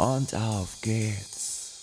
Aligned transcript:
und 0.00 0.34
auf 0.34 0.80
geht's. 0.80 1.74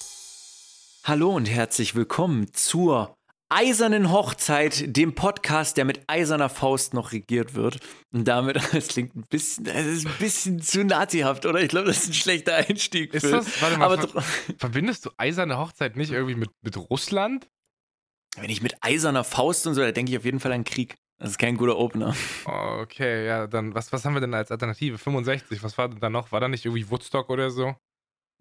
Hallo 1.03 1.35
und 1.35 1.48
herzlich 1.48 1.94
willkommen 1.94 2.52
zur 2.52 3.16
Eisernen 3.48 4.12
Hochzeit, 4.12 4.98
dem 4.98 5.13
Podcast, 5.13 5.77
der 5.77 5.85
mit 5.85 6.02
eiserner 6.08 6.49
Faust 6.49 6.95
noch 6.95 7.11
regiert 7.11 7.53
wird. 7.53 7.80
Und 8.11 8.27
damit, 8.27 8.55
das 8.73 8.88
klingt 8.88 9.16
ein 9.16 9.23
bisschen, 9.30 9.66
das 9.66 9.85
ist 9.85 10.08
ein 10.08 10.16
bisschen 10.17 10.61
zu 10.61 10.84
nazihaft, 10.84 11.45
oder? 11.45 11.61
Ich 11.61 11.70
glaube, 11.70 11.88
das 11.88 11.99
ist 11.99 12.09
ein 12.09 12.13
schlechter 12.13 12.55
Einstieg. 12.55 13.13
Ist 13.13 13.31
das, 13.31 13.61
warte 13.61 13.77
mal, 13.77 13.85
Aber 13.85 14.08
ver 14.08 14.22
verbindest 14.58 15.05
du 15.05 15.11
eiserne 15.17 15.59
Hochzeit 15.59 15.95
nicht 15.95 16.11
irgendwie 16.11 16.36
mit, 16.36 16.49
mit 16.63 16.75
Russland? 16.75 17.47
Wenn 18.36 18.49
ich 18.49 18.63
mit 18.63 18.77
eiserner 18.81 19.25
Faust 19.25 19.67
und 19.67 19.75
so, 19.75 19.81
da 19.81 19.91
denke 19.91 20.11
ich 20.11 20.17
auf 20.17 20.25
jeden 20.25 20.39
Fall 20.39 20.53
an 20.53 20.63
Krieg. 20.63 20.95
Das 21.20 21.31
ist 21.31 21.38
kein 21.38 21.55
guter 21.55 21.77
Opener. 21.77 22.16
Okay, 22.45 23.27
ja, 23.27 23.45
dann, 23.45 23.75
was, 23.75 23.91
was 23.94 24.05
haben 24.05 24.16
wir 24.16 24.22
denn 24.22 24.34
als 24.34 24.49
Alternative? 24.49 24.97
65, 24.97 25.61
was 25.61 25.77
war 25.77 25.89
denn 25.89 25.99
da 25.99 26.09
noch? 26.09 26.31
War 26.31 26.39
da 26.39 26.47
nicht 26.47 26.66
irgendwie 26.66 26.89
Woodstock 26.89 27.30
oder 27.30 27.52
so? 27.52 27.75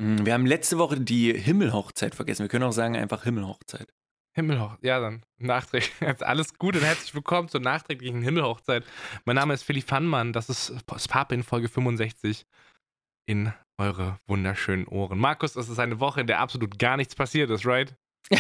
Hm, 0.01 0.27
wir 0.27 0.35
haben 0.35 0.47
letzte 0.47 0.79
Woche 0.79 1.01
die 1.01 1.33
Himmelhochzeit 1.33 2.15
vergessen. 2.15 2.43
Wir 2.43 2.49
können 2.49 2.65
auch 2.65 2.73
sagen, 2.73 2.97
einfach 2.97 3.25
Himmelhochzeit. 3.25 3.93
Himmelhochzeit, 4.35 4.85
ja, 4.85 5.01
dann 5.01 5.23
nachträglich. 5.39 5.93
Alles 6.21 6.59
Gute 6.59 6.79
und 6.79 6.85
herzlich 6.85 7.15
willkommen 7.15 7.49
zur 7.49 7.61
nachträglichen 7.61 8.21
Himmelhochzeit. 8.21 8.85
Mein 9.25 9.37
Name 9.37 9.55
ist 9.55 9.63
Philipp 9.63 9.85
Fannmann, 9.89 10.35
das 10.35 10.51
ist 10.51 10.75
Spap 10.99 11.33
in 11.33 11.43
Folge 11.43 11.69
65 11.69 12.45
in 13.29 13.53
eure 13.79 14.19
wunderschönen 14.27 14.87
Ohren. 14.87 15.19
Markus, 15.19 15.55
das 15.55 15.69
ist 15.69 15.79
eine 15.79 15.99
Woche, 15.99 16.21
in 16.21 16.27
der 16.27 16.41
absolut 16.41 16.79
gar 16.79 16.97
nichts 16.97 17.15
passiert 17.15 17.51
ist, 17.51 17.67
right? 17.67 17.97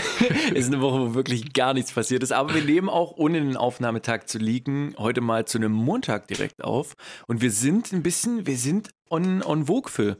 ist 0.54 0.66
eine 0.66 0.80
Woche, 0.80 1.00
wo 1.00 1.14
wirklich 1.14 1.52
gar 1.52 1.72
nichts 1.72 1.92
passiert 1.92 2.22
ist. 2.22 2.32
Aber 2.32 2.54
wir 2.54 2.64
nehmen 2.64 2.88
auch, 2.88 3.12
ohne 3.16 3.40
den 3.40 3.56
Aufnahmetag 3.56 4.26
zu 4.26 4.38
liegen, 4.38 4.94
heute 4.98 5.20
mal 5.20 5.46
zu 5.46 5.58
einem 5.58 5.72
Montag 5.72 6.28
direkt 6.28 6.62
auf. 6.62 6.94
Und 7.26 7.40
wir 7.40 7.50
sind 7.50 7.92
ein 7.92 8.02
bisschen, 8.02 8.46
wir 8.46 8.58
sind 8.58 8.90
on, 9.10 9.42
on 9.42 9.66
vogue, 9.66 9.90
Phil. 9.90 10.18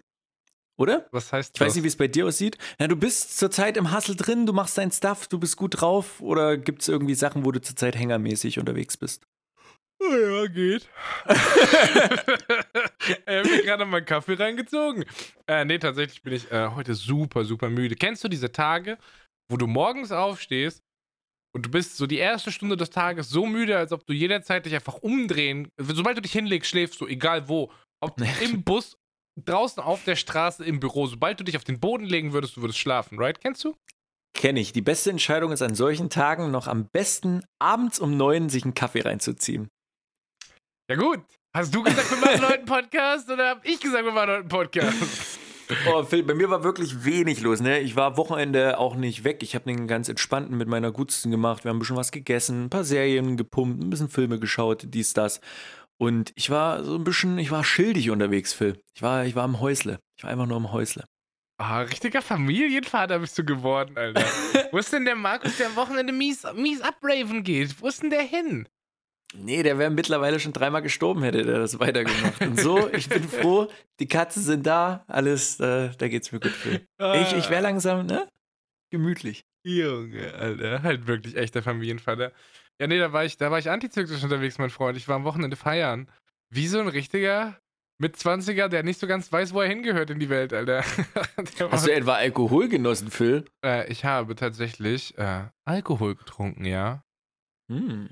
Oder? 0.79 1.07
Was 1.11 1.33
heißt 1.33 1.55
das? 1.55 1.61
Ich 1.61 1.67
weiß 1.67 1.75
nicht, 1.75 1.85
wie 1.85 1.89
es 1.89 1.97
bei 1.97 2.09
dir 2.09 2.27
aussieht. 2.27 2.59
Na, 2.79 2.87
du 2.87 2.97
bist 2.97 3.39
zurzeit 3.39 3.77
im 3.77 3.95
Hustle 3.95 4.17
drin, 4.17 4.47
du 4.47 4.53
machst 4.53 4.77
deinen 4.77 4.93
Stuff, 4.93 5.27
du 5.27 5.39
bist 5.39 5.57
gut 5.57 5.81
drauf. 5.81 6.21
Oder 6.21 6.59
gibt 6.59 6.83
es 6.83 6.89
irgendwie 6.89 7.15
Sachen, 7.15 7.45
wo 7.45 7.53
du 7.53 7.61
zurzeit 7.61 7.97
hängermäßig 7.97 8.59
unterwegs 8.59 8.97
bist? 8.97 9.27
Oh 9.99 10.15
ja, 10.15 10.47
geht. 10.47 10.91
ich 11.27 11.37
habe 13.27 13.49
mir 13.49 13.63
gerade 13.63 13.87
meinen 13.87 14.05
Kaffee 14.05 14.35
reingezogen. 14.35 15.07
Äh, 15.47 15.65
nee, 15.65 15.79
tatsächlich 15.79 16.23
bin 16.23 16.35
ich 16.35 16.53
äh, 16.53 16.69
heute 16.69 16.95
super, 16.95 17.47
super 17.47 17.71
müde. 17.71 17.95
Kennst 17.95 18.23
du 18.23 18.29
diese 18.29 18.53
Tage, 18.53 18.99
wo 19.51 19.57
du 19.57 19.67
morgens 19.67 20.13
aufstehst 20.13 20.83
und 21.55 21.65
du 21.65 21.71
bist 21.71 21.97
so 21.97 22.07
die 22.07 22.19
erste 22.19 22.53
Stunde 22.53 22.77
des 22.77 22.91
Tages 22.91 23.31
so 23.31 23.47
müde, 23.47 23.79
als 23.79 23.93
ob 23.93 24.07
du 24.07 24.13
jederzeit 24.13 24.67
dich 24.67 24.75
einfach 24.75 24.97
umdrehen, 24.97 25.71
sobald 25.79 26.19
du 26.19 26.21
dich 26.21 26.33
hinlegst, 26.33 26.69
schläfst 26.69 27.01
du, 27.01 27.07
egal 27.07 27.49
wo. 27.49 27.73
Ob 28.03 28.21
im 28.43 28.63
Bus, 28.63 28.99
draußen 29.37 29.83
auf 29.83 30.05
der 30.05 30.17
Straße, 30.17 30.65
im 30.65 30.81
Büro, 30.81 31.07
sobald 31.07 31.39
du 31.41 31.45
dich 31.45 31.57
auf 31.57 31.65
den 31.65 31.81
Boden 31.81 32.05
legen 32.05 32.33
würdest, 32.33 32.57
du 32.57 32.63
würdest 32.63 32.79
schlafen, 32.79 33.19
right? 33.19 33.41
Kennst 33.41 33.65
du? 33.65 33.77
Kenne 34.35 34.61
ich. 34.61 34.73
Die 34.73 34.83
beste 34.83 35.11
Entscheidung 35.11 35.53
ist 35.53 35.63
an 35.63 35.75
solchen 35.75 36.11
Tagen 36.11 36.51
noch 36.51 36.67
am 36.67 36.89
besten 36.89 37.43
abends 37.59 37.99
um 37.99 38.17
neun 38.17 38.49
sich 38.49 38.65
einen 38.65 38.75
Kaffee 38.75 39.01
reinzuziehen. 39.01 39.69
Ja 40.91 40.97
gut. 40.97 41.21
Hast 41.55 41.75
du 41.75 41.83
gesagt, 41.83 42.11
wir 42.11 42.19
machen 42.19 42.43
heute 42.47 42.59
einen 42.59 42.67
Podcast 42.67 43.31
oder 43.31 43.49
hab 43.49 43.65
ich 43.65 43.81
gesagt, 43.81 44.05
wir 44.05 44.13
machen 44.13 44.29
heute 44.29 44.41
einen 44.41 44.49
Podcast? 44.49 44.97
Oh, 45.93 46.05
Phil, 46.05 46.23
bei 46.23 46.35
mir 46.35 46.49
war 46.49 46.63
wirklich 46.63 47.05
wenig 47.05 47.41
los. 47.41 47.61
Ne? 47.61 47.81
Ich 47.81 47.97
war 47.97 48.17
Wochenende 48.17 48.79
auch 48.79 48.95
nicht 48.95 49.25
weg. 49.25 49.43
Ich 49.43 49.57
habe 49.57 49.65
den 49.65 49.89
ganz 49.89 50.09
entspannten 50.09 50.57
mit 50.57 50.69
meiner 50.69 50.93
Gutsten 50.93 51.33
gemacht. 51.33 51.65
Wir 51.65 51.71
haben 51.71 51.79
ein 51.79 51.81
bisschen 51.81 51.97
was 51.97 52.13
gegessen, 52.13 52.67
ein 52.67 52.71
paar 52.71 52.85
Serien 52.85 53.37
gepumpt, 53.37 53.83
ein 53.83 53.91
bisschen 53.91 54.09
Filme 54.09 54.39
geschaut, 54.39 54.85
dies, 54.87 55.13
das. 55.13 55.41
Und 55.99 56.33
ich 56.35 56.51
war 56.51 56.85
so 56.85 56.97
ein 56.97 57.05
bisschen, 57.05 57.39
ich 57.39 57.51
war 57.51 57.65
schildig 57.65 58.11
unterwegs, 58.11 58.53
Phil. 58.53 58.83
Ich 58.95 59.03
war, 59.03 59.25
ich 59.25 59.35
war 59.35 59.45
am 59.45 59.61
Häusle. 59.61 59.99
Ich 60.17 60.25
war 60.25 60.31
einfach 60.31 60.47
nur 60.47 60.57
am 60.57 60.73
Häusle. 60.73 61.05
Ah, 61.59 61.81
richtiger 61.81 62.21
Familienvater 62.21 63.19
bist 63.19 63.39
du 63.39 63.45
geworden, 63.45 63.97
Alter. 63.97 64.25
Wo 64.73 64.79
ist 64.79 64.93
denn 64.93 65.07
der 65.07 65.17
Markus, 65.17 65.57
der 65.57 65.69
am 65.69 65.77
Wochenende 65.77 66.13
mies, 66.13 66.45
mies 66.55 66.83
abraven 66.83 67.45
geht? 67.45 67.81
Wo 67.81 67.89
ist 67.89 68.03
denn 68.03 68.11
der 68.11 68.23
hin? 68.23 68.69
Nee, 69.35 69.63
der 69.63 69.79
wäre 69.79 69.91
mittlerweile 69.91 70.39
schon 70.39 70.53
dreimal 70.53 70.83
gestorben, 70.83 71.23
hätte 71.23 71.43
der 71.45 71.59
das 71.59 71.81
weitergemacht. 71.81 72.41
Und 72.43 72.61
so, 72.61 72.89
ich 72.93 73.09
bin 73.09 73.25
froh, 73.29 73.69
die 74.01 74.07
Katzen 74.07 74.43
sind 74.43 74.67
da, 74.67 75.05
alles, 75.09 75.59
äh, 75.59 75.91
da 75.97 76.09
geht's 76.09 76.31
mir 76.31 76.41
gut 76.41 76.53
für. 76.53 76.81
Ich, 77.17 77.33
ich 77.33 77.51
wäre 77.51 77.63
langsam, 77.63 78.07
ne? 78.07 78.29
Gemütlich. 78.91 79.45
Junge, 79.65 80.33
Alter, 80.35 80.83
halt 80.83 81.07
wirklich 81.07 81.37
echter 81.37 81.63
Familienvater. 81.63 82.33
Ja, 82.81 82.87
nee, 82.87 82.99
da 82.99 83.13
war 83.13 83.25
ich, 83.25 83.37
da 83.37 83.51
war 83.51 83.59
ich 83.59 83.71
antizyklisch 83.71 84.23
unterwegs, 84.23 84.59
mein 84.59 84.71
Freund. 84.71 84.97
Ich 84.97 85.09
war 85.09 85.17
am 85.17 85.25
Wochenende 85.25 85.57
feiern. 85.57 86.11
Wie 86.51 86.67
so 86.67 86.79
ein 86.79 86.89
richtiger 86.89 87.59
mit 87.99 88.17
20er, 88.17 88.69
der 88.69 88.83
nicht 88.83 89.01
so 89.01 89.07
ganz 89.07 89.33
weiß, 89.33 89.55
wo 89.55 89.63
er 89.63 89.69
hingehört 89.69 90.11
in 90.11 90.19
die 90.19 90.29
Welt, 90.29 90.53
Alter. 90.53 90.85
Hast 91.71 91.87
du 91.87 91.93
etwa 91.93 92.15
Alkohol 92.15 92.69
genossen, 92.69 93.11
Phil? 93.11 93.47
Äh, 93.65 93.91
ich 93.91 94.05
habe 94.05 94.35
tatsächlich 94.35 95.17
äh, 95.17 95.45
Alkohol 95.65 96.15
getrunken, 96.15 96.65
ja. 96.67 97.03
Hm. 97.71 98.09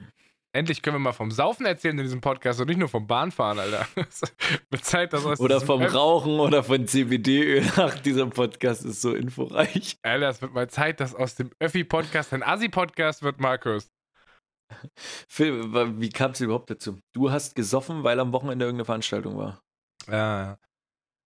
Endlich 0.55 0.83
können 0.83 0.95
wir 0.95 1.01
mal 1.01 1.13
vom 1.13 1.33
Saufen 1.33 1.67
erzählen 1.67 1.99
in 1.99 2.05
diesem 2.05 2.21
Podcast 2.21 2.61
und 2.61 2.69
nicht 2.69 2.79
nur 2.79 2.89
vom 2.89 3.09
Bahnfahren, 3.09 3.59
Alter. 3.59 3.87
Mit 4.71 4.85
Zeit, 4.85 5.13
dass 5.13 5.27
aus 5.27 5.41
oder 5.41 5.61
vom 5.61 5.83
Rauchen 5.83 6.39
oder 6.39 6.63
von 6.63 6.87
CBD-Öl. 6.87 7.65
Ach, 7.77 7.99
dieser 7.99 8.27
Podcast 8.27 8.85
ist 8.85 9.03
so 9.03 9.15
inforeich. 9.15 9.99
Alter, 10.03 10.29
es 10.29 10.41
wird 10.41 10.55
mal 10.55 10.71
Zeit, 10.71 11.01
dass 11.01 11.15
aus 11.15 11.35
dem 11.35 11.51
Öffi-Podcast 11.59 12.33
ein 12.33 12.45
Assi-Podcast 12.45 13.25
wird, 13.25 13.41
Markus. 13.41 13.91
Phil, 15.29 15.73
wie 16.01 16.09
kam 16.09 16.33
es 16.33 16.41
überhaupt 16.41 16.71
dazu? 16.71 16.99
Du 17.15 17.31
hast 17.31 17.55
gesoffen, 17.55 18.05
weil 18.05 18.19
am 18.21 18.33
Wochenende 18.33 18.65
irgendeine 18.65 18.85
Veranstaltung 18.85 19.37
war. 19.37 19.61
Ja. 20.09 20.59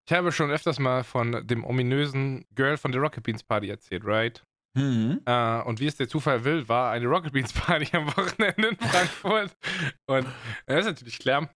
Ich 0.07 0.13
habe 0.13 0.31
schon 0.31 0.49
öfters 0.49 0.79
mal 0.79 1.03
von 1.03 1.45
dem 1.45 1.63
ominösen 1.63 2.45
Girl 2.55 2.77
von 2.77 2.91
der 2.91 3.01
Rocket 3.01 3.23
Beans 3.23 3.43
Party 3.43 3.69
erzählt, 3.69 4.03
right? 4.05 4.43
Mhm. 4.75 5.21
Äh, 5.25 5.61
und 5.63 5.79
wie 5.79 5.87
es 5.87 5.97
der 5.97 6.09
Zufall 6.09 6.43
will, 6.43 6.67
war 6.67 6.91
eine 6.91 7.05
Rocket 7.07 7.33
Beans 7.33 7.53
Party 7.53 7.95
am 7.95 8.07
Wochenende 8.07 8.69
in 8.69 8.77
Frankfurt. 8.77 9.55
und 10.07 10.27
es 10.65 10.79
ist 10.79 10.85
natürlich 10.85 11.19
klar, 11.19 11.49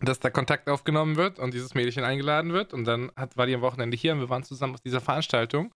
dass 0.00 0.18
da 0.18 0.30
Kontakt 0.30 0.68
aufgenommen 0.68 1.16
wird 1.16 1.38
und 1.38 1.54
dieses 1.54 1.74
Mädchen 1.74 2.04
eingeladen 2.04 2.52
wird. 2.52 2.72
Und 2.72 2.84
dann 2.84 3.12
hat, 3.16 3.36
war 3.36 3.46
die 3.46 3.54
am 3.54 3.60
Wochenende 3.60 3.96
hier 3.96 4.12
und 4.12 4.20
wir 4.20 4.30
waren 4.30 4.42
zusammen 4.42 4.74
auf 4.74 4.80
dieser 4.80 5.00
Veranstaltung. 5.00 5.74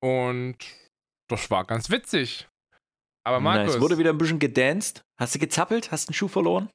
Und 0.00 0.56
das 1.28 1.50
war 1.50 1.64
ganz 1.64 1.90
witzig. 1.90 2.48
Aber 3.26 3.40
Markus. 3.40 3.74
Nice. 3.74 3.80
Wurde 3.80 3.98
wieder 3.98 4.10
ein 4.10 4.18
bisschen 4.18 4.38
gedanced. 4.38 5.04
Hast 5.18 5.34
du 5.34 5.40
gezappelt? 5.40 5.90
Hast 5.90 6.06
du 6.06 6.10
einen 6.10 6.14
Schuh 6.14 6.28
verloren? 6.28 6.70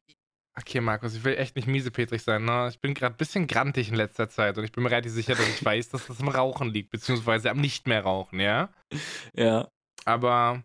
Okay, 0.57 0.81
Markus, 0.81 1.15
ich 1.15 1.23
will 1.23 1.37
echt 1.37 1.55
nicht 1.55 1.65
miesepetrig 1.65 2.21
sein. 2.21 2.43
Ne? 2.43 2.67
Ich 2.69 2.81
bin 2.81 2.93
gerade 2.93 3.15
ein 3.15 3.17
bisschen 3.17 3.47
grantig 3.47 3.87
in 3.87 3.95
letzter 3.95 4.27
Zeit 4.27 4.57
und 4.57 4.65
ich 4.65 4.73
bin 4.73 4.83
mir 4.83 4.91
relativ 4.91 5.13
sicher, 5.13 5.33
dass 5.33 5.47
ich 5.47 5.63
weiß, 5.63 5.89
dass 5.89 6.07
das 6.07 6.19
am 6.19 6.27
Rauchen 6.27 6.67
liegt, 6.67 6.89
beziehungsweise 6.89 7.49
am 7.49 7.61
nicht 7.61 7.87
mehr 7.87 8.03
rauchen, 8.03 8.41
ja? 8.41 8.69
Ja. 9.33 9.69
Aber 10.03 10.61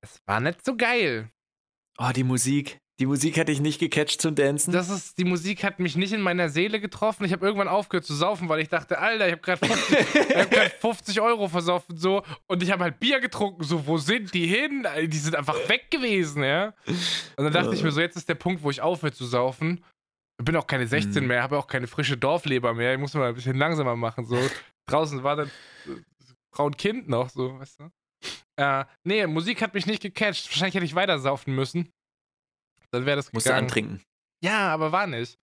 es 0.00 0.18
war 0.26 0.40
nicht 0.40 0.64
so 0.64 0.76
geil. 0.76 1.30
Oh, 1.98 2.10
die 2.14 2.24
Musik. 2.24 2.78
Die 2.98 3.06
Musik 3.06 3.38
hatte 3.38 3.52
ich 3.52 3.60
nicht 3.60 3.78
gecatcht 3.78 4.20
zum 4.20 4.34
Dancen. 4.34 4.72
Das 4.72 4.90
ist, 4.90 5.18
die 5.18 5.24
Musik 5.24 5.62
hat 5.62 5.78
mich 5.78 5.94
nicht 5.94 6.12
in 6.12 6.20
meiner 6.20 6.48
Seele 6.48 6.80
getroffen. 6.80 7.24
Ich 7.24 7.32
habe 7.32 7.46
irgendwann 7.46 7.68
aufgehört 7.68 8.04
zu 8.04 8.14
saufen, 8.14 8.48
weil 8.48 8.58
ich 8.58 8.68
dachte, 8.68 8.98
Alter, 8.98 9.26
ich 9.26 9.32
habe 9.32 9.42
gerade 9.42 9.64
50, 9.64 10.36
hab 10.36 10.80
50 10.80 11.20
Euro 11.20 11.46
versoffen 11.46 11.96
so 11.96 12.24
und 12.48 12.60
ich 12.60 12.72
habe 12.72 12.82
halt 12.82 12.98
Bier 12.98 13.20
getrunken. 13.20 13.62
So, 13.62 13.86
wo 13.86 13.98
sind 13.98 14.34
die 14.34 14.46
hin? 14.46 14.84
Die 15.06 15.16
sind 15.16 15.36
einfach 15.36 15.56
weg 15.68 15.92
gewesen, 15.92 16.42
ja. 16.42 16.74
Und 17.36 17.44
dann 17.44 17.52
dachte 17.52 17.72
ich 17.72 17.84
mir 17.84 17.92
so, 17.92 18.00
jetzt 18.00 18.16
ist 18.16 18.28
der 18.28 18.34
Punkt, 18.34 18.64
wo 18.64 18.70
ich 18.70 18.80
aufhöre 18.80 19.12
zu 19.12 19.26
saufen. 19.26 19.84
Ich 20.40 20.44
bin 20.44 20.56
auch 20.56 20.66
keine 20.66 20.86
16 20.86 21.22
mhm. 21.22 21.28
mehr, 21.28 21.42
habe 21.42 21.56
auch 21.56 21.68
keine 21.68 21.86
frische 21.86 22.16
Dorfleber 22.16 22.74
mehr. 22.74 22.94
Ich 22.94 22.98
muss 22.98 23.14
mal 23.14 23.28
ein 23.28 23.34
bisschen 23.34 23.56
langsamer 23.56 23.94
machen. 23.94 24.24
So 24.24 24.38
draußen 24.86 25.22
war 25.22 25.36
dann 25.36 25.50
Frau 26.52 26.66
und 26.66 26.78
Kind 26.78 27.08
noch, 27.08 27.28
so, 27.30 27.58
weißt 27.60 27.80
du. 27.80 27.90
Äh, 28.56 28.84
nee, 29.04 29.24
Musik 29.28 29.62
hat 29.62 29.74
mich 29.74 29.86
nicht 29.86 30.02
gecatcht. 30.02 30.48
Wahrscheinlich 30.48 30.74
hätte 30.74 30.84
ich 30.84 30.96
weiter 30.96 31.20
saufen 31.20 31.54
müssen. 31.54 31.92
Dann 32.92 33.06
wäre 33.06 33.16
das 33.16 33.30
gegangen. 33.30 33.44
du 33.44 33.54
antrinken. 33.54 34.02
Ja, 34.42 34.68
aber 34.68 34.92
war 34.92 35.06
nicht. 35.06 35.38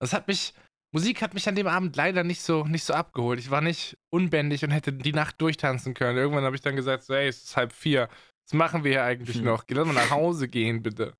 Das 0.00 0.12
hat 0.12 0.28
mich, 0.28 0.54
Musik 0.92 1.22
hat 1.22 1.34
mich 1.34 1.48
an 1.48 1.54
dem 1.54 1.66
Abend 1.66 1.96
leider 1.96 2.24
nicht 2.24 2.42
so, 2.42 2.64
nicht 2.64 2.84
so 2.84 2.94
abgeholt. 2.94 3.38
Ich 3.38 3.50
war 3.50 3.60
nicht 3.60 3.96
unbändig 4.10 4.64
und 4.64 4.70
hätte 4.70 4.92
die 4.92 5.12
Nacht 5.12 5.40
durchtanzen 5.40 5.94
können. 5.94 6.18
Irgendwann 6.18 6.44
habe 6.44 6.56
ich 6.56 6.62
dann 6.62 6.76
gesagt, 6.76 7.04
so, 7.04 7.14
ey, 7.14 7.28
es 7.28 7.44
ist 7.44 7.56
halb 7.56 7.72
vier. 7.72 8.08
Was 8.46 8.54
machen 8.54 8.84
wir 8.84 8.92
hier 8.92 9.04
eigentlich 9.04 9.38
hm. 9.38 9.44
noch? 9.44 9.64
Lass 9.68 9.86
mal 9.86 9.92
nach 9.92 10.10
Hause 10.10 10.48
gehen, 10.48 10.82
bitte. 10.82 11.14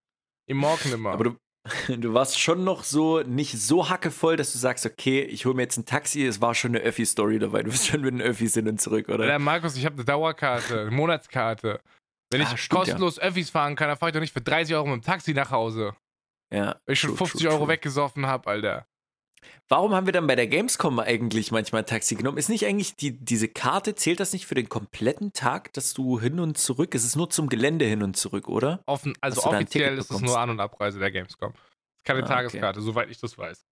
Im 0.48 0.58
Morgen 0.58 0.92
immer. 0.92 1.10
Aber 1.12 1.24
du, 1.24 1.36
Du 1.88 2.14
warst 2.14 2.40
schon 2.40 2.64
noch 2.64 2.84
so 2.84 3.20
nicht 3.22 3.58
so 3.58 3.88
hackevoll, 3.88 4.36
dass 4.36 4.52
du 4.52 4.58
sagst, 4.58 4.86
okay, 4.86 5.22
ich 5.22 5.46
hole 5.46 5.54
mir 5.54 5.62
jetzt 5.62 5.76
ein 5.76 5.84
Taxi. 5.84 6.24
Es 6.24 6.40
war 6.40 6.54
schon 6.54 6.74
eine 6.74 6.84
Öffi-Story 6.84 7.38
dabei. 7.38 7.62
Du 7.62 7.70
bist 7.70 7.86
schon 7.86 8.00
mit 8.00 8.14
den 8.14 8.22
Öffis 8.22 8.54
hin 8.54 8.68
und 8.68 8.80
zurück, 8.80 9.08
oder? 9.08 9.26
Ja, 9.26 9.38
Markus, 9.38 9.76
ich 9.76 9.84
habe 9.84 9.96
eine 9.96 10.04
Dauerkarte, 10.04 10.82
eine 10.82 10.90
Monatskarte. 10.90 11.80
Wenn 12.30 12.40
ich 12.40 12.48
Ah, 12.48 12.56
stimmt, 12.56 12.80
kostenlos 12.80 13.18
Öffis 13.18 13.50
fahren 13.50 13.76
kann, 13.76 13.88
dann 13.88 13.96
fahre 13.96 14.10
ich 14.10 14.14
doch 14.14 14.20
nicht 14.20 14.32
für 14.32 14.40
30 14.40 14.74
Euro 14.74 14.86
mit 14.86 15.02
dem 15.02 15.06
Taxi 15.06 15.32
nach 15.32 15.50
Hause. 15.50 15.94
Ja. 16.52 16.76
Weil 16.86 16.92
ich 16.94 17.00
schon 17.00 17.10
true, 17.10 17.18
50 17.18 17.40
true, 17.42 17.50
Euro 17.50 17.64
true. 17.64 17.68
weggesoffen 17.74 18.26
habe, 18.26 18.48
Alter. 18.50 18.86
Warum 19.68 19.94
haben 19.94 20.06
wir 20.06 20.12
dann 20.12 20.26
bei 20.26 20.34
der 20.34 20.48
Gamescom 20.48 20.98
eigentlich 20.98 21.52
manchmal 21.52 21.84
Taxi 21.84 22.16
genommen? 22.16 22.38
Ist 22.38 22.48
nicht 22.48 22.66
eigentlich 22.66 22.96
die, 22.96 23.12
diese 23.16 23.46
Karte, 23.48 23.94
zählt 23.94 24.18
das 24.18 24.32
nicht 24.32 24.46
für 24.46 24.54
den 24.56 24.68
kompletten 24.68 25.32
Tag, 25.32 25.72
dass 25.74 25.92
du 25.92 26.18
hin 26.20 26.40
und 26.40 26.58
zurück? 26.58 26.94
Es 26.96 27.04
ist 27.04 27.14
nur 27.14 27.30
zum 27.30 27.48
Gelände 27.48 27.84
hin 27.84 28.02
und 28.02 28.16
zurück, 28.16 28.48
oder? 28.48 28.80
Offen, 28.86 29.16
also 29.20 29.42
offiziell 29.44 29.98
ist 29.98 30.10
es 30.10 30.20
nur 30.20 30.38
An- 30.38 30.50
und 30.50 30.58
Abreise 30.60 30.98
der 30.98 31.12
Gamescom. 31.12 31.52
Ist 31.96 32.04
keine 32.04 32.20
Ah, 32.20 32.24
okay. 32.24 32.32
Tageskarte, 32.34 32.80
soweit 32.80 33.08
ich 33.10 33.18
das 33.18 33.38
weiß. 33.38 33.64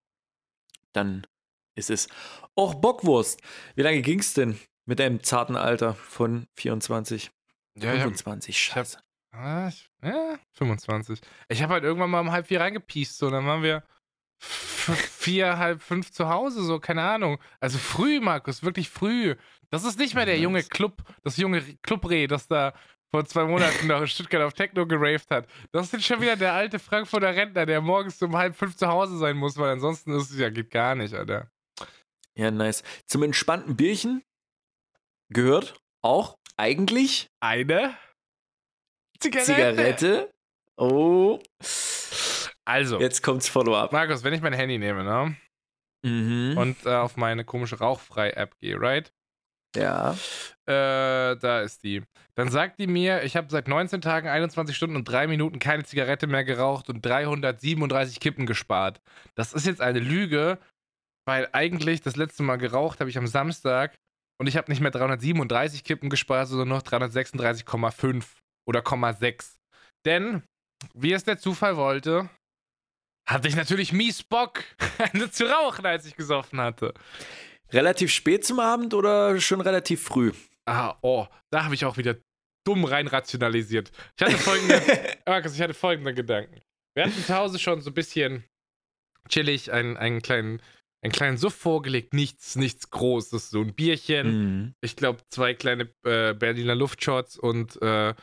Dann 0.93 1.27
ist 1.75 1.91
es. 1.91 2.09
Och, 2.57 2.75
Bockwurst. 2.77 3.41
Wie 3.75 3.83
lange 3.83 4.01
ging 4.03 4.21
es 4.21 4.33
denn 4.35 4.59
mit 4.85 5.01
deinem 5.01 5.23
zarten 5.25 5.57
Alter 5.57 5.95
von 5.95 6.47
24? 6.55 7.31
Ja, 7.77 7.93
ich 7.93 8.01
hab, 8.01 8.05
25, 8.05 8.59
scheiße. 8.59 8.99
ah, 9.33 9.69
ich, 9.69 9.89
ja, 10.03 10.39
25. 10.53 11.21
Ich 11.49 11.63
habe 11.63 11.75
halt 11.75 11.85
irgendwann 11.85 12.11
mal 12.11 12.21
um 12.21 12.31
halb 12.31 12.47
vier 12.47 12.61
reingepiest, 12.61 13.19
so, 13.19 13.31
dann 13.31 13.47
waren 13.47 13.63
wir 13.63 13.83
vier, 14.39 15.59
halb 15.59 15.83
fünf 15.83 16.13
zu 16.13 16.29
Hause, 16.29 16.63
so, 16.63 16.79
keine 16.79 17.03
Ahnung. 17.03 17.39
Also 17.61 17.79
früh, 17.79 18.21
Markus, 18.21 18.63
wirklich 18.63 18.89
früh. 18.89 19.35
Das 19.71 19.85
ist 19.85 19.99
nicht 19.99 20.15
mehr 20.15 20.27
der 20.27 20.39
junge 20.39 20.63
Club, 20.63 21.03
das 21.23 21.37
junge 21.37 21.63
Clubreh, 21.83 22.27
das 22.27 22.47
da 22.47 22.75
vor 23.11 23.25
zwei 23.25 23.45
Monaten 23.45 23.87
noch 23.87 24.01
in 24.01 24.09
Stuttgart 24.09 24.43
auf 24.43 24.55
Techno 24.55 24.87
geraved 24.87 25.31
hat. 25.31 25.49
Das 25.73 25.93
ist 25.93 26.05
schon 26.05 26.21
wieder 26.21 26.37
der 26.37 26.53
alte 26.53 26.79
Frankfurter 26.79 27.35
Rentner, 27.35 27.65
der 27.65 27.81
morgens 27.81 28.21
um 28.23 28.37
halb 28.37 28.57
fünf 28.57 28.77
zu 28.77 28.89
Hause 28.89 29.19
sein 29.19 29.37
muss, 29.37 29.57
weil 29.57 29.71
ansonsten 29.71 30.13
ist 30.13 30.31
es 30.31 30.39
ja, 30.39 30.51
geht 30.51 30.71
gar 30.71 30.95
nicht, 30.95 31.15
Alter. 31.15 31.49
Ja, 32.37 32.51
nice. 32.51 32.83
Zum 33.07 33.23
entspannten 33.23 33.77
Bierchen 33.77 34.23
gehört 35.29 35.81
auch 36.03 36.39
eigentlich 36.57 37.29
Eine 37.41 37.97
Zigarette. 39.21 39.45
Zigarette. 39.47 40.31
Oh, 40.77 41.41
Also, 42.65 43.01
jetzt 43.01 43.23
kommt's 43.23 43.49
Follow-up. 43.49 43.93
Markus, 43.93 44.25
wenn 44.25 44.35
ich 44.35 44.41
mein 44.41 44.53
Handy 44.53 44.79
nehme, 44.79 45.05
ne? 45.05 45.37
Mhm. 46.05 46.57
Und 46.59 46.85
äh, 46.85 46.95
auf 46.95 47.17
meine 47.17 47.45
komische 47.45 47.79
Rauchfrei-App 47.79 48.59
gehe, 48.61 48.81
right? 48.81 49.13
ja. 49.77 50.17
Äh, 50.67 51.37
da 51.37 51.61
ist 51.61 51.85
die. 51.85 52.03
Dann 52.37 52.49
sagt 52.49 52.79
die 52.79 52.87
mir, 52.87 53.23
ich 53.25 53.37
habe 53.37 53.51
seit 53.51 53.69
19 53.69 54.01
Tagen, 54.01 54.29
21 54.29 54.75
Stunden 54.75 54.97
und 54.97 55.05
3 55.05 55.27
Minuten 55.27 55.59
keine 55.59 55.85
Zigarette 55.85 56.27
mehr 56.27 56.43
geraucht 56.45 56.89
und 56.89 57.05
337 57.05 58.19
Kippen 58.19 58.47
gespart. 58.47 59.03
Das 59.35 59.53
ist 59.53 59.67
jetzt 59.67 59.83
eine 59.83 59.99
Lüge, 59.99 60.59
weil 61.27 61.49
eigentlich 61.53 62.01
das 62.01 62.17
letzte 62.17 62.43
Mal 62.43 62.57
geraucht 62.57 63.01
habe 63.01 63.11
ich 63.11 63.19
am 63.19 63.27
Samstag 63.27 63.95
und 64.41 64.47
ich 64.47 64.57
habe 64.57 64.71
nicht 64.71 64.81
mehr 64.81 64.91
337 64.91 65.85
Kippen 65.85 66.11
gespart, 66.11 66.49
sondern 66.49 66.69
noch 66.69 66.83
336,5 66.83 68.25
oder 68.67 68.81
0,6. 68.81 69.57
Denn, 70.05 70.43
wie 70.95 71.13
es 71.13 71.25
der 71.25 71.39
Zufall 71.39 71.77
wollte, 71.77 72.29
hatte 73.29 73.49
ich 73.49 73.57
natürlich 73.57 73.93
mies 73.93 74.23
Bock, 74.23 74.65
eine 75.13 75.31
zu 75.31 75.45
rauchen, 75.47 75.87
als 75.87 76.07
ich 76.07 76.17
gesoffen 76.17 76.61
hatte. 76.61 76.95
Relativ 77.73 78.13
spät 78.13 78.45
zum 78.45 78.61
Abend 78.61 78.95
oder 78.95 79.41
schon 79.41 79.61
relativ 79.61 80.03
früh? 80.03 80.33
Ah, 80.67 80.97
oh, 81.03 81.27
da 81.51 81.65
habe 81.65 81.75
ich 81.75 81.85
auch 81.85 81.97
wieder 81.97 82.17
dumm 82.67 82.85
rein 82.85 83.07
rationalisiert. 83.07 83.93
Ich 84.17 84.25
hatte 84.25 84.39
folgende, 84.39 84.81
Markus, 85.27 85.55
ich 85.55 85.61
hatte 85.61 85.75
folgende 85.75 86.15
Gedanken. 86.15 86.61
Wir 86.95 87.05
hatten 87.05 87.25
zu 87.25 87.35
Hause 87.35 87.59
schon 87.59 87.81
so 87.81 87.91
ein 87.91 87.95
bisschen 87.95 88.45
chillig 89.29 89.73
einen, 89.73 89.97
einen, 89.97 90.23
kleinen, 90.23 90.63
einen 91.05 91.13
kleinen 91.13 91.37
Suff 91.37 91.55
vorgelegt, 91.55 92.15
nichts, 92.15 92.57
nichts 92.57 92.91
Großes, 92.91 93.51
so 93.51 93.61
ein 93.61 93.75
Bierchen. 93.75 94.27
Mhm. 94.27 94.75
Ich 94.81 94.97
glaube, 94.97 95.21
zwei 95.29 95.55
kleine 95.55 95.91
äh, 96.05 96.33
Berliner 96.33 96.75
Luftshots 96.75 97.37
und 97.39 97.81
äh, 97.83 98.15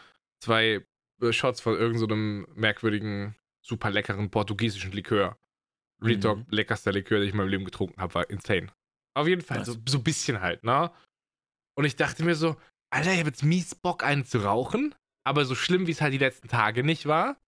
zwei 0.44 0.84
äh, 1.22 1.32
Shots 1.32 1.62
von 1.62 1.76
irgendeinem 1.76 2.48
so 2.50 2.54
merkwürdigen, 2.60 3.36
super 3.62 3.92
leckeren 3.92 4.32
portugiesischen 4.32 4.92
Likör. 4.92 5.38
Real 6.04 6.36
Mhm. 6.36 6.48
Leckerster 6.50 6.92
Likör, 6.92 7.20
den 7.20 7.28
ich 7.28 7.32
in 7.34 7.38
meinem 7.38 7.50
Leben 7.50 7.66
getrunken 7.66 8.02
habe, 8.02 8.16
war 8.16 8.30
insane. 8.32 8.74
Auf 9.16 9.28
jeden 9.28 9.44
Fall, 9.44 9.64
so, 9.64 9.76
so 9.88 10.00
ein 10.00 10.04
bisschen 10.04 10.42
halt, 10.42 10.64
ne? 10.64 10.92
Und 11.78 11.86
ich 11.86 11.96
dachte 11.96 12.24
mir 12.24 12.34
so, 12.34 12.56
Alter, 12.92 13.14
ich 13.14 13.20
habe 13.20 13.30
jetzt 13.30 13.44
mies 13.44 13.76
Bock, 13.76 14.04
einen 14.04 14.26
zu 14.26 14.40
rauchen, 14.40 14.96
aber 15.24 15.46
so 15.46 15.54
schlimm, 15.54 15.86
wie 15.86 15.92
es 15.92 16.02
halt 16.02 16.14
die 16.14 16.18
letzten 16.18 16.48
Tage 16.48 16.84
nicht 16.84 17.06
war. 17.06 17.40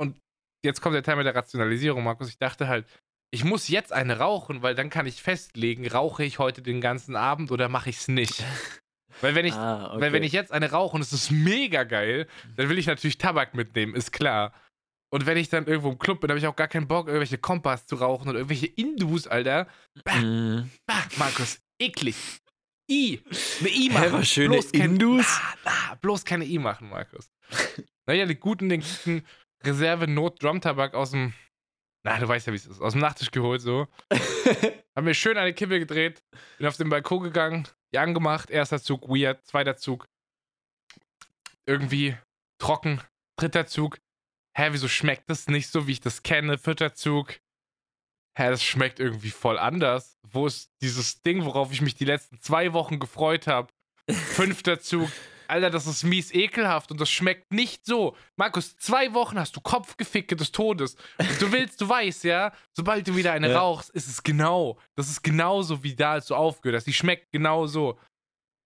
Und 0.00 0.18
jetzt 0.64 0.80
kommt 0.80 0.96
der 0.96 1.04
Teil 1.04 1.16
mit 1.16 1.26
der 1.26 1.34
Rationalisierung, 1.36 2.02
Markus. 2.02 2.28
Ich 2.28 2.38
dachte 2.38 2.66
halt, 2.66 2.86
ich 3.30 3.44
muss 3.44 3.68
jetzt 3.68 3.92
eine 3.92 4.18
rauchen, 4.18 4.62
weil 4.62 4.74
dann 4.74 4.90
kann 4.90 5.06
ich 5.06 5.22
festlegen, 5.22 5.86
rauche 5.88 6.24
ich 6.24 6.38
heute 6.38 6.62
den 6.62 6.80
ganzen 6.80 7.16
Abend 7.16 7.50
oder 7.50 7.68
mache 7.68 7.90
ich 7.90 7.98
es 7.98 8.08
nicht. 8.08 8.42
Weil 9.20 9.34
wenn 9.34 9.46
ich, 9.46 9.54
ah, 9.54 9.94
okay. 9.94 10.00
weil 10.00 10.12
wenn 10.12 10.22
ich 10.22 10.30
jetzt 10.30 10.52
eine 10.52 10.70
rauche 10.70 10.94
und 10.94 11.00
es 11.00 11.12
ist 11.12 11.32
mega 11.32 11.82
geil, 11.82 12.28
dann 12.54 12.68
will 12.68 12.78
ich 12.78 12.86
natürlich 12.86 13.18
Tabak 13.18 13.52
mitnehmen, 13.52 13.96
ist 13.96 14.12
klar. 14.12 14.52
Und 15.10 15.26
wenn 15.26 15.36
ich 15.36 15.48
dann 15.48 15.66
irgendwo 15.66 15.90
im 15.90 15.98
Club 15.98 16.20
bin, 16.20 16.30
habe 16.30 16.38
ich 16.38 16.46
auch 16.46 16.54
gar 16.54 16.68
keinen 16.68 16.86
Bock, 16.86 17.08
irgendwelche 17.08 17.38
Kompass 17.38 17.86
zu 17.88 17.96
rauchen 17.96 18.28
oder 18.28 18.38
irgendwelche 18.38 18.66
Indus, 18.66 19.26
Alter. 19.26 19.66
Mhm. 20.04 20.70
Bah, 20.86 21.02
Markus, 21.16 21.58
eklig. 21.80 22.14
I. 22.90 23.20
Eine 23.60 23.68
I 23.68 23.88
Hä, 23.88 23.92
machen. 23.92 24.12
was 24.12 24.28
schöne 24.28 24.54
bloß 24.54 24.72
kein, 24.72 24.80
Indus? 24.82 25.40
Na, 25.64 25.72
na, 25.88 25.94
bloß 25.96 26.24
keine 26.24 26.44
I 26.44 26.58
machen, 26.58 26.88
Markus. 26.88 27.30
naja, 28.06 28.24
den 28.24 28.38
guten, 28.38 28.68
den 28.68 28.80
guten 28.80 29.24
Reserve-Not-Drum-Tabak 29.64 30.94
aus 30.94 31.10
dem. 31.10 31.34
Na, 32.04 32.18
du 32.18 32.28
weißt 32.28 32.46
ja, 32.46 32.52
wie 32.52 32.56
es 32.56 32.66
ist. 32.66 32.80
Aus 32.80 32.92
dem 32.92 33.00
Nachttisch 33.00 33.30
geholt, 33.30 33.60
so. 33.60 33.86
Hab 34.96 35.04
mir 35.04 35.14
schön 35.14 35.38
eine 35.38 35.54
Kippe 35.54 35.78
gedreht, 35.78 36.22
bin 36.58 36.66
auf 36.66 36.76
den 36.76 36.88
Balkon 36.88 37.22
gegangen, 37.22 37.68
die 37.92 37.98
angemacht, 37.98 38.50
erster 38.50 38.80
Zug, 38.80 39.08
weird, 39.08 39.44
zweiter 39.46 39.76
Zug, 39.76 40.08
irgendwie 41.66 42.16
trocken, 42.60 43.00
dritter 43.36 43.66
Zug, 43.66 43.98
hä, 44.56 44.68
wieso 44.72 44.88
schmeckt 44.88 45.30
das 45.30 45.46
nicht 45.46 45.70
so, 45.70 45.86
wie 45.86 45.92
ich 45.92 46.00
das 46.00 46.22
kenne, 46.22 46.58
vierter 46.58 46.94
Zug, 46.94 47.38
hä, 48.36 48.50
das 48.50 48.62
schmeckt 48.64 48.98
irgendwie 48.98 49.30
voll 49.30 49.58
anders, 49.58 50.18
wo 50.22 50.46
ist 50.46 50.72
dieses 50.82 51.22
Ding, 51.22 51.44
worauf 51.44 51.72
ich 51.72 51.80
mich 51.80 51.94
die 51.94 52.04
letzten 52.04 52.40
zwei 52.40 52.72
Wochen 52.72 52.98
gefreut 52.98 53.46
habe, 53.46 53.72
fünfter 54.10 54.80
Zug, 54.80 55.10
Alter, 55.48 55.70
das 55.70 55.86
ist 55.86 56.04
mies 56.04 56.32
ekelhaft 56.32 56.90
und 56.90 57.00
das 57.00 57.08
schmeckt 57.10 57.52
nicht 57.52 57.86
so. 57.86 58.16
Markus, 58.36 58.76
zwei 58.76 59.14
Wochen 59.14 59.38
hast 59.38 59.56
du 59.56 59.60
Kopfgeficke 59.60 60.36
des 60.36 60.52
Todes. 60.52 60.96
Und 61.18 61.40
du 61.40 61.50
willst, 61.52 61.80
du 61.80 61.88
weißt, 61.88 62.24
ja, 62.24 62.52
sobald 62.76 63.08
du 63.08 63.16
wieder 63.16 63.32
eine 63.32 63.50
Ja. 63.50 63.58
rauchst, 63.60 63.90
ist 63.90 64.08
es 64.08 64.22
genau. 64.22 64.78
Das 64.96 65.08
ist 65.08 65.22
genauso 65.22 65.82
wie 65.82 65.94
da, 65.96 66.12
als 66.12 66.26
du 66.26 66.34
aufgehört 66.34 66.76
hast. 66.76 66.86
Die 66.86 66.92
schmeckt 66.92 67.32
genau 67.32 67.66
so. 67.66 67.98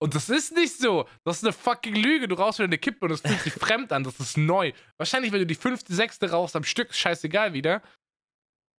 Und 0.02 0.16
das 0.16 0.28
ist 0.28 0.52
nicht 0.56 0.76
so. 0.78 1.06
Das 1.24 1.36
ist 1.36 1.44
eine 1.44 1.52
fucking 1.52 1.94
Lüge. 1.94 2.26
Du 2.26 2.34
rauchst 2.34 2.58
wieder 2.58 2.66
eine 2.66 2.78
Kippe 2.78 3.04
und 3.04 3.12
es 3.12 3.20
fühlt 3.20 3.40
sich 3.40 3.52
fremd 3.52 3.92
an. 3.92 4.02
Das 4.02 4.18
ist 4.18 4.36
neu. 4.36 4.72
Wahrscheinlich, 4.98 5.30
wenn 5.30 5.38
du 5.38 5.46
die 5.46 5.54
fünfte, 5.54 5.94
sechste 5.94 6.28
rauchst 6.32 6.56
am 6.56 6.64
Stück, 6.64 6.90
ist 6.90 6.98
scheißegal 6.98 7.52
wieder. 7.52 7.80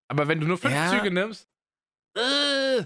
Aber 0.09 0.27
wenn 0.27 0.41
du 0.41 0.45
nur 0.47 0.57
fünf 0.57 0.73
Ja. 0.73 0.89
Züge 0.89 1.09
nimmst, 1.11 1.47
äh, 2.17 2.83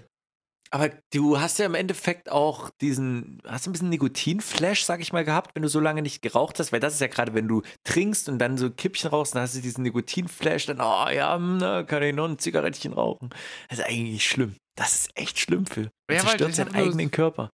Aber 0.69 0.89
du 1.13 1.39
hast 1.39 1.59
ja 1.59 1.65
im 1.65 1.75
Endeffekt 1.75 2.29
auch 2.29 2.69
diesen, 2.81 3.41
hast 3.45 3.65
du 3.65 3.69
ein 3.69 3.73
bisschen 3.73 3.89
Nikotinflash, 3.89 4.83
sag 4.83 4.99
ich 4.99 5.13
mal, 5.13 5.23
gehabt, 5.23 5.55
wenn 5.55 5.63
du 5.63 5.69
so 5.69 5.79
lange 5.79 6.01
nicht 6.01 6.21
geraucht 6.21 6.59
hast, 6.59 6.71
weil 6.73 6.79
das 6.81 6.93
ist 6.95 6.99
ja 7.01 7.07
gerade, 7.07 7.33
wenn 7.33 7.47
du 7.47 7.61
trinkst 7.85 8.27
und 8.27 8.39
dann 8.39 8.57
so 8.57 8.69
Kippchen 8.69 9.09
rauchst, 9.09 9.33
dann 9.33 9.43
hast 9.43 9.55
du 9.55 9.61
diesen 9.61 9.83
Nikotinflash, 9.83 10.65
dann, 10.65 10.81
oh 10.81 11.09
ja, 11.09 11.35
hm, 11.35 11.57
na, 11.57 11.83
kann 11.83 12.03
ich 12.03 12.13
noch 12.13 12.27
ein 12.27 12.37
Zigarettchen 12.39 12.93
rauchen. 12.93 13.29
Das 13.69 13.79
ist 13.79 13.85
eigentlich 13.85 14.27
schlimm. 14.27 14.55
Das 14.75 14.93
ist 14.93 15.11
echt 15.17 15.39
schlimm, 15.39 15.65
Phil. 15.65 15.89
Du 16.07 16.15
Ja, 16.15 16.21
zerstört 16.21 16.55
seinen 16.55 16.67
hab 16.67 16.75
nur- 16.75 16.85
eigenen 16.85 17.11
Körper. 17.11 17.49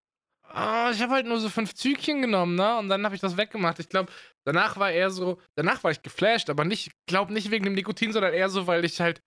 Ah, 0.56 0.92
ich 0.92 1.02
habe 1.02 1.14
halt 1.14 1.26
nur 1.26 1.40
so 1.40 1.50
fünf 1.50 1.74
Zügchen 1.74 2.22
genommen, 2.22 2.56
ne? 2.56 2.78
Und 2.78 2.88
dann 2.88 3.04
habe 3.06 3.16
ich 3.16 3.22
das 3.22 3.38
weggemacht. 3.38 3.80
Ich 3.80 3.90
glaube, 3.90 4.12
danach 4.46 4.78
war 4.78 4.92
eher 4.92 5.10
so, 5.10 5.40
danach 5.56 5.84
war 5.84 5.90
ich 5.90 6.04
geflasht, 6.04 6.48
aber 6.52 6.64
nicht, 6.64 6.92
glaube 7.08 7.34
nicht 7.34 7.50
wegen 7.50 7.64
dem 7.66 7.74
Nikotin, 7.74 8.14
sondern 8.14 8.34
eher 8.34 8.50
so, 8.50 8.68
weil 8.68 8.86
ich 8.86 9.02
halt. 9.02 9.22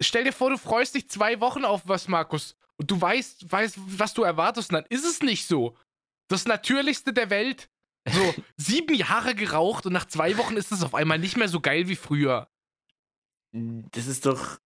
Stell 0.00 0.22
dir 0.24 0.32
vor, 0.32 0.50
du 0.50 0.58
freust 0.58 0.94
dich 0.94 1.08
zwei 1.08 1.40
Wochen 1.40 1.64
auf 1.64 1.82
was, 1.88 2.06
Markus, 2.06 2.54
und 2.78 2.90
du 2.90 3.00
weißt, 3.00 3.50
weißt, 3.50 3.78
was 3.98 4.14
du 4.14 4.22
erwartest, 4.22 4.70
und 4.70 4.74
dann 4.74 4.86
ist 4.88 5.04
es 5.04 5.20
nicht 5.20 5.46
so. 5.46 5.76
Das 6.28 6.46
Natürlichste 6.46 7.12
der 7.12 7.30
Welt. 7.30 7.68
So, 8.08 8.34
sieben 8.56 8.94
Jahre 8.94 9.34
geraucht 9.34 9.86
und 9.86 9.92
nach 9.92 10.06
zwei 10.06 10.36
Wochen 10.38 10.56
ist 10.56 10.72
es 10.72 10.82
auf 10.82 10.94
einmal 10.94 11.18
nicht 11.18 11.36
mehr 11.36 11.48
so 11.48 11.60
geil 11.60 11.88
wie 11.88 11.96
früher. 11.96 12.48
Das 13.52 14.06
ist 14.06 14.26
doch 14.26 14.58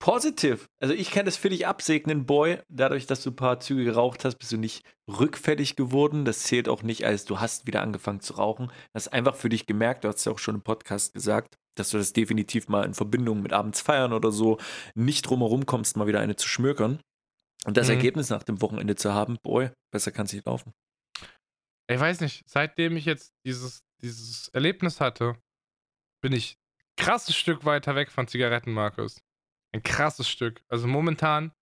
positiv. 0.00 0.68
Also 0.80 0.94
ich 0.94 1.10
kann 1.10 1.26
das 1.26 1.36
für 1.36 1.50
dich 1.50 1.66
absegnen, 1.66 2.26
Boy. 2.26 2.58
Dadurch, 2.68 3.06
dass 3.06 3.22
du 3.22 3.30
ein 3.30 3.36
paar 3.36 3.60
Züge 3.60 3.84
geraucht 3.84 4.24
hast, 4.24 4.36
bist 4.36 4.52
du 4.52 4.56
nicht 4.56 4.84
rückfällig 5.08 5.76
geworden. 5.76 6.24
Das 6.24 6.40
zählt 6.40 6.68
auch 6.68 6.82
nicht, 6.82 7.04
als 7.04 7.24
du 7.24 7.40
hast 7.40 7.66
wieder 7.66 7.82
angefangen 7.82 8.20
zu 8.20 8.34
rauchen. 8.34 8.70
Das 8.92 9.06
ist 9.06 9.12
einfach 9.12 9.36
für 9.36 9.48
dich 9.48 9.66
gemerkt, 9.66 10.04
du 10.04 10.08
hast 10.08 10.24
ja 10.24 10.32
auch 10.32 10.38
schon 10.38 10.56
im 10.56 10.62
Podcast 10.62 11.12
gesagt, 11.14 11.56
dass 11.76 11.90
du 11.90 11.98
das 11.98 12.12
definitiv 12.12 12.68
mal 12.68 12.84
in 12.84 12.94
Verbindung 12.94 13.42
mit 13.42 13.52
abends 13.52 13.80
feiern 13.80 14.12
oder 14.12 14.32
so 14.32 14.58
nicht 14.94 15.22
drumherum 15.22 15.66
kommst, 15.66 15.96
mal 15.96 16.06
wieder 16.06 16.20
eine 16.20 16.36
zu 16.36 16.48
schmökern. 16.48 17.00
Und 17.66 17.76
das 17.76 17.88
Mhm. 17.88 17.94
Ergebnis 17.94 18.30
nach 18.30 18.42
dem 18.42 18.60
Wochenende 18.62 18.96
zu 18.96 19.12
haben, 19.12 19.38
boy, 19.42 19.70
besser 19.92 20.12
kann 20.12 20.26
es 20.26 20.32
nicht 20.32 20.46
laufen. 20.46 20.72
Ich 21.90 21.98
weiß 22.00 22.20
nicht, 22.20 22.44
seitdem 22.48 22.96
ich 22.96 23.04
jetzt 23.04 23.32
dieses, 23.44 23.82
dieses 24.00 24.48
Erlebnis 24.48 25.00
hatte, 25.00 25.36
bin 26.22 26.32
ich 26.32 26.56
krasses 26.96 27.36
Stück 27.36 27.64
weiter 27.64 27.94
weg 27.94 28.10
von 28.10 28.28
Zigaretten, 28.28 28.72
Markus. 28.72 29.20
Ein 29.74 29.82
krasses 29.82 30.28
Stück. 30.28 30.62
Also 30.68 30.86
momentan, 30.86 31.52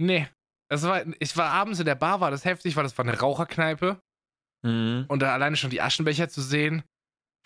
nee. 0.00 0.28
Es 0.68 0.82
war, 0.82 1.04
ich 1.20 1.36
war 1.36 1.50
abends 1.50 1.78
in 1.78 1.86
der 1.86 1.94
Bar, 1.94 2.20
war 2.20 2.30
das 2.30 2.44
heftig, 2.44 2.74
weil 2.76 2.82
das 2.82 2.96
war 2.98 3.04
eine 3.04 3.18
Raucherkneipe. 3.18 4.00
Mhm. 4.64 5.04
Und 5.08 5.20
da 5.20 5.32
alleine 5.32 5.56
schon 5.56 5.70
die 5.70 5.80
Aschenbecher 5.80 6.28
zu 6.28 6.40
sehen. 6.42 6.82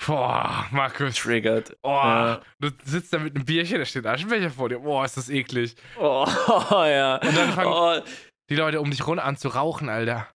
Boah, 0.06 0.66
Markus. 0.70 1.16
Triggert. 1.16 1.76
Oh, 1.82 1.88
Ja. 1.90 2.40
du 2.58 2.70
sitzt 2.84 3.12
da 3.12 3.18
mit 3.18 3.34
einem 3.36 3.44
Bierchen, 3.44 3.78
da 3.78 3.84
steht 3.84 4.06
ein 4.06 4.14
Aschenbecher 4.14 4.50
vor 4.50 4.68
dir. 4.68 4.78
Boah, 4.78 5.04
ist 5.04 5.16
das 5.16 5.28
eklig. 5.28 5.74
Oh, 5.98 6.26
ja. 6.70 7.16
Und 7.16 7.36
dann 7.36 7.52
fangen- 7.52 7.72
oh, 7.72 8.00
Die 8.48 8.56
Leute 8.56 8.80
um 8.80 8.90
dich 8.90 9.06
rum 9.06 9.18
an 9.18 9.36
zu 9.36 9.48
rauchen, 9.48 9.88
Alter. 9.88 10.28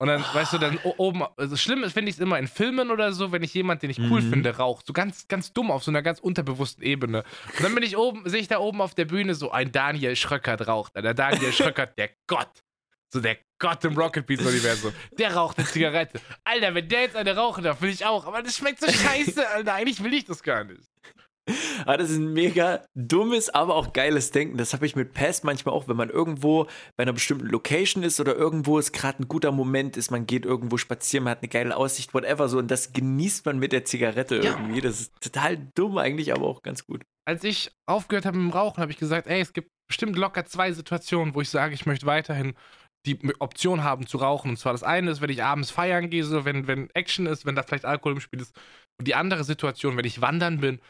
Und 0.00 0.06
dann, 0.06 0.22
weißt 0.32 0.52
du, 0.52 0.58
dann 0.58 0.78
oben, 0.96 1.24
also 1.36 1.56
schlimm 1.56 1.82
finde 1.90 2.08
ich 2.10 2.16
es 2.16 2.20
immer 2.20 2.38
in 2.38 2.46
Filmen 2.46 2.90
oder 2.92 3.12
so, 3.12 3.32
wenn 3.32 3.42
ich 3.42 3.52
jemanden, 3.54 3.80
den 3.82 3.90
ich 3.90 3.98
cool 3.98 4.22
Mhm. 4.22 4.30
finde, 4.30 4.56
raucht. 4.56 4.86
So 4.86 4.92
ganz, 4.92 5.26
ganz 5.26 5.52
dumm 5.52 5.72
auf 5.72 5.82
so 5.82 5.90
einer 5.90 6.02
ganz 6.02 6.20
unterbewussten 6.20 6.84
Ebene. 6.84 7.24
Und 7.56 7.64
dann 7.64 7.74
bin 7.74 7.82
ich 7.82 7.96
oben, 7.96 8.22
sehe 8.28 8.40
ich 8.40 8.46
da 8.48 8.58
oben 8.58 8.80
auf 8.80 8.94
der 8.94 9.06
Bühne 9.06 9.34
so 9.34 9.50
ein 9.50 9.72
Daniel 9.72 10.14
Schröckert 10.14 10.68
raucht. 10.68 10.94
Der 10.94 11.14
Daniel 11.14 11.52
Schröckert, 11.52 11.98
der 11.98 12.10
Gott. 12.28 12.48
So 13.12 13.20
der 13.20 13.38
Gott 13.58 13.84
im 13.84 13.96
Rocket 13.96 14.26
Beats 14.26 14.44
Universum. 14.44 14.92
Der 15.18 15.34
raucht 15.34 15.58
eine 15.58 15.66
Zigarette. 15.66 16.20
Alter, 16.44 16.74
wenn 16.74 16.88
der 16.88 17.00
jetzt 17.02 17.16
eine 17.16 17.34
rauchen 17.34 17.64
darf, 17.64 17.80
will 17.80 17.90
ich 17.90 18.04
auch. 18.04 18.26
Aber 18.26 18.42
das 18.42 18.56
schmeckt 18.56 18.80
so 18.80 18.86
scheiße, 18.92 19.48
Alter. 19.48 19.74
Eigentlich 19.74 20.02
will 20.04 20.12
ich 20.14 20.24
das 20.26 20.42
gar 20.42 20.64
nicht. 20.64 20.82
Ah, 21.86 21.96
das 21.96 22.10
ist 22.10 22.18
ein 22.18 22.34
mega 22.34 22.84
dummes, 22.94 23.48
aber 23.48 23.74
auch 23.74 23.94
geiles 23.94 24.30
Denken. 24.32 24.58
Das 24.58 24.74
habe 24.74 24.84
ich 24.84 24.94
mit 24.96 25.14
Pass 25.14 25.42
manchmal 25.44 25.74
auch, 25.74 25.88
wenn 25.88 25.96
man 25.96 26.10
irgendwo 26.10 26.64
bei 26.96 27.04
einer 27.04 27.14
bestimmten 27.14 27.46
Location 27.46 28.02
ist 28.02 28.20
oder 28.20 28.36
irgendwo 28.36 28.78
es 28.78 28.92
gerade 28.92 29.22
ein 29.22 29.28
guter 29.28 29.50
Moment 29.50 29.96
ist, 29.96 30.10
man 30.10 30.26
geht 30.26 30.44
irgendwo 30.44 30.76
spazieren, 30.76 31.24
man 31.24 31.30
hat 31.30 31.38
eine 31.40 31.48
geile 31.48 31.74
Aussicht, 31.74 32.12
whatever, 32.12 32.50
so 32.50 32.58
und 32.58 32.70
das 32.70 32.92
genießt 32.92 33.46
man 33.46 33.58
mit 33.58 33.72
der 33.72 33.86
Zigarette 33.86 34.36
Ja. 34.36 34.42
irgendwie. 34.50 34.82
Das 34.82 35.00
ist 35.00 35.14
total 35.22 35.56
dumm 35.74 35.96
eigentlich, 35.96 36.34
aber 36.34 36.46
auch 36.46 36.60
ganz 36.62 36.84
gut. 36.84 37.02
als 37.24 37.42
ich 37.44 37.70
aufgehört 37.86 38.26
habe 38.26 38.36
mit 38.36 38.52
dem 38.52 38.54
Rauchen, 38.54 38.82
habe 38.82 38.92
ich 38.92 38.98
gesagt, 38.98 39.26
ey, 39.26 39.40
es 39.40 39.54
gibt 39.54 39.70
bestimmt 39.88 40.18
locker 40.18 40.44
zwei 40.44 40.70
Situationen, 40.72 41.34
wo 41.34 41.40
ich 41.40 41.48
sage, 41.48 41.72
ich 41.72 41.86
möchte 41.86 42.04
weiterhin 42.04 42.52
die 43.06 43.18
Option 43.38 43.84
haben 43.84 44.06
zu 44.06 44.18
rauchen. 44.18 44.50
Und 44.50 44.56
zwar 44.58 44.72
das 44.72 44.82
eine 44.82 45.10
ist, 45.10 45.20
wenn 45.20 45.30
ich 45.30 45.42
abends 45.42 45.70
feiern 45.70 46.10
gehe, 46.10 46.24
so 46.24 46.44
wenn, 46.44 46.66
wenn 46.66 46.90
Action 46.90 47.26
ist, 47.26 47.46
wenn 47.46 47.54
da 47.54 47.62
vielleicht 47.62 47.84
Alkohol 47.84 48.14
im 48.14 48.20
Spiel 48.20 48.40
ist. 48.40 48.54
Und 48.98 49.06
die 49.06 49.14
andere 49.14 49.44
Situation, 49.44 49.96
wenn 49.96 50.04
ich 50.04 50.20
wandern 50.20 50.60
bin, 50.60 50.80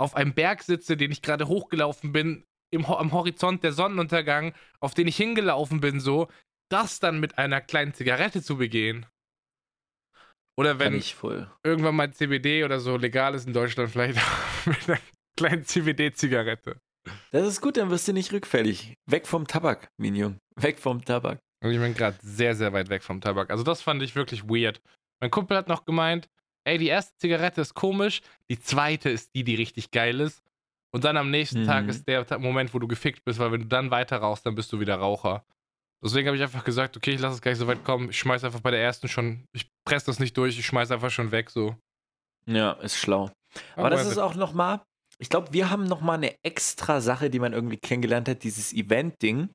auf 0.00 0.14
einem 0.14 0.32
Berg 0.32 0.62
sitze, 0.62 0.96
den 0.96 1.10
ich 1.10 1.22
gerade 1.22 1.48
hochgelaufen 1.48 2.12
bin, 2.12 2.44
im, 2.70 2.86
am 2.86 3.12
Horizont 3.12 3.64
der 3.64 3.72
Sonnenuntergang, 3.72 4.54
auf 4.80 4.94
den 4.94 5.08
ich 5.08 5.16
hingelaufen 5.16 5.80
bin, 5.80 6.00
so, 6.00 6.28
das 6.70 7.00
dann 7.00 7.20
mit 7.20 7.38
einer 7.38 7.60
kleinen 7.60 7.94
Zigarette 7.94 8.42
zu 8.42 8.56
begehen. 8.56 9.06
Oder 10.58 10.78
wenn 10.78 11.00
irgendwann 11.62 11.94
mal 11.94 12.12
CBD 12.12 12.64
oder 12.64 12.80
so 12.80 12.96
legal 12.96 13.34
ist 13.34 13.46
in 13.46 13.52
Deutschland, 13.52 13.90
vielleicht 13.90 14.18
mit 14.66 14.88
einer 14.88 14.98
kleinen 15.36 15.64
CBD-Zigarette. 15.64 16.80
Das 17.30 17.46
ist 17.46 17.60
gut, 17.60 17.76
dann 17.76 17.90
wirst 17.90 18.08
du 18.08 18.12
nicht 18.12 18.32
rückfällig. 18.32 18.94
Weg 19.06 19.26
vom 19.26 19.46
Tabak, 19.46 19.88
Minion. 19.98 20.38
Weg 20.56 20.78
vom 20.78 21.04
Tabak. 21.04 21.38
Und 21.60 21.70
ich 21.72 21.78
bin 21.78 21.94
gerade 21.94 22.16
sehr, 22.22 22.54
sehr 22.54 22.72
weit 22.72 22.88
weg 22.88 23.02
vom 23.02 23.20
Tabak. 23.20 23.50
Also 23.50 23.64
das 23.64 23.82
fand 23.82 24.02
ich 24.02 24.14
wirklich 24.14 24.44
weird. 24.44 24.80
Mein 25.20 25.30
Kumpel 25.30 25.56
hat 25.56 25.68
noch 25.68 25.84
gemeint, 25.84 26.28
ey, 26.64 26.78
die 26.78 26.86
erste 26.86 27.16
Zigarette 27.18 27.60
ist 27.60 27.74
komisch, 27.74 28.20
die 28.48 28.60
zweite 28.60 29.10
ist 29.10 29.34
die, 29.34 29.42
die 29.42 29.56
richtig 29.56 29.90
geil 29.90 30.20
ist. 30.20 30.42
Und 30.90 31.04
dann 31.04 31.16
am 31.16 31.30
nächsten 31.30 31.62
Mhm. 31.62 31.66
Tag 31.66 31.88
ist 31.88 32.06
der 32.06 32.38
Moment, 32.38 32.72
wo 32.72 32.78
du 32.78 32.88
gefickt 32.88 33.24
bist, 33.24 33.38
weil 33.38 33.52
wenn 33.52 33.60
du 33.62 33.66
dann 33.66 33.90
weiter 33.90 34.18
rauchst, 34.18 34.46
dann 34.46 34.54
bist 34.54 34.72
du 34.72 34.80
wieder 34.80 34.96
Raucher. 34.96 35.44
Deswegen 36.02 36.28
habe 36.28 36.36
ich 36.36 36.42
einfach 36.42 36.64
gesagt, 36.64 36.96
okay, 36.96 37.10
ich 37.10 37.20
lasse 37.20 37.34
es 37.34 37.42
gar 37.42 37.50
nicht 37.50 37.58
so 37.58 37.66
weit 37.66 37.84
kommen. 37.84 38.10
Ich 38.10 38.18
schmeiß 38.18 38.44
einfach 38.44 38.60
bei 38.60 38.70
der 38.70 38.80
ersten 38.80 39.08
schon, 39.08 39.44
ich 39.52 39.68
presse 39.84 40.06
das 40.06 40.20
nicht 40.20 40.36
durch, 40.36 40.58
ich 40.58 40.64
schmeiß 40.64 40.90
einfach 40.92 41.10
schon 41.10 41.32
weg, 41.32 41.50
so. 41.50 41.76
Ja, 42.46 42.72
ist 42.72 42.96
schlau. 42.96 43.30
Aber 43.74 43.90
das 43.90 44.06
ist 44.06 44.18
auch 44.18 44.34
nochmal, 44.34 44.80
ich 45.18 45.28
glaube, 45.28 45.52
wir 45.52 45.70
haben 45.70 45.84
nochmal 45.84 46.16
eine 46.18 46.36
extra 46.44 47.00
Sache, 47.00 47.30
die 47.30 47.40
man 47.40 47.52
irgendwie 47.52 47.78
kennengelernt 47.78 48.28
hat, 48.28 48.44
dieses 48.44 48.72
Event-Ding. 48.72 49.50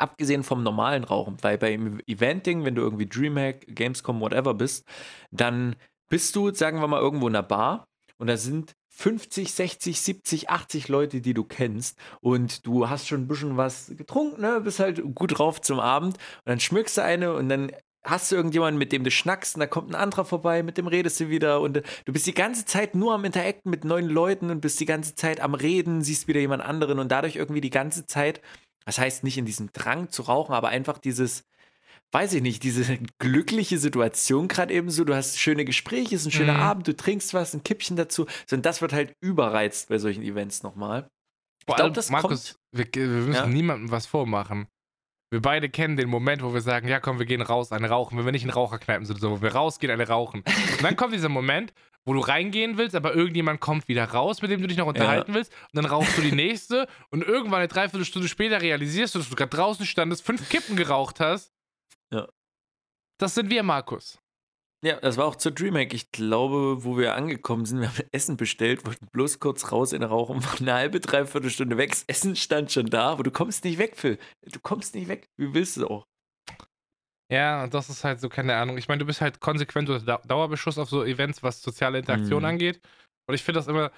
Abgesehen 0.00 0.42
vom 0.42 0.62
normalen 0.62 1.04
Rauchen, 1.04 1.36
weil 1.42 1.58
beim 1.58 2.00
Event-Ding, 2.06 2.64
wenn 2.64 2.74
du 2.74 2.82
irgendwie 2.82 3.06
Dreamhack, 3.06 3.66
Gamescom, 3.68 4.20
whatever 4.20 4.54
bist, 4.54 4.86
dann 5.30 5.76
bist 6.08 6.34
du, 6.36 6.52
sagen 6.52 6.80
wir 6.80 6.88
mal, 6.88 7.00
irgendwo 7.00 7.28
in 7.28 7.36
einer 7.36 7.42
Bar 7.42 7.86
und 8.18 8.26
da 8.26 8.36
sind 8.36 8.74
50, 8.90 9.54
60, 9.54 10.00
70, 10.00 10.50
80 10.50 10.88
Leute, 10.88 11.20
die 11.20 11.32
du 11.32 11.44
kennst 11.44 11.98
und 12.20 12.66
du 12.66 12.90
hast 12.90 13.08
schon 13.08 13.22
ein 13.22 13.28
bisschen 13.28 13.56
was 13.56 13.92
getrunken, 13.96 14.42
ne? 14.42 14.60
bist 14.60 14.80
halt 14.80 15.02
gut 15.14 15.38
drauf 15.38 15.60
zum 15.60 15.80
Abend 15.80 16.16
und 16.16 16.46
dann 16.46 16.60
schmückst 16.60 16.98
du 16.98 17.02
eine 17.02 17.34
und 17.34 17.48
dann 17.48 17.72
hast 18.02 18.32
du 18.32 18.36
irgendjemanden, 18.36 18.78
mit 18.78 18.92
dem 18.92 19.04
du 19.04 19.10
schnackst 19.10 19.54
und 19.54 19.60
da 19.60 19.66
kommt 19.66 19.90
ein 19.90 19.94
anderer 19.94 20.24
vorbei, 20.24 20.62
mit 20.62 20.78
dem 20.78 20.86
redest 20.86 21.20
du 21.20 21.28
wieder 21.28 21.60
und 21.60 21.82
du 22.04 22.12
bist 22.12 22.26
die 22.26 22.34
ganze 22.34 22.64
Zeit 22.64 22.94
nur 22.94 23.14
am 23.14 23.24
Interacten 23.24 23.70
mit 23.70 23.84
neuen 23.84 24.08
Leuten 24.08 24.50
und 24.50 24.60
bist 24.60 24.80
die 24.80 24.86
ganze 24.86 25.14
Zeit 25.14 25.40
am 25.40 25.54
Reden, 25.54 26.02
siehst 26.02 26.26
wieder 26.26 26.40
jemand 26.40 26.62
anderen 26.62 26.98
und 26.98 27.12
dadurch 27.12 27.36
irgendwie 27.36 27.60
die 27.60 27.70
ganze 27.70 28.06
Zeit, 28.06 28.40
das 28.84 28.98
heißt 28.98 29.24
nicht 29.24 29.38
in 29.38 29.46
diesem 29.46 29.72
Drang 29.72 30.10
zu 30.10 30.22
rauchen, 30.22 30.52
aber 30.54 30.68
einfach 30.68 30.98
dieses, 30.98 31.44
weiß 32.12 32.32
ich 32.34 32.42
nicht, 32.42 32.62
diese 32.62 32.98
glückliche 33.18 33.78
Situation 33.78 34.48
gerade 34.48 34.74
eben 34.74 34.90
so, 34.90 35.04
du 35.04 35.14
hast 35.14 35.38
schöne 35.38 35.64
Gespräche, 35.64 36.14
es 36.16 36.22
ist 36.22 36.28
ein 36.28 36.32
schöner 36.32 36.54
Mhm. 36.54 36.60
Abend, 36.60 36.88
du 36.88 36.96
trinkst 36.96 37.34
was, 37.34 37.54
ein 37.54 37.62
Kippchen 37.62 37.96
dazu, 37.96 38.26
und 38.50 38.66
das 38.66 38.82
wird 38.82 38.92
halt 38.92 39.14
überreizt 39.20 39.88
bei 39.88 39.98
solchen 39.98 40.22
Events 40.22 40.62
nochmal. 40.62 41.08
Vor 41.66 41.76
glaub, 41.76 41.84
allem, 41.86 41.94
das 41.94 42.10
Markus, 42.10 42.56
wir, 42.72 42.86
wir 42.92 43.06
müssen 43.06 43.34
Ja. 43.34 43.46
niemandem 43.46 43.90
was 43.90 44.06
vormachen. 44.06 44.66
Wir 45.32 45.40
beide 45.40 45.68
kennen 45.68 45.96
den 45.96 46.08
Moment, 46.08 46.42
wo 46.42 46.52
wir 46.52 46.60
sagen, 46.60 46.88
ja 46.88 46.98
komm, 46.98 47.20
wir 47.20 47.26
gehen 47.26 47.40
raus, 47.40 47.70
eine 47.70 47.88
rauchen. 47.88 48.18
Wenn 48.18 48.24
wir 48.24 48.32
nicht 48.32 48.42
in 48.42 48.50
Raucherkneipen 48.50 49.06
sind, 49.06 49.20
so, 49.20 49.30
wo 49.30 49.40
wir 49.42 49.52
rausgehen, 49.54 49.92
eine 49.92 50.08
rauchen. 50.08 50.40
Und 50.40 50.82
dann 50.82 50.96
kommt 50.96 51.14
dieser 51.14 51.28
Moment, 51.28 51.72
wo 52.04 52.14
du 52.14 52.20
reingehen 52.20 52.78
willst, 52.78 52.94
aber 52.96 53.14
irgendjemand 53.14 53.60
kommt 53.60 53.88
wieder 53.88 54.04
raus, 54.04 54.42
mit 54.42 54.50
dem 54.50 54.60
du 54.60 54.66
dich 54.66 54.78
noch 54.78 54.86
unterhalten 54.86 55.34
willst. 55.34 55.52
Und 55.52 55.82
dann 55.82 55.84
rauchst 55.84 56.16
du 56.16 56.22
die 56.22 56.32
nächste 56.32 56.86
und 57.10 57.22
irgendwann 57.22 57.60
eine 57.60 57.68
Dreiviertelstunde 57.68 58.28
später 58.28 58.60
realisierst 58.60 59.14
du, 59.14 59.18
dass 59.18 59.28
du 59.28 59.36
gerade 59.36 59.54
draußen 59.56 59.86
standest, 59.86 60.24
fünf 60.24 60.48
Kippen 60.48 60.76
geraucht 60.76 61.20
hast. 61.20 61.52
Ja. 62.12 62.28
Das 63.18 63.34
sind 63.34 63.50
wir, 63.50 63.62
Markus. 63.62 64.18
Ja, 64.82 64.98
das 64.98 65.18
war 65.18 65.26
auch 65.26 65.36
zur 65.36 65.52
Dreamhack. 65.52 65.92
Ich 65.92 66.10
glaube, 66.10 66.84
wo 66.84 66.96
wir 66.96 67.14
angekommen 67.14 67.66
sind, 67.66 67.80
wir 67.80 67.88
haben 67.88 68.08
Essen 68.12 68.38
bestellt, 68.38 68.86
wollten 68.86 69.08
bloß 69.12 69.38
kurz 69.38 69.72
raus 69.72 69.92
in 69.92 70.00
den 70.00 70.08
Rauch 70.08 70.30
und 70.30 70.42
waren 70.46 70.60
eine 70.60 70.72
halbe, 70.72 71.00
dreiviertel 71.00 71.50
Stunde 71.50 71.76
weg. 71.76 71.90
Das 71.90 72.04
Essen 72.06 72.34
stand 72.34 72.72
schon 72.72 72.86
da, 72.86 73.10
aber 73.10 73.22
du 73.22 73.30
kommst 73.30 73.64
nicht 73.64 73.76
weg, 73.76 73.98
Phil. 73.98 74.18
Du 74.40 74.58
kommst 74.58 74.94
nicht 74.94 75.08
weg. 75.08 75.28
Wie 75.36 75.52
willst 75.52 75.76
du 75.76 75.86
auch? 75.86 76.06
Ja, 77.30 77.62
und 77.62 77.72
das 77.74 77.88
ist 77.88 78.02
halt 78.04 78.20
so, 78.20 78.28
keine 78.28 78.56
Ahnung. 78.56 78.76
Ich 78.76 78.88
meine, 78.88 78.98
du 78.98 79.06
bist 79.06 79.20
halt 79.20 79.40
konsequent 79.40 79.88
unter 79.88 80.04
Dau- 80.04 80.22
Dauerbeschuss 80.26 80.78
auf 80.78 80.88
so 80.90 81.04
Events, 81.04 81.42
was 81.42 81.62
soziale 81.62 81.98
Interaktion 81.98 82.40
Mhm. 82.42 82.48
angeht. 82.48 82.80
Und 83.28 83.34
ich 83.34 83.42
finde 83.42 83.60
das 83.60 83.68
immer, 83.68 83.92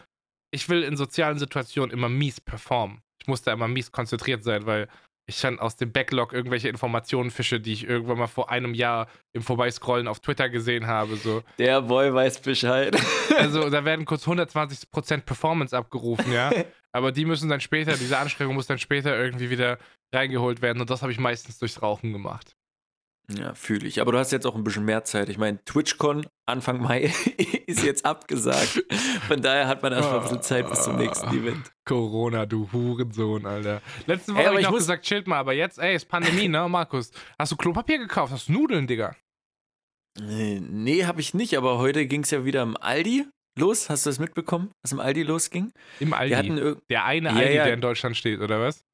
ich 0.54 0.68
will 0.68 0.82
in 0.82 0.96
sozialen 0.96 1.38
Situationen 1.38 1.90
immer 1.90 2.08
mies 2.10 2.40
performen. 2.40 3.00
Ich 3.22 3.28
muss 3.28 3.42
da 3.42 3.52
immer 3.52 3.68
mies 3.68 3.90
konzentriert 3.90 4.44
sein, 4.44 4.66
weil 4.66 4.88
ich 5.26 5.40
dann 5.40 5.60
aus 5.60 5.76
dem 5.76 5.92
Backlog 5.92 6.32
irgendwelche 6.32 6.68
Informationen 6.68 7.30
fische, 7.30 7.60
die 7.60 7.72
ich 7.72 7.84
irgendwann 7.86 8.18
mal 8.18 8.26
vor 8.26 8.50
einem 8.50 8.74
Jahr 8.74 9.06
im 9.32 9.40
Vorbeiscrollen 9.42 10.08
auf 10.08 10.18
Twitter 10.20 10.48
gesehen 10.50 10.88
habe. 10.88 11.16
So. 11.16 11.42
Der 11.58 11.80
Boy 11.80 12.12
weiß 12.12 12.40
Bescheid. 12.42 12.94
Also 13.38 13.70
da 13.70 13.82
werden 13.86 14.04
kurz 14.04 14.26
120% 14.26 15.22
Performance 15.24 15.74
abgerufen, 15.74 16.30
ja. 16.32 16.50
Aber 16.92 17.12
die 17.12 17.24
müssen 17.24 17.48
dann 17.48 17.62
später, 17.62 17.96
diese 17.96 18.18
Anstrengung 18.18 18.54
muss 18.56 18.66
dann 18.66 18.78
später 18.78 19.16
irgendwie 19.18 19.48
wieder 19.48 19.78
reingeholt 20.14 20.60
werden. 20.60 20.82
Und 20.82 20.90
das 20.90 21.00
habe 21.00 21.12
ich 21.12 21.18
meistens 21.18 21.58
durchs 21.58 21.80
Rauchen 21.80 22.12
gemacht. 22.12 22.54
Ja, 23.36 23.54
fühle 23.54 23.86
ich. 23.86 24.00
Aber 24.00 24.12
du 24.12 24.18
hast 24.18 24.32
jetzt 24.32 24.46
auch 24.46 24.54
ein 24.54 24.64
bisschen 24.64 24.84
mehr 24.84 25.04
Zeit. 25.04 25.28
Ich 25.28 25.38
meine, 25.38 25.64
TwitchCon 25.64 26.26
Anfang 26.46 26.80
Mai 26.82 27.12
ist 27.66 27.84
jetzt 27.84 28.04
abgesagt. 28.04 28.84
Von 29.28 29.40
daher 29.42 29.68
hat 29.68 29.82
man 29.82 29.92
erstmal 29.92 30.16
ein 30.18 30.22
bisschen 30.22 30.42
Zeit 30.42 30.68
bis 30.68 30.82
zum 30.82 30.96
nächsten 30.96 31.28
Event. 31.30 31.70
Corona, 31.84 32.46
du 32.46 32.70
Hurensohn, 32.72 33.46
Alter. 33.46 33.80
Letzte 34.06 34.34
Woche 34.34 34.44
habe 34.46 34.54
ich 34.56 34.60
ich 34.60 34.64
noch 34.66 34.72
muss- 34.72 34.80
gesagt, 34.80 35.04
chillt 35.04 35.26
mal, 35.26 35.38
aber 35.38 35.52
jetzt, 35.52 35.78
ey, 35.78 35.94
ist 35.94 36.06
Pandemie, 36.08 36.48
ne, 36.48 36.68
Markus? 36.68 37.10
Hast 37.38 37.52
du 37.52 37.56
Klopapier 37.56 37.98
gekauft? 37.98 38.32
Hast 38.32 38.48
du 38.48 38.52
Nudeln, 38.52 38.86
Digga? 38.86 39.14
Äh, 40.20 40.60
Nee, 40.60 41.04
habe 41.04 41.20
ich 41.20 41.34
nicht, 41.34 41.56
aber 41.56 41.78
heute 41.78 42.06
ging 42.06 42.22
es 42.22 42.30
ja 42.30 42.44
wieder 42.44 42.62
im 42.62 42.76
Aldi 42.76 43.26
los. 43.58 43.88
Hast 43.90 44.04
du 44.06 44.10
das 44.10 44.18
mitbekommen, 44.18 44.70
was 44.82 44.92
im 44.92 45.00
Aldi 45.00 45.22
losging? 45.22 45.72
Im 46.00 46.12
Aldi. 46.12 46.80
Der 46.90 47.04
eine 47.04 47.28
Ja, 47.30 47.34
Aldi, 47.36 47.54
ja. 47.54 47.64
der 47.64 47.74
in 47.74 47.80
Deutschland 47.80 48.16
steht, 48.16 48.40
oder 48.40 48.60
was? 48.60 48.84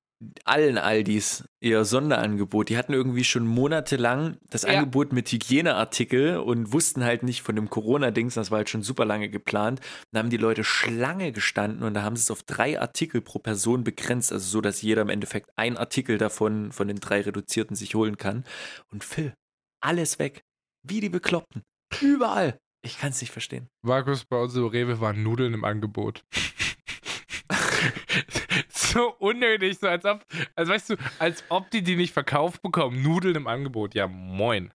Allen 0.45 0.79
Aldis 0.79 1.45
ihr 1.61 1.85
Sonderangebot. 1.85 2.69
Die 2.69 2.77
hatten 2.77 2.93
irgendwie 2.93 3.25
schon 3.25 3.47
monatelang 3.47 4.37
das 4.51 4.63
Ja. 4.63 4.71
Angebot 4.71 5.13
mit 5.13 5.31
Hygieneartikel 5.31 6.39
und 6.39 6.73
wussten 6.73 7.05
halt 7.05 7.23
nicht 7.23 7.43
von 7.43 7.55
dem 7.57 7.71
Corona-Dings, 7.71 8.35
das 8.35 8.51
war 8.51 8.59
halt 8.59 8.69
schon 8.69 8.83
super 8.83 9.05
lange 9.05 9.29
geplant. 9.29 9.81
Dann 10.13 10.25
haben 10.25 10.31
die 10.31 10.37
Leute 10.37 10.65
Schlange 10.65 11.33
gestanden 11.33 11.83
und 11.83 11.95
da 11.95 12.03
haben 12.03 12.17
sie 12.17 12.23
es 12.23 12.31
auf 12.31 12.43
drei 12.43 12.81
Artikel 12.81 13.21
pro 13.21 13.39
Person 13.39 13.85
begrenzt, 13.85 14.33
also 14.33 14.47
so, 14.47 14.61
dass 14.61 14.83
jeder 14.83 15.03
im 15.03 15.09
Endeffekt 15.09 15.51
ein 15.57 15.77
Artikel 15.77 16.19
davon 16.19 16.73
von 16.73 16.89
den 16.89 16.99
drei 17.01 17.21
reduzierten 17.21 17.77
sich 17.77 17.95
holen 17.95 18.17
kann. 18.17 18.45
Und 18.91 19.05
Phil, 19.05 19.35
alles 19.81 20.19
weg. 20.19 20.43
Wie 20.83 21.01
die 21.01 21.09
Bekloppten. 21.09 21.63
Überall. 22.01 22.59
Ich 22.83 22.99
kann 22.99 23.11
es 23.11 23.21
nicht 23.21 23.33
verstehen. 23.33 23.69
Markus, 23.83 24.25
bei 24.25 24.41
uns 24.41 24.55
im 24.55 24.67
Rewe 24.67 25.01
waren 25.01 25.23
Nudeln 25.23 25.55
im 25.55 25.65
Angebot. 25.65 26.23
so 28.93 29.15
unnötig, 29.19 29.79
so 29.79 29.87
als 29.89 30.05
ob, 30.05 30.25
also 30.55 30.73
weißt 30.73 30.91
du, 30.91 30.97
als 31.19 31.45
ob 31.49 31.71
die 31.71 31.83
die 31.83 31.97
nicht 31.97 32.13
verkauft 32.13 32.63
bekommen. 32.63 33.03
Nudeln 33.03 33.37
im 33.37 33.47
Angebot, 33.47 33.95
ja 33.95 34.07
moin. 34.07 34.73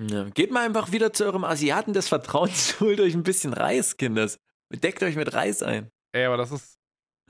Ja, 0.00 0.24
geht 0.30 0.50
mal 0.50 0.64
einfach 0.64 0.92
wieder 0.92 1.12
zu 1.12 1.24
eurem 1.24 1.44
Asiaten 1.44 1.92
des 1.92 2.08
Vertrauens, 2.08 2.76
holt 2.80 3.00
euch 3.00 3.14
ein 3.14 3.22
bisschen 3.22 3.52
Reis, 3.52 3.96
Kinders. 3.96 4.38
Deckt 4.72 5.02
euch 5.02 5.16
mit 5.16 5.32
Reis 5.34 5.62
ein. 5.62 5.90
Ey, 6.12 6.24
aber 6.24 6.36
das 6.36 6.52
ist 6.52 6.78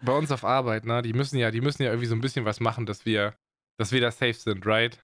bei 0.03 0.17
uns 0.17 0.31
auf 0.31 0.45
Arbeit, 0.45 0.85
ne? 0.85 1.03
Die 1.03 1.13
müssen 1.13 1.37
ja, 1.39 1.51
die 1.51 1.61
müssen 1.61 1.83
ja 1.83 1.89
irgendwie 1.91 2.07
so 2.07 2.15
ein 2.15 2.21
bisschen 2.21 2.45
was 2.45 2.61
machen, 2.61 2.87
dass 2.87 3.05
wir, 3.07 3.35
dass 3.79 3.93
wir 3.93 4.01
da 4.01 4.11
safe 4.11 4.35
sind, 4.35 4.65
right? 4.67 4.99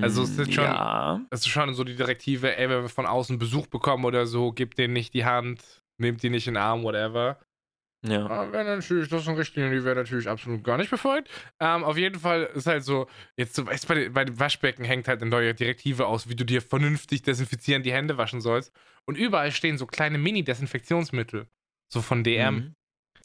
Also 0.00 0.22
es 0.22 0.38
ist 0.38 0.54
schon- 0.54 0.64
Ja. 0.64 1.20
Es 1.30 1.40
ist 1.40 1.48
schon 1.48 1.74
so 1.74 1.84
die 1.84 1.96
Direktive, 1.96 2.56
ey, 2.56 2.70
wenn 2.70 2.82
wir 2.82 2.88
von 2.88 3.06
außen 3.06 3.38
Besuch 3.38 3.66
bekommen 3.66 4.04
oder 4.04 4.24
so, 4.26 4.52
gebt 4.52 4.78
denen 4.78 4.94
nicht 4.94 5.12
die 5.14 5.24
Hand, 5.24 5.82
nehmt 5.98 6.22
die 6.22 6.30
nicht 6.30 6.46
in 6.46 6.54
den 6.54 6.62
Arm, 6.62 6.84
whatever. 6.84 7.38
Ja. 8.06 8.28
Ja, 8.28 8.52
wäre 8.52 8.64
natürlich, 8.64 9.08
das 9.08 9.24
sind 9.24 9.38
Richtlinien, 9.38 9.72
die 9.72 9.82
wäre 9.82 9.96
natürlich 9.96 10.28
absolut 10.28 10.62
gar 10.62 10.76
nicht 10.76 10.90
befolgt. 10.90 11.30
Ähm, 11.58 11.84
auf 11.84 11.96
jeden 11.96 12.20
Fall 12.20 12.44
ist 12.54 12.66
halt 12.66 12.84
so, 12.84 13.06
jetzt 13.36 13.54
so, 13.54 13.66
weißt 13.66 13.88
bei, 13.88 14.10
bei 14.10 14.24
dem 14.26 14.38
Waschbecken 14.38 14.84
hängt 14.84 15.08
halt 15.08 15.22
eine 15.22 15.30
neue 15.30 15.54
Direktive 15.54 16.06
aus, 16.06 16.28
wie 16.28 16.36
du 16.36 16.44
dir 16.44 16.60
vernünftig 16.60 17.22
desinfizieren, 17.22 17.82
die 17.82 17.92
Hände 17.92 18.18
waschen 18.18 18.40
sollst. 18.42 18.72
Und 19.06 19.16
überall 19.16 19.52
stehen 19.52 19.78
so 19.78 19.86
kleine 19.86 20.18
Mini-Desinfektionsmittel. 20.18 21.46
So 21.92 22.02
von 22.02 22.24
DM. 22.24 22.54
Mhm. 22.54 22.74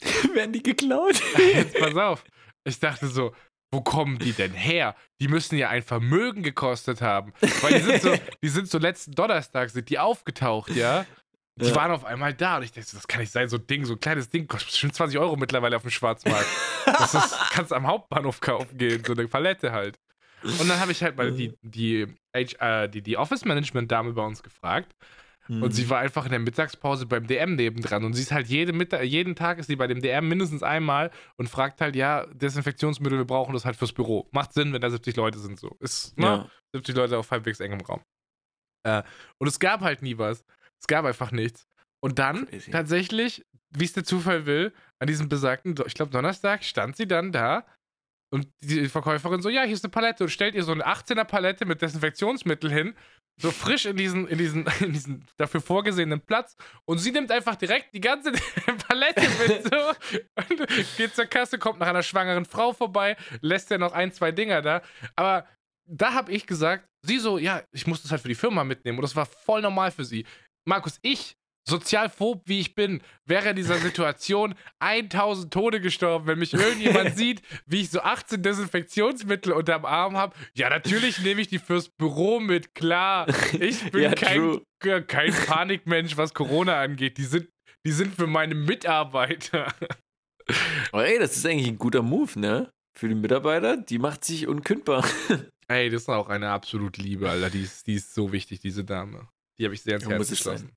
Werden 0.34 0.52
die 0.52 0.62
geklaut? 0.62 1.20
Jetzt 1.36 1.78
pass 1.78 1.96
auf. 1.96 2.24
Ich 2.64 2.78
dachte 2.78 3.06
so, 3.06 3.34
wo 3.72 3.80
kommen 3.80 4.18
die 4.18 4.32
denn 4.32 4.52
her? 4.52 4.96
Die 5.20 5.28
müssen 5.28 5.56
ja 5.56 5.68
ein 5.68 5.82
Vermögen 5.82 6.42
gekostet 6.42 7.00
haben. 7.00 7.32
Weil 7.60 7.74
die 7.74 7.80
sind 7.80 8.02
so, 8.02 8.14
die 8.42 8.48
sind 8.48 8.68
so 8.68 8.78
letzten 8.78 9.12
Donnerstag 9.12 9.70
sind 9.70 9.88
die 9.90 9.98
aufgetaucht, 9.98 10.74
ja. 10.74 11.06
Die 11.56 11.66
Ja. 11.66 11.74
waren 11.74 11.90
auf 11.90 12.04
einmal 12.04 12.32
da 12.32 12.56
und 12.58 12.62
ich 12.62 12.72
dachte, 12.72 12.94
das 12.94 13.06
kann 13.08 13.20
nicht 13.20 13.32
sein, 13.32 13.48
so 13.48 13.56
ein 13.56 13.66
Ding, 13.66 13.84
so 13.84 13.94
ein 13.94 14.00
kleines 14.00 14.30
Ding, 14.30 14.46
kostet 14.46 14.70
bestimmt 14.70 14.94
20 14.94 15.18
Euro 15.18 15.36
mittlerweile 15.36 15.76
auf 15.76 15.82
dem 15.82 15.90
Schwarzmarkt. 15.90 16.46
Das 16.86 17.14
ist, 17.14 17.36
kannst 17.50 17.72
am 17.72 17.86
Hauptbahnhof 17.86 18.40
kaufen 18.40 18.76
gehen, 18.78 19.02
so 19.04 19.12
eine 19.12 19.28
Palette 19.28 19.70
halt. 19.72 19.98
Und 20.42 20.68
dann 20.68 20.80
habe 20.80 20.92
ich 20.92 21.02
halt 21.02 21.16
mal 21.16 21.30
die, 21.30 21.52
die, 21.62 22.06
H, 22.34 22.84
äh, 22.84 22.88
die, 22.88 23.02
die 23.02 23.16
Office-Management-Dame 23.18 24.12
bei 24.12 24.22
uns 24.24 24.42
gefragt 24.42 24.94
Mhm. 25.48 25.62
und 25.64 25.72
sie 25.72 25.88
war 25.90 25.98
einfach 25.98 26.26
in 26.26 26.30
der 26.30 26.38
Mittagspause 26.38 27.06
beim 27.06 27.26
DM 27.26 27.56
nebendran. 27.56 28.04
Und 28.04 28.12
sie 28.14 28.22
ist 28.22 28.30
halt 28.30 28.46
jede 28.46 28.72
Mittag, 28.72 29.02
jeden 29.04 29.34
Tag 29.34 29.58
ist 29.58 29.66
sie 29.66 29.74
bei 29.76 29.86
dem 29.88 30.00
DM 30.00 30.28
mindestens 30.28 30.62
einmal 30.62 31.10
und 31.36 31.48
fragt 31.48 31.80
halt, 31.80 31.96
ja, 31.96 32.26
Desinfektionsmittel, 32.26 33.18
wir 33.18 33.24
brauchen 33.24 33.52
das 33.54 33.64
halt 33.64 33.74
fürs 33.76 33.92
Büro. 33.92 34.28
Macht 34.32 34.52
Sinn, 34.52 34.72
wenn 34.72 34.80
da 34.80 34.90
70 34.90 35.16
Leute 35.16 35.38
sind 35.38 35.58
so. 35.58 35.76
Ist, 35.80 36.16
ne? 36.18 36.26
Ja. 36.26 36.50
70 36.74 36.94
Leute 36.94 37.18
auf 37.18 37.30
halbwegs 37.30 37.58
engem 37.60 37.80
Raum. 37.80 38.00
Äh, 38.84 39.02
und 39.38 39.48
es 39.48 39.58
gab 39.58 39.80
halt 39.80 40.02
nie 40.02 40.16
was. 40.18 40.44
Es 40.80 40.86
gab 40.86 41.04
einfach 41.04 41.30
nichts. 41.30 41.66
Und 42.02 42.18
dann 42.18 42.46
Crazy. 42.46 42.70
tatsächlich, 42.70 43.44
wie 43.70 43.84
es 43.84 43.92
der 43.92 44.04
Zufall 44.04 44.46
will, 44.46 44.72
an 44.98 45.06
diesem 45.06 45.28
besagten, 45.28 45.74
ich 45.86 45.94
glaube 45.94 46.10
Donnerstag, 46.10 46.64
stand 46.64 46.96
sie 46.96 47.06
dann 47.06 47.32
da 47.32 47.66
und 48.32 48.48
die 48.62 48.88
Verkäuferin 48.88 49.42
so, 49.42 49.48
ja, 49.48 49.62
hier 49.64 49.74
ist 49.74 49.84
eine 49.84 49.90
Palette 49.90 50.24
und 50.24 50.30
stellt 50.30 50.54
ihr 50.54 50.62
so 50.62 50.72
eine 50.72 50.86
18er 50.86 51.24
Palette 51.24 51.66
mit 51.66 51.82
Desinfektionsmittel 51.82 52.70
hin, 52.70 52.94
so 53.40 53.50
frisch 53.50 53.86
in 53.86 53.96
diesen, 53.96 54.28
in 54.28 54.38
diesen, 54.38 54.66
in 54.80 54.92
diesen 54.92 55.26
dafür 55.36 55.60
vorgesehenen 55.60 56.20
Platz 56.20 56.56
und 56.84 56.98
sie 56.98 57.10
nimmt 57.10 57.30
einfach 57.32 57.56
direkt 57.56 57.92
die 57.94 58.00
ganze 58.00 58.32
Palette 58.88 59.22
mit 59.46 59.64
so 59.64 59.88
und 60.36 60.96
geht 60.96 61.14
zur 61.14 61.26
Kasse, 61.26 61.58
kommt 61.58 61.80
nach 61.80 61.88
einer 61.88 62.02
schwangeren 62.02 62.44
Frau 62.44 62.72
vorbei, 62.72 63.16
lässt 63.40 63.70
ja 63.70 63.78
noch 63.78 63.92
ein, 63.92 64.12
zwei 64.12 64.32
Dinger 64.32 64.62
da, 64.62 64.82
aber 65.16 65.46
da 65.86 66.14
habe 66.14 66.30
ich 66.30 66.46
gesagt, 66.46 66.86
sie 67.04 67.18
so, 67.18 67.38
ja, 67.38 67.62
ich 67.72 67.86
muss 67.86 68.02
das 68.02 68.12
halt 68.12 68.22
für 68.22 68.28
die 68.28 68.34
Firma 68.34 68.62
mitnehmen 68.62 68.98
und 68.98 69.02
das 69.02 69.16
war 69.16 69.26
voll 69.26 69.60
normal 69.60 69.90
für 69.90 70.04
sie. 70.04 70.24
Markus, 70.66 70.98
ich, 71.02 71.36
sozialphob 71.68 72.42
wie 72.46 72.60
ich 72.60 72.74
bin, 72.74 73.02
wäre 73.26 73.50
in 73.50 73.56
dieser 73.56 73.76
Situation 73.78 74.54
1000 74.80 75.52
Tode 75.52 75.80
gestorben, 75.80 76.26
wenn 76.26 76.38
mich 76.38 76.52
irgendjemand 76.54 77.16
sieht, 77.16 77.42
wie 77.66 77.82
ich 77.82 77.90
so 77.90 78.00
18 78.00 78.42
Desinfektionsmittel 78.42 79.52
unterm 79.52 79.84
Arm 79.84 80.16
habe. 80.16 80.34
Ja, 80.54 80.68
natürlich 80.70 81.20
nehme 81.22 81.40
ich 81.40 81.48
die 81.48 81.58
fürs 81.58 81.88
Büro 81.88 82.40
mit, 82.40 82.74
klar. 82.74 83.26
Ich 83.58 83.82
bin 83.92 84.02
Ja, 84.02 84.14
kein, 84.14 84.60
true. 84.80 85.02
kein 85.04 85.32
Panikmensch, 85.32 86.16
was 86.16 86.34
Corona 86.34 86.80
angeht. 86.80 87.18
Die 87.18 87.24
sind, 87.24 87.48
die 87.86 87.92
sind 87.92 88.14
für 88.14 88.26
meine 88.26 88.54
Mitarbeiter. 88.54 89.72
Aber 90.90 91.06
ey, 91.06 91.18
das 91.18 91.36
ist 91.36 91.46
eigentlich 91.46 91.68
ein 91.68 91.78
guter 91.78 92.02
Move, 92.02 92.38
ne? 92.40 92.72
Für 92.98 93.08
die 93.08 93.14
Mitarbeiter, 93.14 93.76
die 93.76 93.98
macht 93.98 94.24
sich 94.24 94.48
unkündbar. 94.48 95.06
Ey, 95.68 95.88
das 95.90 96.02
ist 96.02 96.08
auch 96.08 96.28
eine 96.28 96.50
absolut 96.50 96.96
Liebe, 96.96 97.30
Alter. 97.30 97.48
Die 97.50 97.62
ist, 97.62 97.86
die 97.86 97.94
ist 97.94 98.12
so 98.14 98.32
wichtig, 98.32 98.58
diese 98.58 98.84
Dame. 98.84 99.28
Die 99.60 99.66
habe 99.66 99.74
ich 99.74 99.82
sehr 99.82 99.96
ins 99.96 100.08
Herz 100.08 100.30
geschlossen. 100.30 100.72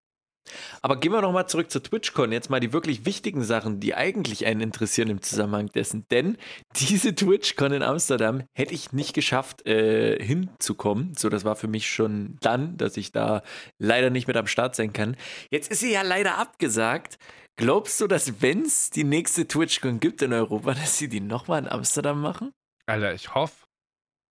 Aber 0.82 1.00
gehen 1.00 1.14
wir 1.14 1.22
nochmal 1.22 1.48
zurück 1.48 1.72
zur 1.72 1.82
TwitchCon. 1.82 2.34
Jetzt 2.34 2.50
mal 2.50 2.60
die 2.60 2.74
wirklich 2.74 3.06
wichtigen 3.06 3.44
Sachen, 3.44 3.80
die 3.80 3.96
eigentlich 3.96 4.46
einen 4.46 4.60
interessieren 4.60 5.10
im 5.10 5.22
Zusammenhang 5.22 5.68
dessen. 5.68 6.06
Denn 6.12 6.38
diese 6.76 7.16
TwitchCon 7.16 7.72
in 7.72 7.82
Amsterdam 7.82 8.44
hätte 8.54 8.74
ich 8.74 8.92
nicht 8.92 9.14
geschafft, 9.14 9.66
äh, 9.66 10.22
hinzukommen. 10.22 11.14
So, 11.18 11.30
das 11.30 11.46
war 11.46 11.56
für 11.56 11.70
mich 11.70 11.90
schon 11.90 12.38
dann, 12.42 12.76
dass 12.76 12.98
ich 12.98 13.14
da 13.14 13.42
leider 13.80 14.10
nicht 14.10 14.28
mit 14.28 14.36
am 14.36 14.48
Start 14.48 14.76
sein 14.76 14.92
kann. 14.92 15.16
Jetzt 15.50 15.72
ist 15.72 15.80
sie 15.80 15.94
ja 15.94 16.02
leider 16.02 16.38
abgesagt. 16.38 17.18
Glaubst 17.56 18.02
du, 18.02 18.08
dass 18.08 18.42
wenn 18.42 18.64
es 18.64 18.90
die 18.90 19.06
nächste 19.06 19.48
TwitchCon 19.48 20.02
gibt 20.02 20.22
in 20.22 20.34
Europa, 20.34 20.74
dass 20.74 20.98
sie 20.98 21.08
die 21.08 21.22
nochmal 21.22 21.62
in 21.62 21.70
Amsterdam 21.70 22.22
machen? 22.22 22.52
Alter, 22.86 23.14
ich 23.14 23.34
hoffe. 23.34 23.63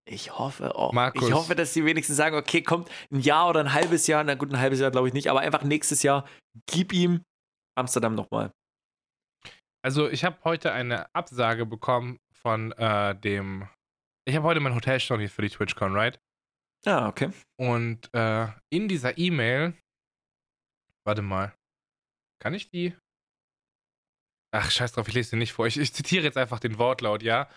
Ich 0.05 0.37
hoffe 0.37 0.75
auch. 0.75 0.93
Markus. 0.93 1.29
Ich 1.29 1.35
hoffe, 1.35 1.55
dass 1.55 1.73
sie 1.73 1.85
wenigstens 1.85 2.17
sagen, 2.17 2.37
okay, 2.37 2.63
kommt 2.63 2.91
ein 3.11 3.21
Jahr 3.21 3.49
oder 3.49 3.61
ein 3.61 3.73
halbes 3.73 4.07
Jahr, 4.07 4.25
na 4.25 4.35
gut, 4.35 4.53
ein 4.53 4.59
halbes 4.59 4.81
Jahr 4.81 4.91
glaube 4.91 5.09
ich 5.09 5.15
nicht, 5.15 5.29
aber 5.29 5.41
einfach 5.41 5.63
nächstes 5.63 6.03
Jahr, 6.03 6.27
gib 6.67 6.93
ihm 6.93 7.23
Amsterdam 7.79 8.15
nochmal. 8.15 8.53
Also, 9.85 10.09
ich 10.09 10.25
habe 10.25 10.39
heute 10.45 10.73
eine 10.73 11.13
Absage 11.15 11.67
bekommen 11.67 12.19
von 12.33 12.73
äh, 12.73 13.17
dem. 13.17 13.69
Ich 14.25 14.37
habe 14.37 14.47
heute 14.47 14.61
mein 14.61 14.75
Hotel 14.75 15.01
storniert 15.01 15.33
für 15.33 15.43
die 15.43 15.51
TwitchCon, 15.51 15.95
right? 15.95 16.21
Ah, 16.85 17.09
okay. 17.09 17.31
Und 17.59 18.13
äh, 18.15 18.49
in 18.71 18.89
dieser 18.89 19.19
E-Mail. 19.19 19.75
Warte 21.05 21.23
mal. 21.23 21.53
Kann 22.41 22.55
ich 22.55 22.71
die? 22.71 22.97
Ach, 24.55 24.71
scheiß 24.71 24.93
drauf, 24.93 25.09
ich 25.09 25.15
lese 25.15 25.31
sie 25.31 25.37
nicht 25.37 25.53
vor. 25.53 25.67
Ich, 25.67 25.79
ich 25.79 25.93
zitiere 25.93 26.25
jetzt 26.25 26.37
einfach 26.37 26.61
den 26.61 26.79
Wortlaut, 26.79 27.23
ja? 27.23 27.49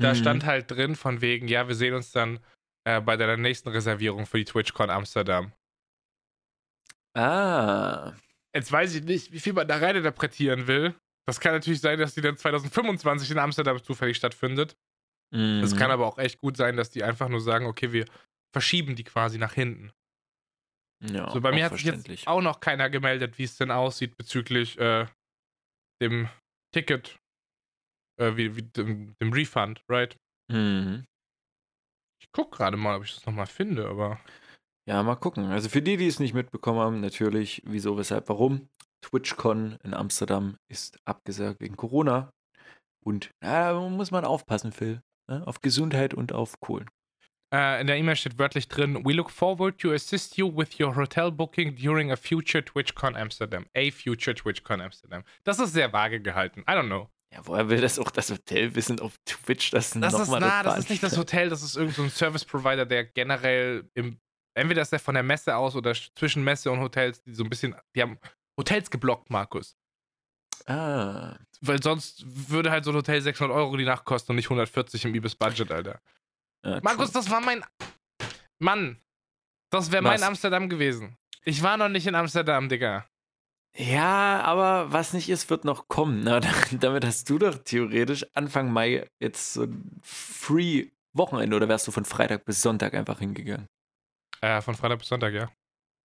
Da 0.00 0.10
Mhm. 0.12 0.16
stand 0.16 0.44
halt 0.46 0.70
drin, 0.70 0.94
von 0.96 1.20
wegen, 1.20 1.48
ja, 1.48 1.66
wir 1.68 1.74
sehen 1.74 1.94
uns 1.94 2.12
dann 2.12 2.38
äh, 2.86 3.00
bei 3.00 3.16
deiner 3.16 3.36
nächsten 3.36 3.68
Reservierung 3.68 4.26
für 4.26 4.38
die 4.38 4.44
TwitchCon 4.44 4.90
Amsterdam. 4.90 5.52
Ah. 7.14 8.12
Jetzt 8.54 8.70
weiß 8.72 8.94
ich 8.94 9.04
nicht, 9.04 9.32
wie 9.32 9.40
viel 9.40 9.52
man 9.52 9.66
da 9.68 9.76
reininterpretieren 9.76 10.66
will. 10.66 10.94
Das 11.26 11.40
kann 11.40 11.52
natürlich 11.52 11.80
sein, 11.80 11.98
dass 11.98 12.14
die 12.14 12.20
dann 12.22 12.36
2025 12.36 13.30
in 13.30 13.38
Amsterdam 13.38 13.82
zufällig 13.82 14.16
stattfindet. 14.16 14.76
Es 15.30 15.74
Mhm. 15.74 15.76
kann 15.76 15.90
aber 15.90 16.06
auch 16.06 16.16
echt 16.18 16.38
gut 16.40 16.56
sein, 16.56 16.76
dass 16.76 16.90
die 16.90 17.04
einfach 17.04 17.28
nur 17.28 17.40
sagen, 17.42 17.66
okay, 17.66 17.92
wir 17.92 18.06
verschieben 18.54 18.96
die 18.96 19.04
quasi 19.04 19.36
nach 19.38 19.52
hinten. 19.52 19.92
ja, 21.02 21.30
so, 21.30 21.40
bei 21.40 21.52
mir 21.52 21.64
hat 21.66 21.74
sich 21.76 21.84
jetzt 21.84 22.26
auch 22.26 22.40
noch 22.40 22.60
keiner 22.60 22.88
gemeldet, 22.90 23.38
wie 23.38 23.44
es 23.44 23.56
denn 23.56 23.70
aussieht 23.70 24.16
bezüglich 24.16 24.78
äh, 24.78 25.06
dem 26.02 26.28
Ticket, 26.74 27.18
äh, 28.18 28.36
wie, 28.36 28.56
wie 28.56 28.62
dem, 28.62 29.14
dem 29.20 29.32
Refund, 29.32 29.82
right? 29.88 30.16
Mhm. 30.50 31.04
Ich 32.20 32.30
guck 32.32 32.52
gerade 32.52 32.76
mal, 32.76 32.96
ob 32.96 33.04
ich 33.04 33.14
das 33.14 33.26
nochmal 33.26 33.46
finde, 33.46 33.88
aber 33.88 34.20
Ja, 34.88 35.02
mal 35.02 35.16
gucken. 35.16 35.44
Also 35.46 35.68
für 35.68 35.82
die, 35.82 35.96
die 35.96 36.06
es 36.06 36.18
nicht 36.20 36.34
mitbekommen 36.34 36.80
haben, 36.80 37.00
natürlich, 37.00 37.62
wieso, 37.66 37.96
weshalb, 37.98 38.28
warum. 38.28 38.68
TwitchCon 39.02 39.78
in 39.84 39.94
Amsterdam 39.94 40.56
ist 40.68 40.98
abgesagt 41.04 41.60
wegen 41.60 41.76
Corona. 41.76 42.32
Und 43.04 43.30
ja, 43.42 43.72
da 43.72 43.88
muss 43.88 44.10
man 44.10 44.24
aufpassen, 44.24 44.72
Phil. 44.72 45.00
Ne? 45.30 45.46
Auf 45.46 45.60
Gesundheit 45.60 46.14
und 46.14 46.32
auf 46.32 46.58
Kohlen. 46.60 46.88
äh, 47.54 47.80
in 47.80 47.86
der 47.86 47.96
E-Mail 47.96 48.16
steht 48.16 48.38
wörtlich 48.38 48.68
drin, 48.68 49.04
we 49.04 49.12
look 49.12 49.30
forward 49.30 49.78
to 49.80 49.92
assist 49.92 50.36
you 50.36 50.54
with 50.54 50.78
your 50.80 50.96
hotel 50.96 51.30
booking 51.30 51.76
during 51.76 52.10
a 52.10 52.16
future 52.16 52.64
TwitchCon 52.64 53.16
Amsterdam. 53.16 53.66
A 53.76 53.90
future 53.90 54.34
TwitchCon 54.34 54.80
Amsterdam. 54.80 55.22
Das 55.44 55.58
ist 55.60 55.72
sehr 55.72 55.92
vage 55.92 56.20
gehalten. 56.20 56.60
I 56.62 56.72
don't 56.72 56.86
know. 56.88 57.08
Ja, 57.32 57.40
woher 57.44 57.68
will 57.68 57.80
das 57.80 57.98
auch 57.98 58.10
das 58.10 58.30
Hotel 58.30 58.74
wissen 58.74 59.00
auf 59.00 59.18
Twitch, 59.26 59.70
dass 59.70 59.90
Das 59.90 60.14
ist, 60.14 60.18
nochmal 60.18 60.40
na, 60.40 60.62
das 60.62 60.78
ist 60.78 60.90
nicht 60.90 61.02
das 61.02 61.16
Hotel, 61.16 61.50
das 61.50 61.62
ist 61.62 61.76
irgendein 61.76 61.96
so 61.96 62.02
ein 62.04 62.10
Service-Provider, 62.10 62.86
der 62.86 63.04
generell 63.04 63.88
im, 63.94 64.18
entweder 64.54 64.82
ist 64.82 64.92
der 64.92 65.00
von 65.00 65.14
der 65.14 65.22
Messe 65.22 65.54
aus 65.54 65.76
oder 65.76 65.94
zwischen 65.94 66.42
Messe 66.42 66.70
und 66.70 66.80
Hotels, 66.80 67.22
die 67.22 67.34
so 67.34 67.44
ein 67.44 67.50
bisschen, 67.50 67.76
die 67.94 68.02
haben 68.02 68.18
Hotels 68.58 68.90
geblockt, 68.90 69.28
Markus. 69.30 69.76
Ah. 70.66 71.38
Weil 71.60 71.82
sonst 71.82 72.24
würde 72.26 72.70
halt 72.70 72.84
so 72.84 72.90
ein 72.92 72.96
Hotel 72.96 73.20
600 73.20 73.54
Euro 73.54 73.76
die 73.76 73.84
Nacht 73.84 74.04
kosten 74.04 74.32
und 74.32 74.36
nicht 74.36 74.46
140 74.46 75.04
im 75.04 75.14
Ibis-Budget, 75.14 75.70
Alter. 75.70 76.00
ja 76.64 76.80
Markus, 76.82 77.12
das 77.12 77.30
war 77.30 77.40
mein, 77.40 77.62
Mann, 78.58 79.00
das 79.70 79.92
wäre 79.92 80.02
mein? 80.02 80.22
Amsterdam 80.22 80.68
gewesen. 80.68 81.16
Ich 81.44 81.62
war 81.62 81.76
noch 81.76 81.88
nicht 81.88 82.06
in 82.06 82.14
Amsterdam, 82.14 82.68
Digga. 82.68 83.06
Ja, 83.78 84.40
aber 84.42 84.92
was 84.92 85.12
nicht 85.12 85.28
ist, 85.28 85.50
wird 85.50 85.64
noch 85.64 85.86
kommen. 85.88 86.24
Na, 86.24 86.40
damit 86.80 87.04
hast 87.04 87.30
du 87.30 87.38
doch 87.38 87.56
theoretisch 87.58 88.26
Anfang 88.34 88.72
Mai 88.72 89.08
jetzt 89.22 89.54
so 89.54 89.62
ein 89.62 90.00
Free-Wochenende 90.02 91.56
oder 91.56 91.68
wärst 91.68 91.86
du 91.86 91.92
von 91.92 92.04
Freitag 92.04 92.44
bis 92.44 92.60
Sonntag 92.60 92.94
einfach 92.94 93.20
hingegangen? 93.20 93.66
Äh, 94.40 94.60
von 94.62 94.74
Freitag 94.74 94.98
bis 94.98 95.08
Sonntag, 95.08 95.32
ja. 95.32 95.50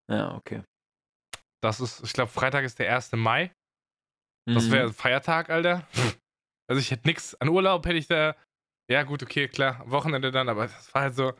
Ja, 0.09 0.35
okay. 0.35 0.63
Das 1.63 1.79
ist, 1.79 2.03
ich 2.03 2.13
glaube, 2.13 2.31
Freitag 2.31 2.63
ist 2.65 2.77
der 2.77 2.93
1. 2.93 3.13
Mai. 3.13 3.51
Das 4.45 4.69
wäre 4.69 4.87
Mhm. 4.89 4.93
Feiertag, 4.93 5.49
Alter. 5.49 5.87
Also 6.69 6.79
ich 6.79 6.91
hätte 6.91 7.07
nichts 7.09 7.35
an 7.41 7.49
Urlaub, 7.49 7.85
hätte 7.85 7.97
ich 7.97 8.07
da. 8.07 8.37
Ja, 8.89 9.03
gut, 9.03 9.21
okay, 9.21 9.49
klar. 9.49 9.83
Wochenende 9.85 10.31
dann, 10.31 10.47
aber 10.47 10.67
das 10.67 10.93
war 10.93 11.01
halt 11.03 11.13
so. 11.15 11.33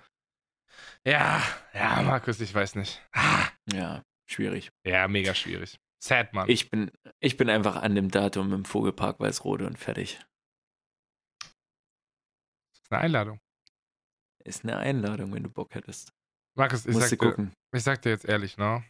Ja, 1.08 1.42
ja, 1.74 2.02
Markus, 2.02 2.42
ich 2.42 2.54
weiß 2.54 2.76
nicht. 2.76 3.02
Ah, 3.14 3.48
Ja, 3.72 4.04
schwierig. 4.30 4.70
Ja, 4.86 5.08
mega 5.08 5.34
schwierig. 5.34 5.78
Sad, 6.04 6.34
Mann. 6.34 6.50
Ich 6.50 6.70
bin, 6.70 6.92
ich 7.22 7.38
bin 7.38 7.50
einfach 7.50 7.78
an 7.78 7.96
dem 7.96 8.12
Datum 8.12 8.52
im 8.52 8.66
Vogelpark 8.66 9.22
Weißrode 9.22 9.66
und 9.66 9.80
fertig. 9.80 10.20
Ist 12.74 12.92
eine 12.92 13.00
Einladung. 13.00 13.40
Ist 14.44 14.66
eine 14.66 14.76
Einladung, 14.76 15.34
wenn 15.34 15.44
du 15.44 15.50
Bock 15.50 15.74
hättest. 15.76 16.12
Markus, 16.58 16.86
ich 16.86 16.94
Musst 16.94 17.10
sag, 17.10 17.20
dir, 17.20 17.30
gucken. 17.30 17.54
ich 17.74 17.84
sag 17.84 18.02
dir 18.02 18.10
jetzt 18.10 18.26
ehrlich, 18.26 18.58
ne? 18.58 18.84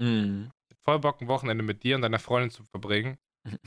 Mhm. 0.00 0.50
Voll 0.84 0.98
Bock, 0.98 1.20
ein 1.20 1.28
Wochenende 1.28 1.62
mit 1.62 1.84
dir 1.84 1.94
und 1.94 2.02
deiner 2.02 2.18
Freundin 2.18 2.50
zu 2.50 2.64
verbringen. 2.64 3.18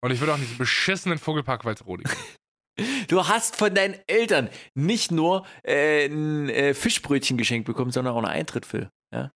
Und 0.00 0.12
ich 0.12 0.20
würde 0.20 0.34
auch 0.34 0.36
in 0.36 0.42
diesen 0.42 0.58
beschissenen 0.58 1.18
Vogelpark 1.18 1.64
Walsrode 1.64 2.04
gehen. 2.04 3.06
Du 3.08 3.26
hast 3.26 3.56
von 3.56 3.74
deinen 3.74 3.98
Eltern 4.06 4.48
nicht 4.74 5.10
nur 5.10 5.44
äh, 5.64 6.06
ein 6.06 6.48
äh, 6.48 6.72
Fischbrötchen 6.72 7.36
geschenkt 7.36 7.66
bekommen, 7.66 7.90
sondern 7.90 8.14
auch 8.14 8.18
einen 8.18 8.26
Eintritt 8.26 8.64
für, 8.64 8.92
ja? 9.12 9.32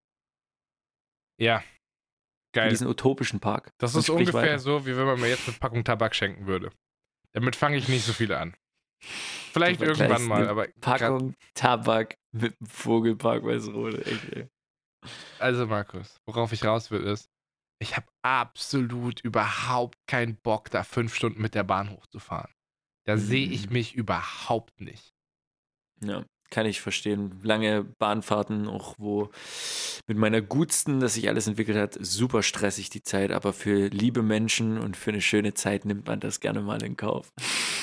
Ja. 1.41 1.65
Geil. 2.53 2.71
diesen 2.71 2.87
utopischen 2.87 3.41
Park. 3.41 3.73
Das 3.79 3.95
ist 3.95 4.11
ungefähr 4.11 4.33
weiter. 4.43 4.59
so, 4.59 4.87
wie 4.87 4.97
wenn 4.97 5.07
man 5.07 5.21
mir 5.21 5.29
jetzt 5.29 5.49
eine 5.49 5.57
Packung 5.57 5.85
Tabak 5.85 6.15
schenken 6.15 6.47
würde. 6.47 6.71
Damit 7.33 7.57
fange 7.57 7.77
ich 7.79 7.89
nicht 7.89 8.05
so 8.05 8.13
viele 8.13 8.39
an. 8.39 8.55
Vielleicht 9.01 9.81
Du 9.81 9.87
irgendwann 9.87 10.25
mal, 10.25 10.49
aber 10.49 10.69
Packung 10.81 11.35
Tabak 11.55 12.17
mit 12.33 12.59
dem 12.61 12.67
Vogelpark 12.67 13.43
Weißrode. 13.45 14.05
Echt, 14.07 14.33
ey. 14.33 14.49
also 15.39 15.67
Markus, 15.67 16.21
worauf 16.27 16.53
ich 16.53 16.65
raus 16.65 16.91
will 16.91 17.03
ist, 17.03 17.29
ich 17.81 17.97
habe 17.97 18.07
absolut 18.23 19.21
überhaupt 19.21 19.99
keinen 20.07 20.37
Bock, 20.37 20.71
da 20.71 20.85
fünf 20.85 21.15
Stunden 21.17 21.43
mit 21.43 21.55
der 21.57 21.65
Bahn 21.65 21.91
hochzufahren. 21.91 22.53
Da 23.07 23.17
sehe 23.17 23.49
ich 23.49 23.67
Mhm. 23.67 23.73
mich 23.73 23.95
überhaupt 23.97 24.81
nicht. 24.81 25.13
Ja, 26.01 26.25
kann 26.53 26.67
ich 26.67 26.81
verstehen. 26.81 27.41
Lange 27.43 27.83
Bahnfahrten, 27.83 28.69
auch 28.69 28.95
wo 28.99 29.31
mit 30.07 30.19
meiner 30.19 30.41
Gutsten, 30.41 31.01
dass 31.01 31.15
sich 31.15 31.29
alles 31.29 31.49
entwickelt 31.49 31.77
hat, 31.77 31.99
super 32.01 32.45
stressig 32.45 32.91
die 32.91 33.03
Zeit, 33.03 33.33
aber 33.33 33.53
für 33.53 33.89
liebe 33.89 34.23
Menschen 34.23 34.79
und 34.79 34.97
für 34.97 35.11
eine 35.11 35.23
schöne 35.23 35.55
Zeit 35.55 35.85
nimmt 35.85 36.07
man 36.07 36.21
das 36.21 36.39
gerne 36.39 36.61
mal 36.61 36.81
in 36.85 36.97
Kauf. 36.97 37.33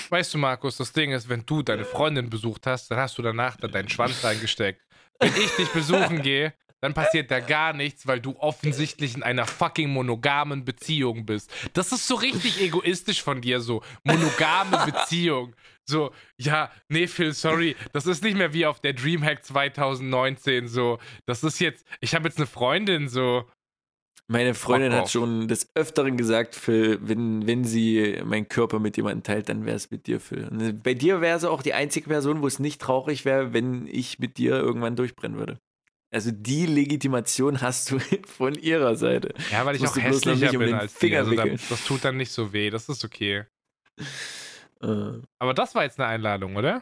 Weißt 0.10 0.34
du, 0.34 0.38
Markus, 0.38 0.78
das 0.78 0.94
Ding 0.94 1.12
ist, 1.12 1.28
wenn 1.28 1.46
du 1.46 1.64
deine 1.64 1.84
Freundin 1.84 2.30
besucht 2.30 2.68
hast, 2.68 2.90
dann 2.92 3.00
hast 3.00 3.18
du 3.18 3.22
danach 3.22 3.58
da 3.58 3.68
deinen 3.68 3.90
Schwanz 3.90 4.24
reingesteckt. 4.24 4.82
Wenn 5.20 5.36
ich 5.36 5.52
dich 5.58 5.68
besuchen 5.70 6.22
gehe, 6.22 6.54
dann 6.82 6.94
passiert 6.94 7.30
da 7.30 7.40
gar 7.40 7.74
nichts, 7.74 8.08
weil 8.08 8.22
du 8.22 8.36
offensichtlich 8.40 9.16
in 9.16 9.24
einer 9.24 9.46
fucking 9.46 9.90
monogamen 9.90 10.64
Beziehung 10.64 11.26
bist. 11.26 11.52
Das 11.74 11.92
ist 11.92 12.08
so 12.08 12.16
richtig 12.16 12.62
egoistisch 12.62 13.22
von 13.22 13.42
dir, 13.42 13.60
so 13.60 13.84
monogame 14.04 14.86
Beziehung. 14.86 15.56
So, 15.90 16.12
ja, 16.38 16.72
nee, 16.88 17.08
Phil, 17.08 17.34
sorry, 17.34 17.76
das 17.94 18.06
ist 18.06 18.24
nicht 18.24 18.38
mehr 18.38 18.54
wie 18.54 18.66
auf 18.66 18.80
der 18.80 18.94
Dreamhack 18.94 19.44
2019 19.44 20.68
so. 20.68 21.00
Das 21.26 21.44
ist 21.44 21.60
jetzt, 21.60 21.86
ich 22.00 22.14
habe 22.14 22.28
jetzt 22.28 22.38
eine 22.38 22.46
Freundin 22.46 23.10
so. 23.10 23.46
Meine 24.28 24.54
Freundin 24.54 24.94
hat 24.94 25.10
schon 25.10 25.48
des 25.48 25.72
Öfteren 25.74 26.16
gesagt, 26.16 26.54
Phil, 26.54 27.00
wenn, 27.02 27.48
wenn 27.48 27.64
sie 27.64 28.22
meinen 28.24 28.48
Körper 28.48 28.78
mit 28.78 28.96
jemandem 28.96 29.24
teilt, 29.24 29.50
dann 29.50 29.66
wäre 29.66 29.76
es 29.76 29.90
mit 29.90 30.06
dir, 30.06 30.20
Phil. 30.20 30.48
Und 30.48 30.84
bei 30.84 30.94
dir 30.94 31.22
wäre 31.22 31.40
sie 31.40 31.50
auch 31.50 31.64
die 31.64 31.74
einzige 31.74 32.08
Person, 32.08 32.44
wo 32.44 32.48
es 32.48 32.60
nicht 32.60 32.80
traurig 32.80 33.26
wäre, 33.26 33.54
wenn 33.54 33.88
ich 33.88 34.20
mit 34.20 34.38
dir 34.38 34.52
irgendwann 34.52 34.96
durchbrennen 34.96 35.40
würde. 35.40 35.60
Also 36.12 36.30
die 36.32 36.68
Legitimation 36.68 37.62
hast 37.62 37.90
du 37.90 38.00
von 38.28 38.54
ihrer 38.54 38.96
Seite. 38.96 39.34
Ja, 39.52 39.66
weil 39.66 39.76
ich 39.76 39.88
auch 39.88 39.98
hässlicher 39.98 40.52
um 40.52 40.60
bin 40.60 40.76
als 40.76 40.94
Finger 40.94 41.24
die. 41.24 41.40
Also 41.40 41.58
das 41.68 41.84
tut 41.86 42.06
dann 42.06 42.18
nicht 42.18 42.32
so 42.32 42.54
weh, 42.54 42.70
das 42.70 42.88
ist 42.88 43.04
okay. 43.04 43.46
Äh, 44.84 45.22
Aber 45.40 45.54
das 45.54 45.76
war 45.76 45.84
jetzt 45.84 46.00
eine 46.00 46.08
Einladung, 46.08 46.56
oder? 46.56 46.82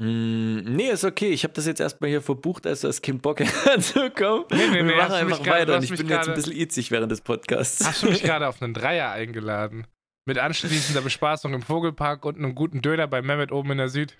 Mm, 0.00 0.60
Nee, 0.76 0.90
ist 0.90 1.04
okay. 1.04 1.30
Ich 1.30 1.44
habe 1.44 1.54
das 1.54 1.66
jetzt 1.66 1.80
erstmal 1.80 2.10
hier 2.10 2.22
verbucht, 2.22 2.66
als 2.66 2.82
das 2.82 3.02
Kind 3.02 3.22
Bock 3.22 3.40
anzukommen. 3.66 4.44
Nee, 4.50 4.68
nee, 4.68 4.74
wir 4.76 4.82
nee, 4.84 4.96
machen 4.96 5.18
du 5.18 5.24
mich 5.26 5.34
einfach 5.34 5.46
weiter. 5.46 5.76
Und 5.76 5.82
ich 5.84 5.90
bin 5.90 6.08
jetzt 6.08 6.28
ein 6.28 6.34
bisschen 6.34 6.56
itzig 6.56 6.90
während 6.90 7.10
des 7.10 7.20
Podcasts. 7.20 7.84
Hast 7.86 8.02
du 8.02 8.08
mich 8.08 8.22
gerade 8.22 8.46
auf 8.48 8.62
einen 8.62 8.74
Dreier 8.74 9.10
eingeladen? 9.10 9.86
Mit 10.26 10.38
anschließender 10.38 11.00
Bespaßung 11.00 11.54
im 11.54 11.62
Vogelpark 11.62 12.24
und 12.26 12.36
einem 12.36 12.54
guten 12.54 12.82
Döner 12.82 13.06
bei 13.08 13.22
Mehmet 13.22 13.50
oben 13.50 13.72
in 13.72 13.78
der 13.78 13.88
Süd? 13.88 14.18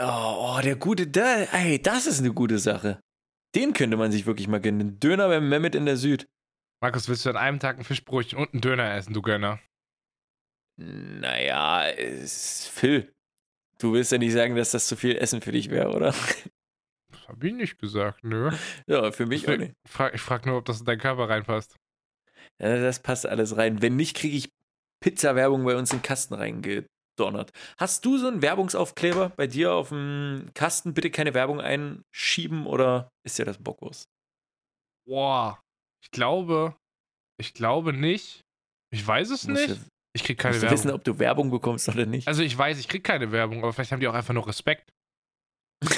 Oh, 0.00 0.56
oh, 0.56 0.60
der 0.62 0.76
gute, 0.76 1.06
da, 1.06 1.42
ey, 1.52 1.80
das 1.80 2.06
ist 2.06 2.20
eine 2.20 2.32
gute 2.32 2.58
Sache. 2.58 3.00
Den 3.54 3.72
könnte 3.72 3.96
man 3.96 4.12
sich 4.12 4.26
wirklich 4.26 4.48
mal 4.48 4.60
gönnen. 4.60 4.78
Den 4.78 5.00
Döner 5.00 5.28
beim 5.28 5.48
Mehmet 5.48 5.74
in 5.74 5.86
der 5.86 5.96
Süd. 5.96 6.26
Markus, 6.82 7.08
willst 7.08 7.24
du 7.24 7.30
an 7.30 7.36
einem 7.36 7.60
Tag 7.60 7.78
ein 7.78 7.84
Fischbrötchen 7.84 8.38
und 8.38 8.52
einen 8.52 8.60
Döner 8.60 8.94
essen, 8.94 9.14
du 9.14 9.22
Gönner? 9.22 9.58
Naja, 10.76 11.88
es, 11.88 12.66
Phil, 12.68 13.12
du 13.78 13.92
willst 13.92 14.12
ja 14.12 14.18
nicht 14.18 14.32
sagen, 14.32 14.56
dass 14.56 14.70
das 14.70 14.86
zu 14.86 14.96
viel 14.96 15.16
Essen 15.16 15.40
für 15.40 15.52
dich 15.52 15.70
wäre, 15.70 15.90
oder? 15.90 16.14
Das 17.10 17.28
hab 17.28 17.42
ich 17.44 17.52
nicht 17.52 17.78
gesagt, 17.78 18.24
nö. 18.24 18.50
Ja, 18.86 19.12
für 19.12 19.26
mich 19.26 19.48
auch 19.48 19.56
nicht. 19.56 19.74
Ich 19.84 19.90
frage 19.90 20.18
frag 20.18 20.46
nur, 20.46 20.56
ob 20.58 20.64
das 20.64 20.80
in 20.80 20.86
deinen 20.86 21.00
Körper 21.00 21.28
reinpasst. 21.28 21.76
Ja, 22.58 22.80
das 22.80 23.00
passt 23.00 23.26
alles 23.26 23.56
rein. 23.56 23.82
Wenn 23.82 23.96
nicht, 23.96 24.16
kriege 24.16 24.36
ich 24.36 24.50
Pizza-Werbung 25.00 25.64
bei 25.64 25.76
uns 25.76 25.92
in 25.92 25.98
den 25.98 26.02
Kasten 26.02 26.34
reingedonnert. 26.34 27.52
Hast 27.78 28.04
du 28.04 28.18
so 28.18 28.28
einen 28.28 28.42
Werbungsaufkleber 28.42 29.30
bei 29.30 29.46
dir 29.46 29.72
auf 29.72 29.90
dem 29.90 30.50
Kasten? 30.54 30.94
Bitte 30.94 31.10
keine 31.10 31.34
Werbung 31.34 31.60
einschieben 31.60 32.66
oder 32.66 33.10
ist 33.24 33.38
dir 33.38 33.44
das 33.44 33.58
Bockwurst? 33.58 34.08
Boah, 35.06 35.60
ich 36.02 36.10
glaube, 36.10 36.76
ich 37.38 37.54
glaube 37.54 37.92
nicht. 37.92 38.42
Ich 38.90 39.06
weiß 39.06 39.30
es 39.30 39.46
Musst 39.46 39.68
nicht. 39.68 39.80
Ich 40.14 40.24
krieg 40.24 40.38
keine 40.38 40.60
Werbung. 40.60 40.70
wissen, 40.78 40.90
ob 40.90 41.04
du 41.04 41.18
Werbung 41.18 41.50
bekommst 41.50 41.88
oder 41.88 42.04
nicht. 42.06 42.28
Also 42.28 42.42
ich 42.42 42.56
weiß, 42.56 42.78
ich 42.78 42.88
krieg 42.88 43.02
keine 43.04 43.32
Werbung, 43.32 43.62
aber 43.62 43.72
vielleicht 43.72 43.92
haben 43.92 44.00
die 44.00 44.08
auch 44.08 44.14
einfach 44.14 44.34
nur 44.34 44.46
Respekt. 44.46 44.92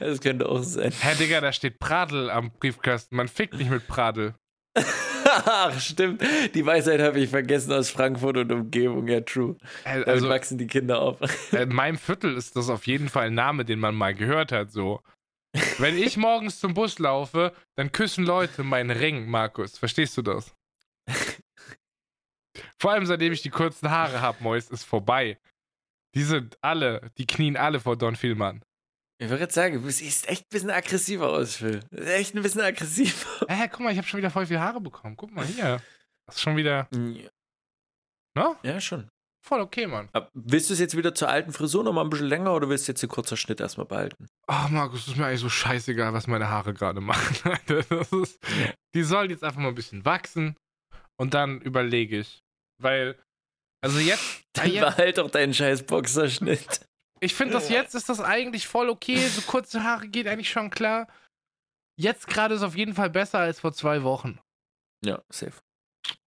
das 0.00 0.20
könnte 0.20 0.48
auch 0.48 0.62
sein. 0.62 0.92
Herr 1.00 1.14
Digga, 1.14 1.40
da 1.40 1.52
steht 1.52 1.78
Pradel 1.78 2.30
am 2.30 2.50
Briefkasten. 2.52 3.16
Man 3.16 3.28
fickt 3.28 3.54
nicht 3.54 3.70
mit 3.70 3.86
Pradel. 3.88 4.34
Ach, 5.24 5.78
stimmt. 5.80 6.22
Die 6.54 6.64
Weisheit 6.64 7.00
habe 7.00 7.18
ich 7.18 7.30
vergessen 7.30 7.72
aus 7.72 7.90
Frankfurt 7.90 8.36
und 8.36 8.52
Umgebung. 8.52 9.08
Ja, 9.08 9.20
true. 9.20 9.56
Äh, 9.84 9.94
Damit 9.94 10.08
Also 10.08 10.28
wachsen 10.28 10.58
die 10.58 10.66
Kinder 10.66 11.00
auf. 11.00 11.18
äh, 11.52 11.62
in 11.64 11.74
meinem 11.74 11.98
Viertel 11.98 12.36
ist 12.36 12.56
das 12.56 12.70
auf 12.70 12.86
jeden 12.86 13.08
Fall 13.08 13.26
ein 13.26 13.34
Name, 13.34 13.64
den 13.64 13.80
man 13.80 13.94
mal 13.94 14.14
gehört 14.14 14.52
hat. 14.52 14.70
So. 14.72 15.00
Wenn 15.78 15.98
ich 15.98 16.16
morgens 16.16 16.60
zum 16.60 16.74
Bus 16.74 16.98
laufe, 16.98 17.52
dann 17.76 17.90
küssen 17.92 18.24
Leute 18.24 18.62
meinen 18.62 18.90
Ring, 18.96 19.26
Markus. 19.28 19.76
Verstehst 19.76 20.16
du 20.16 20.22
das? 20.22 20.54
Vor 22.78 22.92
allem 22.92 23.06
seitdem 23.06 23.32
ich 23.32 23.42
die 23.42 23.50
kurzen 23.50 23.90
Haare 23.90 24.20
habe, 24.20 24.42
Mois, 24.42 24.68
ist 24.70 24.84
vorbei. 24.84 25.38
Die 26.14 26.22
sind 26.22 26.56
alle, 26.62 27.10
die 27.18 27.26
knien 27.26 27.56
alle 27.56 27.80
vor 27.80 27.96
Don 27.96 28.16
Vielmann. 28.16 28.62
Ich 29.18 29.30
würde 29.30 29.44
jetzt 29.44 29.54
sagen, 29.54 29.82
du 29.82 29.90
siehst 29.90 30.28
echt 30.28 30.42
ein 30.42 30.50
bisschen 30.50 30.70
aggressiver 30.70 31.28
aus, 31.30 31.56
Phil. 31.56 31.80
Echt 31.90 32.34
ein 32.34 32.42
bisschen 32.42 32.60
aggressiver. 32.60 33.46
Hä, 33.48 33.68
guck 33.70 33.80
mal, 33.80 33.92
ich 33.92 33.98
habe 33.98 34.06
schon 34.06 34.18
wieder 34.18 34.30
voll 34.30 34.46
viel 34.46 34.60
Haare 34.60 34.80
bekommen. 34.80 35.16
Guck 35.16 35.32
mal 35.32 35.44
hier. 35.44 35.82
Das 36.26 36.36
ist 36.36 36.42
schon 36.42 36.56
wieder, 36.56 36.88
ne? 36.92 38.56
Ja, 38.62 38.80
schon. 38.80 39.08
Voll 39.46 39.60
okay, 39.60 39.86
Mann. 39.86 40.08
Aber 40.12 40.28
willst 40.34 40.68
du 40.70 40.74
es 40.74 40.80
jetzt 40.80 40.96
wieder 40.96 41.14
zur 41.14 41.28
alten 41.28 41.52
Frisur 41.52 41.84
noch 41.84 41.92
mal 41.92 42.02
ein 42.02 42.10
bisschen 42.10 42.26
länger 42.26 42.52
oder 42.52 42.68
willst 42.68 42.88
du 42.88 42.92
jetzt 42.92 43.02
den 43.02 43.08
kurzer 43.08 43.36
Schnitt 43.36 43.60
erstmal 43.60 43.86
behalten? 43.86 44.26
Ach, 44.48 44.68
Markus, 44.70 45.02
es 45.02 45.08
ist 45.08 45.16
mir 45.16 45.26
eigentlich 45.26 45.40
so 45.40 45.48
scheißegal, 45.48 46.12
was 46.12 46.26
meine 46.26 46.48
Haare 46.48 46.74
gerade 46.74 47.00
machen. 47.00 47.56
Ist, 48.22 48.40
die 48.92 49.02
sollen 49.04 49.30
jetzt 49.30 49.44
einfach 49.44 49.60
mal 49.60 49.68
ein 49.68 49.76
bisschen 49.76 50.04
wachsen 50.04 50.56
und 51.16 51.32
dann 51.34 51.60
überlege 51.60 52.18
ich. 52.18 52.42
Weil, 52.78 53.18
also 53.82 53.98
jetzt, 53.98 54.44
Dann 54.52 54.70
jetzt 54.70 54.80
behalt 54.80 55.18
doch 55.18 55.30
deinen 55.30 55.54
scheiß 55.54 55.84
Boxerschnitt. 55.84 56.86
ich 57.20 57.34
finde 57.34 57.54
das 57.54 57.68
jetzt 57.68 57.94
ist 57.94 58.08
das 58.08 58.20
eigentlich 58.20 58.66
voll 58.66 58.88
okay. 58.88 59.26
So 59.28 59.42
kurze 59.42 59.84
Haare 59.84 60.08
geht 60.08 60.26
eigentlich 60.26 60.50
schon 60.50 60.70
klar. 60.70 61.06
Jetzt 61.98 62.26
gerade 62.26 62.54
ist 62.54 62.62
auf 62.62 62.76
jeden 62.76 62.94
Fall 62.94 63.10
besser 63.10 63.38
als 63.38 63.60
vor 63.60 63.72
zwei 63.72 64.02
Wochen. 64.02 64.38
Ja, 65.04 65.22
safe. 65.30 65.54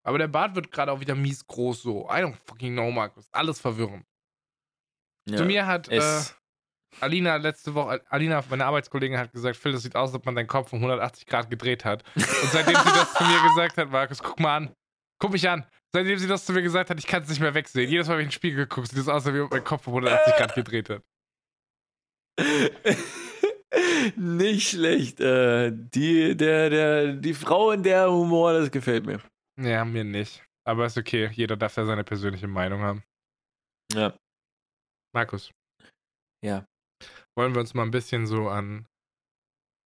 Aber 0.03 0.17
der 0.17 0.27
Bart 0.27 0.55
wird 0.55 0.71
gerade 0.71 0.91
auch 0.91 0.99
wieder 0.99 1.15
mies 1.15 1.45
groß 1.45 1.81
so. 1.81 2.07
I 2.09 2.23
don't 2.23 2.37
fucking 2.45 2.73
know, 2.73 2.91
Markus. 2.91 3.27
Alles 3.31 3.59
verwirrend. 3.59 4.05
Ja. 5.29 5.37
Zu 5.37 5.45
mir 5.45 5.67
hat 5.67 5.87
äh, 5.89 6.21
Alina 6.99 7.35
letzte 7.37 7.75
Woche, 7.75 8.01
Alina, 8.09 8.43
meine 8.49 8.65
Arbeitskollegin, 8.65 9.17
hat 9.17 9.31
gesagt, 9.31 9.57
Phil, 9.57 9.71
das 9.71 9.83
sieht 9.83 9.95
aus, 9.95 10.09
als 10.09 10.15
ob 10.15 10.25
man 10.25 10.35
deinen 10.35 10.47
Kopf 10.47 10.73
um 10.73 10.79
180 10.79 11.27
Grad 11.27 11.49
gedreht 11.49 11.85
hat. 11.85 12.03
Und 12.15 12.25
seitdem 12.51 12.75
sie 12.75 12.91
das 12.91 13.13
zu 13.13 13.23
mir 13.23 13.41
gesagt 13.49 13.77
hat, 13.77 13.89
Markus, 13.89 14.21
guck 14.21 14.39
mal 14.39 14.57
an. 14.57 14.75
Guck 15.19 15.31
mich 15.31 15.47
an. 15.47 15.65
Seitdem 15.93 16.17
sie 16.17 16.27
das 16.27 16.45
zu 16.45 16.53
mir 16.53 16.61
gesagt 16.61 16.89
hat, 16.89 16.99
ich 16.99 17.07
kann 17.07 17.23
es 17.23 17.29
nicht 17.29 17.41
mehr 17.41 17.53
wegsehen. 17.53 17.89
Jedes 17.89 18.07
Mal, 18.07 18.13
wenn 18.13 18.21
ich 18.21 18.25
in 18.25 18.29
den 18.29 18.33
Spiegel 18.33 18.67
gucke, 18.67 18.87
sieht 18.87 18.99
es 18.99 19.07
aus, 19.07 19.25
als 19.25 19.39
ob 19.39 19.51
mein 19.51 19.63
Kopf 19.63 19.87
um 19.87 19.95
180 19.95 20.35
Grad 20.35 20.55
gedreht 20.55 20.89
hat. 20.89 21.03
nicht 24.15 24.69
schlecht. 24.69 25.19
Äh, 25.19 25.71
die, 25.73 26.37
der, 26.37 26.69
der, 26.69 27.13
die 27.13 27.33
Frau 27.33 27.71
in 27.71 27.83
der 27.83 28.11
Humor, 28.11 28.53
das 28.53 28.71
gefällt 28.71 29.05
mir. 29.05 29.21
Ja, 29.59 29.83
mir 29.83 30.03
nicht. 30.03 30.43
Aber 30.65 30.85
ist 30.85 30.97
okay. 30.97 31.29
Jeder 31.33 31.57
darf 31.57 31.75
ja 31.75 31.85
seine 31.85 32.03
persönliche 32.03 32.47
Meinung 32.47 32.81
haben. 32.81 33.03
Ja. 33.93 34.15
Markus. 35.13 35.51
Ja. 36.45 36.65
Wollen 37.35 37.55
wir 37.55 37.61
uns 37.61 37.73
mal 37.73 37.83
ein 37.83 37.91
bisschen 37.91 38.27
so 38.27 38.47
an, 38.47 38.85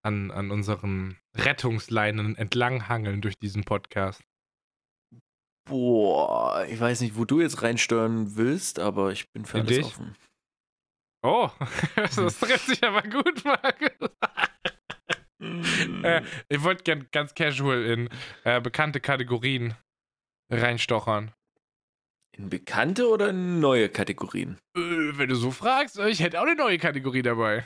an, 0.06 0.32
an 0.32 0.52
unseren 0.52 1.17
Rettungsleinen 1.36 2.36
entlanghangeln 2.36 3.22
durch 3.22 3.38
diesen 3.38 3.63
Podcast? 3.63 4.22
Boah, 5.65 6.65
ich 6.69 6.80
weiß 6.80 7.02
nicht, 7.02 7.17
wo 7.17 7.26
du 7.26 7.39
jetzt 7.39 7.62
reinsteuern 7.62 8.36
willst, 8.36 8.80
aber 8.80 9.12
ich 9.12 9.32
bin 9.32 9.45
für 9.45 9.60
In 9.60 9.65
alles 9.65 9.78
dich? 9.78 9.86
offen. 9.86 10.15
Oh, 11.26 11.49
das 11.95 12.39
trifft 12.39 12.65
sich 12.67 12.84
aber 12.84 13.02
gut, 13.02 13.45
Markus. 13.45 14.10
äh, 16.04 16.21
ich 16.49 16.63
wollte 16.63 16.84
gern 16.84 17.08
ganz 17.12 17.34
casual 17.34 17.84
in 17.86 18.10
äh, 18.43 18.60
bekannte 18.60 18.99
Kategorien 18.99 19.76
reinstochern. 20.52 21.32
In 22.36 22.49
bekannte 22.49 23.08
oder 23.08 23.30
in 23.30 23.60
neue 23.60 23.89
Kategorien? 23.89 24.58
Äh, 24.76 24.82
wenn 25.17 25.30
du 25.30 25.36
so 25.36 25.52
fragst, 25.52 25.97
ich 25.99 26.19
hätte 26.19 26.39
auch 26.39 26.45
eine 26.45 26.56
neue 26.56 26.78
Kategorie 26.78 27.21
dabei. 27.21 27.65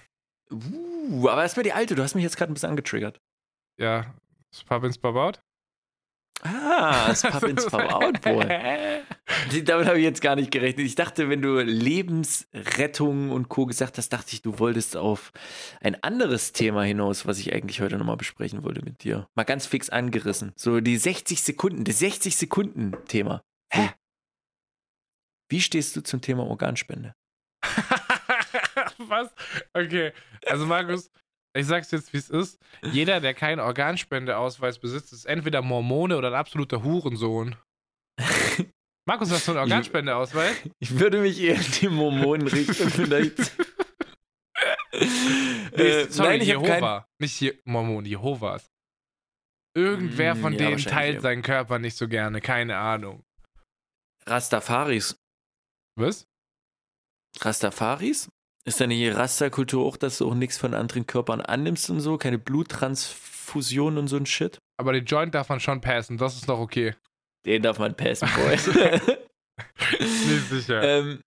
Uh, 0.51 1.27
aber 1.29 1.41
erstmal 1.41 1.63
die 1.63 1.73
alte. 1.73 1.95
Du 1.95 2.03
hast 2.03 2.15
mich 2.15 2.23
jetzt 2.23 2.37
gerade 2.37 2.51
ein 2.51 2.53
bisschen 2.53 2.69
angetriggert. 2.69 3.19
Ja, 3.79 4.13
Pappins 4.65 4.97
Babaut. 4.97 5.39
Ah, 6.43 7.07
das 7.07 7.23
Pappins 7.23 7.65
Babaut, 7.65 8.21
boy. 8.21 8.45
Damit 9.63 9.87
habe 9.87 9.97
ich 9.97 10.03
jetzt 10.03 10.21
gar 10.21 10.35
nicht 10.35 10.51
gerechnet. 10.51 10.85
Ich 10.85 10.95
dachte, 10.95 11.29
wenn 11.29 11.41
du 11.41 11.59
Lebensrettung 11.59 13.31
und 13.31 13.49
Co. 13.49 13.65
gesagt 13.65 13.97
hast, 13.97 14.09
dachte 14.09 14.33
ich, 14.33 14.41
du 14.41 14.59
wolltest 14.59 14.95
auf 14.95 15.31
ein 15.81 16.01
anderes 16.03 16.53
Thema 16.53 16.83
hinaus, 16.83 17.25
was 17.25 17.39
ich 17.39 17.53
eigentlich 17.53 17.81
heute 17.81 17.97
nochmal 17.97 18.17
besprechen 18.17 18.63
wollte 18.63 18.83
mit 18.83 19.03
dir. 19.03 19.27
Mal 19.35 19.43
ganz 19.43 19.65
fix 19.65 19.89
angerissen. 19.89 20.53
So 20.55 20.79
die 20.79 20.97
60 20.97 21.41
Sekunden, 21.41 21.83
das 21.83 21.99
60 21.99 22.35
Sekunden 22.35 22.93
Thema. 23.07 23.43
Hä? 23.71 23.89
Wie 25.49 25.61
stehst 25.61 25.95
du 25.95 26.01
zum 26.01 26.21
Thema 26.21 26.45
Organspende? 26.45 27.15
Was? 28.97 29.33
Okay. 29.73 30.13
Also, 30.45 30.65
Markus, 30.65 31.09
ich 31.57 31.65
sag's 31.67 31.91
jetzt, 31.91 32.13
wie 32.13 32.17
es 32.17 32.29
ist. 32.29 32.59
Jeder, 32.91 33.19
der 33.19 33.33
keinen 33.33 33.59
Organspendeausweis 33.59 34.79
besitzt, 34.79 35.13
ist 35.13 35.25
entweder 35.25 35.61
Mormone 35.61 36.17
oder 36.17 36.29
ein 36.29 36.33
absoluter 36.35 36.83
Hurensohn. 36.83 37.55
Markus, 39.07 39.31
hast 39.31 39.47
du 39.47 39.51
einen 39.51 39.59
Organspendeausweis? 39.61 40.55
Ich 40.79 40.99
würde 40.99 41.21
mich 41.21 41.39
eher 41.39 41.55
in 41.55 41.71
die 41.81 41.87
Mormonen 41.89 42.47
richten, 42.47 42.89
vielleicht. 42.89 43.37
Nee, 44.93 45.83
Äh, 45.83 46.09
sorry, 46.09 46.29
nein, 46.29 46.41
ich 46.41 46.55
habe 46.55 46.65
kein. 46.65 46.75
Jehova. 46.79 47.07
Nicht 47.19 47.39
Je 47.39 47.53
Mormon, 47.65 48.05
Jehovas. 48.05 48.65
Irgendwer 49.75 50.33
Mm, 50.33 50.41
von 50.41 50.53
ja, 50.53 50.57
denen 50.57 50.77
teilt 50.79 51.15
ja. 51.15 51.21
seinen 51.21 51.43
Körper 51.43 51.77
nicht 51.77 51.95
so 51.97 52.07
gerne, 52.07 52.41
keine 52.41 52.77
Ahnung. 52.77 53.23
Rastafaris. 54.25 55.15
Was? 55.95 56.25
Rastafaris? 57.39 58.29
Ist 58.67 58.81
deine 58.81 59.15
Rasta-Kultur 59.15 59.85
auch, 59.85 59.95
dass 59.95 60.17
du 60.17 60.27
auch 60.27 60.35
nichts 60.35 60.57
von 60.57 60.73
anderen 60.73 61.07
Körpern 61.07 61.39
annimmst 61.39 61.89
und 61.89 62.01
so? 62.01 62.17
Keine 62.17 62.37
Bluttransfusion 62.37 63.97
und 63.97 64.09
so 64.09 64.17
ein 64.17 64.25
Shit? 64.25 64.59
Aber 64.75 64.91
den 64.91 65.05
Joint 65.05 65.33
darf 65.33 65.47
man 65.47 65.61
schon 65.61 65.79
passen, 65.79 66.17
das 66.17 66.35
ist 66.35 66.49
doch 66.49 66.59
okay. 66.59 66.93
Den 67.45 67.61
darf 67.63 67.79
man 67.79 67.95
passen, 67.95 68.27
Boy. 68.35 68.57
Nicht 70.01 70.49
sicher. 70.49 70.83
ähm, 70.83 71.21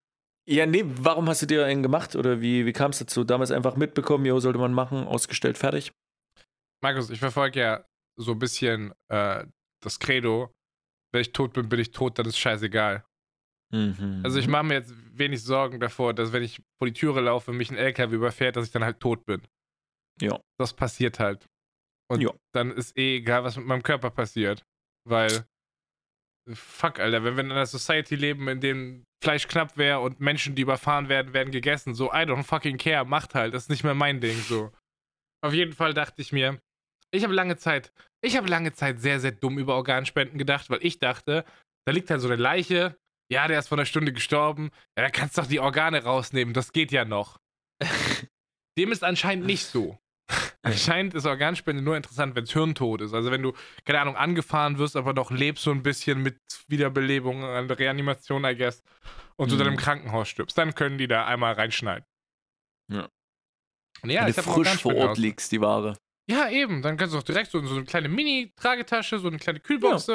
ja, 0.47 0.67
nee, 0.67 0.85
warum 0.85 1.31
hast 1.31 1.41
du 1.41 1.47
dir 1.47 1.65
einen 1.65 1.83
gemacht? 1.83 2.15
Oder 2.15 2.43
wie, 2.43 2.67
wie 2.67 2.75
kam 2.75 2.91
es 2.91 2.99
dazu? 2.99 3.25
Damals 3.25 3.51
einfach 3.53 3.75
mitbekommen, 3.75 4.27
jo, 4.27 4.39
sollte 4.39 4.59
man 4.59 4.75
machen, 4.75 5.07
ausgestellt, 5.07 5.57
fertig? 5.57 5.93
Markus, 6.83 7.09
ich 7.09 7.21
verfolge 7.21 7.59
ja 7.59 7.87
so 8.17 8.33
ein 8.33 8.39
bisschen 8.39 8.93
äh, 9.09 9.47
das 9.83 9.99
Credo, 9.99 10.53
wenn 11.13 11.23
ich 11.23 11.33
tot 11.33 11.55
bin, 11.55 11.71
bin 11.71 11.81
ich 11.81 11.93
tot, 11.93 12.19
dann 12.19 12.27
ist 12.27 12.39
scheißegal. 12.39 13.03
Mhm. 13.73 14.21
Also 14.25 14.39
ich 14.39 14.49
mache 14.49 14.65
mir 14.65 14.75
jetzt 14.75 14.93
wenig 15.17 15.43
Sorgen 15.43 15.79
davor, 15.81 16.13
dass 16.15 16.33
wenn 16.33 16.43
ich 16.43 16.61
vor 16.79 16.87
die 16.89 16.93
Türe 16.93 17.21
laufe 17.21 17.51
und 17.51 17.57
mich 17.57 17.71
ein 17.71 17.77
LKW 17.77 18.15
überfährt, 18.17 18.57
dass 18.57 18.67
ich 18.67 18.73
dann 18.73 18.85
halt 18.85 19.01
tot 19.01 19.25
bin. 19.27 19.43
Ja. 20.21 20.41
Das 20.59 20.75
passiert 20.75 21.19
halt. 21.21 21.47
Und 22.11 22.21
Ja. 22.21 22.33
dann 22.53 22.73
ist 22.73 22.97
eh 22.99 23.17
egal, 23.19 23.45
was 23.45 23.57
mit 23.57 23.67
meinem 23.67 23.83
Körper 23.83 24.11
passiert. 24.11 24.65
Weil, 25.09 25.45
fuck, 26.53 26.99
Alter, 26.99 27.23
wenn 27.25 27.37
wir 27.37 27.45
in 27.45 27.53
einer 27.53 27.67
Society 27.67 28.17
leben, 28.17 28.49
in 28.49 28.61
dem 28.61 29.05
Fleisch 29.23 29.47
knapp 29.47 29.77
wäre 29.77 30.01
und 30.01 30.21
Menschen, 30.21 30.55
die 30.55 30.63
überfahren 30.63 31.09
werden, 31.09 31.33
werden 31.33 31.53
gegessen, 31.53 31.95
so, 31.95 32.11
I 32.13 32.25
don't 32.25 32.43
fucking 32.43 32.79
care, 32.79 33.05
macht 33.05 33.35
halt, 33.35 33.55
das 33.55 33.65
ist 33.65 33.69
nicht 33.71 33.85
mehr 33.85 33.95
mein 33.95 34.21
Ding, 34.21 34.37
so. 34.41 34.73
Auf 35.45 35.53
jeden 35.55 35.73
Fall 35.73 35.95
dachte 35.95 36.21
ich 36.21 36.33
mir, 36.33 36.61
ich 37.13 37.23
habe 37.25 37.35
lange 37.35 37.57
Zeit, 37.57 37.93
ich 38.23 38.37
habe 38.37 38.49
lange 38.49 38.73
Zeit 38.73 39.01
sehr, 39.01 39.21
sehr 39.21 39.33
dumm 39.33 39.59
über 39.59 39.75
Organspenden 39.77 40.39
gedacht, 40.39 40.71
weil 40.71 40.85
ich 40.85 40.99
dachte, 40.99 41.45
da 41.87 41.93
liegt 41.93 42.11
halt 42.11 42.21
so 42.21 42.29
eine 42.29 42.37
Leiche, 42.37 42.97
ja, 43.31 43.49
der 43.49 43.59
ist 43.59 43.69
vor 43.69 43.79
einer 43.79 43.87
Stunde 43.87 44.13
gestorben, 44.13 44.71
ja, 44.97 45.05
da 45.05 45.11
kannst 45.11 45.37
du 45.37 45.43
doch 45.43 45.49
die 45.49 45.61
Organe 45.61 46.03
rausnehmen, 46.03 46.55
das 46.55 46.73
geht 46.73 46.93
ja 46.93 47.05
noch. 47.05 47.39
Dem 48.79 48.93
ist 48.93 49.05
anscheinend 49.05 49.47
nicht 49.47 49.67
so. 49.67 49.99
Anscheinend 50.63 51.15
ist 51.15 51.27
Organspende 51.27 51.83
nur 51.83 51.97
interessant, 51.97 52.37
wenn 52.37 52.45
es 52.45 52.53
hirntot 52.53 53.01
ist. 53.01 53.15
Also 53.15 53.31
wenn 53.31 53.43
du, 53.43 53.53
keine 53.85 54.01
Ahnung, 54.01 54.17
angefahren 54.17 54.79
wirst, 54.79 54.95
aber 54.95 55.13
noch 55.13 55.31
lebst 55.31 55.65
so 55.65 55.71
ein 55.73 55.83
bisschen 55.83 56.23
mit 56.23 56.39
Wiederbelebung, 56.69 57.43
an 57.45 57.71
Reanimation, 57.71 58.45
I 58.45 58.55
guess, 58.55 58.83
und 59.37 59.51
du 59.51 59.57
dann 59.57 59.69
im 59.69 59.75
Mhm. 59.75 59.79
Krankenhaus 59.79 60.29
stirbst, 60.29 60.57
dann 60.57 60.75
können 60.75 60.99
die 60.99 61.09
da 61.09 61.25
einmal 61.27 61.55
reinschneiden. 61.55 62.05
Ja. 62.93 63.09
Und 64.03 64.11
ja, 64.11 64.23
Wenn 64.23 64.31
ich 64.31 64.37
du 64.37 64.43
frisch 64.43 64.77
vor 64.83 64.95
Ort 64.95 65.19
liegst, 65.19 65.51
die 65.53 65.61
Ware. 65.61 65.97
Ja, 66.29 66.49
eben. 66.49 66.83
Dann 66.83 66.97
kannst 66.97 67.15
du 67.15 67.19
auch 67.19 67.23
direkt 67.25 67.51
so 67.51 67.65
so 67.67 67.75
eine 67.75 67.85
kleine 67.85 68.09
Mini-Tragetasche, 68.09 69.19
so 69.19 69.29
eine 69.29 69.39
kleine 69.39 69.61
Kühlbox. 69.61 70.07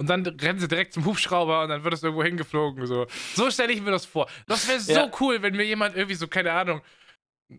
Und 0.00 0.08
dann 0.08 0.24
rennen 0.24 0.60
sie 0.60 0.68
direkt 0.68 0.92
zum 0.92 1.04
Hubschrauber 1.04 1.62
und 1.64 1.70
dann 1.70 1.82
wird 1.84 1.92
es 1.92 2.02
irgendwo 2.02 2.22
hingeflogen. 2.22 2.86
So, 2.86 3.06
so 3.34 3.50
stelle 3.50 3.72
ich 3.72 3.82
mir 3.82 3.90
das 3.90 4.06
vor. 4.06 4.28
Das 4.46 4.68
wäre 4.68 4.78
so 4.78 4.92
Ja. 4.92 5.10
cool, 5.20 5.42
wenn 5.42 5.56
mir 5.56 5.64
jemand 5.64 5.96
irgendwie 5.96 6.14
so, 6.14 6.28
keine 6.28 6.52
Ahnung, 6.52 6.80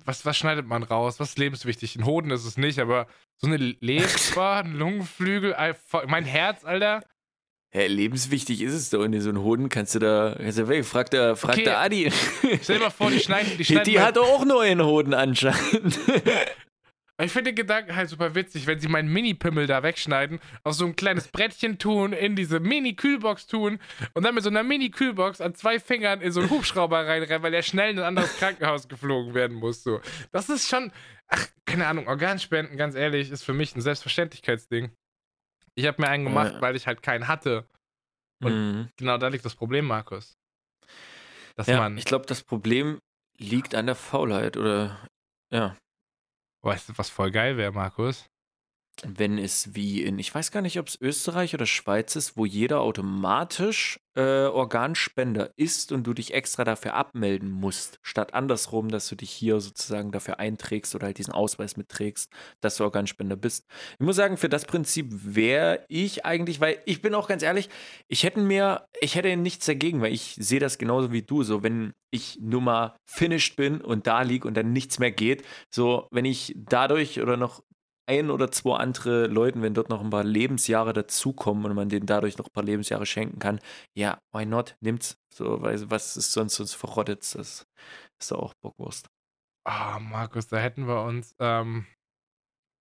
was, 0.06 0.26
was 0.26 0.38
schneidet 0.38 0.66
man 0.66 0.84
raus? 0.84 1.20
Was 1.20 1.30
ist 1.30 1.38
lebenswichtig? 1.40 1.96
Ein 1.98 2.06
Hoden 2.06 2.32
ist 2.32 2.46
es 2.46 2.58
nicht, 2.58 2.80
aber 2.80 3.08
so 3.38 3.48
eine 3.48 3.58
Leber, 3.58 4.56
ein 4.64 4.74
Lungenflügel, 4.78 5.54
ein- 5.56 5.76
mein 6.08 6.24
Herz, 6.26 6.64
Alter. 6.64 7.04
Ja, 7.76 7.86
lebenswichtig 7.86 8.62
ist 8.62 8.74
es 8.74 8.90
doch. 8.90 9.00
Und 9.00 9.20
so 9.20 9.30
einen 9.30 9.40
Hoden 9.44 9.68
kannst 9.70 9.94
du 9.96 10.00
da, 10.00 10.36
kannst 10.38 10.58
du 10.58 10.68
weg. 10.70 10.86
Frag 10.86 11.10
der, 11.12 11.36
frag 11.36 11.56
Okay. 11.56 11.64
der 11.66 11.80
Adi. 11.80 12.12
Stell 12.64 12.78
dir 12.78 12.86
mal 12.86 12.90
vor, 12.90 13.12
die 13.12 13.20
schneiden, 13.20 13.58
die 13.58 13.66
schneiden 13.66 13.84
Die 13.84 14.00
hat 14.00 14.16
doch 14.18 14.28
auch 14.28 14.46
nur 14.46 14.62
einen 14.62 14.84
Hoden 14.84 15.14
anscheinend. 15.14 16.00
Ich 17.22 17.32
finde 17.34 17.52
den 17.52 17.56
Gedanken 17.56 17.96
halt 17.96 18.10
super 18.10 18.34
witzig, 18.34 18.66
wenn 18.66 18.80
sie 18.80 18.88
meinen 18.88 19.12
Mini-Pimmel 19.12 19.68
da 19.68 19.84
wegschneiden, 19.84 20.40
auf 20.64 20.74
so 20.74 20.86
ein 20.86 20.96
kleines 20.96 21.28
Brettchen 21.28 21.78
tun, 21.78 22.14
in 22.14 22.36
diese 22.36 22.60
Mini-Kühlbox 22.62 23.48
tun 23.48 23.80
und 24.14 24.24
dann 24.24 24.36
mit 24.36 24.44
so 24.44 24.50
einer 24.50 24.64
Mini-Kühlbox 24.64 25.42
an 25.42 25.54
zwei 25.54 25.80
Fingern 25.80 26.22
in 26.22 26.32
so 26.32 26.40
einen 26.40 26.50
Hubschrauber 26.50 27.06
reinrennen, 27.06 27.44
weil 27.44 27.54
er 27.54 27.62
schnell 27.62 27.92
in 27.92 28.00
ein 28.00 28.06
anderes 28.06 28.38
Krankenhaus 28.38 28.88
geflogen 28.88 29.34
werden 29.34 29.58
muss. 29.58 29.84
So. 29.84 30.00
Das 30.32 30.48
ist 30.50 30.70
schon, 30.70 30.94
ach, 31.28 31.46
keine 31.66 31.88
Ahnung, 31.88 32.08
Organspenden, 32.08 32.78
ganz 32.78 32.96
ehrlich, 32.96 33.32
ist 33.32 33.44
für 33.44 33.54
mich 33.54 33.76
ein 33.76 33.82
Selbstverständlichkeitsding. 33.82 34.92
Ich 35.76 35.86
habe 35.86 36.02
mir 36.02 36.08
einen 36.10 36.24
gemacht, 36.26 36.54
Ja. 36.54 36.62
weil 36.62 36.76
ich 36.78 36.88
halt 36.88 37.04
keinen 37.04 37.28
hatte. 37.28 37.68
Und- 38.42 38.54
Mhm. 38.54 38.90
Genau 38.96 39.18
da 39.18 39.28
liegt 39.28 39.44
das 39.44 39.56
Problem, 39.56 39.86
Markus. 39.86 40.38
Dass 41.58 41.68
Ja, 41.68 41.80
man, 41.80 41.98
ich 41.98 42.06
glaube, 42.06 42.26
das 42.26 42.42
Problem 42.44 43.00
liegt 43.38 43.76
an 43.76 43.86
der 43.88 43.96
Faulheit 43.96 44.56
oder 44.56 44.98
ja, 45.52 45.76
weißt 46.62 46.90
du, 46.90 46.98
was 46.98 47.10
voll 47.10 47.32
geil 47.32 47.58
wäre, 47.58 47.72
Markus? 47.72 48.30
Wenn 49.06 49.38
es 49.38 49.76
wie 49.76 50.04
in, 50.04 50.20
ich 50.20 50.34
weiß 50.34 50.52
gar 50.52 50.62
nicht, 50.62 50.80
ob 50.80 50.88
es 50.88 51.00
Österreich 51.00 51.54
oder 51.54 51.66
Schweiz 51.66 52.16
ist, 52.16 52.38
wo 52.38 52.46
jeder 52.46 52.82
automatisch 52.82 54.00
äh, 54.16 54.48
Organspender 54.48 55.52
ist 55.56 55.92
und 55.92 56.06
du 56.06 56.14
dich 56.14 56.34
extra 56.34 56.64
dafür 56.64 56.94
abmelden 56.96 57.50
musst, 57.50 58.00
statt 58.02 58.34
andersrum, 58.34 58.90
dass 58.90 59.08
du 59.08 59.16
dich 59.16 59.32
hier 59.32 59.60
sozusagen 59.62 60.12
dafür 60.12 60.40
einträgst 60.40 60.94
oder 60.96 61.08
halt 61.08 61.18
diesen 61.18 61.34
Ausweis 61.34 61.78
mitträgst, 61.78 62.32
dass 62.60 62.78
du 62.78 62.84
Organspender 62.84 63.36
bist. 63.36 63.66
Ich 63.94 64.06
muss 64.06 64.16
sagen, 64.16 64.38
für 64.38 64.50
das 64.50 64.66
Prinzip 64.66 65.08
wäre 65.10 65.86
ich 65.88 66.26
eigentlich, 66.26 66.60
weil 66.60 66.82
ich 66.86 67.02
bin 67.02 67.16
auch 67.16 67.28
ganz 67.28 67.44
ehrlich, 67.44 67.70
ich 68.08 68.24
hätte 68.24 68.40
mir, 68.40 68.86
ich 69.00 69.16
hätte 69.16 69.36
nichts 69.38 69.66
dagegen, 69.66 70.02
weil 70.02 70.14
ich 70.14 70.36
sehe 70.40 70.60
das 70.60 70.78
genauso 70.78 71.12
wie 71.12 71.22
du, 71.22 71.44
so 71.44 71.64
wenn 71.64 71.94
ich 72.12 72.40
nur 72.42 72.62
mal 72.62 72.98
finished 73.06 73.56
bin 73.56 73.82
und 73.82 74.08
da 74.08 74.24
lieg 74.24 74.44
und 74.44 74.56
dann 74.56 74.74
nichts 74.74 75.00
mehr 75.00 75.12
geht, 75.12 75.44
so 75.70 76.08
wenn 76.12 76.26
ich 76.26 76.56
dadurch 76.58 77.22
oder 77.22 77.38
noch 77.38 77.64
ein 78.10 78.30
oder 78.32 78.52
zwei 78.52 78.78
andere 78.78 79.28
Leuten, 79.28 79.62
wenn 79.62 79.74
dort 79.74 79.90
noch 79.90 80.02
ein 80.02 80.10
paar 80.10 80.24
Lebensjahre 80.24 80.94
dazukommen 80.94 81.66
und 81.66 81.76
man 81.76 81.90
denen 81.90 82.06
dadurch 82.08 82.38
noch 82.38 82.48
ein 82.48 82.54
paar 82.54 82.64
Lebensjahre 82.64 83.06
schenken 83.06 83.40
kann, 83.40 83.60
ja, 83.96 84.20
why 84.34 84.46
not? 84.46 84.76
Nimmt's. 84.82 85.18
So, 85.34 85.62
weil 85.62 85.90
was 85.90 86.18
ist 86.18 86.34
sonst 86.34 86.56
sonst 86.56 86.74
verrottet? 86.74 87.20
Das 87.36 87.66
ist 88.20 88.32
doch 88.32 88.40
auch 88.40 88.54
Bockwurst. 88.62 89.08
Ah, 89.66 90.00
Markus, 90.00 90.48
da 90.48 90.58
hätten 90.58 90.88
wir 90.88 91.04
uns 91.04 91.36
ähm, 91.40 91.86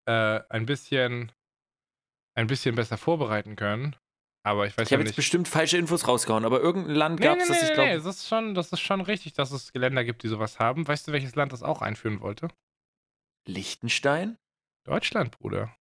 äh, 0.06 0.40
ein 0.48 0.66
bisschen 0.66 1.32
ein 2.36 2.46
bisschen 2.46 2.74
besser 2.76 2.96
vorbereiten 2.96 3.56
können. 3.56 3.96
Aber 4.46 4.66
ich 4.66 4.76
weiß 4.78 4.86
Ich 4.86 4.90
ja 4.90 4.96
habe 4.96 5.04
jetzt 5.04 5.16
bestimmt 5.16 5.48
falsche 5.48 5.76
Infos 5.76 6.06
rausgehauen, 6.08 6.44
aber 6.44 6.60
irgendein 6.60 6.94
Land 6.94 7.20
Nee, 7.20 7.26
gab 7.26 7.38
es, 7.38 7.48
nee, 7.48 7.54
das 7.54 7.62
ich 7.64 7.68
nee, 7.68 7.74
glaube. 7.74 7.90
nee, 7.90 7.96
das 7.96 8.06
ist 8.06 8.28
schon, 8.28 8.54
das 8.54 8.72
ist 8.72 8.80
schon 8.80 9.00
richtig, 9.00 9.32
dass 9.34 9.50
es 9.50 9.72
Länder 9.74 10.04
gibt, 10.04 10.22
die 10.22 10.28
sowas 10.28 10.58
haben. 10.58 10.86
Weißt 10.86 11.08
du, 11.08 11.12
welches 11.12 11.34
Land 11.34 11.52
das 11.52 11.62
auch 11.62 11.82
einführen 11.82 12.20
wollte? 12.20 12.48
Liechtenstein? 13.46 14.38
Deutschland, 14.92 15.38
Bruder. 15.38 15.76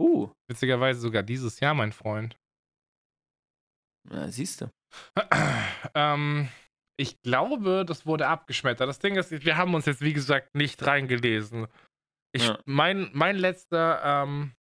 Uh, 0.00 0.30
Witzigerweise 0.50 1.00
sogar 1.00 1.22
dieses 1.22 1.60
Jahr, 1.60 1.74
mein 1.74 1.92
Freund. 1.92 2.36
na, 4.08 4.28
siehst 4.28 4.60
du. 4.62 4.70
ähm, 5.94 6.48
ich 6.98 7.20
glaube, 7.22 7.84
das 7.86 8.04
wurde 8.04 8.26
abgeschmettert. 8.26 8.88
Das 8.88 8.98
Ding 8.98 9.16
ist, 9.16 9.30
wir 9.30 9.56
haben 9.56 9.74
uns 9.74 9.86
jetzt, 9.86 10.00
wie 10.00 10.12
gesagt, 10.12 10.54
nicht 10.56 10.84
reingelesen. 10.84 11.68
Ich, 12.34 12.46
Ja. 12.48 12.58
mein, 12.64 13.10
mein 13.12 13.36
letzter, 13.36 14.02
ähm, 14.04 14.54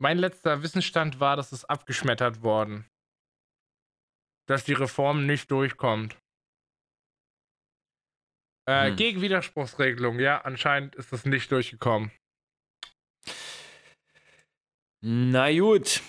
mein 0.00 0.18
letzter 0.18 0.62
Wissensstand 0.62 1.18
war, 1.20 1.36
dass 1.36 1.50
es 1.52 1.64
abgeschmettert 1.64 2.42
worden. 2.42 2.86
Dass 4.48 4.64
die 4.64 4.72
Reform 4.74 5.26
nicht 5.26 5.50
durchkommt. 5.50 6.16
Äh, 8.68 8.90
Hm. 8.90 8.96
Gegen 8.96 9.20
Widerspruchsregelung, 9.20 10.20
ja, 10.20 10.40
anscheinend 10.42 10.94
ist 10.94 11.12
das 11.12 11.24
nicht 11.24 11.50
durchgekommen. 11.50 12.12
Na 15.04 15.50
gut. 15.52 16.00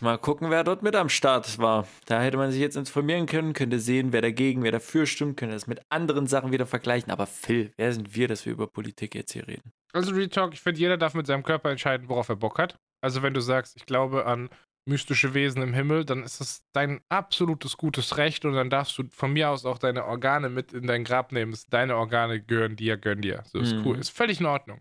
Mal 0.00 0.16
gucken, 0.16 0.50
wer 0.50 0.62
dort 0.62 0.82
mit 0.82 0.94
am 0.94 1.08
Start 1.08 1.58
war. 1.58 1.86
Da 2.06 2.22
hätte 2.22 2.36
man 2.36 2.52
sich 2.52 2.60
jetzt 2.60 2.76
informieren 2.76 3.26
können, 3.26 3.52
könnte 3.52 3.80
sehen, 3.80 4.12
wer 4.12 4.22
dagegen, 4.22 4.62
wer 4.62 4.70
dafür 4.70 5.06
stimmt, 5.06 5.36
könnte 5.36 5.54
das 5.54 5.66
mit 5.66 5.80
anderen 5.90 6.26
Sachen 6.28 6.52
wieder 6.52 6.66
vergleichen. 6.66 7.10
Aber 7.10 7.26
Phil, 7.26 7.72
wer 7.76 7.92
sind 7.92 8.14
wir, 8.14 8.28
dass 8.28 8.46
wir 8.46 8.52
über 8.52 8.68
Politik 8.68 9.14
jetzt 9.16 9.32
hier 9.32 9.46
reden? 9.48 9.72
Also 9.92 10.12
Real 10.14 10.28
Talk, 10.28 10.52
ich 10.54 10.60
finde, 10.60 10.80
jeder 10.80 10.96
darf 10.96 11.14
mit 11.14 11.26
seinem 11.26 11.42
Körper 11.42 11.70
entscheiden, 11.70 12.08
worauf 12.08 12.28
er 12.28 12.36
Bock 12.36 12.58
hat. 12.58 12.76
Also 13.02 13.22
wenn 13.22 13.34
du 13.34 13.40
sagst, 13.40 13.74
ich 13.76 13.86
glaube 13.86 14.24
an 14.26 14.48
mystische 14.88 15.34
Wesen 15.34 15.60
im 15.62 15.74
Himmel, 15.74 16.04
dann 16.04 16.22
ist 16.22 16.40
das 16.40 16.62
dein 16.74 17.00
absolutes 17.10 17.76
gutes 17.76 18.16
Recht 18.16 18.44
und 18.44 18.54
dann 18.54 18.70
darfst 18.70 18.96
du 18.98 19.04
von 19.10 19.32
mir 19.32 19.50
aus 19.50 19.66
auch 19.66 19.78
deine 19.78 20.04
Organe 20.04 20.48
mit 20.48 20.72
in 20.72 20.86
dein 20.86 21.04
Grab 21.04 21.32
nehmen. 21.32 21.56
Deine 21.70 21.96
Organe 21.96 22.40
gehören 22.40 22.76
dir, 22.76 22.96
gönnen 22.96 23.22
dir. 23.22 23.42
So 23.46 23.58
ist 23.58 23.74
Mhm. 23.74 23.84
cool. 23.86 23.98
Ist 23.98 24.10
völlig 24.10 24.40
in 24.40 24.46
Ordnung. 24.46 24.80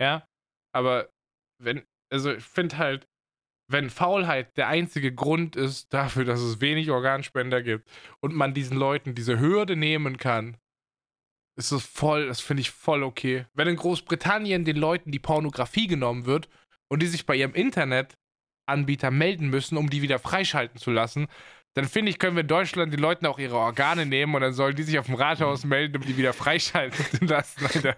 Ja, 0.00 0.26
aber 0.74 1.10
wenn, 1.62 1.84
also 2.16 2.32
ich 2.32 2.44
finde 2.44 2.78
halt, 2.78 3.06
wenn 3.68 3.90
Faulheit 3.90 4.56
der 4.56 4.68
einzige 4.68 5.12
Grund 5.12 5.56
ist 5.56 5.92
dafür, 5.92 6.24
dass 6.24 6.40
es 6.40 6.60
wenig 6.60 6.90
Organspender 6.90 7.62
gibt 7.62 7.88
und 8.20 8.34
man 8.34 8.54
diesen 8.54 8.76
Leuten 8.76 9.14
diese 9.14 9.38
Hürde 9.38 9.76
nehmen 9.76 10.18
kann, 10.18 10.56
ist 11.56 11.72
das 11.72 11.84
voll, 11.84 12.26
das 12.26 12.40
finde 12.40 12.60
ich 12.60 12.70
voll 12.70 13.02
okay. 13.02 13.46
Wenn 13.54 13.68
in 13.68 13.76
Großbritannien 13.76 14.64
den 14.64 14.76
Leuten 14.76 15.10
die 15.10 15.18
Pornografie 15.18 15.86
genommen 15.86 16.26
wird 16.26 16.48
und 16.88 17.02
die 17.02 17.06
sich 17.06 17.26
bei 17.26 17.34
ihrem 17.34 17.54
Internetanbieter 17.54 19.10
melden 19.10 19.48
müssen, 19.48 19.76
um 19.76 19.90
die 19.90 20.02
wieder 20.02 20.18
freischalten 20.18 20.78
zu 20.78 20.90
lassen, 20.90 21.26
dann 21.76 21.84
finde 21.84 22.08
ich, 22.08 22.18
können 22.18 22.36
wir 22.36 22.40
in 22.40 22.48
Deutschland 22.48 22.90
den 22.90 23.00
Leuten 23.00 23.26
auch 23.26 23.38
ihre 23.38 23.56
Organe 23.56 24.06
nehmen 24.06 24.34
und 24.34 24.40
dann 24.40 24.54
sollen 24.54 24.74
die 24.74 24.82
sich 24.82 24.98
auf 24.98 25.06
dem 25.06 25.14
Rathaus 25.14 25.66
melden, 25.66 25.96
um 25.96 26.02
die 26.02 26.16
wieder 26.16 26.32
freischalten 26.32 27.04
zu 27.04 27.26
lassen, 27.26 27.66
Alter. 27.66 27.96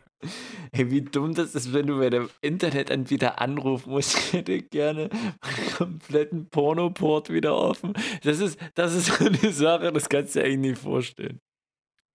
Hey, 0.72 0.90
wie 0.90 1.00
dumm 1.00 1.32
das 1.32 1.54
ist, 1.54 1.72
wenn 1.72 1.86
du 1.86 2.00
bei 2.00 2.10
dem 2.10 2.28
Internetanbieter 2.40 3.40
anrufen 3.40 3.90
musst. 3.90 4.16
Ich 4.18 4.32
hätte 4.32 4.62
gerne 4.62 5.08
meinen 5.12 5.72
kompletten 5.76 6.48
Pornoport 6.50 7.32
wieder 7.32 7.56
offen. 7.56 7.92
Das 8.24 8.40
ist, 8.40 8.58
das 8.74 8.94
ist 8.94 9.06
so 9.06 9.24
eine 9.24 9.52
Sache, 9.52 9.92
das 9.92 10.08
kannst 10.08 10.34
du 10.34 10.40
dir 10.40 10.46
eigentlich 10.46 10.72
nicht 10.72 10.82
vorstellen. 10.82 11.40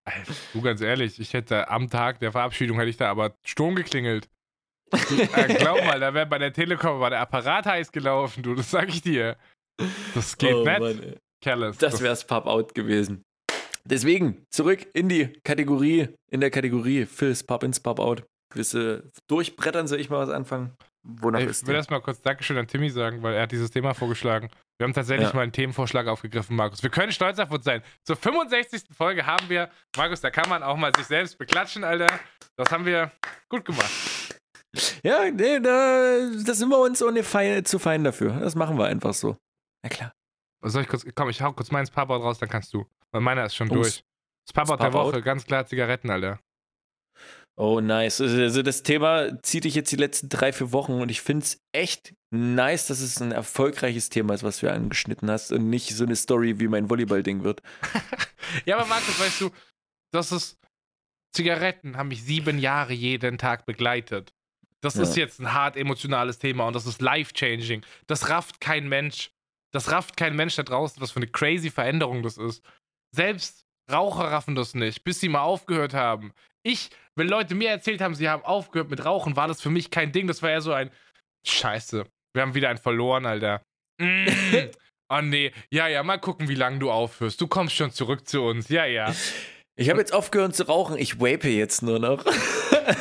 Alter, 0.04 0.34
Du, 0.52 0.62
ganz 0.62 0.82
ehrlich, 0.82 1.18
ich 1.18 1.32
hätte 1.32 1.70
am 1.70 1.90
Tag 1.90 2.20
der 2.20 2.34
Verabschiedung 2.34 2.78
hätte 2.78 2.90
ich 2.90 2.98
da 2.98 3.10
aber 3.10 3.38
Sturm 3.46 3.76
geklingelt. 3.76 4.28
Äh, 4.94 5.56
glaub 5.56 5.84
mal, 5.86 6.00
da 6.00 6.14
wäre 6.14 6.26
bei 6.28 6.38
der 6.38 6.52
Telekom 6.52 7.00
war 7.00 7.10
der 7.10 7.22
Apparat 7.22 7.66
heiß 7.66 7.92
gelaufen, 7.94 8.44
du, 8.44 8.54
das 8.54 8.70
sag 8.70 8.90
ich 8.90 9.02
dir. 9.02 9.38
Das 10.14 10.38
geht 10.38 10.54
Oh 10.54 10.64
nicht, 10.64 10.80
Mann, 10.80 11.16
Kerles. 11.44 11.78
Das 11.78 12.02
wär's 12.02 12.26
Pub-Out 12.26 12.74
gewesen. 12.74 13.22
Deswegen, 13.86 14.46
zurück 14.50 14.88
in 14.94 15.10
die 15.10 15.34
Kategorie, 15.44 16.08
in 16.32 16.40
der 16.40 16.50
Kategorie 16.52 17.06
Phil's 17.06 17.44
Pub 17.44 17.64
ins 17.64 17.80
Pub-Out. 17.80 18.24
Gewisse 18.52 19.10
durchbrettern, 19.30 19.88
soll 19.88 20.00
ich 20.00 20.10
mal 20.10 20.20
was 20.20 20.30
anfangen? 20.30 20.72
Wonach 21.06 21.42
Ey, 21.42 21.48
ist 21.48 21.64
ich 21.64 21.68
will 21.68 21.76
erstmal 21.76 22.00
kurz 22.02 22.22
Dankeschön 22.22 22.58
an 22.58 22.68
Timmy 22.68 22.90
sagen, 22.90 23.22
weil 23.24 23.34
er 23.34 23.42
hat 23.42 23.52
dieses 23.52 23.72
Thema 23.72 23.94
vorgeschlagen. 23.94 24.50
Wir 24.78 24.86
haben 24.86 24.94
tatsächlich 24.94 25.28
Ja. 25.30 25.36
mal 25.36 25.42
einen 25.42 25.52
Themenvorschlag 25.52 26.08
aufgegriffen, 26.08 26.56
Markus. 26.56 26.82
Wir 26.82 26.90
können 26.92 27.12
stolz 27.12 27.40
auf 27.40 27.52
uns 27.52 27.66
sein. 27.66 27.82
Zur 28.06 28.16
65. 28.16 28.84
Folge 28.96 29.26
haben 29.26 29.50
wir, 29.50 29.70
Markus, 29.98 30.22
da 30.22 30.30
kann 30.30 30.48
man 30.48 30.64
auch 30.64 30.78
mal 30.78 30.96
sich 30.96 31.06
selbst 31.08 31.38
beklatschen, 31.38 31.84
Alter. 31.84 32.08
Das 32.56 32.72
haben 32.72 32.86
wir 32.86 33.12
gut 33.50 33.66
gemacht. 33.66 33.92
Ja, 35.04 35.30
nee, 35.30 35.60
da, 35.60 36.20
da 36.46 36.54
sind 36.54 36.70
wir 36.70 36.80
uns 36.80 37.04
ohne 37.04 37.24
fein, 37.24 37.66
zu 37.66 37.80
fein 37.80 38.04
dafür. 38.04 38.40
Das 38.40 38.56
machen 38.56 38.78
wir 38.78 38.86
einfach 38.86 39.14
so. 39.14 39.36
Na 39.84 39.90
klar. 39.90 40.14
Soll 40.64 40.84
ich 40.84 40.88
kurz, 40.88 41.06
komm, 41.16 41.30
ich 41.30 41.42
hau 41.42 41.52
kurz 41.54 41.72
meins 41.72 41.92
Papa 41.92 42.16
raus, 42.16 42.40
dann 42.40 42.50
kannst 42.50 42.74
du. 42.74 42.86
Weil 43.12 43.22
meiner 43.22 43.46
ist 43.46 43.56
schon 43.56 43.70
Oh, 43.72 43.76
durch. 43.76 44.04
Das 44.46 44.54
Papa 44.54 44.78
der? 44.78 44.94
Woche, 44.94 45.22
ganz 45.22 45.46
klar 45.46 45.66
Zigaretten, 45.66 46.10
Alter. 46.10 46.40
Oh, 47.56 47.80
nice. 47.82 48.20
Also 48.20 48.42
also 48.42 48.62
das 48.64 48.82
Thema 48.82 49.42
zieht 49.44 49.66
dich 49.66 49.76
jetzt 49.76 49.92
die 49.92 49.96
letzten 49.98 50.28
drei, 50.30 50.52
vier 50.52 50.72
Wochen 50.72 50.94
und 50.94 51.10
ich 51.12 51.22
finde 51.22 51.44
es 51.46 51.62
echt 51.72 52.16
nice, 52.32 52.88
dass 52.88 53.00
es 53.00 53.22
ein 53.22 53.32
erfolgreiches 53.32 54.10
Thema 54.10 54.34
ist, 54.34 54.42
was 54.44 54.60
du 54.60 54.72
angeschnitten 54.72 55.30
hast 55.30 55.52
und 55.52 55.70
nicht 55.70 55.96
so 55.96 56.04
eine 56.04 56.16
Story 56.16 56.60
wie 56.60 56.68
mein 56.68 56.90
Volleyball-Ding 56.90 57.44
wird. 57.44 57.62
Ja, 58.66 58.78
aber 58.78 58.86
Markus, 58.86 59.20
weißt 59.20 59.42
du, 59.42 59.50
das 60.12 60.32
ist. 60.32 60.60
Zigaretten 61.36 61.98
haben 61.98 62.10
mich 62.10 62.24
sieben 62.24 62.60
Jahre 62.60 62.94
jeden 62.94 63.38
Tag 63.40 63.66
begleitet. 63.66 64.32
Das 64.82 64.96
Ja. 64.96 65.04
ist 65.04 65.16
jetzt 65.16 65.40
ein 65.40 65.54
hart 65.54 65.76
emotionales 65.78 66.38
Thema 66.38 66.68
und 66.68 66.76
das 66.76 66.86
ist 66.86 67.02
life-changing. 67.02 67.84
Das 68.06 68.30
rafft 68.30 68.62
kein 68.62 68.88
Mensch. 68.90 69.32
Das 69.74 69.92
rafft 69.92 70.16
kein 70.18 70.36
Mensch 70.36 70.56
da 70.56 70.64
draußen, 70.64 71.02
was 71.02 71.12
für 71.12 71.18
eine 71.18 71.28
crazy 71.28 71.70
Veränderung 71.70 72.24
das 72.24 72.38
ist. 72.38 72.64
Selbst 73.14 73.66
Raucher 73.92 74.32
raffen 74.32 74.56
das 74.56 74.76
nicht, 74.76 75.04
bis 75.04 75.20
sie 75.20 75.30
mal 75.30 75.42
aufgehört 75.42 75.94
haben. 75.94 76.34
Ich, 76.64 76.90
wenn 77.16 77.28
Leute 77.28 77.56
mir 77.56 77.70
erzählt 77.70 78.00
haben, 78.00 78.16
sie 78.16 78.30
haben 78.30 78.44
aufgehört 78.44 78.90
mit 78.90 79.04
Rauchen, 79.04 79.36
war 79.36 79.48
das 79.48 79.62
für 79.62 79.70
mich 79.70 79.92
kein 79.92 80.12
Ding. 80.12 80.28
Das 80.28 80.42
war 80.42 80.52
eher 80.52 80.62
so 80.62 80.72
ein 80.72 80.92
Scheiße. 81.46 82.06
Wir 82.34 82.42
haben 82.42 82.54
wieder 82.54 82.70
einen 82.70 82.80
verloren, 82.80 83.26
Alter. 83.26 83.62
Mm. 84.00 84.26
Oh 85.10 85.22
nee, 85.22 85.52
ja, 85.70 85.88
ja, 85.88 86.02
mal 86.04 86.20
gucken, 86.20 86.48
wie 86.48 86.56
lange 86.56 86.80
du 86.80 86.90
aufhörst. 86.90 87.42
Du 87.42 87.48
kommst 87.48 87.76
schon 87.76 87.92
zurück 87.92 88.28
zu 88.28 88.44
uns. 88.44 88.70
Ja, 88.70 88.86
ja. 88.86 89.14
Ich 89.76 89.90
habe 89.90 90.00
jetzt 90.00 90.14
aufgehört 90.14 90.56
zu 90.56 90.68
rauchen, 90.68 90.98
ich 90.98 91.20
vape 91.20 91.50
jetzt 91.50 91.82
nur 91.82 92.00
noch. 92.00 92.26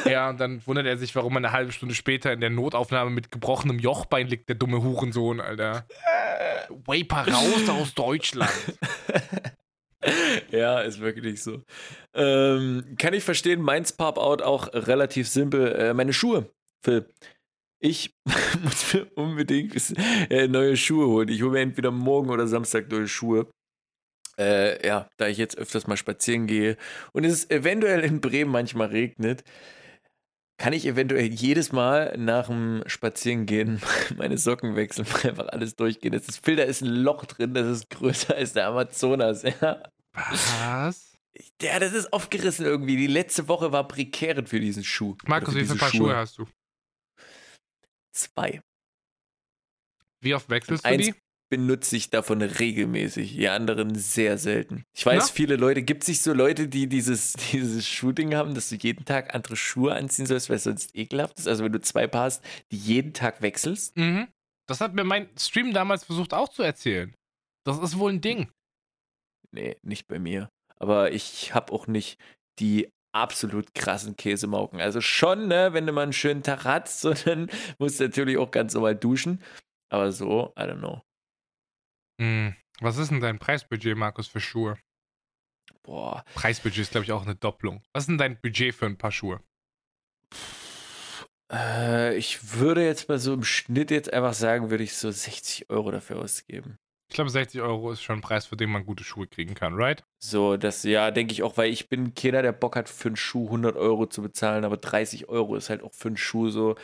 Ja, 0.05 0.31
und 0.31 0.39
dann 0.39 0.65
wundert 0.65 0.87
er 0.87 0.97
sich, 0.97 1.13
warum 1.17 1.33
er 1.33 1.39
eine 1.39 1.51
halbe 1.51 1.73
Stunde 1.73 1.97
später 1.97 2.33
in 2.33 2.41
der 2.41 2.51
Notaufnahme 2.51 3.11
mit 3.11 3.33
gebrochenem 3.33 3.81
Jochbein 3.81 4.29
liegt, 4.29 4.49
der 4.49 4.55
dumme 4.55 4.81
Hurensohn, 4.81 5.41
Alter. 5.41 5.89
Vapor 6.69 7.27
raus 7.27 7.69
aus 7.69 7.93
Deutschland. 7.93 8.53
ja, 10.53 10.81
ist 10.83 11.01
wirklich 11.01 11.43
so. 11.43 11.63
Ähm, 12.15 12.95
kann 12.97 13.13
ich 13.13 13.25
verstehen, 13.25 13.61
meins 13.61 13.93
Pop-Out 13.93 14.43
auch 14.43 14.73
relativ 14.73 15.29
simpel. 15.29 15.73
Äh, 15.73 15.95
meine 15.95 16.13
Schuhe, 16.13 16.49
Phil. 16.85 17.07
Ich 17.81 18.15
muss 18.63 18.95
mir 18.95 19.07
unbedingt 19.17 19.75
äh, 20.31 20.47
neue 20.47 20.77
Schuhe 20.77 21.09
holen. 21.09 21.29
Ich 21.29 21.43
hole 21.43 21.53
mir 21.53 21.61
entweder 21.61 21.91
morgen 21.91 22.31
oder 22.31 22.47
Samstag 22.47 22.89
neue 22.89 23.09
Schuhe. 23.09 23.49
Äh, 24.39 24.87
ja, 24.87 25.09
da 25.19 25.29
ich 25.29 25.39
jetzt 25.39 25.59
öfters 25.59 25.87
mal 25.87 25.97
spazieren 25.97 26.47
gehe 26.47 26.77
und 27.13 27.25
es 27.25 27.51
eventuell 27.51 28.01
in 28.01 28.21
Bremen 28.21 28.51
manchmal 28.51 28.89
regnet, 28.89 29.45
kann 30.59 30.73
ich 30.73 30.87
eventuell 30.87 31.27
jedes 31.27 31.73
Mal 31.73 32.17
nach 32.17 32.47
dem 32.47 32.83
Spazierengehen 32.87 33.83
meine 34.17 34.39
Socken 34.39 34.77
wechseln, 34.77 35.07
einfach 35.25 35.49
alles 35.49 35.77
durchgehen. 35.77 36.13
Das 36.13 36.29
ist, 36.29 36.47
da 36.47 36.63
ist 36.63 36.83
ein 36.83 36.89
Loch 36.89 37.27
drin, 37.27 37.53
das 37.53 37.67
ist 37.67 37.91
größer 37.91 38.35
als 38.37 38.53
der 38.53 38.69
Amazonas. 38.69 39.43
Ja. 39.61 39.83
Was? 40.15 41.15
Ja, 41.61 41.79
das 41.79 41.95
ist 41.95 42.13
aufgerissen 42.13 42.67
irgendwie. 42.67 42.97
Die 42.97 43.07
letzte 43.07 43.49
Woche 43.49 43.73
war 43.73 43.89
prekär 43.89 44.47
für 44.47 44.61
diesen 44.61 44.85
Schuh. 44.85 45.17
Markus, 45.27 45.55
wie 45.55 45.65
viele 45.65 45.79
Paar 45.79 45.91
Schuhe 45.91 46.15
hast 46.15 46.37
du? 46.37 46.47
Zwei. 48.13 48.61
Wie 50.21 50.35
oft 50.35 50.51
wechselst 50.51 50.85
du 50.85 50.89
Eins 50.89 51.07
die? 51.07 51.15
Benutze 51.53 51.97
ich 51.97 52.09
davon 52.09 52.41
regelmäßig, 52.41 53.37
die 53.37 53.47
anderen 53.51 53.95
sehr 53.95 54.39
selten. 54.39 54.87
Ich 54.95 55.05
weiß, 55.05 55.27
Na? 55.27 55.33
viele 55.35 55.57
Leute, 55.57 55.83
gibt 55.83 56.03
es 56.03 56.07
sich 56.07 56.23
so 56.23 56.33
Leute, 56.33 56.67
die 56.67 56.87
dieses, 56.87 57.35
dieses 57.53 57.87
Schuhding 57.87 58.35
haben, 58.35 58.55
dass 58.55 58.71
du 58.71 58.77
jeden 58.77 59.05
Tag 59.05 59.35
andere 59.35 59.55
Schuhe 59.55 59.95
anziehen 59.95 60.25
sollst, 60.25 60.49
weil 60.49 60.57
es 60.57 60.65
sonst 60.65 60.97
ekelhaft 60.97 61.39
ist? 61.39 61.47
Also 61.47 61.63
wenn 61.63 61.73
du 61.73 61.83
zwei 61.83 62.07
Paar 62.07 62.25
hast, 62.25 62.43
die 62.71 62.79
jeden 62.79 63.13
Tag 63.13 63.43
wechselst? 63.43 63.99
Mhm. 63.99 64.29
Das 64.67 64.81
hat 64.81 64.95
mir 64.95 65.05
mein 65.05 65.29
Stream 65.39 65.75
damals 65.75 66.05
versucht 66.05 66.33
auch 66.33 66.49
zu 66.49 66.63
erzählen. 66.63 67.15
Das 67.67 67.79
ist 67.81 67.99
wohl 67.99 68.13
ein 68.13 68.23
Ding. 68.23 68.51
Nee, 69.51 69.77
nicht 69.83 70.09
bei 70.09 70.19
mir. 70.19 70.49
Aber 70.79 71.13
ich 71.13 71.53
habe 71.53 71.71
auch 71.75 71.87
nicht 71.87 72.19
die 72.61 72.89
absolut 73.15 73.75
krassen 73.75 74.17
Käsemauken. 74.17 74.81
Also 74.81 75.03
schon, 75.03 75.49
ne, 75.49 75.75
wenn 75.75 75.87
du 75.87 75.93
mal 75.93 76.05
einen 76.05 76.15
schönen 76.15 76.43
Tag 76.43 76.65
hast, 76.65 77.01
so, 77.03 77.13
dann 77.13 77.51
musst 77.79 78.01
du 78.01 78.05
natürlich 78.05 78.39
auch 78.39 78.51
ganz 78.51 78.73
normal 78.73 78.97
duschen. 78.97 79.43
Aber 79.91 80.13
so, 80.13 80.55
I 80.59 80.63
don't 80.63 80.79
know. 80.79 81.03
Hm. 82.21 82.55
Was 82.81 82.99
ist 82.99 83.11
denn 83.11 83.21
dein 83.21 83.39
Preisbudget, 83.39 83.97
Markus, 83.97 84.27
für 84.27 84.41
Schuhe? 84.41 84.79
Boah, 85.83 86.25
Preisbudget 86.35 86.83
ist, 86.83 86.91
glaube 86.93 87.05
ich, 87.05 87.13
auch 87.13 87.23
eine 87.23 87.35
Doppelung. 87.35 87.83
Was 87.93 88.05
ist 88.05 88.09
denn 88.09 88.19
dein 88.19 88.41
Budget 88.41 88.75
für 88.75 88.87
ein 88.87 88.99
Paar 88.99 89.13
Schuhe? 89.13 89.41
äh, 91.53 92.17
ich 92.17 92.59
würde 92.59 92.85
jetzt 92.85 93.09
mal 93.09 93.19
so 93.19 93.35
im 93.35 93.45
Schnitt 93.45 93.91
jetzt 93.91 94.13
einfach 94.13 94.35
sagen, 94.35 94.71
würde 94.71 94.85
ich 94.85 94.95
so 94.95 95.11
60 95.11 95.71
Euro 95.71 95.91
dafür 95.91 96.19
ausgeben. 96.19 96.79
Ich 97.09 97.15
glaube, 97.15 97.29
60 97.29 97.61
Euro 97.61 97.93
ist 97.93 98.01
schon 98.03 98.21
ein 98.21 98.23
Preis, 98.23 98.47
für 98.47 98.57
den 98.57 98.71
man 98.71 98.87
gute 98.87 99.05
Schuhe 99.05 99.27
kriegen 99.27 99.55
kann, 99.55 99.75
right? 99.75 100.03
So, 100.19 100.57
das, 100.57 100.83
ja, 100.83 101.11
denke 101.11 101.35
ich 101.35 101.43
auch, 101.43 101.59
weil 101.59 101.71
ich 101.71 101.91
bin 101.91 102.15
keiner, 102.15 102.41
der 102.41 102.53
Bock 102.53 102.75
hat, 102.75 102.89
für 102.89 103.09
einen 103.09 103.17
Schuh 103.17 103.45
100 103.47 103.77
Euro 103.77 104.07
zu 104.07 104.23
bezahlen, 104.23 104.65
aber 104.65 104.79
30 104.79 105.29
Euro 105.29 105.57
ist 105.57 105.69
halt 105.69 105.83
auch 105.83 105.93
für 105.93 106.09
einen 106.09 106.17
Schuh 106.17 106.49
so, 106.49 106.75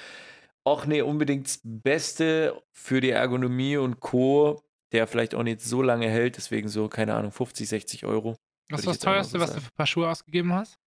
auch 0.64 0.85
nee, 0.85 1.01
unbedingt 1.01 1.47
das 1.47 1.61
Beste 1.64 2.62
für 2.72 3.01
die 3.01 3.11
Ergonomie 3.11 3.79
und 3.79 4.01
Co., 4.01 4.62
der 4.93 5.07
vielleicht 5.07 5.34
auch 5.34 5.43
nicht 5.43 5.61
so 5.61 5.82
lange 5.82 6.09
hält, 6.09 6.36
deswegen 6.36 6.68
so, 6.68 6.89
keine 6.89 7.14
Ahnung, 7.14 7.32
50, 7.32 7.68
60 7.68 8.05
Euro. 8.07 8.36
Was 8.70 8.80
ist 8.80 8.86
Würde 8.86 8.99
das 8.99 9.05
teuerste, 9.05 9.41
was 9.41 9.55
du 9.55 9.61
für 9.61 9.66
ein 9.68 9.76
Paar 9.76 9.86
Schuhe 9.86 10.09
ausgegeben 10.09 10.53
hast? 10.53 10.78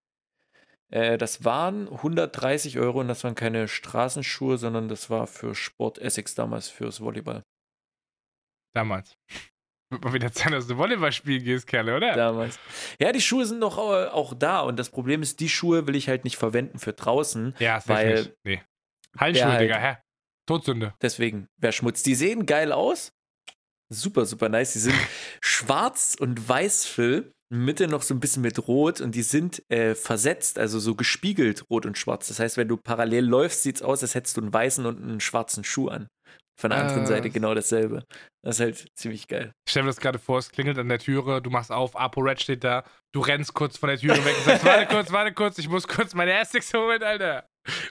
Äh, 0.91 1.17
das 1.17 1.43
waren 1.45 1.87
130 1.87 2.77
Euro 2.79 2.99
und 2.99 3.07
das 3.07 3.23
waren 3.23 3.35
keine 3.35 3.67
Straßenschuhe, 3.67 4.57
sondern 4.57 4.87
das 4.89 5.09
war 5.09 5.25
für 5.27 5.55
Sport 5.55 5.97
Essex 5.99 6.35
damals, 6.35 6.69
fürs 6.69 6.99
Volleyball. 6.99 7.43
Damals. 8.73 9.17
Wird 9.89 10.05
mal 10.05 10.13
wieder 10.13 10.31
Zeit, 10.31 10.53
dass 10.53 10.67
du 10.67 10.77
Volleyball 10.77 11.11
spielen 11.11 11.43
gehst, 11.43 11.67
Kerle, 11.67 11.97
oder? 11.97 12.13
Damals. 12.13 12.57
Ja, 12.99 13.11
die 13.11 13.19
Schuhe 13.19 13.45
sind 13.45 13.59
noch 13.59 13.77
äh, 13.77 14.07
auch 14.07 14.33
da 14.33 14.61
und 14.61 14.77
das 14.79 14.89
Problem 14.89 15.21
ist, 15.21 15.41
die 15.41 15.49
Schuhe 15.49 15.85
will 15.85 15.95
ich 15.95 16.07
halt 16.07 16.23
nicht 16.23 16.37
verwenden 16.37 16.79
für 16.79 16.93
draußen. 16.93 17.55
Ja, 17.59 17.81
Weil 17.87 18.13
nicht. 18.13 18.33
Nee. 18.45 18.61
Hallenstuhl, 19.17 19.47
der 19.49 19.57
halt- 19.57 19.61
Digga, 19.63 19.77
hä? 19.77 19.97
Todsünde. 20.47 20.93
Deswegen, 21.01 21.47
wer 21.57 21.71
Schmutz. 21.71 22.03
Die 22.03 22.15
sehen 22.15 22.45
geil 22.45 22.71
aus. 22.71 23.11
Super, 23.93 24.25
super 24.25 24.49
nice. 24.49 24.73
Die 24.73 24.79
sind 24.79 24.95
schwarz 25.43 26.15
und 26.19 26.47
weiß, 26.47 26.85
Phil. 26.85 27.31
Mitte 27.53 27.89
noch 27.89 28.01
so 28.01 28.13
ein 28.13 28.21
bisschen 28.21 28.41
mit 28.43 28.65
Rot 28.69 29.01
und 29.01 29.13
die 29.13 29.23
sind 29.23 29.61
äh, 29.69 29.93
versetzt, 29.93 30.57
also 30.57 30.79
so 30.79 30.95
gespiegelt 30.95 31.65
Rot 31.69 31.85
und 31.85 31.97
Schwarz. 31.97 32.29
Das 32.29 32.39
heißt, 32.39 32.55
wenn 32.55 32.69
du 32.69 32.77
parallel 32.77 33.25
läufst, 33.25 33.63
sieht 33.63 33.75
es 33.75 33.81
aus, 33.81 34.01
als 34.03 34.15
hättest 34.15 34.37
du 34.37 34.41
einen 34.41 34.53
weißen 34.53 34.85
und 34.85 35.03
einen 35.03 35.19
schwarzen 35.19 35.65
Schuh 35.65 35.89
an. 35.89 36.07
Von 36.57 36.69
der 36.69 36.79
anderen 36.79 37.03
Ah. 37.03 37.07
Seite 37.07 37.29
genau 37.29 37.53
dasselbe. 37.53 38.03
Das 38.41 38.55
ist 38.55 38.61
halt 38.61 38.87
ziemlich 38.97 39.27
geil. 39.27 39.51
Ich 39.67 39.71
stell 39.71 39.83
mir 39.83 39.89
das 39.89 39.99
gerade 39.99 40.17
vor, 40.19 40.37
es 40.39 40.49
klingelt 40.51 40.77
an 40.77 40.87
der 40.87 40.99
Türe, 40.99 41.41
du 41.41 41.49
machst 41.49 41.71
auf, 41.73 41.97
Apo 41.99 42.21
Red 42.21 42.41
steht 42.41 42.63
da, 42.63 42.85
du 43.13 43.19
rennst 43.19 43.53
kurz 43.53 43.77
von 43.77 43.89
der 43.89 43.97
Türe 43.97 44.23
weg 44.23 44.35
und 44.37 44.45
sagst, 44.45 44.63
warte 44.63 44.85
kurz, 44.85 45.11
warte 45.11 45.33
kurz, 45.33 45.57
ich 45.57 45.67
muss 45.67 45.87
kurz 45.89 46.13
meine 46.13 46.31
Essex 46.39 46.73
holen, 46.73 47.03
Alter. 47.03 47.45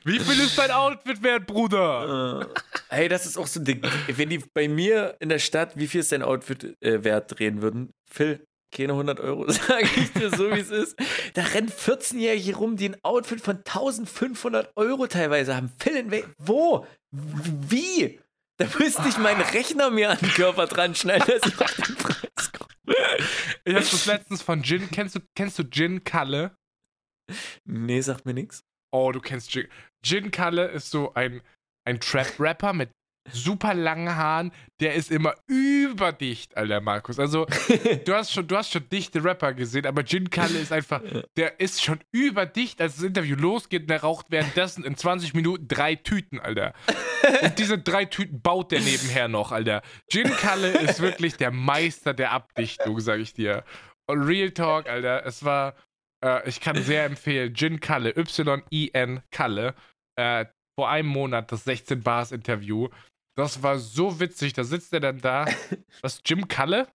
Wie 0.05 0.19
viel 0.19 0.41
ist 0.41 0.59
dein 0.59 0.71
Outfit 0.71 1.23
wert, 1.23 1.47
Bruder? 1.47 2.41
Äh, 2.43 2.61
hey, 2.89 3.09
das 3.09 3.27
ist 3.27 3.37
auch 3.39 3.47
so 3.47 3.61
ein 3.61 3.65
Ding. 3.65 3.83
Wenn 4.09 4.31
die 4.31 4.43
bei 4.53 4.69
mir 4.69 5.17
in 5.21 5.29
der 5.29 5.39
Stadt, 5.39 5.77
wie 5.77 5.87
viel 5.87 6.01
ist 6.01 6.13
dein 6.13 6.23
Outfit 6.23 6.77
äh, 6.81 7.05
wert 7.05 7.39
drehen 7.39 7.63
würden? 7.63 7.91
Phil, 8.11 8.45
keine 8.75 8.93
100 8.93 9.21
Euro, 9.21 9.51
sage 9.51 9.89
ich 9.97 10.13
dir 10.13 10.31
so, 10.31 10.51
wie 10.51 10.61
es 10.61 10.71
ist. 10.71 10.97
Da 11.35 11.43
rennen 11.43 11.71
14-Jährige 11.71 12.57
rum, 12.57 12.77
die 12.77 12.91
ein 12.91 12.97
Outfit 13.03 13.41
von 13.41 13.59
1500 13.59 14.73
Euro 14.77 15.07
teilweise 15.07 15.55
haben. 15.55 15.73
Phil, 15.79 16.25
wo? 16.39 16.87
Wie? 17.13 18.21
Da 18.59 18.67
müsste 18.79 19.09
ich 19.09 19.17
meinen 19.19 19.41
Rechner 19.41 19.91
mir 19.91 20.11
an 20.11 20.19
den 20.19 20.31
Körper 20.31 20.67
dran 20.67 20.95
schneiden, 20.95 21.27
dass 21.27 21.51
ich 21.51 21.61
auf 21.61 21.75
den 21.75 21.95
Preis 21.97 22.53
komme. 22.53 22.71
Ich 23.65 23.75
hab 23.75 23.83
das 23.83 24.07
letztens 24.07 24.43
von 24.43 24.63
Gin, 24.63 24.91
kennst 24.91 25.15
du, 25.15 25.21
kennst 25.35 25.59
du 25.59 25.65
Gin 25.65 26.05
Kalle? 26.05 26.57
Nee, 27.65 28.01
sagt 28.01 28.27
mir 28.27 28.35
nichts. 28.35 28.65
Oh, 28.93 29.13
du 29.13 29.21
kennst 29.21 29.51
Gin. 29.51 29.69
Gin 30.03 30.31
Kalle 30.31 30.67
ist 30.69 30.91
so 30.91 31.15
ein, 31.15 31.43
ein 31.87 32.01
Trap-Rapper 32.01 32.73
mit 32.73 32.91
super 33.33 33.75
langen 33.75 34.17
Haaren. 34.17 34.53
Der 34.81 34.95
ist 34.95 35.11
immer 35.11 35.35
überdicht, 35.47 36.57
Alter, 36.57 36.81
Markus. 36.81 37.19
Also, 37.19 37.47
du 38.05 38.15
hast 38.15 38.33
schon, 38.33 38.47
du 38.47 38.57
hast 38.57 38.73
schon 38.73 38.89
dichte 38.89 39.23
Rapper 39.23 39.53
gesehen, 39.53 39.87
aber 39.87 40.05
Gin 40.05 40.31
Kalle 40.31 40.59
ist 40.59 40.73
einfach, 40.73 41.03
der 41.37 41.61
ist 41.61 41.83
schon 41.83 42.01
überdicht, 42.13 42.81
als 42.81 42.97
das 42.97 43.05
Interview 43.05 43.37
losgeht 43.37 43.83
und 43.83 43.91
der 43.91 44.01
raucht 44.01 44.27
währenddessen 44.31 44.85
in 44.85 44.97
20 44.97 45.35
Minuten 45.35 45.69
drei 45.69 45.95
Tüten, 45.95 46.41
Alter. 46.41 46.73
Und 47.43 47.59
diese 47.59 47.79
drei 47.79 48.07
Tüten 48.07 48.41
baut 48.41 48.73
der 48.73 48.81
nebenher 48.81 49.29
noch, 49.29 49.53
Alter. 49.53 49.83
Gin 50.11 50.31
Kalle 50.31 50.71
ist 50.71 51.01
wirklich 51.01 51.37
der 51.37 51.51
Meister 51.51 52.15
der 52.15 52.33
Abdichtung, 52.33 53.01
sag 53.01 53.21
ich 53.21 53.35
dir. 53.35 53.65
Und 54.07 54.23
Real 54.23 54.51
Talk, 54.51 54.89
Alter, 54.89 55.25
es 55.25 55.45
war, 55.45 55.75
äh, 56.25 56.49
ich 56.49 56.61
kann 56.61 56.81
sehr 56.83 57.05
empfehlen, 57.05 57.55
Gin 57.55 57.81
Kalle, 57.81 58.17
Y-I-N 58.17 59.23
Kalle, 59.31 59.75
äh, 60.17 60.47
vor 60.79 60.89
einem 60.89 61.09
Monat 61.09 61.53
das 61.53 61.65
16 61.65 62.03
Bars 62.03 62.33
Interview. 62.33 62.89
Das 63.37 63.63
war 63.63 63.79
so 63.79 64.19
witzig, 64.21 64.53
da 64.55 64.65
sitzt 64.65 64.93
er 64.93 65.01
dann 65.01 65.21
da. 65.21 65.47
Was, 66.03 66.21
Jim 66.25 66.49
Kalle? 66.49 66.89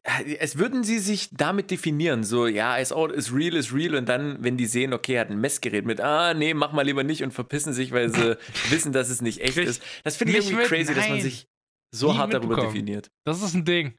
Es 0.03 0.57
würden 0.57 0.83
sie 0.83 0.99
sich 0.99 1.29
damit 1.31 1.71
definieren, 1.71 2.25
so, 2.25 2.47
ja, 2.47 2.79
Ice 2.79 2.95
Out 2.95 3.13
ist 3.13 3.35
real, 3.35 3.55
ist 3.55 3.75
real, 3.75 3.95
und 3.95 4.09
dann, 4.09 4.43
wenn 4.43 4.57
die 4.57 4.65
sehen, 4.65 4.95
okay, 4.95 5.15
er 5.15 5.21
hat 5.23 5.31
ein 5.31 5.41
Messgerät 5.41 5.85
mit, 5.85 6.01
ah, 6.01 6.33
nee, 6.33 6.55
mach 6.55 6.73
mal 6.73 6.87
lieber 6.87 7.05
nicht 7.05 7.23
und 7.23 7.33
verpissen 7.33 7.75
sich, 7.75 7.93
weil 7.93 8.09
sie 8.09 8.39
wissen, 8.71 8.93
dass 8.93 9.11
es 9.11 9.21
nicht 9.21 9.43
echt 9.43 9.59
ist. 9.59 9.83
Das 10.03 10.17
finde 10.17 10.39
ich 10.39 10.51
irgendwie 10.51 10.65
crazy, 10.65 10.95
dass 10.95 11.05
man 11.05 11.19
nein. 11.19 11.23
sich 11.23 11.47
so 11.95 12.13
Nie 12.13 12.19
hart 12.19 12.33
darüber 12.33 12.57
definiert. 12.57 13.11
Das 13.25 13.43
ist 13.43 13.55
ein 13.55 13.67
Ding. 13.67 13.99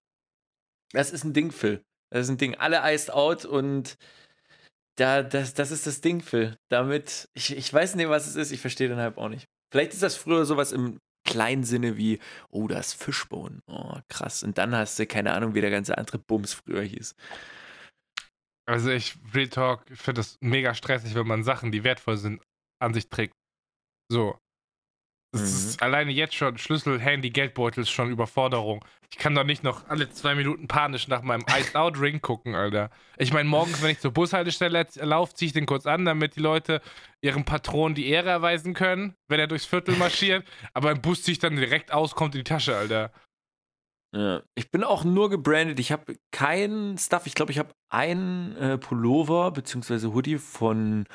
Das 0.91 1.12
ist 1.12 1.24
ein 1.24 1.34
Ding, 1.34 1.52
Phil. 1.52 1.84
Das 2.10 2.26
ist 2.26 2.30
ein 2.30 2.38
Ding. 2.38 2.56
Alle 2.56 2.82
iced 2.84 3.12
out 3.12 3.45
und 3.45 3.97
da, 4.97 5.24
das, 5.24 5.54
das 5.54 5.72
ist 5.72 5.86
das 5.86 6.02
Ding, 6.02 6.22
Phil. 6.22 6.58
Damit, 6.70 7.30
ich, 7.34 7.56
ich 7.56 7.72
weiß 7.72 7.95
nicht, 7.95 8.10
was 8.10 8.28
es 8.28 8.36
ist, 8.36 8.52
ich 8.52 8.60
verstehe 8.60 8.89
den 8.89 8.97
Hype 8.97 9.18
auch 9.18 9.30
nicht. 9.30 9.47
Vielleicht 9.72 9.93
ist 9.93 10.04
das 10.04 10.16
früher 10.16 10.45
sowas 10.45 10.72
im 10.72 10.99
kleinen 11.32 11.63
Sinne 11.63 11.97
wie, 11.97 12.19
oh, 12.49 12.67
da 12.67 12.79
ist 12.79 12.93
Fischbone. 12.93 13.61
Oh, 13.67 13.97
krass. 14.09 14.43
Und 14.43 14.57
dann 14.57 14.75
hast 14.75 14.99
du 14.99 15.05
keine 15.05 15.34
Ahnung, 15.34 15.53
wie 15.53 15.61
der 15.61 15.71
ganze 15.71 15.97
andere 15.97 16.17
Bums 16.17 16.53
früher 16.53 16.84
hieß. 16.84 17.15
Also 18.67 18.91
ich, 18.91 19.17
Real 19.34 19.49
Talk, 19.49 19.86
finde 19.89 20.19
das 20.19 20.38
mega 20.41 20.73
stressig, 20.73 21.15
wenn 21.15 21.27
man 21.27 21.43
Sachen, 21.43 21.71
die 21.71 21.84
wertvoll 21.84 22.17
sind, 22.17 22.41
an 22.79 22.93
sich 22.93 23.09
trägt. 23.09 23.34
So. 24.09 24.38
Das 25.34 25.41
Mhm. 25.41 25.47
ist 25.69 25.82
alleine 25.82 26.11
jetzt 26.11 26.36
schon 26.36 26.57
Schlüssel, 26.57 26.99
Handy, 26.99 27.29
Geldbeutel 27.29 27.84
ist 27.84 27.89
schon 27.89 28.09
Überforderung. 28.11 28.84
Ich 29.09 29.17
kann 29.17 29.34
doch 29.34 29.45
nicht 29.45 29.63
noch 29.63 29.88
alle 29.88 30.09
zwei 30.09 30.36
Minuten 30.36 30.67
panisch 30.67 31.07
nach 31.07 31.21
meinem 31.21 31.45
Iced 31.49 31.75
Out 31.75 31.99
Ring 32.01 32.21
gucken, 32.21 32.53
Alter. 32.53 32.89
Ich 33.17 33.32
meine, 33.32 33.47
morgens, 33.47 33.82
wenn 33.82 33.91
ich 33.91 33.99
zur 33.99 34.11
Bushaltestelle 34.11 34.86
laufe, 35.01 35.34
ziehe 35.34 35.47
ich 35.47 35.53
den 35.53 35.65
kurz 35.65 35.86
an, 35.86 36.03
damit 36.05 36.36
die 36.36 36.41
Leute 36.41 36.82
ihrem 37.21 37.45
Patron 37.45 37.95
die 37.95 38.07
Ehre 38.09 38.29
erweisen 38.29 38.73
können, 38.73 39.15
wenn 39.29 39.39
er 39.39 39.47
durchs 39.47 39.65
Viertel 39.65 39.95
marschiert. 39.95 40.45
Aber 40.73 40.91
im 40.91 41.01
Bus 41.01 41.23
ziehe 41.23 41.34
ich 41.34 41.39
dann 41.39 41.55
direkt 41.55 41.93
aus, 41.93 42.13
kommt 42.15 42.36
in 42.36 42.39
die 42.39 42.43
Tasche, 42.49 42.75
Alter. 42.75 43.11
Ja. 44.13 44.41
Ich 44.55 44.69
bin 44.69 44.84
auch 44.84 45.05
nur 45.05 45.29
gebrandet. 45.29 45.79
Ich 45.79 45.93
habe 45.93 46.17
keinen 46.32 46.97
Stuff. 46.97 47.25
Ich 47.25 47.36
glaube, 47.36 47.53
ich 47.53 47.59
habe 47.59 47.73
einen 47.89 48.57
äh, 48.57 48.77
Pullover 48.77 49.51
bzw. 49.51 50.07
Hoodie 50.07 50.38
von, 50.38 51.05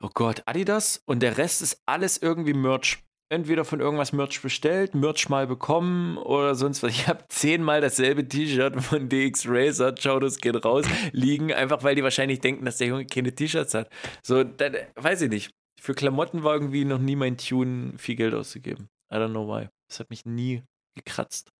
oh 0.00 0.10
Gott, 0.14 0.42
Adidas. 0.46 1.02
Und 1.06 1.20
der 1.24 1.36
Rest 1.38 1.62
ist 1.62 1.82
alles 1.86 2.18
irgendwie 2.18 2.52
Merch. 2.54 2.98
Entweder 3.30 3.66
von 3.66 3.80
irgendwas 3.80 4.12
Merch 4.14 4.40
bestellt, 4.40 4.94
Merch 4.94 5.28
mal 5.28 5.46
bekommen 5.46 6.16
oder 6.16 6.54
sonst 6.54 6.82
was. 6.82 6.92
Ich 6.92 7.08
habe 7.08 7.24
zehnmal 7.28 7.82
dasselbe 7.82 8.26
T-Shirt 8.26 8.80
von 8.82 9.08
DX 9.10 9.44
Racer, 9.48 9.94
ciao, 9.94 10.18
das 10.18 10.38
geht 10.38 10.64
raus, 10.64 10.86
liegen, 11.12 11.52
einfach 11.52 11.82
weil 11.82 11.94
die 11.94 12.02
wahrscheinlich 12.02 12.40
denken, 12.40 12.64
dass 12.64 12.78
der 12.78 12.86
Junge 12.86 13.04
keine 13.04 13.34
T-Shirts 13.34 13.74
hat. 13.74 13.90
So, 14.22 14.44
da, 14.44 14.70
weiß 14.96 15.22
ich 15.22 15.30
nicht. 15.30 15.50
Für 15.80 15.94
Klamotten 15.94 16.42
war 16.42 16.54
irgendwie 16.54 16.84
noch 16.86 16.98
nie 16.98 17.16
mein 17.16 17.36
Tune, 17.36 17.98
viel 17.98 18.16
Geld 18.16 18.32
auszugeben. 18.34 18.88
I 19.12 19.16
don't 19.16 19.30
know 19.30 19.46
why. 19.46 19.68
Das 19.90 20.00
hat 20.00 20.08
mich 20.10 20.24
nie 20.24 20.62
gekratzt. 20.96 21.50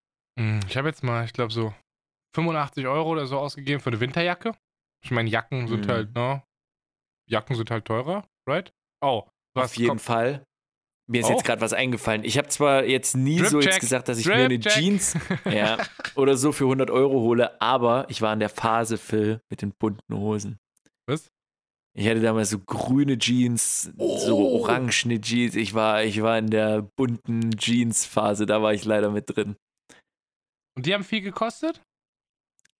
Hm, 0.40 0.60
Ich 0.68 0.76
habe 0.78 0.88
jetzt 0.88 1.04
mal, 1.04 1.24
ich 1.24 1.32
glaube, 1.34 1.52
so 1.52 1.74
85 2.34 2.86
Euro 2.86 3.10
oder 3.10 3.26
so 3.26 3.38
ausgegeben 3.38 3.80
für 3.80 3.90
eine 3.90 4.00
Winterjacke. 4.00 4.52
Ich 5.04 5.10
meine, 5.10 5.28
Jacken 5.28 5.68
sind 5.68 5.86
Mhm. 5.86 5.90
halt, 5.90 6.14
ne? 6.14 6.42
Jacken 7.28 7.56
sind 7.56 7.70
halt 7.70 7.84
teurer, 7.84 8.26
right? 8.48 8.72
Oh, 9.02 9.24
du 9.54 9.62
Auf 9.62 9.76
jeden 9.76 9.90
komm- 9.90 9.98
Fall. 9.98 10.44
Mir 11.10 11.20
ist 11.22 11.28
Oh. 11.28 11.32
jetzt 11.32 11.44
gerade 11.44 11.60
was 11.62 11.72
eingefallen. 11.72 12.22
Ich 12.24 12.36
habe 12.36 12.48
zwar 12.48 12.84
jetzt 12.84 13.16
nie 13.16 13.38
so 13.38 13.44
Drip-Check. 13.58 13.64
jetzt 13.72 13.80
gesagt, 13.80 14.08
dass 14.08 14.18
ich 14.18 14.26
mir 14.26 14.34
eine 14.34 14.48
Drip-Check. 14.58 14.72
Jeans 14.74 15.14
ja, 15.50 15.78
oder 16.16 16.36
so 16.36 16.52
für 16.52 16.64
100 16.64 16.90
Euro 16.90 17.20
hole, 17.20 17.60
aber 17.62 18.04
ich 18.10 18.20
war 18.20 18.32
in 18.34 18.40
der 18.40 18.50
Phase, 18.50 18.98
Phil, 18.98 19.40
mit 19.50 19.62
den 19.62 19.72
bunten 19.72 20.14
Hosen. 20.14 20.58
Was? 21.06 21.30
Ich 21.96 22.06
hatte 22.06 22.20
damals 22.20 22.50
so 22.50 22.58
grüne 22.58 23.16
Jeans, 23.18 23.84
so 23.96 24.36
Oh. 24.38 24.60
orangene 24.60 25.20
Jeans. 25.20 25.56
Ich 25.56 25.72
war, 25.74 26.04
ich 26.04 26.20
war 26.22 26.38
in 26.38 26.50
der 26.50 26.82
bunten 26.96 27.52
Jeans-Phase, 27.56 28.44
da 28.46 28.60
war 28.62 28.74
ich 28.74 28.84
leider 28.84 29.10
mit 29.10 29.34
drin. 29.34 29.56
Und 30.76 30.84
die 30.86 30.92
haben 30.94 31.02
viel 31.04 31.22
gekostet? 31.22 31.80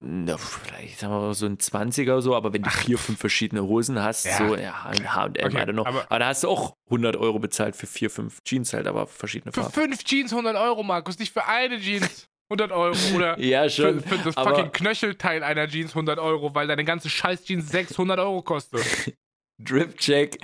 Na, 0.01 0.36
vielleicht 0.36 1.01
sagen 1.01 1.12
wir 1.12 1.20
mal 1.20 1.34
so 1.34 1.46
ein 1.46 1.59
20er 1.59 2.12
oder 2.12 2.22
so, 2.22 2.36
aber 2.36 2.53
wenn 2.53 2.62
du 2.62 2.70
vier, 2.70 2.99
fünf 2.99 3.18
verschiedene 3.18 3.62
Hosen 3.64 4.01
hast, 4.01 4.26
Ja. 4.26 4.38
so, 4.38 4.55
ja, 4.57 4.84
ein 4.84 5.12
H&M, 5.14 5.32
Okay, 5.44 5.57
I 5.57 5.61
don't 5.66 5.72
know. 5.72 5.84
aber- 5.84 6.05
aber, 6.09 6.18
da 6.20 6.26
hast 6.28 6.44
du 6.44 6.49
auch 6.49 6.76
100 6.88 7.16
Euro 7.16 7.40
bezahlt 7.40 7.74
für 7.74 7.88
vier, 7.88 8.09
fünf 8.09 8.40
Jeans 8.44 8.72
halt, 8.72 8.86
aber 8.86 9.09
verschiedene 9.09 9.51
Für 9.53 9.62
Farben. 9.62 9.74
fünf 9.74 10.05
Jeans 10.05 10.32
100 10.32 10.55
Euro, 10.57 10.84
Markus, 10.84 11.18
nicht 11.18 11.32
für 11.32 11.44
eine 11.46 11.80
Jeans 11.80 12.28
100 12.49 12.70
Euro. 12.70 12.94
Oder 13.16 13.36
Ja, 13.40 13.64
für, 13.64 13.70
schon. 13.70 14.01
für 14.01 14.18
das 14.18 14.36
aber 14.36 14.51
fucking 14.55 14.70
Knöchelteil 14.72 15.42
einer 15.42 15.66
Jeans 15.66 15.90
100 15.90 16.20
Euro, 16.20 16.55
weil 16.55 16.68
deine 16.68 16.84
ganze 16.84 17.11
Scheiß-Jeans 17.11 17.68
600 17.68 18.20
Euro 18.20 18.42
kostet. 18.42 18.80
Drip-Check, 19.61 20.38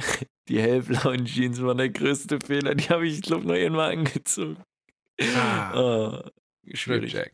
die 0.48 0.60
hellblauen 0.60 1.24
Jeans 1.26 1.62
waren 1.62 1.78
der 1.78 1.90
größte 1.90 2.40
Fehler. 2.44 2.74
Die 2.74 2.88
habe 2.88 3.06
ich, 3.06 3.22
glaube 3.22 3.46
noch 3.46 3.54
einmal 3.54 3.92
angezogen. 3.92 4.56
Ah. 5.36 5.70
Ah, 5.72 6.30
schwierig. 6.72 7.12
Jack. 7.12 7.32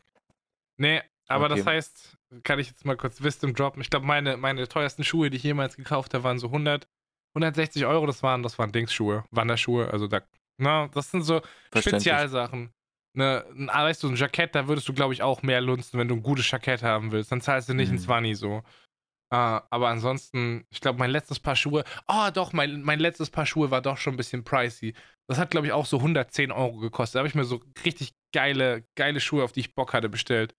Nee, 0.77 1.01
aber 1.31 1.45
Okay. 1.45 1.57
das 1.57 1.65
heißt, 1.65 2.17
kann 2.43 2.59
ich 2.59 2.67
jetzt 2.67 2.85
mal 2.85 2.95
kurz 2.97 3.21
Wisdom 3.23 3.53
droppen. 3.53 3.81
Ich 3.81 3.89
glaube, 3.89 4.05
meine, 4.05 4.37
meine 4.37 4.67
teuersten 4.67 5.03
Schuhe, 5.03 5.29
die 5.29 5.37
ich 5.37 5.43
jemals 5.43 5.75
gekauft 5.75 6.13
habe, 6.13 6.23
waren 6.23 6.39
so 6.39 6.47
100, 6.47 6.87
160 7.35 7.85
Euro. 7.85 8.05
Das 8.05 8.23
waren, 8.23 8.43
das 8.43 8.57
waren 8.59 8.71
Dingsschuhe, 8.71 9.23
Wanderschuhe. 9.31 9.91
Also 9.91 10.07
da, 10.07 10.21
na, 10.57 10.87
das 10.93 11.11
sind 11.11 11.23
so. 11.23 11.41
Spezialsachen. 11.75 12.71
Ne, 13.13 13.43
ah, 13.67 13.83
weißt 13.83 14.03
du, 14.03 14.07
ein 14.09 14.15
Jackett, 14.15 14.55
da 14.55 14.67
würdest 14.69 14.87
du, 14.87 14.93
glaube 14.93 15.13
ich, 15.13 15.21
auch 15.21 15.41
mehr 15.43 15.59
lunzen, 15.59 15.99
wenn 15.99 16.07
du 16.07 16.15
ein 16.15 16.23
gutes 16.23 16.49
Jackett 16.49 16.81
haben 16.81 17.11
willst. 17.11 17.31
Dann 17.31 17.41
zahlst 17.41 17.67
du 17.67 17.73
nicht 17.73 17.89
Mhm. 17.89 17.95
ein 17.95 17.99
20 17.99 18.37
so. 18.37 18.63
Ah, 19.33 19.63
aber 19.69 19.89
ansonsten, 19.89 20.65
ich 20.69 20.81
glaube, 20.81 20.99
mein 20.99 21.09
letztes 21.11 21.39
Paar 21.39 21.55
Schuhe, 21.55 21.83
oh 22.07 22.29
doch, 22.33 22.51
mein, 22.53 22.81
mein 22.81 22.99
letztes 22.99 23.29
Paar 23.29 23.45
Schuhe 23.45 23.71
war 23.71 23.81
doch 23.81 23.97
schon 23.97 24.13
ein 24.13 24.17
bisschen 24.17 24.43
pricey. 24.43 24.93
Das 25.27 25.37
hat, 25.37 25.51
glaube 25.51 25.67
ich, 25.67 25.73
auch 25.73 25.85
so 25.85 25.97
110 25.97 26.51
Euro 26.51 26.77
gekostet. 26.77 27.15
Da 27.15 27.19
habe 27.19 27.27
ich 27.29 27.35
mir 27.35 27.45
so 27.45 27.61
richtig 27.85 28.13
geile, 28.33 28.83
geile 28.95 29.19
Schuhe, 29.21 29.43
auf 29.43 29.53
die 29.53 29.61
ich 29.61 29.73
Bock 29.75 29.93
hatte, 29.93 30.09
bestellt. 30.09 30.53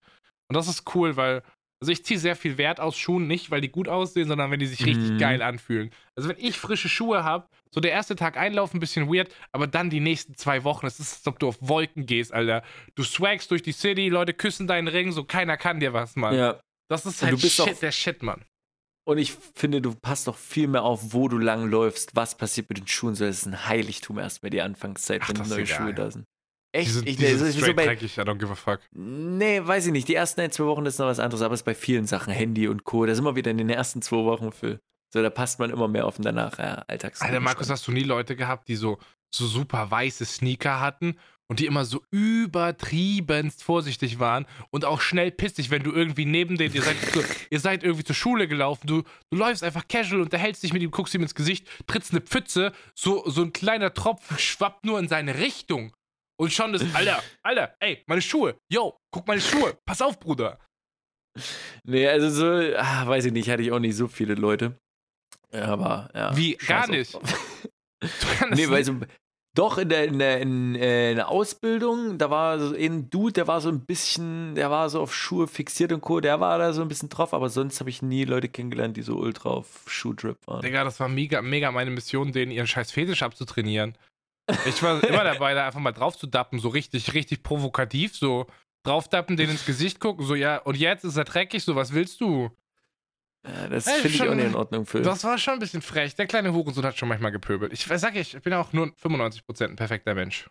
Und 0.52 0.56
das 0.56 0.68
ist 0.68 0.94
cool, 0.94 1.16
weil, 1.16 1.42
also 1.80 1.90
ich 1.90 2.04
ziehe 2.04 2.20
sehr 2.20 2.36
viel 2.36 2.58
Wert 2.58 2.78
aus 2.78 2.96
Schuhen, 2.98 3.26
nicht 3.26 3.50
weil 3.50 3.62
die 3.62 3.70
gut 3.70 3.88
aussehen, 3.88 4.28
sondern 4.28 4.50
wenn 4.50 4.60
die 4.60 4.66
sich 4.66 4.84
richtig 4.84 5.12
Mhm. 5.12 5.18
geil 5.18 5.40
anfühlen. 5.42 5.90
Also 6.14 6.28
wenn 6.28 6.36
ich 6.38 6.58
frische 6.58 6.90
Schuhe 6.90 7.24
habe, 7.24 7.48
so 7.70 7.80
der 7.80 7.90
erste 7.92 8.14
Tag 8.16 8.36
einlaufen, 8.36 8.76
ein 8.76 8.80
bisschen 8.80 9.08
weird, 9.12 9.34
aber 9.50 9.66
dann 9.66 9.88
die 9.88 10.00
nächsten 10.00 10.36
zwei 10.36 10.62
Wochen, 10.62 10.84
es 10.86 11.00
ist, 11.00 11.14
als 11.14 11.26
ob 11.26 11.38
du 11.38 11.48
auf 11.48 11.56
Wolken 11.60 12.04
gehst, 12.04 12.32
Alter. 12.34 12.62
Du 12.94 13.02
swagst 13.02 13.50
durch 13.50 13.62
die 13.62 13.72
City, 13.72 14.10
Leute 14.10 14.34
küssen 14.34 14.66
deinen 14.66 14.88
Ring, 14.88 15.10
so 15.10 15.24
keiner 15.24 15.56
kann 15.56 15.80
dir 15.80 15.94
was, 15.94 16.14
Mann. 16.16 16.36
Ja, 16.36 16.60
Das 16.88 17.06
ist 17.06 17.22
halt 17.22 17.32
du 17.32 17.40
bist 17.40 17.56
Shit, 17.56 17.80
der 17.80 17.90
Shit, 17.92 18.22
Mann. 18.22 18.44
und 19.08 19.16
ich 19.16 19.32
finde, 19.54 19.80
du 19.80 19.94
passt 19.94 20.28
auch 20.28 20.36
viel 20.36 20.68
mehr 20.68 20.82
auf, 20.82 21.14
wo 21.14 21.28
du 21.28 21.38
lang 21.38 21.68
läufst, 21.70 22.14
was 22.14 22.36
passiert 22.36 22.68
mit 22.68 22.76
den 22.78 22.86
Schuhen. 22.86 23.14
So, 23.14 23.24
das 23.24 23.38
ist 23.38 23.46
ein 23.46 23.66
Heiligtum 23.66 24.18
erstmal 24.18 24.50
die 24.50 24.60
Anfangszeit, 24.60 25.22
Ach, 25.24 25.30
wenn 25.30 25.48
neue 25.48 25.62
egal. 25.62 25.66
Schuhe 25.66 25.94
da 25.94 26.10
sind. 26.10 26.26
Die 26.74 26.78
Echt? 26.78 26.90
sind, 26.90 27.08
ich, 27.08 27.16
die 27.16 27.26
sind 27.26 27.40
das 27.40 27.48
ist 27.54 27.60
so 27.64 27.74
bei, 27.74 27.84
dreckig, 27.84 28.16
I 28.16 28.22
don't 28.22 28.38
give 28.38 28.50
a 28.50 28.54
fuck. 28.54 28.80
Nee, 28.92 29.60
weiß 29.62 29.86
ich 29.86 29.92
nicht. 29.92 30.08
Die 30.08 30.14
ersten 30.14 30.40
ein, 30.40 30.50
zwei 30.50 30.64
Wochen 30.64 30.86
ist 30.86 30.98
noch 30.98 31.06
was 31.06 31.18
anderes, 31.18 31.42
aber 31.42 31.54
es 31.54 31.60
ist 31.60 31.64
bei 31.64 31.74
vielen 31.74 32.06
Sachen, 32.06 32.32
Handy 32.32 32.66
und 32.68 32.84
Co. 32.84 33.04
Da 33.04 33.14
sind 33.14 33.24
wir 33.24 33.36
wieder 33.36 33.50
in 33.50 33.58
den 33.58 33.68
ersten 33.68 34.00
zwei 34.00 34.24
Wochen 34.24 34.52
für. 34.52 34.80
So, 35.12 35.22
da 35.22 35.28
passt 35.28 35.58
man 35.58 35.68
immer 35.68 35.88
mehr 35.88 36.06
auf 36.06 36.16
und 36.16 36.24
danach, 36.24 36.58
ja, 36.58 36.84
Alltags. 36.88 37.20
Alter, 37.20 37.40
Markus, 37.40 37.68
hast 37.68 37.86
du 37.86 37.92
nie 37.92 38.04
Leute 38.04 38.34
gehabt, 38.34 38.68
die 38.68 38.76
so, 38.76 38.98
so 39.30 39.46
super 39.46 39.90
weiße 39.90 40.24
Sneaker 40.24 40.80
hatten 40.80 41.18
und 41.48 41.60
die 41.60 41.66
immer 41.66 41.84
so 41.84 42.02
übertriebenst 42.10 43.62
vorsichtig 43.62 44.18
waren 44.18 44.46
und 44.70 44.86
auch 44.86 45.02
schnell 45.02 45.30
pissig, 45.30 45.70
wenn 45.70 45.82
du 45.82 45.92
irgendwie 45.92 46.24
neben 46.24 46.56
denen, 46.56 46.74
ihr 46.74 46.80
seid, 46.80 46.96
so, 47.12 47.22
ihr 47.50 47.60
seid 47.60 47.84
irgendwie 47.84 48.04
zur 48.04 48.16
Schule 48.16 48.48
gelaufen, 48.48 48.86
du, 48.86 49.02
du 49.28 49.36
läufst 49.36 49.62
einfach 49.62 49.86
casual, 49.86 50.22
unterhältst 50.22 50.62
dich 50.62 50.72
mit 50.72 50.80
ihm, 50.80 50.90
guckst 50.90 51.14
ihm 51.14 51.20
ins 51.20 51.34
Gesicht, 51.34 51.68
trittst 51.86 52.12
eine 52.12 52.22
Pfütze, 52.22 52.72
so, 52.94 53.28
so 53.28 53.42
ein 53.42 53.52
kleiner 53.52 53.92
Tropfen 53.92 54.38
schwappt 54.38 54.86
nur 54.86 54.98
in 54.98 55.08
seine 55.08 55.38
Richtung. 55.38 55.92
Und 56.42 56.52
schon 56.52 56.74
ist, 56.74 56.84
Alter, 56.92 57.22
Alter, 57.44 57.76
ey, 57.78 58.02
meine 58.08 58.20
Schuhe, 58.20 58.56
yo, 58.68 58.98
guck 59.12 59.28
meine 59.28 59.40
Schuhe, 59.40 59.78
pass 59.84 60.02
auf, 60.02 60.18
Bruder. 60.18 60.58
Nee, 61.84 62.08
also 62.08 62.30
so, 62.30 62.76
ah, 62.76 63.06
weiß 63.06 63.26
ich 63.26 63.32
nicht, 63.32 63.48
hatte 63.48 63.62
ich 63.62 63.70
auch 63.70 63.78
nicht 63.78 63.94
so 63.94 64.08
viele 64.08 64.34
Leute. 64.34 64.76
Aber, 65.52 66.10
ja. 66.12 66.36
Wie, 66.36 66.56
gar 66.56 66.88
nicht? 66.88 67.16
Nee, 68.50 68.68
weil 68.68 68.82
so, 68.82 68.96
doch 69.54 69.78
in 69.78 69.88
der, 69.88 70.06
in, 70.06 70.18
der, 70.18 70.40
in, 70.40 70.74
äh, 70.74 71.10
in 71.12 71.16
der 71.18 71.28
Ausbildung, 71.28 72.18
da 72.18 72.28
war 72.30 72.58
so 72.58 72.74
ein 72.74 73.08
Dude, 73.08 73.34
der 73.34 73.46
war 73.46 73.60
so 73.60 73.68
ein 73.68 73.84
bisschen, 73.84 74.56
der 74.56 74.72
war 74.72 74.90
so 74.90 75.00
auf 75.00 75.14
Schuhe 75.14 75.46
fixiert 75.46 75.92
und 75.92 76.00
Co., 76.00 76.18
der 76.18 76.40
war 76.40 76.58
da 76.58 76.72
so 76.72 76.82
ein 76.82 76.88
bisschen 76.88 77.08
drauf, 77.08 77.32
aber 77.32 77.50
sonst 77.50 77.78
habe 77.78 77.88
ich 77.88 78.02
nie 78.02 78.24
Leute 78.24 78.48
kennengelernt, 78.48 78.96
die 78.96 79.02
so 79.02 79.14
ultra 79.16 79.50
auf 79.50 79.84
Schuhdrip 79.86 80.38
waren. 80.48 80.62
Digga, 80.62 80.82
das 80.82 80.98
war 80.98 81.08
mega, 81.08 81.40
mega 81.40 81.70
meine 81.70 81.92
Mission, 81.92 82.32
denen 82.32 82.50
ihren 82.50 82.66
scheiß 82.66 82.90
Fetisch 82.90 83.22
abzutrainieren. 83.22 83.96
Ich 84.66 84.82
war 84.82 85.02
immer 85.02 85.24
dabei, 85.24 85.54
da 85.54 85.66
einfach 85.66 85.80
mal 85.80 85.92
drauf 85.92 86.16
zu 86.16 86.26
dappen, 86.26 86.58
so 86.58 86.68
richtig, 86.68 87.14
richtig 87.14 87.42
provokativ, 87.42 88.16
so 88.16 88.46
draufdappen, 88.82 89.36
denen 89.36 89.52
ins 89.52 89.66
Gesicht 89.66 90.00
gucken, 90.00 90.26
so 90.26 90.34
ja, 90.34 90.58
und 90.58 90.76
jetzt 90.76 91.04
ist 91.04 91.16
er 91.16 91.24
dreckig, 91.24 91.62
so 91.62 91.76
was 91.76 91.92
willst 91.92 92.20
du? 92.20 92.50
Ja, 93.46 93.68
das 93.68 93.90
finde 93.90 94.08
ich 94.08 94.22
auch 94.22 94.34
nicht 94.34 94.46
in 94.46 94.54
Ordnung 94.54 94.86
für. 94.86 95.02
Das 95.02 95.24
war 95.24 95.36
schon 95.36 95.54
ein 95.54 95.58
bisschen 95.58 95.82
frech. 95.82 96.14
Der 96.14 96.26
kleine 96.26 96.52
Hurensohn 96.52 96.84
hat 96.84 96.96
schon 96.96 97.08
manchmal 97.08 97.32
gepöbelt. 97.32 97.72
Ich 97.72 97.86
sag 97.86 98.14
ich, 98.14 98.34
ich 98.34 98.42
bin 98.42 98.52
auch 98.52 98.72
nur 98.72 98.86
95% 98.86 99.64
ein 99.64 99.76
perfekter 99.76 100.14
Mensch 100.14 100.48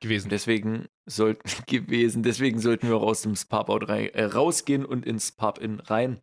gewesen. 0.00 0.28
Deswegen 0.28 0.86
sollten 1.06 1.48
gewesen, 1.66 2.22
deswegen 2.22 2.60
sollten 2.60 2.88
wir 2.88 2.96
auch 2.96 3.02
aus 3.02 3.22
dem 3.22 3.34
rein, 3.56 4.08
äh, 4.10 4.24
rausgehen 4.24 4.84
und 4.84 5.04
ins 5.04 5.32
Pub-In 5.32 5.80
rein. 5.80 6.20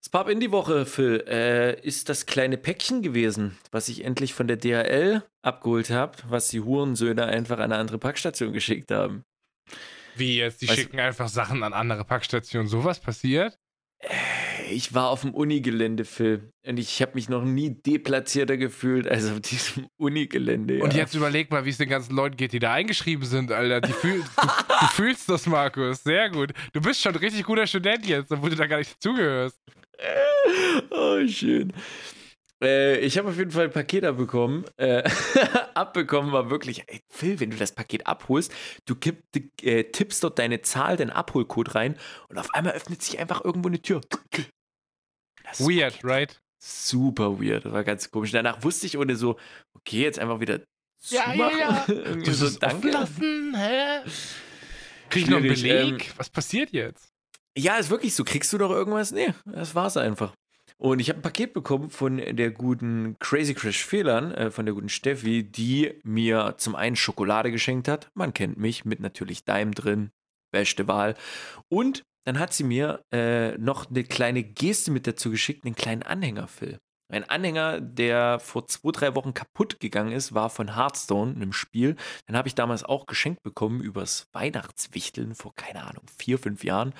Das 0.00 0.10
Pub-In 0.10 0.38
die 0.38 0.52
Woche, 0.52 0.86
Phil, 0.86 1.24
äh, 1.26 1.80
ist 1.80 2.08
das 2.08 2.26
kleine 2.26 2.56
Päckchen 2.56 3.02
gewesen, 3.02 3.58
was 3.72 3.88
ich 3.88 4.04
endlich 4.04 4.32
von 4.32 4.46
der 4.46 4.56
DHL 4.56 5.22
abgeholt 5.42 5.90
habe, 5.90 6.16
was 6.28 6.48
die 6.48 6.60
Hurensöhne 6.60 7.26
einfach 7.26 7.56
an 7.58 7.64
eine 7.72 7.76
andere 7.76 7.98
Packstation 7.98 8.52
geschickt 8.52 8.92
haben. 8.92 9.24
Wie 10.14 10.38
jetzt, 10.38 10.62
die 10.62 10.68
Weißt- 10.68 10.74
schicken 10.74 11.00
einfach 11.00 11.28
Sachen 11.28 11.62
an 11.62 11.72
andere 11.72 12.04
Packstationen. 12.04 12.68
Sowas 12.68 13.00
passiert? 13.00 13.58
Ich 14.70 14.94
war 14.94 15.08
auf 15.08 15.22
dem 15.22 15.34
Unigelände, 15.34 16.04
Phil, 16.04 16.52
und 16.64 16.78
ich 16.78 17.00
habe 17.02 17.12
mich 17.14 17.28
noch 17.28 17.42
nie 17.42 17.70
deplatzierter 17.70 18.56
gefühlt 18.56 19.08
als 19.08 19.28
auf 19.30 19.40
diesem 19.40 19.88
Unigelände. 19.96 20.80
Und 20.80 20.92
ja. 20.92 21.00
jetzt 21.00 21.14
überleg 21.14 21.50
mal, 21.50 21.64
wie 21.64 21.70
es 21.70 21.78
den 21.78 21.88
ganzen 21.88 22.14
Leuten 22.14 22.36
geht, 22.36 22.52
die 22.52 22.58
da 22.60 22.74
eingeschrieben 22.74 23.24
sind, 23.24 23.50
Alter. 23.50 23.88
Fühl, 23.88 24.20
du, 24.20 24.46
du 24.46 24.86
fühlst 24.92 25.28
das, 25.28 25.46
Markus. 25.46 26.04
Sehr 26.04 26.30
gut. 26.30 26.52
Du 26.72 26.80
bist 26.80 27.00
schon 27.00 27.12
ein 27.14 27.18
richtig 27.18 27.44
guter 27.44 27.66
Student 27.66 28.06
jetzt, 28.06 28.30
obwohl 28.30 28.50
du 28.50 28.56
da 28.56 28.66
gar 28.66 28.78
nicht 28.78 28.92
dazugehörst. 28.94 29.58
Oh, 30.90 31.26
schön. 31.26 31.72
Äh, 32.62 32.98
ich 33.00 33.18
habe 33.18 33.28
auf 33.28 33.36
jeden 33.36 33.50
Fall 33.50 33.64
ein 33.64 33.72
Paket 33.72 34.04
abbekommen. 34.04 34.64
Äh, 34.76 35.08
abbekommen 35.74 36.32
war 36.32 36.50
wirklich, 36.50 36.82
ey, 36.88 37.00
Phil, 37.08 37.38
wenn 37.40 37.50
du 37.50 37.56
das 37.56 37.72
Paket 37.72 38.06
abholst, 38.06 38.52
du 38.84 38.96
kipp, 38.96 39.22
äh, 39.62 39.84
tippst 39.84 40.22
dort 40.24 40.38
deine 40.38 40.62
Zahl, 40.62 40.96
deinen 40.96 41.10
Abholcode 41.10 41.74
rein 41.74 41.96
und 42.28 42.38
auf 42.38 42.54
einmal 42.54 42.74
öffnet 42.74 43.02
sich 43.02 43.18
einfach 43.18 43.44
irgendwo 43.44 43.68
eine 43.68 43.80
Tür. 43.80 44.00
Das 45.44 45.60
ist 45.60 45.68
Weird, 45.68 46.02
right? 46.04 46.40
Super 46.60 47.40
weird, 47.40 47.64
das 47.64 47.72
war 47.72 47.84
ganz 47.84 48.10
komisch. 48.10 48.32
Danach 48.32 48.64
wusste 48.64 48.86
ich 48.86 48.98
ohne 48.98 49.14
so, 49.14 49.38
okay, 49.74 50.02
jetzt 50.02 50.18
einfach 50.18 50.40
wieder 50.40 50.60
zumachen. 51.00 51.84
Irgendwie 51.88 52.32
so, 52.32 52.50
danke. 52.58 52.90
Lassen, 52.90 53.54
hä? 53.56 54.00
Krieg 55.10 55.22
ich 55.24 55.30
noch 55.30 55.38
einen 55.38 55.56
Schwierig, 55.56 55.90
Beleg? 55.90 56.08
ähm, 56.08 56.14
Was 56.16 56.28
passiert 56.30 56.72
jetzt? 56.72 57.08
Ja, 57.58 57.76
ist 57.76 57.90
wirklich 57.90 58.14
so. 58.14 58.22
Kriegst 58.22 58.52
du 58.52 58.58
doch 58.58 58.70
irgendwas? 58.70 59.10
Nee, 59.10 59.34
das 59.44 59.74
war's 59.74 59.96
einfach. 59.96 60.32
Und 60.76 61.00
ich 61.00 61.08
habe 61.08 61.18
ein 61.18 61.22
Paket 61.22 61.54
bekommen 61.54 61.90
von 61.90 62.18
der 62.18 62.52
guten 62.52 63.16
Crazy 63.18 63.52
Crash 63.52 63.84
Fehlern, 63.84 64.30
äh, 64.30 64.50
von 64.52 64.64
der 64.64 64.74
guten 64.74 64.88
Steffi, 64.88 65.42
die 65.42 65.92
mir 66.04 66.54
zum 66.58 66.76
einen 66.76 66.94
Schokolade 66.94 67.50
geschenkt 67.50 67.88
hat. 67.88 68.10
Man 68.14 68.32
kennt 68.32 68.58
mich 68.58 68.84
mit 68.84 69.00
natürlich 69.00 69.44
Daim 69.44 69.72
drin. 69.74 70.10
Beste 70.52 70.86
Wahl. 70.86 71.16
Und 71.68 72.04
dann 72.24 72.38
hat 72.38 72.52
sie 72.52 72.62
mir 72.62 73.02
äh, 73.12 73.58
noch 73.58 73.90
eine 73.90 74.04
kleine 74.04 74.44
Geste 74.44 74.92
mit 74.92 75.08
dazu 75.08 75.30
geschickt, 75.30 75.64
einen 75.64 75.74
kleinen 75.74 76.04
Anhänger, 76.04 76.46
Phil. 76.46 76.78
Ein 77.10 77.24
Anhänger, 77.24 77.80
der 77.80 78.38
vor 78.38 78.66
zwei, 78.66 78.90
drei 78.92 79.14
Wochen 79.14 79.32
kaputt 79.32 79.80
gegangen 79.80 80.12
ist, 80.12 80.34
war 80.34 80.50
von 80.50 80.76
Hearthstone, 80.76 81.34
einem 81.34 81.54
Spiel. 81.54 81.96
Den 82.28 82.36
habe 82.36 82.48
ich 82.48 82.54
damals 82.54 82.84
auch 82.84 83.06
geschenkt 83.06 83.42
bekommen 83.42 83.80
übers 83.80 84.28
Weihnachtswichteln 84.32 85.34
vor, 85.34 85.54
keine 85.54 85.84
Ahnung, 85.84 86.02
vier, 86.18 86.38
fünf 86.38 86.64
Jahren. 86.64 86.92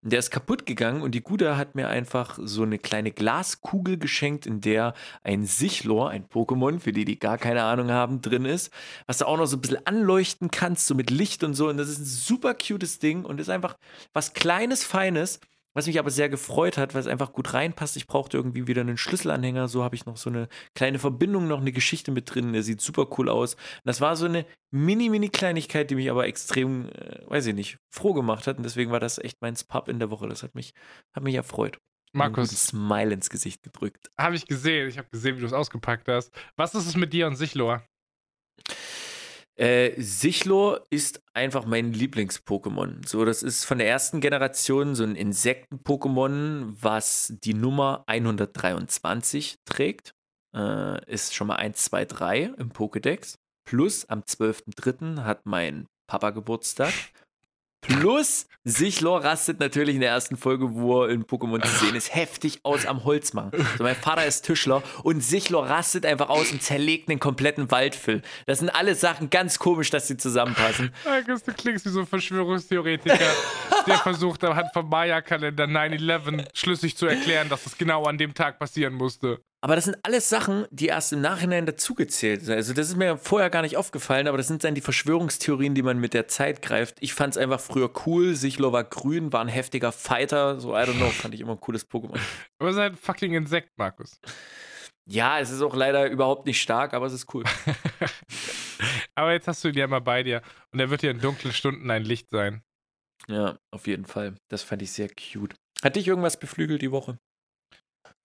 Der 0.00 0.20
ist 0.20 0.30
kaputt 0.30 0.64
gegangen 0.64 1.02
und 1.02 1.12
die 1.12 1.22
Gute 1.22 1.56
hat 1.56 1.74
mir 1.74 1.88
einfach 1.88 2.38
so 2.40 2.62
eine 2.62 2.78
kleine 2.78 3.10
Glaskugel 3.10 3.98
geschenkt, 3.98 4.46
in 4.46 4.60
der 4.60 4.94
ein 5.24 5.44
Sichlor, 5.44 6.10
ein 6.10 6.28
Pokémon, 6.28 6.78
für 6.78 6.92
die, 6.92 7.04
die 7.04 7.18
gar 7.18 7.36
keine 7.36 7.64
Ahnung 7.64 7.90
haben, 7.90 8.22
drin 8.22 8.44
ist, 8.44 8.72
was 9.06 9.18
du 9.18 9.26
auch 9.26 9.38
noch 9.38 9.46
so 9.46 9.56
ein 9.56 9.60
bisschen 9.60 9.84
anleuchten 9.84 10.52
kannst, 10.52 10.86
so 10.86 10.94
mit 10.94 11.10
Licht 11.10 11.42
und 11.42 11.54
so. 11.54 11.68
Und 11.68 11.78
das 11.78 11.88
ist 11.88 11.98
ein 11.98 12.04
super 12.04 12.54
cutes 12.54 13.00
Ding 13.00 13.24
und 13.24 13.40
ist 13.40 13.50
einfach 13.50 13.76
was 14.12 14.34
Kleines, 14.34 14.84
Feines, 14.84 15.40
was 15.74 15.86
mich 15.86 15.98
aber 15.98 16.10
sehr 16.10 16.28
gefreut 16.28 16.76
hat, 16.78 16.94
weil 16.94 17.00
es 17.00 17.06
einfach 17.06 17.32
gut 17.32 17.54
reinpasst. 17.54 17.96
Ich 17.96 18.06
brauchte 18.06 18.36
irgendwie 18.36 18.66
wieder 18.66 18.80
einen 18.80 18.96
Schlüsselanhänger. 18.96 19.68
So 19.68 19.82
habe 19.84 19.94
ich 19.94 20.06
noch 20.06 20.16
so 20.16 20.30
eine 20.30 20.48
kleine 20.74 20.98
Verbindung, 20.98 21.46
noch 21.46 21.60
eine 21.60 21.72
Geschichte 21.72 22.10
mit 22.10 22.34
drin. 22.34 22.52
Der 22.52 22.62
sieht 22.62 22.80
super 22.80 23.06
cool 23.18 23.28
aus. 23.28 23.54
Und 23.54 23.84
das 23.84 24.00
war 24.00 24.16
so 24.16 24.26
eine 24.26 24.46
mini, 24.70 25.08
mini 25.08 25.28
Kleinigkeit, 25.28 25.90
die 25.90 25.94
mich 25.94 26.10
aber 26.10 26.26
extrem, 26.26 26.88
äh, 26.88 27.22
weiß 27.26 27.46
ich 27.46 27.54
nicht, 27.54 27.78
froh 27.90 28.14
gemacht 28.14 28.46
hat. 28.46 28.56
Und 28.56 28.64
deswegen 28.64 28.90
war 28.90 29.00
das 29.00 29.18
echt 29.18 29.40
mein 29.40 29.54
Pub 29.68 29.88
in 29.88 29.98
der 29.98 30.10
Woche. 30.10 30.28
Das 30.28 30.42
hat 30.42 30.54
mich, 30.54 30.74
hat 31.14 31.22
mich 31.22 31.34
erfreut. 31.34 31.78
Markus, 32.12 32.50
Smile 32.50 33.12
ins 33.12 33.30
Gesicht 33.30 33.62
gedrückt. 33.62 34.10
habe 34.18 34.34
ich 34.34 34.46
gesehen. 34.46 34.88
Ich 34.88 34.98
habe 34.98 35.08
gesehen, 35.10 35.36
wie 35.36 35.40
du 35.40 35.46
es 35.46 35.52
ausgepackt 35.52 36.08
hast. 36.08 36.32
Was 36.56 36.74
ist 36.74 36.86
es 36.86 36.96
mit 36.96 37.12
dir 37.12 37.26
und 37.26 37.36
Sichlor? 37.36 37.82
Äh, 39.58 40.00
ist 40.90 41.20
einfach 41.34 41.66
mein 41.66 41.92
Lieblings-Pokémon. 41.92 43.06
So, 43.06 43.24
das 43.24 43.42
ist 43.42 43.64
von 43.64 43.78
der 43.78 43.88
ersten 43.88 44.20
Generation 44.20 44.94
so 44.94 45.02
ein 45.02 45.16
Insekten-Pokémon, 45.16 46.76
was 46.80 47.34
die 47.42 47.54
Nummer 47.54 48.04
123 48.06 49.56
trägt. 49.64 50.14
Äh, 50.54 51.04
ist 51.12 51.34
schon 51.34 51.48
mal 51.48 51.56
1, 51.56 51.84
2, 51.84 52.04
3 52.04 52.42
im 52.56 52.70
Pokédex. 52.70 53.34
Plus 53.64 54.04
am 54.04 54.20
12.03. 54.20 55.24
hat 55.24 55.44
mein 55.44 55.86
Papa 56.06 56.30
Geburtstag. 56.30 56.92
Plus, 57.80 58.46
Sichlor 58.64 59.24
rastet 59.24 59.60
natürlich 59.60 59.94
in 59.94 60.00
der 60.00 60.10
ersten 60.10 60.36
Folge, 60.36 60.74
wo 60.74 61.04
er 61.04 61.10
in 61.10 61.24
Pokémon 61.24 61.62
zu 61.62 61.86
sehen 61.86 61.94
ist, 61.94 62.14
heftig 62.14 62.60
aus 62.64 62.84
am 62.84 63.04
Holz 63.04 63.32
machen. 63.32 63.52
Mein 63.78 63.94
Vater 63.94 64.26
ist 64.26 64.44
Tischler 64.44 64.82
und 65.04 65.22
Sichlor 65.22 65.66
rastet 65.66 66.04
einfach 66.04 66.28
aus 66.28 66.50
und 66.52 66.62
zerlegt 66.62 67.08
den 67.08 67.18
kompletten 67.18 67.70
Waldfüll. 67.70 68.20
Das 68.46 68.58
sind 68.58 68.68
alles 68.68 69.00
Sachen 69.00 69.30
ganz 69.30 69.58
komisch, 69.58 69.90
dass 69.90 70.08
sie 70.08 70.16
zusammenpassen. 70.16 70.92
Du 71.26 71.52
klingst 71.54 71.86
wie 71.86 71.90
so 71.90 72.00
ein 72.00 72.06
Verschwörungstheoretiker, 72.06 73.16
der 73.86 73.98
versucht, 73.98 74.44
anhand 74.44 74.68
vom 74.72 74.88
Maya-Kalender 74.88 75.64
9-11 75.64 76.48
schlüssig 76.52 76.96
zu 76.96 77.06
erklären, 77.06 77.48
dass 77.48 77.64
es 77.64 77.78
genau 77.78 78.04
an 78.04 78.18
dem 78.18 78.34
Tag 78.34 78.58
passieren 78.58 78.94
musste. 78.94 79.40
Aber 79.60 79.74
das 79.74 79.86
sind 79.86 79.96
alles 80.04 80.28
Sachen, 80.28 80.66
die 80.70 80.86
erst 80.86 81.12
im 81.12 81.20
Nachhinein 81.20 81.66
dazugezählt 81.66 82.42
sind. 82.42 82.54
Also, 82.54 82.74
das 82.74 82.88
ist 82.88 82.96
mir 82.96 83.18
vorher 83.18 83.50
gar 83.50 83.62
nicht 83.62 83.76
aufgefallen, 83.76 84.28
aber 84.28 84.36
das 84.38 84.46
sind 84.46 84.62
dann 84.62 84.76
die 84.76 84.80
Verschwörungstheorien, 84.80 85.74
die 85.74 85.82
man 85.82 85.98
mit 85.98 86.14
der 86.14 86.28
Zeit 86.28 86.62
greift. 86.62 86.98
Ich 87.00 87.12
fand 87.12 87.34
es 87.34 87.38
einfach 87.38 87.60
früher 87.60 87.90
cool. 88.06 88.36
Sichlor 88.36 88.72
war 88.72 88.84
grün, 88.84 89.32
war 89.32 89.40
ein 89.40 89.48
heftiger 89.48 89.90
Fighter. 89.90 90.60
So, 90.60 90.74
I 90.74 90.82
don't 90.82 90.96
know, 90.96 91.10
fand 91.10 91.34
ich 91.34 91.40
immer 91.40 91.52
ein 91.52 91.60
cooles 91.60 91.88
Pokémon. 91.90 92.18
Aber 92.58 92.70
es 92.70 92.76
ist 92.76 92.80
halt 92.80 92.92
ein 92.92 92.98
fucking 92.98 93.34
Insekt, 93.34 93.76
Markus. 93.76 94.20
Ja, 95.10 95.40
es 95.40 95.50
ist 95.50 95.62
auch 95.62 95.74
leider 95.74 96.08
überhaupt 96.08 96.44
nicht 96.44 96.60
stark, 96.60 96.92
aber 96.92 97.06
es 97.06 97.14
ist 97.14 97.32
cool. 97.32 97.42
aber 99.14 99.32
jetzt 99.32 99.48
hast 99.48 99.64
du 99.64 99.68
ihn 99.68 99.74
ja 99.74 99.86
mal 99.86 100.02
bei 100.02 100.22
dir 100.22 100.42
und 100.70 100.80
er 100.80 100.90
wird 100.90 101.00
dir 101.00 101.10
in 101.10 101.18
dunklen 101.18 101.54
Stunden 101.54 101.90
ein 101.90 102.04
Licht 102.04 102.28
sein. 102.28 102.62
Ja, 103.26 103.58
auf 103.70 103.86
jeden 103.86 104.04
Fall. 104.04 104.34
Das 104.48 104.62
fand 104.62 104.82
ich 104.82 104.92
sehr 104.92 105.08
cute. 105.08 105.54
Hat 105.82 105.96
dich 105.96 106.06
irgendwas 106.06 106.38
beflügelt 106.38 106.82
die 106.82 106.90
Woche? 106.90 107.18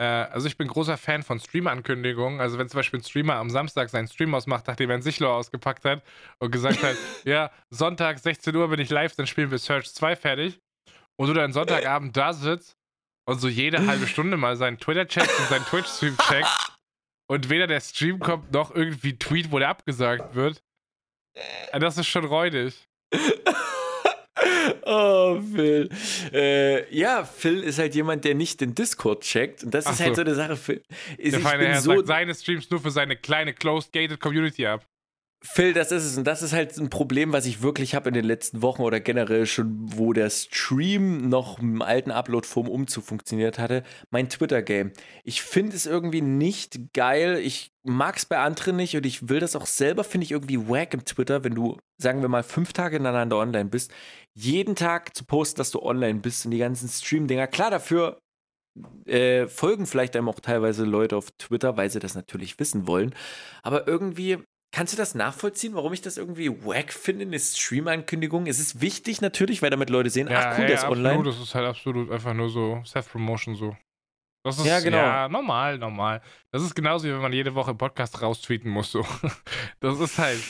Äh, 0.03 0.27
also 0.31 0.47
ich 0.47 0.57
bin 0.57 0.67
großer 0.67 0.97
Fan 0.97 1.23
von 1.23 1.39
Streamer-Ankündigungen. 1.39 2.41
Also 2.41 2.57
wenn 2.57 2.67
zum 2.67 2.79
Beispiel 2.79 2.99
ein 2.99 3.03
Streamer 3.03 3.35
am 3.35 3.49
Samstag 3.49 3.89
seinen 3.89 4.07
Stream 4.07 4.35
ausmacht, 4.35 4.67
nachdem 4.67 4.89
er 4.89 4.97
ein 4.97 5.01
Sichlor 5.01 5.33
ausgepackt 5.33 5.85
hat 5.85 6.03
und 6.39 6.51
gesagt 6.51 6.83
hat, 6.83 6.97
ja, 7.23 7.51
Sonntag 7.69 8.19
16 8.19 8.53
Uhr 8.55 8.67
bin 8.67 8.79
ich 8.79 8.89
live, 8.89 9.15
dann 9.15 9.27
spielen 9.27 9.49
wir 9.49 9.57
Search 9.59 9.93
2 9.93 10.15
fertig. 10.17 10.59
Und 11.15 11.27
du 11.27 11.33
dann 11.33 11.53
Sonntagabend 11.53 12.17
da 12.17 12.33
sitzt 12.33 12.75
und 13.25 13.39
so 13.39 13.47
jede 13.47 13.85
halbe 13.87 14.07
Stunde 14.07 14.35
mal 14.35 14.57
seinen 14.57 14.79
Twitter-Chat 14.79 15.29
und 15.39 15.47
seinen 15.47 15.65
Twitch-Stream 15.65 16.17
checkt 16.17 16.73
und 17.29 17.49
weder 17.49 17.67
der 17.67 17.79
Stream 17.79 18.19
kommt 18.19 18.51
noch 18.51 18.75
irgendwie 18.75 19.17
Tweet, 19.17 19.51
wo 19.51 19.59
der 19.59 19.69
abgesagt 19.69 20.35
wird. 20.35 20.63
Äh, 21.71 21.79
das 21.79 21.97
ist 21.97 22.07
schon 22.07 22.25
räudig. 22.25 22.89
Oh, 24.85 25.39
Phil. 25.55 25.89
Äh, 26.33 26.95
ja, 26.95 27.23
Phil 27.23 27.63
ist 27.63 27.79
halt 27.79 27.95
jemand, 27.95 28.25
der 28.25 28.35
nicht 28.35 28.61
den 28.61 28.75
Discord 28.75 29.21
checkt. 29.21 29.63
Und 29.63 29.73
das 29.73 29.85
Ach 29.85 29.93
ist 29.93 29.99
halt 30.01 30.15
so. 30.15 30.21
so 30.21 30.21
eine 30.21 30.35
Sache. 30.35 30.55
Phil, 30.55 30.83
ist, 31.17 31.33
Der 31.33 31.39
ich 31.39 31.57
bin 31.57 31.79
so, 31.81 31.95
sagt 31.95 32.07
seine 32.07 32.35
Streams 32.35 32.69
nur 32.69 32.79
für 32.79 32.91
seine 32.91 33.15
kleine 33.15 33.53
closed-gated 33.53 34.19
Community 34.19 34.65
ab. 34.65 34.85
Phil, 35.45 35.73
das 35.73 35.91
ist 35.91 36.05
es. 36.05 36.17
Und 36.17 36.25
das 36.25 36.41
ist 36.41 36.53
halt 36.53 36.77
ein 36.77 36.89
Problem, 36.89 37.33
was 37.33 37.45
ich 37.45 37.61
wirklich 37.61 37.95
habe 37.95 38.07
in 38.07 38.13
den 38.13 38.23
letzten 38.23 38.61
Wochen 38.61 38.81
oder 38.81 39.01
generell 39.01 39.45
schon, 39.45 39.75
wo 39.97 40.13
der 40.13 40.29
Stream 40.29 41.27
noch 41.27 41.59
im 41.59 41.81
alten 41.81 42.11
Upload-Form 42.11 42.69
umzufunktioniert 42.69 43.59
hatte. 43.59 43.83
Mein 44.09 44.29
Twitter-Game. 44.29 44.93
Ich 45.25 45.41
finde 45.41 45.75
es 45.75 45.85
irgendwie 45.85 46.21
nicht 46.21 46.93
geil. 46.93 47.39
Ich 47.43 47.71
mag 47.83 48.15
es 48.15 48.25
bei 48.25 48.39
anderen 48.39 48.77
nicht 48.77 48.95
und 48.95 49.05
ich 49.05 49.27
will 49.27 49.41
das 49.41 49.57
auch 49.57 49.65
selber, 49.65 50.05
finde 50.05 50.23
ich 50.23 50.31
irgendwie 50.31 50.69
wack 50.69 50.93
im 50.93 51.03
Twitter, 51.03 51.43
wenn 51.43 51.55
du, 51.55 51.77
sagen 51.97 52.21
wir 52.21 52.29
mal, 52.29 52.43
fünf 52.43 52.71
Tage 52.71 52.95
ineinander 52.95 53.37
online 53.37 53.69
bist, 53.69 53.91
jeden 54.33 54.75
Tag 54.75 55.13
zu 55.13 55.25
posten, 55.25 55.57
dass 55.57 55.71
du 55.71 55.81
online 55.81 56.19
bist 56.19 56.45
und 56.45 56.51
die 56.51 56.59
ganzen 56.59 56.87
Stream-Dinger. 56.87 57.47
Klar, 57.47 57.69
dafür 57.69 58.21
äh, 59.05 59.47
folgen 59.47 59.87
vielleicht 59.87 60.15
einem 60.15 60.29
auch 60.29 60.39
teilweise 60.39 60.85
Leute 60.85 61.17
auf 61.17 61.31
Twitter, 61.31 61.75
weil 61.75 61.89
sie 61.89 61.99
das 61.99 62.15
natürlich 62.15 62.57
wissen 62.59 62.87
wollen. 62.87 63.13
Aber 63.61 63.87
irgendwie 63.87 64.37
Kannst 64.73 64.91
du 64.91 64.97
das 64.97 65.13
nachvollziehen, 65.13 65.75
warum 65.75 65.93
ich 65.93 66.01
das 66.01 66.17
irgendwie 66.17 66.49
wack 66.65 66.91
finde, 66.91 67.25
eine 67.25 67.39
Stream-Ankündigung? 67.39 68.47
Es 68.47 68.59
ist 68.59 68.81
wichtig 68.81 69.21
natürlich, 69.21 69.61
weil 69.61 69.69
damit 69.69 69.91
Leute 69.91 70.09
sehen, 70.09 70.27
ach 70.31 70.57
cool, 70.57 70.61
ey, 70.63 70.67
der 70.67 70.75
ist 70.75 70.83
absolut, 70.83 71.05
online. 71.05 71.23
Das 71.23 71.39
ist 71.39 71.53
halt 71.53 71.67
absolut 71.67 72.09
einfach 72.09 72.33
nur 72.33 72.49
so 72.49 72.81
Self-Promotion 72.83 73.55
so. 73.55 73.77
Das 74.43 74.57
ist 74.57 74.65
Ja, 74.65 74.79
genau. 74.79 74.97
ja 74.97 75.29
normal, 75.29 75.77
normal. 75.77 76.21
Das 76.51 76.63
ist 76.63 76.73
genauso 76.73 77.07
wie 77.07 77.11
wenn 77.13 77.21
man 77.21 77.31
jede 77.33 77.53
Woche 77.53 77.69
einen 77.69 77.77
Podcast 77.77 78.19
raustweeten 78.21 78.69
muss. 78.69 78.91
So. 78.91 79.05
Das 79.79 79.99
ist 79.99 80.17
halt, 80.17 80.41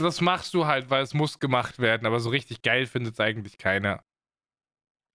das 0.00 0.20
machst 0.22 0.54
du 0.54 0.64
halt, 0.66 0.88
weil 0.88 1.02
es 1.02 1.12
muss 1.12 1.38
gemacht 1.38 1.78
werden, 1.80 2.06
aber 2.06 2.18
so 2.20 2.30
richtig 2.30 2.62
geil 2.62 2.86
findet 2.86 3.14
es 3.14 3.20
eigentlich 3.20 3.58
keiner. 3.58 4.02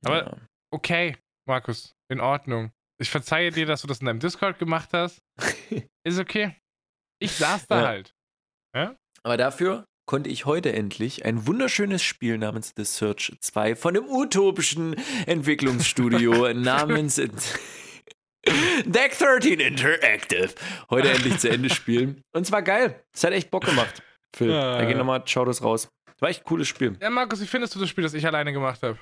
Aber 0.06 0.24
Ja. 0.24 0.38
okay, 0.72 1.18
Markus, 1.48 1.96
in 2.12 2.20
Ordnung. 2.22 2.72
Ich 3.02 3.10
verzeihe 3.10 3.50
dir, 3.52 3.66
dass 3.66 3.82
du 3.82 3.88
das 3.88 4.00
in 4.02 4.06
deinem 4.06 4.20
Discord 4.20 4.60
gemacht 4.60 4.90
hast. 4.94 5.20
Ist 6.06 6.20
okay. 6.20 6.56
Ich 7.20 7.32
saß 7.32 7.66
da 7.68 8.02
Ja. 8.76 8.96
Aber 9.24 9.38
dafür 9.38 9.86
konnte 10.06 10.30
ich 10.30 10.46
heute 10.46 10.72
endlich 10.74 11.26
ein 11.26 11.48
wunderschönes 11.48 12.04
Spiel 12.04 12.38
namens 12.38 12.74
The 12.76 12.84
Search 12.86 13.34
2 13.40 13.76
von 13.76 13.94
dem 13.96 14.06
utopischen 14.08 14.96
Entwicklungsstudio 15.26 16.54
namens 16.54 17.16
Deck 18.86 19.18
13 19.18 19.60
Interactive 19.60 20.50
heute 20.92 21.10
endlich 21.10 21.40
zu 21.40 21.50
Ende 21.50 21.70
spielen. 21.72 22.22
Und 22.34 22.46
zwar 22.46 22.62
geil. 22.62 23.02
Es 23.14 23.24
hat 23.24 23.34
echt 23.34 23.50
Bock 23.50 23.66
gemacht. 23.66 24.04
Phil, 24.36 24.52
Ja. 24.52 24.78
da 24.78 24.86
geht 24.86 24.98
nochmal, 24.98 25.24
schau 25.26 25.46
das 25.46 25.64
raus. 25.64 25.88
War 26.20 26.30
echt 26.30 26.42
ein 26.42 26.46
cooles 26.46 26.68
Spiel. 26.68 26.96
Ja, 27.02 27.10
Markus, 27.10 27.42
wie 27.42 27.48
findest 27.48 27.74
du 27.76 27.80
das 27.80 27.90
Spiel, 27.90 28.04
das 28.04 28.14
ich 28.14 28.26
alleine 28.28 28.54
gemacht 28.54 28.84
habe? 28.84 29.00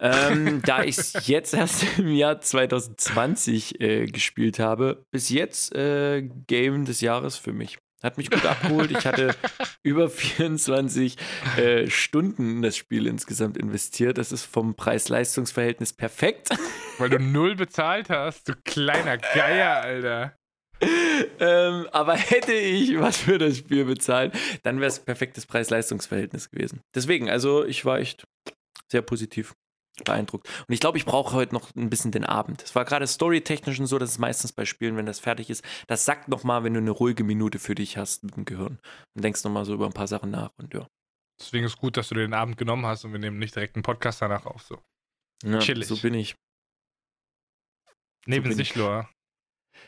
ähm, 0.00 0.60
da 0.66 0.82
ich 0.82 0.98
es 0.98 1.26
jetzt 1.28 1.54
erst 1.54 1.84
im 1.98 2.08
Jahr 2.08 2.40
2020 2.40 3.80
äh, 3.80 4.06
gespielt 4.06 4.58
habe, 4.58 5.04
bis 5.12 5.28
jetzt 5.28 5.72
äh, 5.74 6.22
Game 6.48 6.84
des 6.84 7.00
Jahres 7.00 7.36
für 7.36 7.52
mich. 7.52 7.78
Hat 8.02 8.18
mich 8.18 8.30
gut 8.30 8.44
abgeholt. 8.44 8.90
Ich 8.90 9.06
hatte 9.06 9.34
über 9.82 10.10
24 10.10 11.16
äh, 11.56 11.88
Stunden 11.88 12.56
in 12.56 12.62
das 12.62 12.76
Spiel 12.76 13.06
insgesamt 13.06 13.56
investiert. 13.56 14.18
Das 14.18 14.32
ist 14.32 14.44
vom 14.44 14.74
Preis-Leistungs-Verhältnis 14.74 15.92
perfekt. 15.92 16.50
Weil 16.98 17.10
du 17.10 17.18
null 17.18 17.54
bezahlt 17.54 18.10
hast, 18.10 18.48
du 18.48 18.54
kleiner 18.64 19.18
Geier, 19.18 19.80
Alter. 19.82 20.36
ähm, 21.38 21.86
aber 21.92 22.14
hätte 22.14 22.52
ich 22.52 22.98
was 22.98 23.18
für 23.18 23.38
das 23.38 23.58
Spiel 23.58 23.84
bezahlt, 23.84 24.34
dann 24.64 24.80
wäre 24.80 24.88
es 24.88 24.98
perfektes 24.98 25.46
Preis-Leistungs-Verhältnis 25.46 26.50
gewesen. 26.50 26.80
Deswegen, 26.94 27.30
also 27.30 27.64
ich 27.64 27.84
war 27.84 28.00
echt 28.00 28.24
sehr 28.90 29.02
positiv 29.02 29.54
beeindruckt. 30.04 30.48
Und 30.66 30.72
ich 30.72 30.80
glaube, 30.80 30.98
ich 30.98 31.04
brauche 31.04 31.34
heute 31.34 31.54
noch 31.54 31.74
ein 31.74 31.90
bisschen 31.90 32.10
den 32.10 32.24
Abend. 32.24 32.62
Es 32.62 32.74
war 32.74 32.84
gerade 32.84 33.06
storytechnisch 33.06 33.80
und 33.80 33.86
so, 33.86 33.98
dass 33.98 34.10
es 34.10 34.18
meistens 34.18 34.52
bei 34.52 34.64
Spielen, 34.64 34.96
wenn 34.96 35.06
das 35.06 35.20
fertig 35.20 35.50
ist, 35.50 35.64
das 35.86 36.04
sagt 36.04 36.28
nochmal, 36.28 36.64
wenn 36.64 36.74
du 36.74 36.80
eine 36.80 36.90
ruhige 36.90 37.24
Minute 37.24 37.58
für 37.58 37.74
dich 37.74 37.96
hast 37.96 38.24
mit 38.24 38.36
dem 38.36 38.44
Gehirn. 38.44 38.78
Und 39.14 39.24
denkst 39.24 39.44
nochmal 39.44 39.64
so 39.64 39.74
über 39.74 39.86
ein 39.86 39.92
paar 39.92 40.08
Sachen 40.08 40.30
nach 40.30 40.50
und 40.58 40.74
ja. 40.74 40.86
Deswegen 41.40 41.64
ist 41.64 41.78
gut, 41.78 41.96
dass 41.96 42.08
du 42.08 42.14
dir 42.14 42.22
den 42.22 42.34
Abend 42.34 42.56
genommen 42.56 42.86
hast 42.86 43.04
und 43.04 43.12
wir 43.12 43.18
nehmen 43.18 43.38
nicht 43.38 43.54
direkt 43.54 43.76
einen 43.76 43.82
Podcast 43.82 44.22
danach 44.22 44.46
auf. 44.46 44.62
So. 44.62 44.78
ja 45.44 45.58
Chillig. 45.58 45.88
So 45.88 45.96
bin 45.96 46.14
ich. 46.14 46.36
Neben 48.26 48.44
bin 48.44 48.56
sich, 48.56 48.70
ich. 48.70 48.76
Lor. 48.76 49.08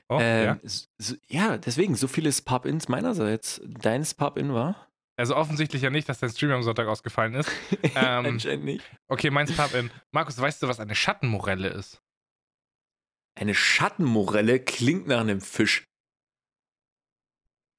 Oh, 0.09 0.19
ähm, 0.21 0.45
ja. 0.45 0.61
so, 0.63 0.87
so, 0.99 1.15
ja, 1.29 1.57
deswegen, 1.59 1.95
so 1.95 2.09
vieles 2.09 2.43
Pub-Ins 2.43 2.89
meinerseits. 2.89 3.61
Deines 3.65 4.15
Pub-In 4.15 4.53
war? 4.53 4.91
Also 5.17 5.37
offensichtlich 5.37 5.83
ja 5.83 5.91
nicht, 5.91 6.09
dass 6.09 6.19
dein 6.19 6.31
Stream 6.31 6.51
am 6.51 6.63
Sonntag 6.63 6.89
ausgefallen 6.89 7.35
ist. 7.35 7.51
Ähm, 7.97 8.27
Anscheinend 8.27 8.65
nicht. 8.65 8.85
Okay, 9.09 9.31
meins 9.31 9.55
Pub-In. 9.55 9.91
Markus, 10.11 10.39
weißt 10.41 10.63
du, 10.63 10.69
was 10.69 10.81
eine 10.81 10.95
Schattenmorelle 10.97 11.69
ist? 11.69 12.03
Eine 13.37 13.55
Schattenmorelle 13.55 14.59
klingt 14.61 15.07
nach 15.07 15.21
einem 15.21 15.41
Fisch. 15.41 15.85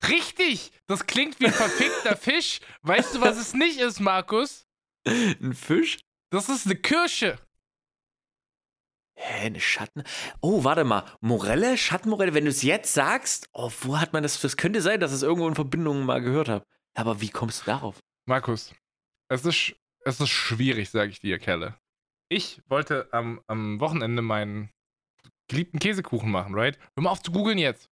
Richtig! 0.07 0.71
Das 0.87 1.05
klingt 1.07 1.39
wie 1.39 1.47
ein 1.47 1.53
verfickter 1.53 2.15
Fisch. 2.17 2.59
Weißt 2.83 3.15
du, 3.15 3.21
was 3.21 3.37
es 3.37 3.53
nicht 3.53 3.79
ist, 3.79 3.99
Markus? 3.99 4.65
Ein 5.05 5.53
Fisch? 5.53 5.99
Das 6.29 6.47
ist 6.49 6.65
eine 6.65 6.75
Kirsche. 6.75 7.37
Hä, 9.17 9.45
eine 9.47 9.61
Schatten. 9.61 10.03
Oh, 10.41 10.63
warte 10.63 10.83
mal. 10.83 11.05
Morelle? 11.21 11.77
Schattenmorelle? 11.77 12.33
Wenn 12.33 12.45
du 12.45 12.51
es 12.51 12.63
jetzt 12.63 12.93
sagst, 12.93 13.49
oh, 13.53 13.71
wo 13.81 13.97
hat 13.99 14.13
man 14.13 14.23
das? 14.23 14.39
Das 14.41 14.57
könnte 14.57 14.81
sein, 14.81 14.99
dass 14.99 15.11
ich 15.11 15.17
es 15.17 15.23
irgendwo 15.23 15.47
in 15.47 15.55
Verbindung 15.55 16.05
mal 16.05 16.21
gehört 16.21 16.49
habe. 16.49 16.65
Aber 16.95 17.21
wie 17.21 17.29
kommst 17.29 17.61
du 17.61 17.65
darauf? 17.65 17.99
Markus, 18.27 18.73
es 19.29 19.45
ist, 19.45 19.75
es 20.05 20.19
ist 20.19 20.29
schwierig, 20.29 20.89
sage 20.89 21.11
ich 21.11 21.19
dir, 21.19 21.37
Kerle. 21.39 21.75
Ich 22.29 22.61
wollte 22.67 23.07
am, 23.11 23.41
am 23.47 23.79
Wochenende 23.79 24.21
meinen 24.21 24.69
geliebten 25.47 25.79
Käsekuchen 25.79 26.31
machen, 26.31 26.55
right? 26.55 26.77
Hör 26.95 27.03
mal 27.03 27.11
auf 27.11 27.21
zu 27.21 27.31
googeln 27.31 27.57
jetzt. 27.57 27.89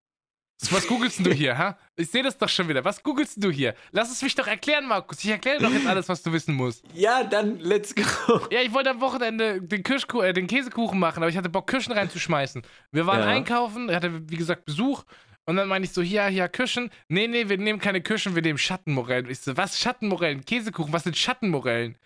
Was 0.70 0.86
googelst 0.86 1.24
du 1.26 1.32
hier, 1.32 1.58
ha? 1.58 1.76
Ich 1.96 2.10
sehe 2.10 2.22
das 2.22 2.38
doch 2.38 2.48
schon 2.48 2.68
wieder. 2.68 2.84
Was 2.84 3.02
googelst 3.02 3.42
du 3.42 3.50
hier? 3.50 3.74
Lass 3.90 4.10
es 4.10 4.22
mich 4.22 4.34
doch 4.34 4.46
erklären, 4.46 4.86
Markus. 4.86 5.22
Ich 5.22 5.28
erkläre 5.30 5.60
doch 5.60 5.70
jetzt 5.70 5.86
alles, 5.86 6.08
was 6.08 6.22
du 6.22 6.32
wissen 6.32 6.54
musst. 6.54 6.84
Ja, 6.94 7.22
dann 7.24 7.58
let's 7.58 7.94
go. 7.94 8.02
Ja, 8.50 8.60
ich 8.62 8.72
wollte 8.72 8.90
am 8.90 9.00
Wochenende 9.00 9.60
den, 9.60 9.82
Kirschku 9.82 10.22
äh, 10.22 10.32
den 10.32 10.46
Käsekuchen 10.46 10.98
machen, 10.98 11.22
aber 11.22 11.28
ich 11.28 11.36
hatte 11.36 11.48
Bock, 11.50 11.66
Kirschen 11.68 11.92
reinzuschmeißen. 11.92 12.62
Wir 12.92 13.04
waren 13.06 13.20
Ja. 13.20 13.26
einkaufen, 13.26 13.88
er 13.88 13.96
hatte, 13.96 14.30
wie 14.30 14.36
gesagt, 14.36 14.64
Besuch 14.64 15.04
Und 15.46 15.56
dann 15.56 15.68
meine 15.68 15.84
ich 15.84 15.92
so, 15.92 16.00
ja, 16.00 16.28
ja, 16.28 16.48
Kirschen. 16.48 16.90
Nee, 17.08 17.26
nee, 17.28 17.48
wir 17.48 17.58
nehmen 17.58 17.78
keine 17.78 18.00
Kirschen, 18.00 18.34
wir 18.34 18.42
nehmen 18.42 18.58
Schattenmorellen. 18.58 19.28
Ich 19.28 19.40
so, 19.40 19.56
was? 19.56 19.78
Schattenmorellen? 19.78 20.44
Käsekuchen, 20.44 20.92
was 20.92 21.04
sind 21.04 21.16
Schattenmorellen? 21.16 21.98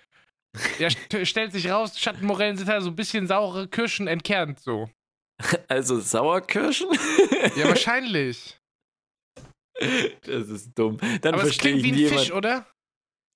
Ja, 0.78 0.90
st 0.90 1.26
stellt 1.26 1.52
sich 1.52 1.70
raus, 1.70 1.98
Schattenmorellen 1.98 2.56
sind 2.56 2.68
halt 2.68 2.82
so 2.82 2.90
ein 2.90 2.96
bisschen 2.96 3.26
saure 3.26 3.68
Kirschen 3.68 4.08
entkernt, 4.08 4.58
so. 4.60 4.90
Also 5.68 6.00
Sauerkirschen? 6.00 6.88
Ja, 7.56 7.68
wahrscheinlich. 7.68 8.56
Das 10.22 10.48
ist 10.48 10.76
dumm. 10.76 10.98
Dann 11.20 11.34
Aber 11.34 11.44
es 11.44 11.50
verstehe 11.50 11.74
klingt 11.74 11.78
ich 11.78 11.84
wie 11.84 11.90
ein 11.90 11.94
niemand. 11.94 12.20
Fisch, 12.20 12.32
oder? 12.32 12.66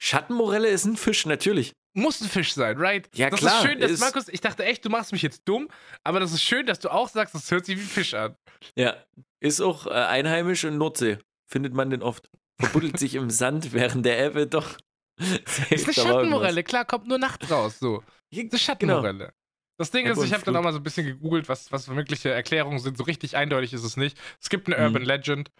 Schattenmorelle 0.02 0.66
ist 0.66 0.84
ein 0.84 0.96
Fisch, 0.96 1.24
natürlich. 1.24 1.72
Muss 1.94 2.20
ein 2.22 2.28
Fisch 2.28 2.54
sein, 2.54 2.78
right? 2.78 3.08
Ja, 3.14 3.28
das 3.28 3.40
klar, 3.40 3.58
ist 3.62 3.66
schön, 3.68 3.80
dass 3.80 3.90
ist- 3.90 4.00
Markus, 4.00 4.28
ich 4.28 4.40
dachte 4.40 4.64
echt, 4.64 4.84
du 4.84 4.88
machst 4.90 5.12
mich 5.12 5.22
jetzt 5.22 5.42
dumm, 5.46 5.68
aber 6.04 6.20
das 6.20 6.32
ist 6.32 6.42
schön, 6.42 6.64
dass 6.66 6.78
du 6.78 6.88
auch 6.90 7.08
sagst, 7.08 7.34
das 7.34 7.50
hört 7.50 7.66
sich 7.66 7.76
wie 7.76 7.82
ein 7.82 7.86
Fisch 7.86 8.14
an. 8.14 8.34
Ja, 8.76 8.96
ist 9.40 9.60
auch 9.60 9.86
äh, 9.86 9.90
einheimisch 9.90 10.64
in 10.64 10.78
Nordsee. 10.78 11.18
Findet 11.50 11.74
man 11.74 11.90
den 11.90 12.02
oft. 12.02 12.30
Verbuddelt 12.60 12.98
sich 12.98 13.14
im 13.14 13.28
Sand 13.28 13.72
während 13.74 14.06
der 14.06 14.24
Ebbe 14.24 14.46
doch. 14.46 14.78
Das 15.18 15.58
ist 15.70 15.84
eine 15.84 15.92
Schattenmorelle, 15.94 16.62
klar, 16.62 16.84
kommt 16.86 17.06
nur 17.08 17.18
nachts 17.18 17.50
raus, 17.50 17.78
so. 17.78 17.98
Das 18.30 18.38
eine 18.38 18.48
Genau. 18.48 18.58
Schattenmorelle. 18.58 19.34
Das 19.78 19.90
Ding 19.90 20.06
Ebbe 20.06 20.18
ist, 20.20 20.26
ich 20.26 20.32
habe 20.32 20.44
dann 20.44 20.56
auch 20.56 20.62
mal 20.62 20.72
so 20.72 20.78
ein 20.78 20.82
bisschen 20.82 21.04
gegoogelt, 21.06 21.48
was, 21.48 21.70
was 21.72 21.88
wirkliche 21.88 22.30
Erklärungen 22.30 22.78
sind. 22.78 22.96
So 22.96 23.04
richtig 23.04 23.36
eindeutig 23.36 23.72
ist 23.74 23.82
es 23.84 23.96
nicht. 23.98 24.16
Es 24.40 24.48
gibt 24.48 24.66
eine 24.68 24.76
Mhm. 24.78 24.84
Urban 24.94 25.02
Legend, 25.04 25.50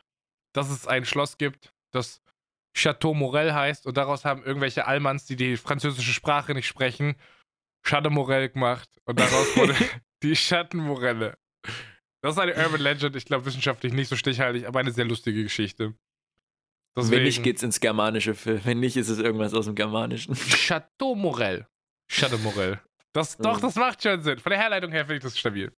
dass 0.55 0.70
es 0.70 0.87
ein 0.87 1.05
Schloss 1.05 1.37
gibt, 1.39 1.72
das 1.93 2.22
Chateau 2.75 3.14
Morel 3.14 3.53
heißt 3.55 3.87
und 3.87 3.97
daraus 3.97 4.25
haben 4.25 4.43
irgendwelche 4.45 4.87
Allmanns, 4.87 5.27
die 5.27 5.37
die 5.37 5.57
französische 5.57 6.12
Sprache 6.12 6.55
nicht 6.55 6.66
sprechen, 6.66 7.16
Chateau 7.85 8.11
Morel 8.11 8.49
gemacht 8.49 8.89
und 9.05 9.18
daraus 9.18 9.57
wurde 9.57 9.75
die 10.23 10.37
Schattenmorelle. 10.37 11.37
Das 12.23 12.35
ist 12.35 12.39
eine 12.39 12.55
Urban 12.55 12.81
Legend, 12.81 13.16
ich 13.16 13.25
glaube 13.25 13.45
wissenschaftlich 13.45 13.93
nicht 13.93 14.09
so 14.09 14.16
stichhaltig, 14.16 14.66
aber 14.66 14.81
eine 14.81 14.93
sehr 14.93 15.05
lustige 15.05 15.43
Geschichte. 15.43 15.95
Wenn 16.95 17.23
nicht, 17.23 17.43
geht's 17.43 17.62
ins 17.62 17.81
Germanische. 17.81 18.35
Phil. 18.35 18.61
Wenn 18.64 18.81
nicht, 18.81 18.97
ist 18.97 19.09
es 19.09 19.18
irgendwas 19.18 19.55
aus 19.55 19.64
dem 19.64 19.75
Germanischen. 19.75 20.35
Chateau 20.35 21.14
Morel. 21.14 21.66
Chateau 22.11 22.37
Morel. 22.39 22.81
Das, 23.14 23.37
doch, 23.39 23.61
das 23.61 23.77
macht 23.77 24.03
schon 24.03 24.23
Sinn. 24.23 24.39
Von 24.39 24.51
der 24.51 24.59
Herleitung 24.59 24.93
her 24.93 25.05
finde 25.07 25.16
ich 25.16 25.23
das 25.23 25.39
stabil. 25.39 25.75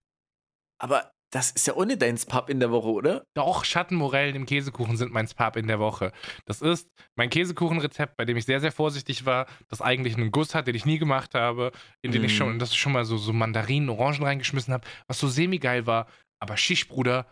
Aber 0.81 1.14
das 1.35 1.51
ist 1.51 1.67
ja 1.67 1.75
ohne 1.75 1.97
deins 1.97 2.27
Pub 2.27 2.49
in 2.49 2.61
der 2.61 2.71
Woche, 2.71 2.89
oder? 2.89 3.25
Doch, 3.35 3.65
Schattenmorellen 3.65 4.37
im 4.37 4.47
Käsekuchen 4.47 4.97
sind 4.97 5.13
mein 5.13 5.27
Spab 5.27 5.57
in 5.57 5.67
der 5.67 5.81
Woche. 5.81 6.13
Das 6.45 6.63
ist 6.63 6.89
mein 7.17 7.29
Käsekuchenrezept, 7.29 8.17
bei 8.17 8.25
dem 8.25 8.37
ich 8.37 8.45
sehr, 8.45 8.61
sehr 8.61 8.71
vorsichtig 8.71 9.27
war, 9.27 9.47
das 9.69 9.83
eigentlich 9.83 10.17
einen 10.17 10.31
Guss 10.31 10.55
hat, 10.55 10.69
den 10.69 10.77
ich 10.77 10.87
nie 10.87 10.99
gemacht 10.99 11.35
habe, 11.35 11.73
in 12.03 12.13
den 12.13 12.23
ich 12.23 12.35
Mm. 12.35 12.37
schon, 12.37 12.59
das 12.61 12.71
ich 12.71 12.79
schon 12.79 12.93
mal 12.93 13.05
so, 13.05 13.17
so 13.19 13.33
Mandarinen, 13.33 13.89
Orangen 13.89 14.23
reingeschmissen 14.23 14.73
habe, 14.73 14.87
was 15.09 15.19
so 15.19 15.27
semi-geil 15.27 15.87
war. 15.87 16.07
Aber 16.41 16.57
Schisch, 16.57 16.87
Bruder, 16.87 17.27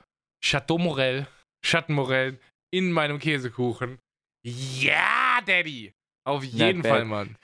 Chateau 0.44 0.78
Morel, 0.78 1.28
Schattenmorellen 1.64 2.40
in 2.72 2.90
meinem 2.90 3.20
Käsekuchen. 3.20 3.98
Ja, 4.44 5.40
Daddy! 5.46 5.92
Auf 6.24 6.42
jeden. 6.42 6.82
Fall, 6.82 7.04
Mann. 7.04 7.36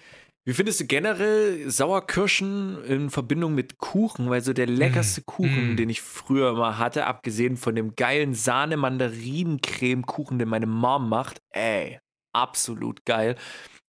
Wie 0.49 0.55
findest 0.55 0.81
du 0.81 0.87
generell 0.87 1.71
Sauerkirschen 1.71 2.83
in 2.85 3.11
Verbindung 3.11 3.55
mit 3.55 3.77
Kuchen? 3.77 4.31
Weil 4.31 4.41
so 4.41 4.55
der 4.55 4.67
leckerste 4.67 5.21
Kuchen, 5.21 5.75
mm. 5.75 5.77
den 5.77 5.91
ich 5.91 6.01
früher 6.01 6.55
mal 6.55 6.79
hatte, 6.79 7.05
abgesehen 7.05 7.59
von 7.59 7.75
dem 7.75 7.95
geilen 7.97 8.33
Sahne-Mandarinen-Creme-Kuchen, 8.33 10.39
den 10.39 10.49
meine 10.49 10.65
Mom 10.65 11.11
macht, 11.11 11.43
ey, 11.51 12.01
absolut 12.33 13.05
geil, 13.05 13.37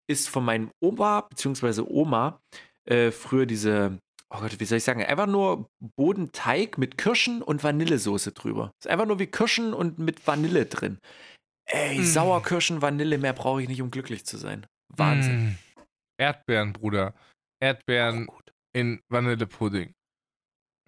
ist 0.09 0.29
von 0.29 0.45
meinem 0.45 0.73
Opa 0.81 1.29
bzw. 1.31 1.83
Oma 1.87 2.41
äh, 2.87 3.13
früher 3.13 3.47
diese, 3.47 4.01
oh 4.29 4.41
Gott, 4.41 4.59
wie 4.59 4.65
soll 4.65 4.79
ich 4.79 4.85
sagen, 4.85 5.05
einfach 5.05 5.29
nur 5.29 5.71
Bodenteig 5.95 6.77
mit 6.77 6.99
Kirschen 6.99 7.41
und 7.41 7.63
Vanillesoße 7.63 8.33
drüber. 8.33 8.73
Ist 8.81 8.91
einfach 8.91 9.07
nur 9.07 9.21
wie 9.21 9.29
Kirschen 9.29 9.73
und 9.73 10.01
mit 10.01 10.27
Vanille 10.27 10.67
drin. 10.67 10.99
Ey, 11.67 12.01
Mm. 12.01 12.03
Sauerkirschen, 12.03 12.83
Vanille, 12.83 13.19
mehr 13.19 13.33
brauche 13.33 13.63
ich 13.63 13.69
nicht, 13.69 13.81
um 13.81 13.93
glücklich 13.93 14.27
zu 14.27 14.39
sein. 14.39 14.67
Wahnsinn. 14.89 15.51
Mm. 15.51 15.59
Erdbeeren, 16.19 16.73
Bruder. 16.73 17.15
Erdbeeren 17.61 18.29
in 18.73 19.01
Vanillepudding. 19.09 19.95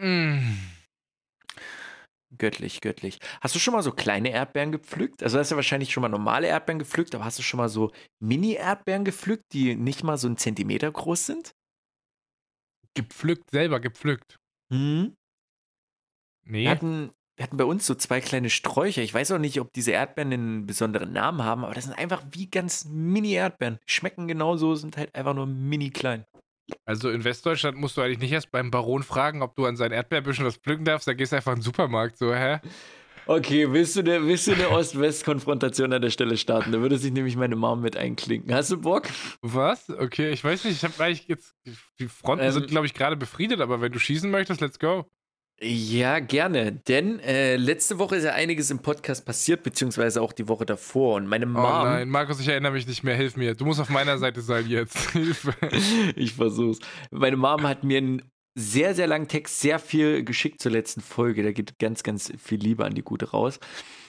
Mm. 0.01 0.57
Göttlich, 2.39 2.81
göttlich. 2.81 3.18
Hast 3.41 3.55
du 3.55 3.59
schon 3.59 3.74
mal 3.74 3.83
so 3.83 3.91
kleine 3.91 4.31
Erdbeeren 4.31 4.70
gepflückt? 4.70 5.22
Also 5.22 5.39
hast 5.39 5.51
du 5.51 5.57
wahrscheinlich 5.57 5.93
schon 5.93 6.03
mal 6.03 6.09
normale 6.09 6.47
Erdbeeren 6.47 6.78
gepflückt, 6.78 7.14
aber 7.14 7.24
hast 7.24 7.39
du 7.39 7.43
schon 7.43 7.59
mal 7.59 7.68
so 7.68 7.93
Mini-Erdbeeren 8.20 9.05
gepflückt, 9.05 9.53
die 9.53 9.74
nicht 9.74 10.05
mal 10.05 10.16
so 10.16 10.28
einen 10.28 10.37
Zentimeter 10.37 10.91
groß 10.91 11.26
sind? 11.26 11.53
Gepflückt, 12.95 13.51
selber 13.51 13.81
gepflückt. 13.81 14.39
Hm? 14.72 15.16
Nee. 16.45 16.64
Wir, 16.64 16.70
hatten, 16.70 17.12
wir 17.41 17.45
hatten 17.45 17.57
bei 17.57 17.64
uns 17.64 17.86
so 17.86 17.95
zwei 17.95 18.20
kleine 18.20 18.51
Sträucher. 18.51 19.01
Ich 19.01 19.14
weiß 19.14 19.32
auch 19.32 19.38
nicht, 19.38 19.59
ob 19.62 19.72
diese 19.72 19.93
Erdbeeren 19.93 20.30
einen 20.30 20.66
besonderen 20.66 21.14
Namen 21.14 21.43
haben, 21.43 21.64
aber 21.64 21.72
das 21.72 21.84
sind 21.84 21.99
einfach 21.99 22.22
wie 22.32 22.51
ganz 22.51 22.84
Mini-Erdbeeren. 22.84 23.78
Schmecken 23.86 24.28
genauso, 24.28 24.74
sind 24.74 24.99
halt 24.99 25.14
einfach 25.14 25.32
nur 25.32 25.47
mini 25.47 25.88
klein. 25.88 26.26
Also 26.84 27.09
in 27.09 27.24
Westdeutschland 27.24 27.78
musst 27.78 27.97
du 27.97 28.03
eigentlich 28.03 28.18
nicht 28.18 28.32
erst 28.32 28.51
beim 28.51 28.70
Baron 28.70 29.03
fragen, 29.03 29.41
ob 29.41 29.57
du 29.57 29.64
an 29.64 29.78
seinen 29.78 29.93
Erdbeerbüschen 29.93 30.45
was 30.45 30.59
pflücken 30.59 30.84
darfst. 30.84 31.09
Da 31.09 31.14
gehst 31.14 31.32
du 31.32 31.36
einfach 31.36 31.53
in 31.53 31.61
den 31.61 31.62
Supermarkt. 31.62 32.18
So, 32.18 32.34
hä? 32.34 32.59
Okay, 33.24 33.72
willst 33.72 33.97
du 33.97 34.01
eine, 34.01 34.22
willst 34.26 34.47
du 34.47 34.53
eine 34.53 34.68
Ost-West-Konfrontation 34.68 35.95
an 35.95 36.03
der 36.03 36.11
Stelle 36.11 36.36
starten? 36.36 36.72
Da 36.72 36.80
würde 36.82 36.99
sich 36.99 37.11
nämlich 37.11 37.36
meine 37.36 37.57
Mom 37.57 37.80
mit 37.80 37.97
einklinken. 37.97 38.53
Hast 38.53 38.70
du 38.70 38.78
Bock? 38.78 39.09
Was? 39.41 39.88
Okay, 39.88 40.30
ich 40.30 40.45
weiß 40.45 40.64
nicht. 40.64 40.76
Ich 40.76 40.84
habe 40.84 41.03
eigentlich 41.03 41.26
jetzt. 41.26 41.55
Die 41.99 42.07
Fronten 42.07 42.45
Ähm. 42.45 42.53
sind, 42.53 42.66
glaube 42.66 42.84
ich, 42.84 42.93
gerade 42.93 43.16
befriedet, 43.16 43.62
aber 43.62 43.80
wenn 43.80 43.93
du 43.93 43.99
schießen 43.99 44.30
möchtest, 44.30 44.61
let's 44.61 44.78
go. 44.78 45.07
Ja, 45.62 46.20
gerne. 46.20 46.72
Denn 46.72 47.20
äh, 47.20 47.56
letzte 47.56 47.98
Woche 47.98 48.16
ist 48.16 48.24
ja 48.24 48.32
einiges 48.32 48.70
im 48.70 48.78
Podcast 48.78 49.26
passiert, 49.26 49.62
beziehungsweise 49.62 50.22
auch 50.22 50.32
die 50.32 50.48
Woche 50.48 50.64
davor. 50.64 51.16
Und 51.16 51.26
meine 51.26 51.44
Oh 51.44 51.50
Mom, 51.50 51.62
nein, 51.62 52.08
Markus, 52.08 52.40
ich 52.40 52.48
erinnere 52.48 52.72
mich 52.72 52.86
nicht 52.86 53.04
mehr. 53.04 53.14
Hilf 53.14 53.36
mir. 53.36 53.54
Du 53.54 53.66
musst 53.66 53.78
auf 53.78 53.90
meiner 53.90 54.16
Seite 54.16 54.40
sein 54.40 54.66
jetzt. 54.68 55.11
Hilfe. 55.11 55.54
ich 56.16 56.34
versuch's. 56.34 56.78
Meine 57.11 57.36
Mom 57.36 57.62
hat 57.68 57.84
mir 57.84 57.98
einen 57.98 58.22
sehr, 58.54 58.94
sehr 58.94 59.06
langen 59.06 59.28
Text, 59.28 59.61
sehr 59.61 59.78
viel 59.78 60.24
geschickt 60.24 60.62
zur 60.62 60.72
letzten 60.72 61.02
Folge. 61.02 61.42
Da 61.42 61.52
geht 61.52 61.78
ganz, 61.78 62.02
ganz 62.02 62.32
viel 62.38 62.58
Liebe 62.58 62.86
an 62.86 62.94
die 62.94 63.02
Gute 63.02 63.30
raus. 63.30 63.61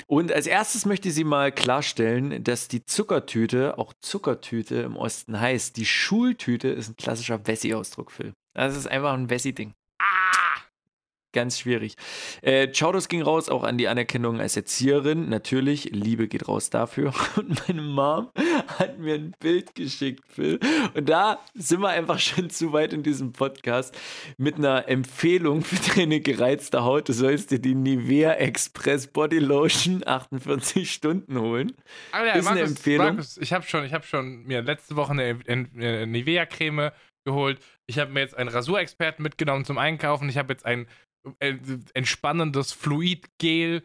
Und 0.07 0.31
als 0.31 0.47
erstes 0.47 0.85
möchte 0.85 1.11
sie 1.11 1.23
mal 1.25 1.51
klarstellen, 1.51 2.43
dass 2.43 2.69
die 2.69 2.85
Zuckertüte 2.85 3.77
auch 3.77 3.93
Zuckertüte 4.01 4.75
im 4.81 4.95
Osten 4.95 5.39
heißt. 5.39 5.75
Die 5.75 5.85
Schultüte 5.85 6.69
ist 6.69 6.89
ein 6.89 6.95
klassischer 6.95 7.45
Wessi-Ausdruck, 7.45 8.11
Phil. 8.11 8.33
Das 8.53 8.75
ist 8.75 8.87
einfach 8.87 9.13
ein 9.13 9.29
Wessi-Ding. 9.29 9.73
Ganz 11.33 11.59
schwierig. 11.59 11.95
Äh, 12.41 12.73
Chaudos 12.73 13.07
ging 13.07 13.21
raus, 13.21 13.47
auch 13.47 13.63
an 13.63 13.77
die 13.77 13.87
Anerkennung 13.87 14.41
als 14.41 14.57
Erzieherin. 14.57 15.29
Natürlich, 15.29 15.85
Liebe 15.85 16.27
geht 16.27 16.47
raus 16.49 16.69
dafür. 16.69 17.13
Und 17.37 17.67
meine 17.67 17.81
Mom 17.81 18.29
hat 18.79 18.99
mir 18.99 19.15
ein 19.15 19.33
Bild 19.39 19.73
geschickt, 19.73 20.23
Phil. 20.27 20.59
Und 20.93 21.07
da 21.07 21.39
sind 21.53 21.79
wir 21.81 21.89
einfach 21.89 22.19
schon 22.19 22.49
zu 22.49 22.73
weit 22.73 22.91
in 22.91 23.01
diesem 23.01 23.31
Podcast 23.31 23.97
mit 24.37 24.55
einer 24.55 24.89
Empfehlung 24.89 25.61
für 25.61 25.77
deine 25.95 26.19
gereizte 26.19 26.83
Haut. 26.83 27.07
Du 27.07 27.13
sollst 27.13 27.51
dir 27.51 27.59
die 27.59 27.75
Nivea 27.75 28.33
Express 28.33 29.07
Body 29.07 29.39
Lotion 29.39 30.03
48 30.05 30.91
Stunden 30.91 31.39
holen. 31.39 31.71
Alter, 32.11 32.35
Ist 32.35 32.47
eine 32.47 32.55
Markus, 32.59 32.77
Empfehlung. 32.77 33.05
Markus, 33.07 33.37
ich 33.37 33.53
habe 33.53 33.65
schon, 33.65 33.85
ich 33.85 34.05
schon 34.05 34.43
mir 34.43 34.61
letzte 34.61 34.97
Woche 34.97 35.13
eine, 35.13 35.39
eine 35.47 36.07
Nivea-Creme 36.07 36.91
geholt. 37.23 37.59
Ich 37.87 37.99
habe 37.99 38.11
mir 38.11 38.21
jetzt 38.21 38.35
einen 38.35 38.49
Rasurexperten 38.49 39.23
mitgenommen 39.23 39.65
zum 39.65 39.77
Einkaufen. 39.77 40.27
Ich 40.29 40.37
habe 40.37 40.53
jetzt 40.53 40.65
ein 40.65 40.81
äh, 40.83 40.87
entspannendes 41.93 42.71
Fluidgel. 42.71 43.83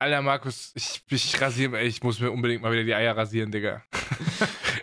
Alter, 0.00 0.22
Markus, 0.22 0.72
ich, 0.74 1.02
ich 1.10 1.40
rasiere, 1.40 1.82
ich 1.82 2.02
muss 2.02 2.20
mir 2.20 2.30
unbedingt 2.30 2.62
mal 2.62 2.72
wieder 2.72 2.84
die 2.84 2.94
Eier 2.94 3.16
rasieren, 3.16 3.50
Digga. 3.50 3.82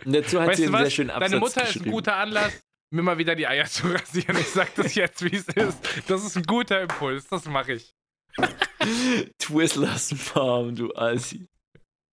Und 0.04 0.14
dazu 0.14 0.40
hat 0.40 0.48
weißt 0.48 0.58
sie 0.58 0.66
einen 0.66 0.76
sehr 0.76 0.90
schönen 0.90 1.10
Absatz 1.10 1.30
Deine 1.30 1.40
Mutter 1.40 1.68
ist 1.68 1.76
ein 1.76 1.90
guter 1.90 2.16
Anlass, 2.16 2.62
mir 2.90 3.02
mal 3.02 3.18
wieder 3.18 3.34
die 3.34 3.46
Eier 3.46 3.66
zu 3.66 3.88
rasieren. 3.92 4.36
Ich 4.38 4.48
sag 4.48 4.74
das 4.74 4.94
jetzt, 4.94 5.24
wie 5.24 5.36
es 5.36 5.48
ist. 5.48 5.78
Das 6.06 6.24
ist 6.24 6.36
ein 6.36 6.44
guter 6.44 6.82
Impuls, 6.82 7.26
das 7.28 7.46
mache 7.46 7.74
ich. 7.74 7.94
Twizzlers 9.38 10.14
Mom, 10.34 10.76
du 10.76 10.94
Assi. 10.94 11.48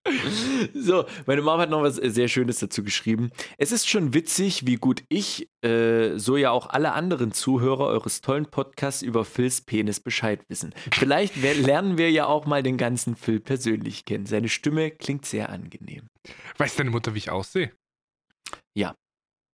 So, 0.74 1.06
meine 1.26 1.41
Mom 1.41 1.60
hat 1.60 1.70
noch 1.70 1.82
was 1.82 1.95
sehr 1.95 2.28
Schönes 2.28 2.60
dazu 2.60 2.84
geschrieben. 2.84 3.32
Es 3.58 3.72
ist 3.72 3.89
schon 3.89 4.14
witzig, 4.14 4.66
wie 4.66 4.76
gut 4.76 5.04
ich, 5.08 5.49
äh, 5.64 6.18
so 6.18 6.36
ja 6.36 6.51
auch 6.51 6.68
alle 6.68 6.93
anderen 6.93 7.32
Zuhörer 7.32 7.86
eures 7.86 8.22
tollen 8.22 8.45
Podcasts 8.45 9.01
über 9.01 9.24
Phils 9.24 9.62
Penis 9.62 9.99
Bescheid 9.99 10.43
wissen. 10.49 10.74
Vielleicht 10.91 11.36
lernen 11.41 11.97
wir 11.97 12.12
ja 12.12 12.26
auch 12.26 12.45
mal 12.45 12.64
den 12.64 12.78
ganzen 12.78 13.16
Phil 13.16 13.39
persönlich 13.39 14.06
kennen. 14.06 14.26
Seine 14.26 14.49
Stimme 14.49 14.91
klingt 14.91 15.26
sehr 15.26 15.49
angenehm. 15.49 16.08
Weiß 16.58 16.76
deine 16.76 16.89
Mutter, 16.89 17.14
wie 17.14 17.20
ich 17.20 17.30
aussehe? 17.30 17.72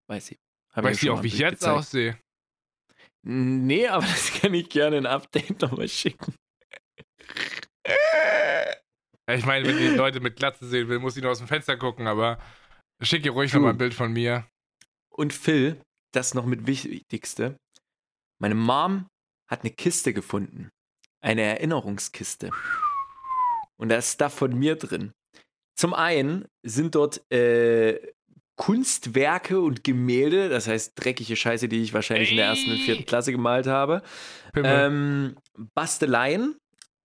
Weiß 0.08 0.26
sie. 0.26 0.38
Hab 0.72 0.84
Weiß 0.84 1.00
sie 1.00 1.10
auch, 1.10 1.22
wie 1.22 1.28
ich 1.28 1.38
jetzt 1.38 1.60
gezeigt. 1.60 1.78
aussehe? 1.78 2.18
Nee, 3.22 3.86
aber 3.88 4.06
das 4.06 4.32
kann 4.32 4.54
ich 4.54 4.68
gerne 4.68 4.96
ein 4.96 5.06
Update 5.06 5.60
nochmal 5.60 5.88
schicken. 5.88 6.34
Ich 9.28 9.44
meine, 9.44 9.66
wenn 9.66 9.76
die 9.76 9.88
Leute 9.88 10.20
mit 10.20 10.36
Glatze 10.36 10.66
sehen 10.66 10.88
will, 10.88 10.98
muss 10.98 11.16
ich 11.16 11.22
nur 11.22 11.32
aus 11.32 11.38
dem 11.38 11.48
Fenster 11.48 11.76
gucken, 11.76 12.06
aber 12.06 12.38
schick 13.02 13.24
ihr 13.24 13.32
ruhig 13.32 13.50
True. 13.50 13.60
noch 13.60 13.66
mal 13.66 13.72
ein 13.74 13.78
Bild 13.78 13.94
von 13.94 14.12
mir. 14.12 14.46
Und 15.10 15.32
Phil, 15.32 15.80
das 16.12 16.34
noch 16.34 16.46
mit 16.46 16.66
Wichtigste. 16.66 17.56
Meine 18.40 18.54
Mom 18.54 19.06
hat 19.48 19.60
eine 19.62 19.70
Kiste 19.70 20.12
gefunden. 20.14 20.70
Eine 21.20 21.42
Erinnerungskiste. 21.42 22.50
Und 23.76 23.90
da 23.90 23.96
ist 23.96 24.14
Stuff 24.14 24.34
von 24.34 24.58
mir 24.58 24.76
drin. 24.76 25.12
Zum 25.76 25.94
einen 25.94 26.46
sind 26.62 26.94
dort 26.94 27.20
äh, 27.30 28.00
Kunstwerke 28.56 29.60
und 29.60 29.84
Gemälde, 29.84 30.48
das 30.48 30.66
heißt 30.66 30.92
dreckige 30.96 31.36
Scheiße, 31.36 31.68
die 31.68 31.82
ich 31.82 31.94
wahrscheinlich 31.94 32.32
in 32.32 32.38
der 32.38 32.46
ersten 32.46 32.72
und 32.72 32.78
vierten 32.78 33.06
Klasse 33.06 33.30
gemalt 33.30 33.66
habe. 33.66 34.02
Ähm, 34.56 35.36
Basteleien, 35.74 36.56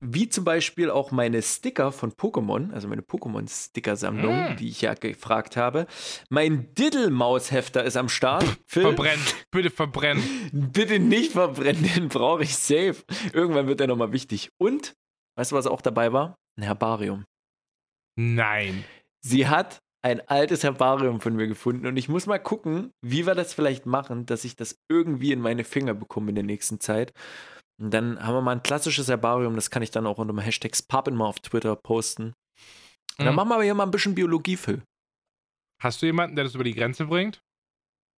wie 0.06 0.28
zum 0.28 0.44
Beispiel 0.44 0.90
auch 0.90 1.12
meine 1.12 1.42
Sticker 1.42 1.92
von 1.94 2.12
Pokémon, 2.12 2.72
also 2.74 2.88
meine 2.90 3.02
Pokémon-Sticker-Sammlung, 3.02 4.54
Mm. 4.54 4.58
die 4.58 4.68
ich 4.70 4.82
ja 4.82 4.94
gefragt 4.96 5.56
habe. 5.56 5.88
Mein 6.30 6.74
Diddle-Maushefter 6.76 7.84
ist 7.84 7.96
am 7.96 8.10
Start. 8.10 8.46
Phil, 8.66 8.82
verbrennen. 8.84 9.26
Bitte 9.52 9.70
verbrennen. 9.70 10.24
bitte 10.74 11.00
nicht 11.00 11.32
verbrennen, 11.32 11.90
den 11.96 12.10
brauche 12.10 12.44
ich 12.44 12.56
safe. 12.58 12.98
Irgendwann 13.32 13.68
wird 13.68 13.80
er 13.82 13.88
nochmal 13.88 14.12
wichtig. 14.12 14.50
Und, 14.60 14.94
weißt 15.38 15.52
du, 15.52 15.56
was 15.56 15.68
auch 15.68 15.82
dabei 15.82 16.12
war? 16.12 16.36
Ein 16.58 16.64
Herbarium. 16.64 17.26
Nein. 18.16 18.84
Sie 19.22 19.48
hat 19.48 19.80
ein 20.02 20.22
altes 20.28 20.64
Herbarium 20.64 21.22
von 21.22 21.36
mir 21.36 21.48
gefunden 21.48 21.88
und 21.88 21.96
ich 21.96 22.10
muss 22.10 22.26
mal 22.26 22.38
gucken, 22.40 22.92
wie 23.02 23.26
wir 23.26 23.36
das 23.36 23.54
vielleicht 23.54 23.86
machen, 23.86 24.26
dass 24.26 24.44
ich 24.44 24.58
das 24.58 24.78
irgendwie 24.90 25.32
in 25.32 25.40
meine 25.40 25.64
Finger 25.64 25.94
bekomme 25.94 26.30
in 26.30 26.36
der 26.36 26.44
nächsten 26.44 26.82
Zeit. 26.82 27.14
Und 27.84 27.92
dann 27.94 28.18
haben 28.26 28.34
wir 28.34 28.42
mal 28.42 28.54
ein 28.54 28.64
klassisches 28.64 29.10
Herbarium, 29.10 29.56
das 29.56 29.70
kann 29.70 29.84
ich 29.84 29.92
dann 29.92 30.08
auch 30.08 30.18
unter 30.18 30.34
dem 30.34 30.40
Hashtag 30.40 30.74
Spappen 30.76 31.16
mal 31.16 31.26
auf 31.26 31.40
Twitter 31.42 31.76
posten. 31.76 32.34
Und 33.18 33.26
dann 33.26 33.30
Mhm. 33.30 33.36
machen 33.36 33.50
wir 33.50 33.62
hier 33.62 33.74
mal 33.74 33.84
ein 33.84 33.92
bisschen 33.92 34.16
Biologie, 34.16 34.56
Phil. 34.56 34.82
Hast 35.82 36.02
du 36.02 36.06
jemanden, 36.06 36.36
der 36.38 36.46
das 36.46 36.56
über 36.56 36.64
die 36.64 36.74
Grenze 36.74 37.06
bringt? 37.06 37.42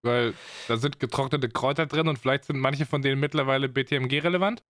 Weil 0.04 0.34
da 0.68 0.76
sind 0.76 1.00
getrocknete 1.00 1.48
Kräuter 1.48 1.86
drin 1.86 2.08
und 2.08 2.18
vielleicht 2.18 2.44
sind 2.44 2.58
manche 2.58 2.84
von 2.84 3.00
denen 3.00 3.18
mittlerweile 3.20 3.70
BTMG-relevant. 3.70 4.62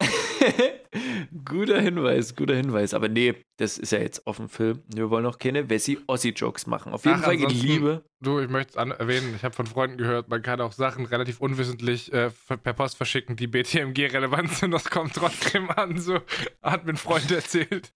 guter 1.44 1.80
Hinweis, 1.80 2.34
guter 2.34 2.54
Hinweis. 2.54 2.94
Aber 2.94 3.08
nee, 3.08 3.34
das 3.58 3.78
ist 3.78 3.92
ja 3.92 3.98
jetzt 3.98 4.26
offen, 4.26 4.48
Phil. 4.48 4.82
Wir 4.94 5.10
wollen 5.10 5.26
auch 5.26 5.38
keine 5.38 5.68
Wessi-Ossi-Jokes 5.70 6.66
machen. 6.66 6.92
Auf 6.92 7.04
jeden 7.04 7.18
Ach, 7.20 7.24
Fall 7.24 7.36
geht 7.36 7.52
Liebe. 7.52 8.04
Du, 8.20 8.40
ich 8.40 8.48
möchte 8.48 8.78
es 8.78 8.90
erwähnen, 8.98 9.34
ich 9.36 9.44
habe 9.44 9.54
von 9.54 9.66
Freunden 9.66 9.96
gehört, 9.98 10.28
man 10.28 10.42
kann 10.42 10.60
auch 10.60 10.72
Sachen 10.72 11.06
relativ 11.06 11.40
unwissentlich 11.40 12.12
äh, 12.12 12.30
per 12.48 12.72
Post 12.72 12.96
verschicken, 12.96 13.36
die 13.36 13.46
BTMG-relevant 13.46 14.52
sind. 14.52 14.70
Das 14.72 14.90
kommt 14.90 15.14
trotzdem 15.14 15.70
an. 15.76 15.98
So 15.98 16.20
hat 16.62 16.84
mir 16.84 16.92
ein 16.92 16.96
Freund 16.96 17.30
erzählt. 17.30 17.92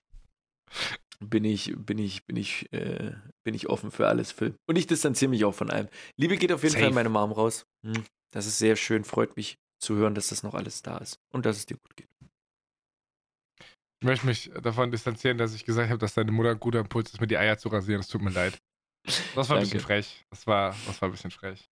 bin 1.21 1.45
ich, 1.45 1.75
bin 1.77 1.99
ich, 1.99 2.25
bin 2.27 2.37
ich, 2.37 2.73
äh, 2.73 3.13
bin 3.45 3.55
ich 3.55 3.69
offen 3.69 3.91
für 3.91 4.09
alles, 4.09 4.33
Phil. 4.33 4.55
Und 4.67 4.77
ich 4.77 4.87
distanziere 4.87 5.31
mich 5.31 5.45
auch 5.45 5.55
von 5.55 5.71
allem. 5.71 5.89
Liebe 6.17 6.37
geht 6.37 6.53
auf 6.53 6.63
jeden 6.63 6.73
Fall 6.75 6.81
Safe. 6.83 6.89
in 6.91 6.95
meine 6.95 7.09
Mom 7.09 7.33
raus. 7.33 7.67
Hm, 7.85 8.05
Das 8.33 8.47
ist 8.47 8.59
sehr 8.59 8.77
schön, 8.77 9.05
freut 9.05 9.37
mich 9.37 9.59
zu 9.79 9.97
hören, 9.97 10.15
dass 10.15 10.29
das 10.29 10.43
noch 10.43 10.55
alles 10.55 10.83
da 10.83 10.97
ist 10.99 11.19
und 11.31 11.45
dass 11.45 11.57
es 11.59 11.67
dir 11.67 11.77
gut 11.77 11.95
geht. 11.97 12.09
Ich 14.05 14.07
möchte 14.07 14.27
mich 14.27 14.51
davon 14.63 14.91
distanzieren, 14.91 15.39
dass 15.39 15.55
ich 15.55 15.65
gesagt 15.65 15.89
habe, 15.89 15.99
dass 15.99 16.13
deine 16.13 16.31
Mutter 16.31 16.51
ein 16.51 16.61
guter 16.61 16.81
Impuls 16.81 17.11
ist, 17.11 17.23
mir 17.23 17.27
die 17.27 17.39
Eier 17.39 17.57
zu 17.57 17.71
rasieren. 17.71 18.01
Es 18.01 18.09
tut 18.09 18.21
mir 18.21 18.29
leid. 18.29 18.61
Das 19.35 19.49
war 19.49 19.57
ein 19.57 19.63
bisschen 19.63 19.81
frech. 19.81 20.27
Das 20.29 20.47
war, 20.47 20.77
das 20.87 21.01
war 21.01 21.09
ein 21.09 21.13
bisschen 21.13 21.31
frech. 21.31 21.71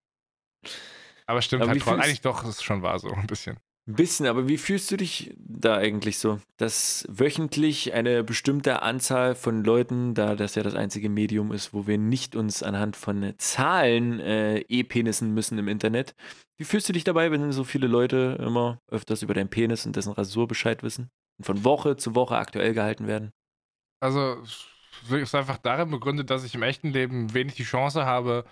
Aber 1.27 1.43
stimmt 1.43 1.61
Aber 1.61 1.73
halt 1.73 1.83
trotzdem. 1.83 2.01
Eigentlich 2.01 2.23
doch, 2.23 2.43
es 2.45 2.49
ist 2.49 2.63
schon 2.63 2.81
wahr 2.81 2.99
so, 2.99 3.11
ein 3.13 3.27
bisschen. 3.27 3.59
Ein 3.87 3.97
bisschen, 3.97 4.25
aber 4.25 4.49
wie 4.49 4.57
fühlst 4.57 4.91
du 4.91 4.97
dich 4.97 5.35
da 5.37 5.77
eigentlich 5.77 6.17
so? 6.17 6.41
Dass 6.57 7.05
wöchentlich 7.11 7.93
eine 7.93 8.25
bestimmte 8.25 8.81
Anzahl 8.81 9.35
von 9.35 9.63
Leuten, 9.63 10.15
da 10.15 10.35
das 10.35 10.55
ja 10.55 10.63
das 10.63 10.75
einzige 10.75 11.11
Medium 11.11 11.53
ist, 11.53 11.75
wo 11.75 11.87
wir 11.87 11.99
nicht 11.99 12.35
uns 12.35 12.63
anhand 12.63 12.97
von 12.97 13.35
Zahlen 13.37 14.21
äh, 14.21 14.61
e-Penissen 14.69 15.35
müssen 15.35 15.59
im 15.59 15.69
Internet. 15.69 16.15
Wie 16.57 16.65
fühlst 16.65 16.89
du 16.89 16.95
dich 16.95 17.05
dabei, 17.05 17.31
wenn 17.31 17.53
so 17.53 17.65
viele 17.65 17.89
Leute 17.89 18.39
immer 18.41 18.79
öfters 18.91 19.21
über 19.21 19.35
deinen 19.35 19.51
Penis 19.51 19.85
und 19.85 19.97
dessen 19.97 20.15
Rasur 20.15 20.49
Bescheid 20.49 20.83
wissen? 20.83 21.11
Von 21.41 21.65
Woche 21.65 21.97
zu 21.97 22.15
Woche 22.15 22.37
aktuell 22.37 22.75
gehalten 22.75 23.07
werden? 23.07 23.33
Also, 24.01 24.43
es 24.43 24.67
ist 25.11 25.35
einfach 25.35 25.59
darin 25.59 25.91
begründet, 25.91 26.31
dass 26.31 26.45
ich 26.45 26.55
im 26.55 26.63
echten 26.63 26.89
Leben 26.91 27.35
wenig 27.35 27.55
die 27.55 27.65
Chance 27.65 28.05
habe, 28.05 28.45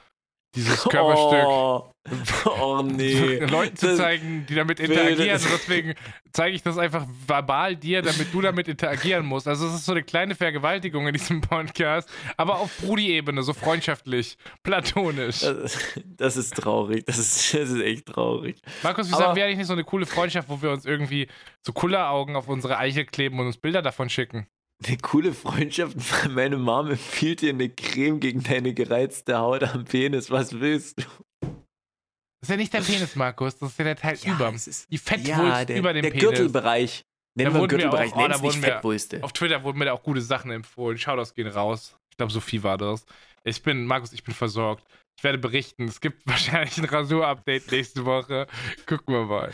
dieses 0.54 0.82
Körperstück 0.88 1.44
Oh, 1.46 1.92
oh 2.60 2.82
nee. 2.82 3.38
Leuten 3.50 3.76
zu 3.76 3.94
zeigen, 3.96 4.46
die 4.48 4.54
damit 4.54 4.80
interagieren. 4.80 5.40
Und 5.40 5.52
deswegen 5.52 5.94
zeige 6.32 6.56
ich 6.56 6.62
das 6.62 6.78
einfach 6.78 7.06
verbal 7.26 7.76
dir, 7.76 8.00
damit 8.02 8.32
du 8.32 8.40
damit 8.40 8.68
interagieren 8.68 9.26
musst. 9.26 9.46
Also 9.46 9.66
es 9.66 9.74
ist 9.74 9.84
so 9.84 9.92
eine 9.92 10.02
kleine 10.02 10.34
Vergewaltigung 10.34 11.06
in 11.06 11.12
diesem 11.12 11.40
Podcast, 11.42 12.08
aber 12.36 12.58
auf 12.58 12.74
Brudi-Ebene, 12.78 13.42
so 13.42 13.52
freundschaftlich, 13.52 14.38
platonisch. 14.62 15.40
Das, 15.40 15.78
das 16.04 16.36
ist 16.36 16.56
traurig. 16.56 17.04
Das 17.04 17.18
ist, 17.18 17.52
das 17.54 17.70
ist 17.70 17.82
echt 17.82 18.06
traurig. 18.06 18.60
Markus, 18.82 19.08
wie 19.08 19.14
sagen 19.14 19.36
wir 19.36 19.44
eigentlich 19.44 19.58
nicht 19.58 19.66
so 19.66 19.74
eine 19.74 19.84
coole 19.84 20.06
Freundschaft, 20.06 20.48
wo 20.48 20.62
wir 20.62 20.70
uns 20.70 20.86
irgendwie 20.86 21.28
so 21.64 21.72
Kulleraugen 21.72 22.34
auf 22.34 22.48
unsere 22.48 22.78
Eichel 22.78 23.04
kleben 23.04 23.38
und 23.38 23.46
uns 23.46 23.58
Bilder 23.58 23.82
davon 23.82 24.08
schicken? 24.08 24.46
Eine 24.86 24.96
coole 24.98 25.32
Freundschaft. 25.34 25.96
Meine 26.30 26.56
Mom 26.56 26.90
empfiehlt 26.90 27.42
dir 27.42 27.50
eine 27.50 27.68
Creme 27.68 28.18
gegen 28.20 28.42
deine 28.42 28.72
gereizte 28.72 29.38
Haut 29.38 29.62
am 29.62 29.84
Penis. 29.84 30.30
Was 30.30 30.58
willst 30.58 31.00
du? 31.00 31.04
Das 31.42 32.48
ist 32.48 32.50
ja 32.50 32.56
nicht 32.56 32.72
der 32.72 32.80
Penis, 32.80 33.16
Markus, 33.16 33.58
das 33.58 33.70
ist 33.72 33.78
ja 33.78 33.84
der 33.84 33.96
Teil 33.96 34.16
über. 34.24 34.50
es 34.54 34.66
ist 34.66 34.90
Die 34.90 34.96
Fettwulst 34.96 35.68
der, 35.68 35.76
über 35.76 35.92
dem 35.92 36.02
der 36.02 36.10
Penis. 36.10 36.24
Gürtelbereich. 36.24 37.04
Nennen 37.36 37.54
wir 37.54 37.68
Gürtelbereich. 37.68 38.12
auch- 38.14 38.24
oh, 38.24 38.28
da 38.28 38.40
wurden 38.40 38.60
Fettwulste. 38.62 39.22
Auf 39.22 39.32
Twitter 39.34 39.62
wurden 39.62 39.78
mir 39.78 39.84
da 39.84 39.92
auch 39.92 40.02
gute 40.02 40.22
Sachen 40.22 40.50
empfohlen. 40.50 40.96
Shoutouts 40.96 41.34
gehen 41.34 41.46
raus. 41.48 41.94
Ich 42.10 42.16
glaube, 42.16 42.32
Sophie 42.32 42.62
war 42.62 42.78
das. 42.78 43.04
Ich 43.44 43.62
bin, 43.62 43.84
Markus, 43.84 44.12
ich 44.14 44.24
bin 44.24 44.34
versorgt. 44.34 44.84
Ich 45.18 45.24
werde 45.24 45.36
berichten. 45.38 45.84
Es 45.84 46.00
gibt 46.00 46.22
wahrscheinlich 46.26 46.78
ein 46.78 46.86
Rasur-Update 46.86 47.70
nächste 47.70 48.06
Woche. 48.06 48.46
Gucken 48.86 49.14
wir 49.14 49.26
mal. 49.26 49.52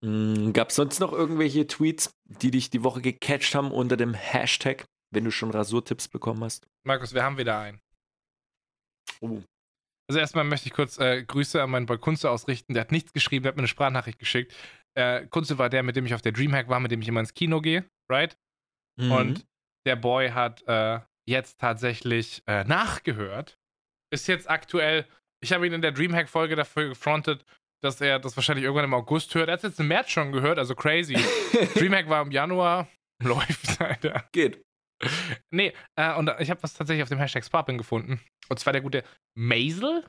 Gab 0.00 0.68
es 0.68 0.76
sonst 0.76 1.00
noch 1.00 1.12
irgendwelche 1.12 1.66
Tweets, 1.66 2.14
die 2.24 2.52
dich 2.52 2.70
die 2.70 2.84
Woche 2.84 3.00
gecatcht 3.00 3.54
haben 3.54 3.72
unter 3.72 3.96
dem 3.96 4.14
Hashtag, 4.14 4.86
wenn 5.10 5.24
du 5.24 5.32
schon 5.32 5.50
Rasurtipps 5.50 6.06
bekommen 6.06 6.44
hast? 6.44 6.68
Markus, 6.84 7.14
wir 7.14 7.24
haben 7.24 7.36
wieder 7.36 7.58
einen. 7.58 7.80
Oh. 9.20 9.42
Also 10.08 10.20
erstmal 10.20 10.44
möchte 10.44 10.68
ich 10.68 10.72
kurz 10.72 10.98
äh, 10.98 11.24
Grüße 11.24 11.60
an 11.60 11.70
meinen 11.70 11.86
Boy 11.86 11.98
Kunze 11.98 12.30
ausrichten. 12.30 12.74
Der 12.74 12.82
hat 12.82 12.92
nichts 12.92 13.12
geschrieben, 13.12 13.42
der 13.42 13.50
hat 13.50 13.56
mir 13.56 13.62
eine 13.62 13.68
Sprachnachricht 13.68 14.18
geschickt. 14.18 14.54
Äh, 14.94 15.26
Kunze 15.26 15.58
war 15.58 15.68
der, 15.68 15.82
mit 15.82 15.96
dem 15.96 16.06
ich 16.06 16.14
auf 16.14 16.22
der 16.22 16.32
Dreamhack 16.32 16.68
war, 16.68 16.80
mit 16.80 16.92
dem 16.92 17.02
ich 17.02 17.08
immer 17.08 17.20
ins 17.20 17.34
Kino 17.34 17.60
gehe, 17.60 17.84
right? 18.10 18.38
Mhm. 18.98 19.12
Und 19.12 19.46
der 19.86 19.96
Boy 19.96 20.30
hat 20.30 20.62
äh, 20.66 21.00
jetzt 21.26 21.58
tatsächlich 21.58 22.42
äh, 22.46 22.64
nachgehört. 22.64 23.58
Ist 24.10 24.28
jetzt 24.28 24.48
aktuell, 24.48 25.06
ich 25.40 25.52
habe 25.52 25.66
ihn 25.66 25.72
in 25.72 25.82
der 25.82 25.92
Dreamhack-Folge 25.92 26.56
dafür 26.56 26.88
gefrontet, 26.88 27.44
dass 27.82 28.00
er 28.00 28.18
das 28.18 28.36
wahrscheinlich 28.36 28.64
irgendwann 28.64 28.84
im 28.84 28.94
August 28.94 29.34
hört. 29.34 29.48
Er 29.48 29.54
hat 29.54 29.60
es 29.60 29.70
jetzt 29.70 29.80
im 29.80 29.88
März 29.88 30.10
schon 30.10 30.32
gehört, 30.32 30.58
also 30.58 30.74
crazy. 30.74 31.14
Dreamhack 31.74 32.08
war 32.08 32.22
im 32.22 32.30
Januar. 32.30 32.88
Läuft, 33.22 33.80
Alter. 33.80 34.28
Geht. 34.32 34.62
Nee, 35.52 35.72
äh, 35.96 36.14
und 36.14 36.30
ich 36.40 36.50
habe 36.50 36.62
was 36.62 36.74
tatsächlich 36.74 37.02
auf 37.02 37.08
dem 37.08 37.18
Hashtag 37.18 37.44
Sparpin 37.44 37.78
gefunden. 37.78 38.20
Und 38.48 38.58
zwar 38.58 38.72
der 38.72 38.82
gute 38.82 39.04
Maisel, 39.36 40.04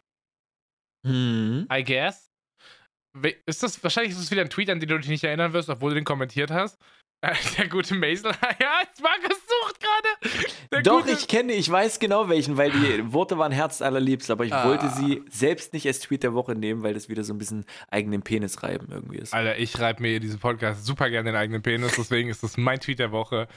Mhm. 1.06 1.68
I 1.72 1.84
guess. 1.84 2.30
Ist 3.46 3.64
das, 3.64 3.82
wahrscheinlich 3.84 4.12
ist 4.14 4.20
es 4.20 4.32
wieder 4.32 4.42
ein 4.42 4.50
Tweet, 4.50 4.70
an 4.70 4.80
den 4.80 4.90
du 4.90 4.98
dich 4.98 5.10
nicht 5.10 5.24
erinnern 5.24 5.54
wirst, 5.54 5.70
obwohl 5.70 5.92
du 5.92 5.96
den 5.96 6.06
kommentiert 6.06 6.52
hast. 6.52 6.80
Äh, 7.22 7.34
der 7.58 7.68
gute 7.68 7.96
Maisel, 7.96 8.32
ja, 8.60 8.84
Markus 9.02 9.38
sucht 9.38 9.39
gerade. 9.80 10.84
Doch, 10.84 11.02
gute- 11.02 11.12
ich 11.14 11.28
kenne, 11.28 11.54
ich 11.54 11.70
weiß 11.70 12.00
genau 12.00 12.30
welchen, 12.30 12.58
weil 12.58 12.72
die 12.72 13.12
Worte 13.14 13.38
waren 13.38 13.52
herzallerliebst, 13.52 14.30
aber 14.32 14.46
ich 14.46 14.54
Ah. 14.54 14.68
wollte 14.68 14.90
sie 14.90 15.24
selbst 15.30 15.74
nicht 15.74 15.86
als 15.88 16.00
Tweet 16.00 16.24
der 16.24 16.34
Woche 16.34 16.54
nehmen, 16.56 16.84
weil 16.84 16.94
das 16.94 17.10
wieder 17.10 17.24
so 17.24 17.34
ein 17.34 17.38
bisschen 17.38 17.66
eigenen 17.90 18.22
Penis 18.22 18.62
reiben 18.64 18.88
irgendwie 18.92 19.18
ist. 19.18 19.34
Alter, 19.34 19.58
ich 19.58 19.80
reibe 19.80 20.02
mir 20.02 20.20
diesen 20.20 20.40
Podcast 20.40 20.86
super 20.86 21.10
gerne 21.10 21.32
den 21.32 21.36
eigenen 21.38 21.62
Penis, 21.62 21.94
deswegen 21.98 22.30
ist 22.30 22.44
das 22.44 22.58
mein 22.58 22.80
Tweet 22.80 23.00
der 23.00 23.12
Woche. 23.12 23.48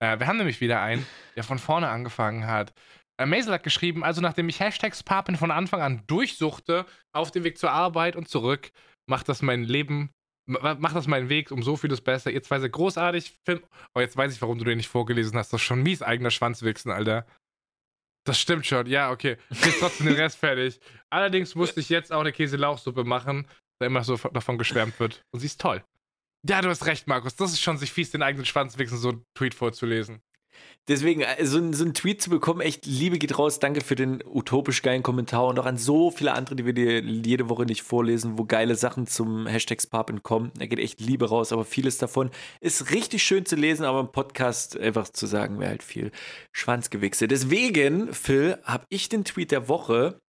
Äh, 0.00 0.18
wir 0.18 0.26
haben 0.26 0.36
nämlich 0.38 0.60
wieder 0.60 0.80
einen, 0.82 1.06
der 1.36 1.44
von 1.44 1.58
vorne 1.58 1.88
angefangen 1.88 2.46
hat. 2.46 2.72
Äh, 3.18 3.26
Maisel 3.26 3.52
hat 3.54 3.62
geschrieben, 3.62 4.04
also 4.04 4.20
nachdem 4.20 4.48
ich 4.48 4.60
Hashtags 4.60 5.02
Papin 5.02 5.36
von 5.36 5.50
Anfang 5.50 5.80
an 5.80 6.02
durchsuchte, 6.06 6.84
auf 7.12 7.30
dem 7.30 7.44
Weg 7.44 7.56
zur 7.58 7.70
Arbeit 7.70 8.14
und 8.16 8.28
zurück, 8.28 8.70
macht 9.06 9.28
das 9.28 9.40
mein 9.40 9.62
Leben, 9.64 10.10
ma- 10.46 10.74
macht 10.74 10.96
das 10.96 11.06
meinen 11.06 11.28
Weg 11.28 11.50
um 11.50 11.62
so 11.62 11.76
vieles 11.76 12.00
besser. 12.00 12.30
Ihr 12.30 12.42
zwei 12.42 12.58
seid 12.58 12.72
großartig. 12.72 13.34
Film 13.44 13.62
oh, 13.94 14.00
jetzt 14.00 14.16
weiß 14.16 14.32
ich, 14.34 14.42
warum 14.42 14.58
du 14.58 14.64
den 14.64 14.78
nicht 14.78 14.88
vorgelesen 14.88 15.36
hast. 15.38 15.52
Das 15.52 15.60
ist 15.60 15.66
schon 15.66 15.82
mies 15.82 16.02
eigener 16.02 16.30
Schwanzwichsen, 16.30 16.90
Alter. 16.90 17.26
Das 18.26 18.40
stimmt 18.40 18.66
schon, 18.66 18.86
ja, 18.86 19.10
okay. 19.12 19.36
Jetzt 19.50 19.78
trotzdem 19.78 20.06
den 20.06 20.16
Rest 20.16 20.38
fertig. 20.40 20.80
Allerdings 21.10 21.54
musste 21.54 21.80
ich 21.80 21.88
jetzt 21.88 22.12
auch 22.12 22.20
eine 22.20 22.32
Käse-Lauchsuppe 22.32 23.04
machen, 23.04 23.46
da 23.80 23.86
immer 23.86 24.02
so 24.02 24.16
davon 24.16 24.58
geschwärmt 24.58 24.98
wird. 24.98 25.22
Und 25.32 25.40
sie 25.40 25.46
ist 25.46 25.60
toll. 25.60 25.84
Ja, 26.48 26.60
du 26.60 26.68
hast 26.68 26.86
recht, 26.86 27.06
Markus. 27.06 27.36
Das 27.36 27.52
ist 27.52 27.60
schon 27.60 27.78
sich 27.78 27.92
fies, 27.92 28.10
den 28.10 28.22
eigenen 28.22 28.44
Schwanzwichsen 28.44 28.98
so 28.98 29.10
einen 29.10 29.24
Tweet 29.36 29.54
vorzulesen. 29.54 30.22
Deswegen, 30.88 31.22
äh, 31.22 31.44
so, 31.44 31.58
ein- 31.58 31.72
so 31.72 31.82
einen 31.84 31.94
Tweet 31.94 32.22
zu 32.22 32.30
bekommen, 32.30 32.60
echt 32.60 32.86
Liebe 32.86 33.18
geht 33.18 33.38
raus. 33.38 33.58
Danke 33.58 33.80
für 33.80 33.96
den 33.96 34.22
utopisch 34.24 34.82
geilen 34.82 35.02
Kommentar 35.02 35.46
und 35.46 35.58
auch 35.58 35.66
an 35.66 35.78
so 35.78 36.10
viele 36.12 36.32
andere, 36.32 36.54
die 36.54 36.64
wir 36.64 36.72
dir 36.74 37.00
jede 37.00 37.48
Woche 37.48 37.64
nicht 37.64 37.82
vorlesen, 37.82 38.38
wo 38.38 38.44
geile 38.44 38.76
Sachen 38.76 39.06
zum 39.08 39.46
Hashtag 39.48 39.82
Sparpin 39.82 40.22
kommen. 40.22 40.52
Da 40.58 40.66
geht 40.66 40.78
echt 40.78 41.00
Liebe 41.00 41.28
raus, 41.28 41.52
aber 41.52 41.64
vieles 41.64 41.98
davon 41.98 42.30
ist 42.60 42.92
richtig 42.92 43.24
schön 43.24 43.44
zu 43.44 43.56
lesen, 43.56 43.84
aber 43.84 43.98
im 44.00 44.12
Podcast 44.12 44.78
einfach 44.78 45.08
zu 45.08 45.26
sagen, 45.26 45.58
wäre 45.58 45.70
halt 45.70 45.82
viel 45.82 46.12
Schwanzgewichse. 46.52 47.26
Deswegen, 47.26 48.12
Phil, 48.14 48.58
habe 48.62 48.84
ich 48.88 49.08
den 49.08 49.24
Tweet 49.24 49.50
der 49.50 49.68
Woche, 49.68 50.20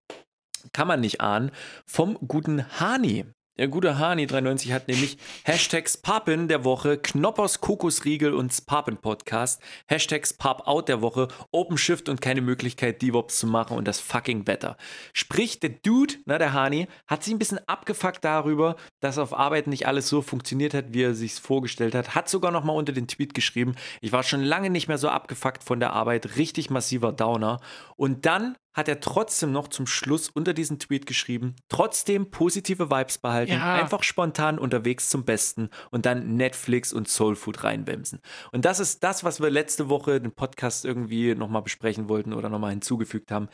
kann 0.73 0.87
man 0.87 1.01
nicht 1.01 1.21
ahnen, 1.21 1.51
vom 1.85 2.15
guten 2.27 2.65
Hani. 2.79 3.25
Der 3.57 3.67
gute 3.67 3.97
Hani93 3.97 4.71
hat 4.71 4.87
nämlich 4.87 5.17
Hashtags 5.43 5.97
Papen 5.97 6.47
der 6.47 6.63
Woche, 6.63 6.99
Knoppers 6.99 7.59
Kokosriegel 7.59 8.35
und 8.35 8.53
Spapen 8.53 8.97
Podcast, 8.97 9.59
Hashtags 9.87 10.33
Pop 10.33 10.67
Out 10.67 10.89
der 10.89 11.01
Woche, 11.01 11.27
OpenShift 11.51 12.07
und 12.07 12.21
keine 12.21 12.41
Möglichkeit, 12.41 13.01
DevOps 13.01 13.39
zu 13.39 13.47
machen 13.47 13.75
und 13.75 13.87
das 13.87 13.99
fucking 13.99 14.45
Wetter. 14.45 14.77
Sprich, 15.11 15.59
der 15.59 15.71
Dude, 15.71 16.13
na 16.25 16.37
der 16.37 16.53
Hani, 16.53 16.87
hat 17.07 17.23
sich 17.23 17.33
ein 17.33 17.39
bisschen 17.39 17.59
abgefuckt 17.67 18.23
darüber, 18.23 18.75
dass 18.99 19.17
auf 19.17 19.35
Arbeit 19.35 19.65
nicht 19.65 19.87
alles 19.87 20.07
so 20.07 20.21
funktioniert 20.21 20.75
hat, 20.75 20.93
wie 20.93 21.01
er 21.01 21.15
sich 21.15 21.33
vorgestellt 21.33 21.95
hat. 21.95 22.13
Hat 22.13 22.29
sogar 22.29 22.51
noch 22.51 22.63
mal 22.63 22.73
unter 22.73 22.93
den 22.93 23.07
Tweet 23.07 23.33
geschrieben, 23.33 23.75
ich 24.01 24.11
war 24.11 24.21
schon 24.21 24.43
lange 24.43 24.69
nicht 24.69 24.87
mehr 24.87 24.99
so 24.99 25.09
abgefuckt 25.09 25.63
von 25.63 25.79
der 25.79 25.93
Arbeit, 25.93 26.37
richtig 26.37 26.69
massiver 26.69 27.11
Downer. 27.11 27.59
Und 27.95 28.27
dann 28.27 28.55
hat 28.78 28.88
er 28.88 28.99
trotzdem 28.99 29.51
noch 29.51 29.67
zum 29.67 29.88
Schluss 29.88 30.30
unter 30.30 30.53
diesen 30.53 30.78
Tweet 30.80 31.05
geschrieben, 31.07 31.55
trotzdem 31.67 32.30
positive 32.30 32.89
Vibes 32.91 33.17
behalten, 33.17 33.53
Ja. 33.53 33.73
einfach 33.73 34.03
spontan 34.03 34.59
unterwegs 34.59 35.09
zum 35.09 35.25
Besten 35.25 35.69
und 35.91 36.05
dann 36.05 36.36
Netflix 36.38 36.93
und 36.93 37.09
Soulfood 37.09 37.63
reinwemsen. 37.63 38.19
Und 38.51 38.65
das 38.65 38.80
ist 38.80 39.03
das, 39.03 39.23
was 39.23 39.41
wir 39.41 39.49
letzte 39.49 39.89
Woche 39.89 40.21
den 40.21 40.32
Podcast 40.32 40.86
irgendwie 40.86 41.34
nochmal 41.34 41.63
besprechen 41.63 42.07
wollten 42.07 42.34
oder 42.34 42.49
nochmal 42.49 42.69
hinzugefügt 42.69 43.32
haben. 43.32 43.49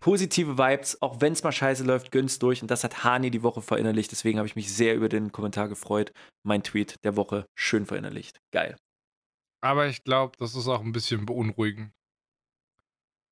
Positive 0.00 0.58
Vibes, 0.58 1.02
auch 1.02 1.20
wenn 1.20 1.32
es 1.32 1.42
mal 1.42 1.50
scheiße 1.50 1.82
läuft, 1.82 2.12
gönn's 2.12 2.38
durch. 2.38 2.62
Und 2.62 2.70
das 2.70 2.84
hat 2.84 3.02
Hani 3.02 3.32
die 3.32 3.42
Woche 3.42 3.60
verinnerlicht. 3.62 4.12
Deswegen 4.12 4.38
habe 4.38 4.46
ich 4.46 4.54
mich 4.54 4.72
sehr 4.72 4.94
über 4.94 5.08
den 5.08 5.32
Kommentar 5.32 5.68
gefreut. 5.68 6.12
Mein 6.44 6.62
Tweet 6.62 6.94
der 7.02 7.16
Woche 7.16 7.46
schön 7.56 7.84
verinnerlicht. 7.84 8.38
Geil. 8.52 8.76
Aber 9.60 9.88
ich 9.88 10.04
glaube, 10.04 10.36
das 10.38 10.54
ist 10.54 10.68
auch 10.68 10.82
ein 10.82 10.92
bisschen 10.92 11.26
beunruhigend. 11.26 11.90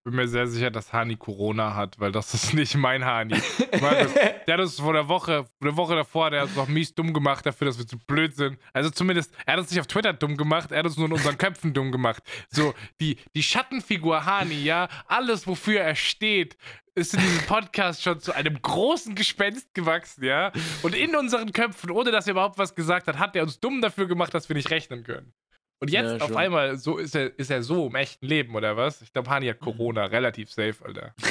Bin 0.07 0.15
mir 0.15 0.29
sehr 0.29 0.47
sicher, 0.47 0.71
dass 0.71 0.93
Hani 0.93 1.17
Corona 1.17 1.75
hat, 1.75 1.99
weil 1.99 2.13
das 2.13 2.33
ist 2.33 2.55
nicht 2.55 2.77
mein 2.77 3.05
Hani. 3.05 3.43
Markus, 3.81 4.15
der 4.47 4.55
hat 4.55 4.61
uns 4.61 4.79
vor 4.79 4.93
der 4.93 5.09
Woche, 5.09 5.47
eine 5.61 5.77
Woche 5.77 5.97
davor, 5.97 6.31
der 6.31 6.43
hat 6.43 6.47
uns 6.51 6.57
noch 6.57 6.69
mies 6.69 6.95
dumm 6.95 7.13
gemacht 7.13 7.45
dafür, 7.45 7.67
dass 7.67 7.77
wir 7.77 7.89
zu 7.89 7.99
blöd 7.99 8.37
sind. 8.37 8.57
Also 8.73 8.91
zumindest, 8.91 9.35
er 9.47 9.55
hat 9.55 9.59
uns 9.59 9.73
nicht 9.73 9.81
auf 9.81 9.89
Twitter 9.89 10.13
dumm 10.13 10.37
gemacht, 10.37 10.71
er 10.71 10.79
hat 10.79 10.87
uns 10.87 10.97
nur 10.97 11.07
in 11.07 11.13
unseren 11.13 11.37
Köpfen 11.37 11.75
dumm 11.75 11.91
gemacht. 11.91 12.23
So, 12.51 12.73
die, 13.01 13.17
die 13.35 13.43
Schattenfigur 13.43 14.25
Hani, 14.25 14.63
ja, 14.63 14.87
alles, 15.09 15.45
wofür 15.49 15.81
er 15.81 15.97
steht, 15.97 16.57
ist 16.95 17.15
in 17.15 17.21
diesem 17.21 17.45
Podcast 17.47 18.01
schon 18.01 18.21
zu 18.21 18.33
einem 18.33 18.63
großen 18.63 19.17
Gespenst 19.17 19.75
gewachsen, 19.75 20.23
ja. 20.23 20.53
Und 20.83 20.95
in 20.95 21.17
unseren 21.17 21.51
Köpfen, 21.51 21.91
ohne 21.91 22.13
dass 22.13 22.29
er 22.29 22.31
überhaupt 22.31 22.59
was 22.59 22.77
gesagt 22.77 23.09
hat, 23.09 23.19
hat 23.19 23.35
er 23.35 23.43
uns 23.43 23.59
dumm 23.59 23.81
dafür 23.81 24.07
gemacht, 24.07 24.33
dass 24.33 24.49
wir 24.49 24.55
nicht 24.55 24.71
rechnen 24.71 25.03
können. 25.03 25.35
Und 25.83 25.91
jetzt 25.91 26.07
Ja, 26.11 26.17
auf 26.17 26.29
schon. 26.29 26.37
einmal 26.37 26.77
so 26.79 26.97
ist 26.99 27.15
er, 27.15 27.39
ist 27.39 27.51
er 27.51 27.63
so 27.63 27.87
im 27.89 27.95
echten 27.95 28.27
Leben, 28.27 28.55
oder 28.55 28.77
was? 28.77 29.03
Ich 29.03 29.13
glaube, 29.13 29.29
Hani 29.31 29.47
hat 29.49 29.61
Corona 29.61 30.07
relativ 30.07 30.51
safe, 30.53 30.77
Alter. 30.85 31.15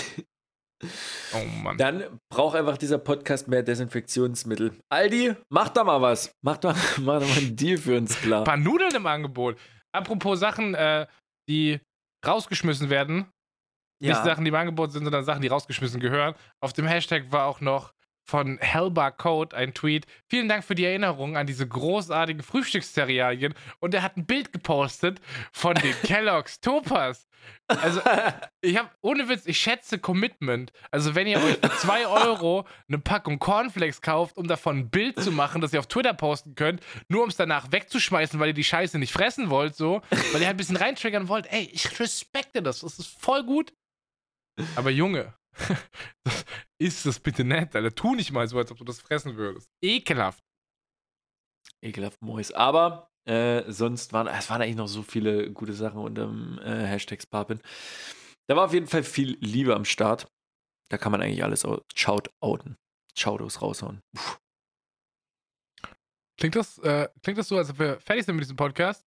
Oh 1.34 1.44
Mann. 1.64 1.78
Dann 1.78 2.20
braucht 2.30 2.56
einfach 2.56 2.78
dieser 2.78 2.98
Podcast 2.98 3.48
mehr 3.48 3.64
Desinfektionsmittel. 3.64 4.74
Aldi, 4.90 5.34
mach 5.50 5.70
da 5.70 5.84
mal 5.86 6.02
was. 6.02 6.32
Mach 6.44 6.58
doch, 6.58 6.76
mach 6.98 7.22
mal 7.22 7.24
einen 7.24 7.56
Deal 7.56 7.78
für 7.78 7.98
uns 7.98 8.20
klar. 8.22 8.40
Ein 8.42 8.44
paar 8.44 8.58
Nudeln 8.58 8.94
im 8.94 9.06
Angebot. 9.08 9.58
Apropos 9.96 10.40
Sachen, 10.40 10.76
äh, 10.76 11.08
die 11.50 11.80
rausgeschmissen 12.28 12.90
werden. 12.90 13.28
Nicht 14.04 14.24
Sachen, 14.24 14.44
die 14.44 14.50
im 14.50 14.56
Angebot 14.56 14.92
sind, 14.92 15.06
sondern 15.06 15.24
Sachen, 15.24 15.42
die 15.42 15.48
rausgeschmissen 15.48 16.02
gehören. 16.02 16.36
Auf 16.62 16.74
dem 16.74 16.86
Hashtag 16.86 17.32
war 17.32 17.48
auch 17.48 17.62
noch 17.62 17.94
von 18.26 18.58
Hellbar 18.60 19.12
Code 19.12 19.56
ein 19.56 19.74
Tweet. 19.74 20.06
Vielen 20.28 20.50
Dank 20.50 20.64
für 20.64 20.76
die 20.76 20.86
Erinnerung 20.86 21.38
an 21.38 21.48
diese 21.48 21.68
großartigen 21.68 22.44
Frühstückszerealien. 22.44 23.54
Und 23.80 23.94
er 23.94 24.02
hat 24.02 24.18
ein 24.18 24.26
Bild 24.26 24.52
gepostet 24.52 25.22
von 25.52 25.76
den 25.76 25.94
Kellogg's 26.04 26.60
Topas. 26.60 27.28
Also, 27.68 28.02
ich 28.62 28.78
habe, 28.78 28.90
ohne 29.02 29.30
Witz, 29.30 29.46
ich 29.46 29.60
schätze 29.60 30.00
Commitment. 30.00 30.72
Also, 30.90 31.14
wenn 31.14 31.28
ihr 31.28 31.38
euch 31.38 31.58
für 31.58 31.70
2 31.70 32.08
Euro 32.26 32.68
eine 32.88 32.98
Packung 32.98 33.38
Cornflakes 33.38 34.02
kauft, 34.02 34.38
um 34.38 34.48
davon 34.48 34.80
ein 34.80 34.90
Bild 34.90 35.22
zu 35.22 35.32
machen, 35.32 35.62
das 35.62 35.72
ihr 35.72 35.80
auf 35.80 35.88
Twitter 35.88 36.14
posten 36.14 36.56
könnt, 36.56 36.82
nur 37.08 37.24
um 37.24 37.30
es 37.30 37.36
danach 37.36 37.72
wegzuschmeißen, 37.72 38.40
weil 38.40 38.50
ihr 38.50 38.54
die 38.54 38.64
Scheiße 38.64 38.98
nicht 38.98 39.14
fressen 39.14 39.52
wollt, 39.52 39.76
so, 39.76 40.02
weil 40.10 40.42
ihr 40.42 40.48
halt 40.48 40.56
ein 40.56 40.58
bisschen 40.58 40.78
reintriggern 40.78 41.28
wollt, 41.28 41.52
ey, 41.52 41.70
ich 41.72 42.00
respekte 42.00 42.64
das, 42.64 42.80
das 42.80 42.98
ist 42.98 43.22
voll 43.22 43.44
gut. 43.44 43.74
Aber 44.76 44.90
Junge, 44.90 45.34
ist 46.82 47.06
das 47.06 47.20
bitte 47.20 47.44
nett, 47.44 47.76
Alter. 47.76 47.94
Tu 47.94 48.16
nicht 48.16 48.32
mal 48.32 48.48
so, 48.48 48.58
als 48.58 48.72
ob 48.72 48.78
du 48.78 48.84
das 48.84 49.02
fressen 49.02 49.36
würdest. 49.36 49.68
Ekelhaft. 49.82 50.44
Ekelhaft 51.82 52.22
Mois. 52.22 52.52
Aber 52.52 53.10
äh, 53.28 53.64
sonst 53.72 54.14
waren 54.14 54.28
es 54.28 54.50
waren 54.50 54.62
eigentlich 54.62 54.76
noch 54.76 54.88
so 54.88 55.04
viele 55.04 55.52
gute 55.52 55.74
Sachen 55.74 56.00
unter 56.00 56.28
dem 56.28 56.60
äh, 56.60 56.86
Hashtag 56.86 57.22
Spapin. 57.22 57.62
Da 58.48 58.56
war 58.56 58.66
auf 58.66 58.74
jeden 58.74 58.88
Fall 58.88 59.04
viel 59.04 59.38
Liebe 59.40 59.76
am 59.76 59.86
Start. 59.86 60.28
Da 60.92 60.98
kann 60.98 61.12
man 61.12 61.22
eigentlich 61.22 61.44
alles 61.44 61.66
au- 61.66 61.82
shout 61.96 62.30
outen. 62.42 62.78
Shoutouts 63.18 63.62
raushauen. 63.62 64.02
Puh. 64.16 64.36
Klingt 66.38 66.56
das, 66.56 66.78
äh, 66.80 67.08
klingt 67.24 67.38
das 67.40 67.48
so, 67.48 67.58
als 67.58 67.70
ob 67.70 67.80
wir 67.80 68.00
fertig 68.02 68.26
sind 68.26 68.36
mit 68.36 68.44
diesem 68.44 68.58
Podcast? 68.58 69.05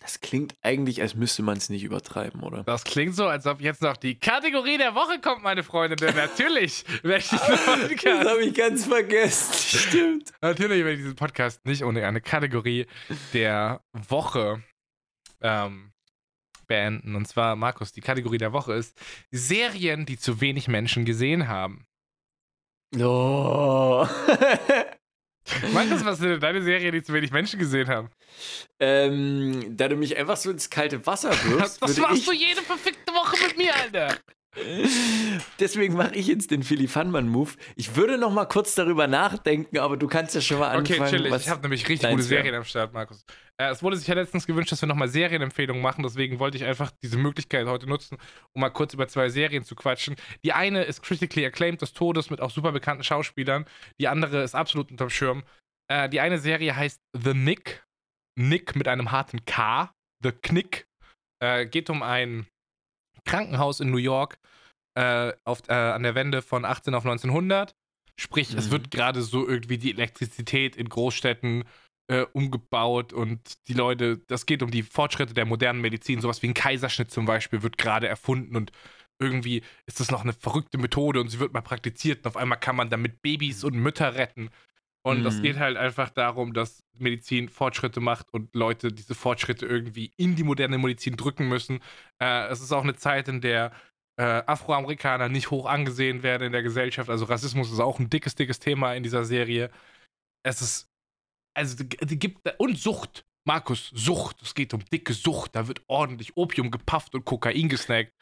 Das 0.00 0.20
klingt 0.20 0.56
eigentlich, 0.62 1.00
als 1.00 1.14
müsste 1.14 1.42
man 1.42 1.56
es 1.58 1.68
nicht 1.68 1.84
übertreiben, 1.84 2.42
oder? 2.42 2.64
Das 2.64 2.82
klingt 2.82 3.14
so, 3.14 3.26
als 3.26 3.46
ob 3.46 3.60
jetzt 3.60 3.82
noch 3.82 3.96
die 3.96 4.18
Kategorie 4.18 4.76
der 4.76 4.94
Woche 4.96 5.20
kommt, 5.20 5.44
meine 5.44 5.62
Freunde. 5.62 5.94
Denn 5.94 6.16
natürlich 6.16 6.84
werde 7.02 7.18
ich 7.18 7.28
diesen 7.28 7.46
Das 7.46 7.64
Podcast, 7.64 8.28
habe 8.28 8.42
ich 8.44 8.54
ganz 8.54 8.86
vergessen. 8.86 9.54
Stimmt. 9.78 10.32
natürlich 10.40 10.78
werde 10.78 10.92
ich 10.94 10.98
diesen 11.02 11.14
Podcast 11.16 11.64
nicht 11.64 11.84
ohne 11.84 12.04
eine 12.06 12.20
Kategorie 12.20 12.86
der 13.32 13.80
Woche 13.92 14.62
ähm, 15.40 15.92
beenden. 16.66 17.14
Und 17.14 17.28
zwar, 17.28 17.54
Markus, 17.54 17.92
die 17.92 18.00
Kategorie 18.00 18.38
der 18.38 18.52
Woche 18.52 18.72
ist 18.72 18.98
Serien, 19.30 20.04
die 20.04 20.18
zu 20.18 20.40
wenig 20.40 20.66
Menschen 20.66 21.04
gesehen 21.04 21.46
haben. 21.46 21.86
Oh. 22.98 24.06
Markus, 25.72 26.04
was 26.04 26.20
ist 26.20 26.24
denn 26.24 26.40
deine 26.40 26.62
Serie, 26.62 26.92
die 26.92 27.02
zu 27.02 27.12
wenig 27.12 27.30
Menschen 27.32 27.58
gesehen 27.58 27.88
haben? 27.88 28.10
ähm, 28.78 29.76
da 29.76 29.88
du 29.88 29.96
mich 29.96 30.16
einfach 30.16 30.36
so 30.36 30.50
ins 30.50 30.70
kalte 30.70 31.04
Wasser 31.06 31.30
wirfst, 31.44 31.80
Das 31.82 31.96
machst 31.98 32.18
ich, 32.18 32.24
du 32.24 32.32
jede 32.32 32.62
verfickte 32.62 33.12
Woche 33.12 33.36
mit 33.46 33.56
mir, 33.58 33.74
Alter. 33.74 34.16
Deswegen 35.58 35.94
mache 35.94 36.14
ich 36.14 36.26
jetzt 36.26 36.50
den 36.50 36.62
Philly 36.62 36.86
Funman-Move. 36.86 37.52
Ich 37.76 37.96
würde 37.96 38.18
noch 38.18 38.32
mal 38.32 38.44
kurz 38.44 38.74
darüber 38.74 39.06
nachdenken, 39.06 39.78
aber 39.78 39.96
du 39.96 40.06
kannst 40.08 40.34
ja 40.34 40.40
schon 40.40 40.58
mal 40.58 40.76
Okay, 40.78 40.94
anfangen. 40.94 41.10
chillig. 41.10 41.32
was 41.32 41.42
Ich 41.42 41.48
habe 41.48 41.62
nämlich 41.62 41.88
richtig 41.88 42.10
gute. 42.10 42.22
Serien 42.22 42.54
am 42.54 42.64
Start, 42.64 42.92
Markus. 42.92 43.24
Äh, 43.56 43.70
es 43.70 43.82
wurde 43.82 43.96
sich 43.96 44.06
ja 44.06 44.14
letztens 44.14 44.46
gewünscht, 44.46 44.70
dass 44.70 44.82
wir 44.82 44.86
nochmal 44.88 45.08
Serienempfehlungen 45.08 45.82
machen. 45.82 46.02
Deswegen 46.02 46.38
wollte 46.38 46.58
ich 46.58 46.64
einfach 46.64 46.90
diese 47.02 47.16
Möglichkeit 47.16 47.66
heute 47.66 47.86
nutzen, 47.88 48.18
um 48.54 48.60
mal 48.60 48.70
kurz 48.70 48.92
über 48.92 49.08
zwei 49.08 49.28
Serien 49.30 49.64
zu 49.64 49.74
quatschen. 49.74 50.16
Die 50.44 50.52
eine 50.52 50.84
ist 50.84 51.02
critically 51.02 51.46
acclaimed 51.46 51.80
des 51.80 51.92
Todes 51.94 52.28
mit 52.28 52.40
auch 52.40 52.50
super 52.50 52.72
bekannten 52.72 53.04
Schauspielern. 53.04 53.64
Die 54.00 54.08
andere 54.08 54.42
ist 54.42 54.54
absolut 54.54 54.90
unterm 54.90 55.10
Schirm. 55.10 55.44
Äh, 55.90 56.08
die 56.10 56.20
eine 56.20 56.38
Serie 56.38 56.76
heißt 56.76 57.00
The 57.14 57.32
Nick. 57.34 57.84
Nick 58.38 58.76
mit 58.76 58.88
einem 58.88 59.12
harten 59.12 59.44
K. 59.46 59.94
The 60.22 60.32
Knick. 60.32 60.86
Äh, 61.42 61.66
geht 61.66 61.88
um 61.90 62.02
ein 62.02 62.46
Krankenhaus 63.24 63.80
in 63.80 63.90
New 63.90 63.96
York 63.98 64.38
äh, 64.94 65.32
auf, 65.44 65.62
äh, 65.68 65.72
an 65.72 66.02
der 66.02 66.14
Wende 66.14 66.42
von 66.42 66.64
18 66.64 66.94
auf 66.94 67.04
1900. 67.04 67.74
Sprich, 68.18 68.52
es 68.54 68.66
Mhm. 68.66 68.70
wird 68.72 68.90
gerade 68.90 69.22
so 69.22 69.48
irgendwie 69.48 69.78
die 69.78 69.90
Elektrizität 69.92 70.76
in 70.76 70.88
Großstädten 70.88 71.64
äh, 72.08 72.26
umgebaut 72.32 73.12
und 73.12 73.40
die 73.68 73.74
Leute, 73.74 74.18
das 74.26 74.44
geht 74.44 74.62
um 74.62 74.70
die 74.70 74.82
Fortschritte 74.82 75.34
der 75.34 75.46
modernen 75.46 75.80
Medizin. 75.80 76.20
Sowas 76.20 76.42
wie 76.42 76.48
ein 76.48 76.54
Kaiserschnitt 76.54 77.10
zum 77.10 77.24
Beispiel 77.26 77.62
wird 77.62 77.78
gerade 77.78 78.08
erfunden 78.08 78.56
und 78.56 78.70
irgendwie 79.18 79.62
ist 79.86 80.00
das 80.00 80.10
noch 80.10 80.22
eine 80.22 80.32
verrückte 80.32 80.78
Methode 80.78 81.20
und 81.20 81.28
sie 81.28 81.38
wird 81.38 81.52
mal 81.54 81.60
praktiziert 81.62 82.18
und 82.18 82.26
auf 82.26 82.36
einmal 82.36 82.58
kann 82.58 82.76
man 82.76 82.90
damit 82.90 83.22
Babys 83.22 83.64
und 83.64 83.74
Mütter 83.76 84.14
retten. 84.16 84.50
Und 85.04 85.26
es 85.26 85.38
Mhm. 85.38 85.42
geht 85.42 85.58
halt 85.58 85.76
einfach 85.76 86.10
darum, 86.10 86.52
dass 86.54 86.84
Medizin 86.98 87.48
Fortschritte 87.48 88.00
macht 88.00 88.32
und 88.32 88.54
Leute 88.54 88.92
diese 88.92 89.14
Fortschritte 89.14 89.66
irgendwie 89.66 90.12
in 90.16 90.36
die 90.36 90.44
moderne 90.44 90.78
Medizin 90.78 91.16
drücken 91.16 91.48
müssen. 91.48 91.80
Äh, 92.20 92.46
es 92.48 92.60
ist 92.60 92.72
auch 92.72 92.84
eine 92.84 92.94
Zeit, 92.96 93.28
in 93.28 93.40
der 93.40 93.72
äh, 94.18 94.42
Afroamerikaner 94.46 95.28
nicht 95.28 95.50
hoch 95.50 95.66
angesehen 95.66 96.22
werden 96.22 96.44
in 96.44 96.52
der 96.52 96.62
Gesellschaft. 96.62 97.10
Also 97.10 97.24
Rassismus 97.24 97.72
ist 97.72 97.80
auch 97.80 97.98
ein 97.98 98.10
dickes, 98.10 98.34
dickes 98.34 98.58
Thema 98.60 98.94
in 98.94 99.02
dieser 99.02 99.24
Serie. 99.24 99.70
Es 100.44 100.62
ist, 100.62 100.88
also 101.54 101.84
die 101.84 102.18
gibt, 102.18 102.40
und 102.58 102.78
Sucht. 102.78 103.24
Markus, 103.46 103.90
Sucht. 103.94 104.42
Es 104.42 104.54
geht 104.54 104.74
um 104.74 104.84
dicke 104.92 105.14
Sucht. 105.14 105.56
Da 105.56 105.68
wird 105.68 105.82
ordentlich 105.88 106.36
Opium 106.36 106.70
gepafft 106.70 107.14
und 107.14 107.24
Kokain 107.24 107.68
gesnackt. 107.68 108.12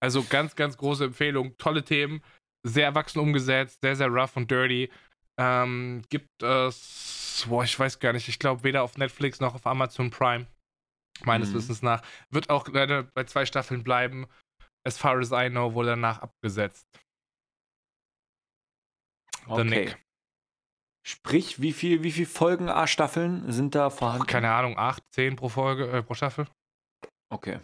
Also 0.00 0.24
ganz, 0.24 0.56
ganz 0.56 0.76
große 0.76 1.04
Empfehlung. 1.06 1.56
Tolle 1.58 1.84
Themen. 1.84 2.22
Sehr 2.66 2.86
erwachsen 2.86 3.20
umgesetzt. 3.20 3.80
Sehr, 3.82 3.96
sehr 3.96 4.08
rough 4.08 4.36
und 4.36 4.50
dirty. 4.50 4.90
Ähm, 5.38 6.02
gibt 6.10 6.42
es, 6.42 7.44
boah, 7.48 7.64
ich 7.64 7.78
weiß 7.78 7.98
gar 7.98 8.12
nicht. 8.12 8.28
Ich 8.28 8.38
glaube 8.38 8.62
weder 8.64 8.82
auf 8.82 8.96
Netflix 8.96 9.40
noch 9.40 9.54
auf 9.54 9.66
Amazon 9.66 10.10
Prime. 10.10 10.46
Meines 11.24 11.50
Mhm. 11.50 11.54
Wissens 11.54 11.82
nach. 11.82 12.02
Wird 12.30 12.50
auch 12.50 12.66
leider 12.68 13.04
bei 13.04 13.24
zwei 13.24 13.46
Staffeln 13.46 13.84
bleiben. 13.84 14.26
As 14.86 14.98
far 14.98 15.18
as 15.18 15.30
I 15.32 15.48
know, 15.48 15.74
wurde 15.74 15.90
danach 15.90 16.18
abgesetzt. 16.20 16.86
The 19.46 19.50
Okay. 19.52 19.64
Nick. 19.64 20.04
Sprich, 21.06 21.60
wie 21.60 21.72
viel, 21.72 22.02
wie 22.02 22.12
viel 22.12 22.26
Folgen 22.26 22.68
A-Staffeln 22.70 23.52
sind 23.52 23.74
da 23.74 23.90
vorhanden? 23.90 24.26
Keine 24.26 24.50
Ahnung, 24.52 24.78
8, 24.78 25.02
10 25.12 25.36
pro 25.36 25.50
Folge, 25.50 25.90
äh, 25.90 26.02
pro 26.02 26.14
Staffel. 26.14 26.46
Okay. 27.30 27.60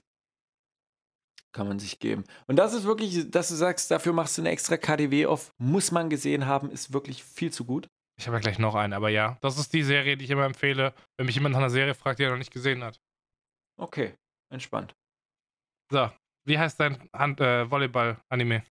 Kann 1.52 1.66
man 1.66 1.78
sich 1.80 1.98
geben. 1.98 2.24
Und 2.46 2.56
das 2.56 2.72
ist 2.74 2.84
wirklich, 2.84 3.30
dass 3.30 3.48
du 3.48 3.54
sagst, 3.56 3.90
dafür 3.90 4.12
machst 4.12 4.38
du 4.38 4.42
eine 4.42 4.50
extra 4.50 4.76
KDW 4.76 5.26
auf, 5.26 5.52
muss 5.58 5.90
man 5.90 6.08
gesehen 6.08 6.46
haben, 6.46 6.70
ist 6.70 6.92
wirklich 6.92 7.24
viel 7.24 7.52
zu 7.52 7.64
gut. 7.64 7.88
Ich 8.18 8.26
habe 8.26 8.36
ja 8.36 8.40
gleich 8.40 8.58
noch 8.58 8.74
einen, 8.74 8.92
aber 8.92 9.08
ja, 9.08 9.36
das 9.40 9.58
ist 9.58 9.72
die 9.72 9.82
Serie, 9.82 10.16
die 10.16 10.26
ich 10.26 10.30
immer 10.30 10.44
empfehle, 10.44 10.94
wenn 11.16 11.26
mich 11.26 11.34
jemand 11.34 11.54
nach 11.54 11.60
einer 11.60 11.70
Serie 11.70 11.94
fragt, 11.94 12.18
die 12.18 12.24
er 12.24 12.30
noch 12.30 12.38
nicht 12.38 12.52
gesehen 12.52 12.84
hat. 12.84 13.00
Okay, 13.80 14.14
entspannt. 14.52 14.92
So, 15.90 16.10
wie 16.46 16.58
heißt 16.58 16.78
dein 16.78 17.08
Hand 17.14 17.40
äh, 17.40 17.68
Volleyball-Anime? 17.70 18.62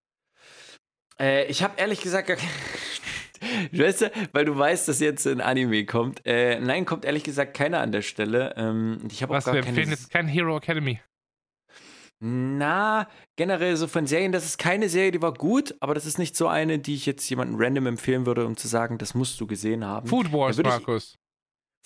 Äh, 1.20 1.46
ich 1.48 1.64
habe 1.64 1.74
ehrlich 1.78 2.02
gesagt 2.02 2.28
gar 2.28 2.38
keine. 2.38 2.52
Weißt 3.72 4.02
du, 4.02 4.12
weil 4.34 4.44
du 4.44 4.58
weißt, 4.58 4.90
dass 4.90 5.00
jetzt 5.00 5.26
ein 5.26 5.40
Anime 5.40 5.86
kommt. 5.86 6.26
Äh, 6.26 6.60
nein, 6.60 6.86
kommt 6.86 7.06
ehrlich 7.06 7.24
gesagt 7.24 7.56
keiner 7.56 7.80
an 7.80 7.94
der 7.94 8.02
Stelle. 8.02 8.54
Ähm, 8.58 9.00
ich 9.10 9.24
habe 9.24 9.32
auch 9.32 9.38
Was, 9.38 9.46
gar 9.46 9.54
wir 9.54 9.62
keine. 9.62 9.70
empfehlen 9.70 9.92
jetzt 9.92 10.10
kein 10.12 10.28
Hero 10.28 10.58
Academy. 10.58 11.00
Na, 12.22 13.08
generell 13.38 13.78
so 13.78 13.88
von 13.88 14.06
Serien, 14.06 14.32
das 14.32 14.46
ist 14.46 14.58
keine 14.58 14.90
Serie, 14.90 15.12
die 15.12 15.22
war 15.22 15.34
gut, 15.34 15.76
aber 15.80 15.94
das 15.94 16.06
ist 16.06 16.20
nicht 16.20 16.36
so 16.36 16.48
eine, 16.48 16.80
die 16.80 16.96
ich 16.96 17.06
jetzt 17.06 17.30
jemandem 17.30 17.58
random 17.60 17.88
empfehlen 17.88 18.26
würde, 18.26 18.46
um 18.46 18.58
zu 18.58 18.68
sagen, 18.68 18.98
das 18.98 19.14
musst 19.14 19.40
du 19.40 19.48
gesehen 19.48 19.86
haben. 19.86 20.08
Food 20.08 20.32
Wars, 20.34 20.58
Markus. 20.58 21.19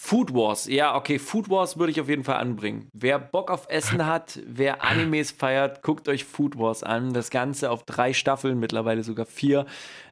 Food 0.06 0.34
Wars, 0.34 0.66
ja, 0.66 0.98
okay, 0.98 1.18
Food 1.18 1.50
Wars 1.50 1.78
würde 1.80 1.92
ich 1.92 2.02
auf 2.02 2.10
jeden 2.10 2.26
Fall 2.26 2.36
anbringen. 2.36 2.90
Wer 2.92 3.20
Bock 3.20 3.50
auf 3.50 3.68
Essen 3.70 4.06
hat, 4.06 4.38
wer 4.46 4.84
Animes 4.84 5.32
feiert, 5.32 5.82
guckt 5.82 6.10
euch 6.10 6.26
Food 6.26 6.58
Wars 6.58 6.84
an. 6.84 7.14
Das 7.14 7.30
Ganze 7.30 7.72
auf 7.72 7.86
drei 7.86 8.12
Staffeln, 8.12 8.60
mittlerweile 8.60 9.02
sogar 9.04 9.26
vier, 9.26 9.66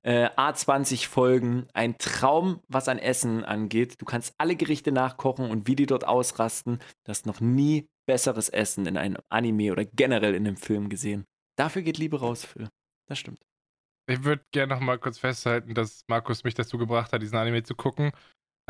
äh, 0.04 0.30
A20 0.30 1.10
Folgen. 1.10 1.68
Ein 1.74 1.98
Traum, 1.98 2.62
was 2.70 2.88
an 2.88 3.00
Essen 3.00 3.44
angeht. 3.44 3.96
Du 4.00 4.06
kannst 4.06 4.34
alle 4.38 4.56
Gerichte 4.56 4.94
nachkochen 4.94 5.52
und 5.52 5.68
wie 5.68 5.76
die 5.76 5.88
dort 5.88 6.08
ausrasten. 6.08 6.80
Du 7.04 7.10
hast 7.10 7.26
noch 7.26 7.42
nie 7.42 7.90
besseres 8.06 8.48
Essen 8.48 8.86
in 8.86 8.96
einem 8.96 9.18
Anime 9.28 9.74
oder 9.74 9.84
generell 9.84 10.36
in 10.36 10.48
einem 10.48 10.58
Film 10.58 10.88
gesehen. 10.88 11.26
Dafür 11.58 11.82
geht 11.82 11.98
Liebe 11.98 12.22
raus, 12.22 12.46
Phil. 12.46 12.70
Das 13.10 13.20
stimmt. 13.20 13.42
Ich 14.08 14.24
würde 14.24 14.42
gerne 14.54 14.74
noch 14.74 14.82
mal 14.82 14.98
kurz 14.98 15.20
festhalten, 15.20 15.74
dass 15.74 16.06
Markus 16.08 16.46
mich 16.46 16.54
dazu 16.54 16.78
gebracht 16.78 17.12
hat, 17.12 17.22
diesen 17.22 17.38
Anime 17.38 17.64
zu 17.64 17.76
gucken. 17.76 18.14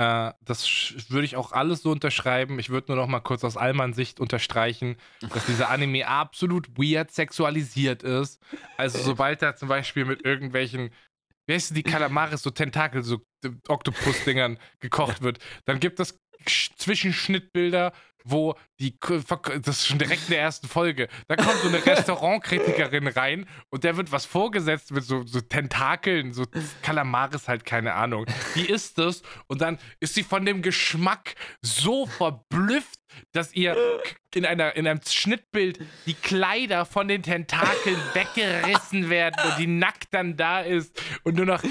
Äh, 0.01 0.33
das 0.41 0.93
würde 1.09 1.25
ich 1.25 1.35
auch 1.35 1.51
alles 1.51 1.83
so 1.83 1.91
unterschreiben. 1.91 2.57
Ich 2.57 2.69
würde 2.69 2.91
nur 2.91 2.95
noch 2.95 3.07
mal 3.07 3.19
kurz 3.19 3.43
aus 3.43 3.55
Almans 3.55 3.95
Sicht 3.95 4.19
unterstreichen, 4.19 4.95
dass 5.33 5.45
dieser 5.45 5.69
Anime 5.69 6.07
absolut 6.07 6.69
weird 6.75 7.11
sexualisiert 7.11 8.01
ist. 8.01 8.41
Also 8.77 8.97
sobald 8.97 9.43
er 9.43 9.55
zum 9.55 9.67
Beispiel 9.67 10.05
mit 10.05 10.25
irgendwelchen, 10.25 10.89
wie 11.45 11.53
heißt 11.53 11.75
die 11.75 11.83
Kalamaris, 11.83 12.41
so 12.41 12.49
Tentakel, 12.49 13.03
so 13.03 13.21
Oktopus-Dingern 13.67 14.57
gekocht 14.79 15.21
wird, 15.21 15.37
dann 15.65 15.79
gibt 15.79 15.99
es 15.99 16.19
Sch- 16.47 16.71
Zwischenschnittbilder, 16.77 17.93
wo 18.23 18.55
die, 18.81 18.95
das 19.61 19.67
ist 19.77 19.87
schon 19.87 19.99
direkt 19.99 20.23
in 20.23 20.31
der 20.31 20.41
ersten 20.41 20.67
Folge, 20.67 21.07
da 21.27 21.35
kommt 21.35 21.57
so 21.61 21.67
eine 21.67 21.85
Restaurantkritikerin 21.85 23.07
rein 23.07 23.47
und 23.69 23.83
der 23.83 23.95
wird 23.95 24.11
was 24.11 24.25
vorgesetzt 24.25 24.91
mit 24.91 25.03
so, 25.03 25.23
so 25.25 25.39
Tentakeln, 25.39 26.33
so 26.33 26.45
Kalamaris 26.81 27.47
halt, 27.47 27.63
keine 27.63 27.93
Ahnung. 27.93 28.25
Die 28.55 28.65
isst 28.65 28.97
es 28.97 29.21
und 29.47 29.61
dann 29.61 29.77
ist 29.99 30.15
sie 30.15 30.23
von 30.23 30.45
dem 30.45 30.63
Geschmack 30.63 31.35
so 31.61 32.07
verblüfft, 32.07 32.99
dass 33.33 33.53
ihr 33.53 33.75
in, 34.33 34.45
einer, 34.45 34.75
in 34.75 34.87
einem 34.87 35.01
Schnittbild 35.05 35.79
die 36.05 36.13
Kleider 36.13 36.85
von 36.85 37.07
den 37.07 37.23
Tentakeln 37.23 37.97
weggerissen 38.13 39.09
werden 39.09 39.35
und 39.45 39.59
die 39.59 39.67
nackt 39.67 40.13
dann 40.13 40.37
da 40.37 40.61
ist 40.61 41.01
und 41.23 41.35
nur 41.35 41.45
noch 41.45 41.61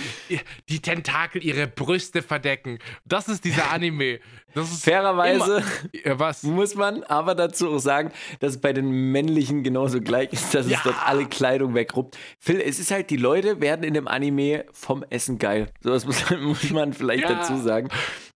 die 0.68 0.80
Tentakel 0.80 1.44
ihre 1.44 1.66
Brüste 1.66 2.22
verdecken. 2.22 2.78
Das 3.04 3.28
ist 3.28 3.44
dieser 3.44 3.70
Anime. 3.70 4.20
Das 4.54 4.70
ist 4.70 4.84
Fairerweise 4.84 5.64
immer, 5.92 6.18
was? 6.18 6.42
muss 6.42 6.74
man 6.74 6.99
aber 7.04 7.34
dazu 7.34 7.70
auch 7.70 7.78
sagen, 7.78 8.12
dass 8.40 8.54
es 8.54 8.60
bei 8.60 8.72
den 8.72 8.90
männlichen 9.12 9.62
genauso 9.62 10.00
gleich 10.00 10.32
ist, 10.32 10.54
dass 10.54 10.68
Ja. 10.68 10.78
es 10.78 10.84
dort 10.84 10.96
alle 11.06 11.26
Kleidung 11.26 11.74
wegruppt. 11.74 12.16
Phil, 12.38 12.60
es 12.60 12.78
ist 12.78 12.90
halt, 12.90 13.10
die 13.10 13.16
Leute 13.16 13.60
werden 13.60 13.82
in 13.84 13.94
dem 13.94 14.08
Anime 14.08 14.64
vom 14.72 15.04
Essen 15.10 15.38
geil. 15.38 15.68
So 15.82 15.90
das 15.90 16.04
muss, 16.06 16.22
muss 16.40 16.70
man 16.70 16.92
vielleicht 16.92 17.24
Ja. 17.24 17.34
dazu 17.34 17.56
sagen. 17.56 17.88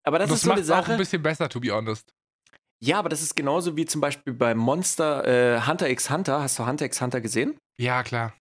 Aber 0.02 0.18
das, 0.18 0.28
Das, 0.28 0.38
ist 0.38 0.44
so 0.44 0.50
eine 0.52 0.60
macht 0.60 0.70
auch 0.70 0.76
Sache. 0.82 0.92
ein 0.92 0.98
bisschen 0.98 1.22
besser, 1.22 1.48
to 1.48 1.60
be 1.60 1.70
honest. 1.70 2.12
Ja, 2.80 2.98
aber 2.98 3.08
das 3.08 3.22
ist 3.22 3.34
genauso 3.34 3.76
wie 3.76 3.86
zum 3.86 4.00
Beispiel 4.00 4.34
bei 4.34 4.54
Monster 4.54 5.56
äh, 5.56 5.60
Hunter 5.66 5.88
x 5.88 6.10
Hunter. 6.10 6.42
Hast 6.42 6.58
du 6.58 6.66
Hunter 6.66 6.84
x 6.84 7.00
Hunter 7.00 7.20
gesehen? 7.22 7.56
Ja, 7.78 8.02
klar. 8.02 8.34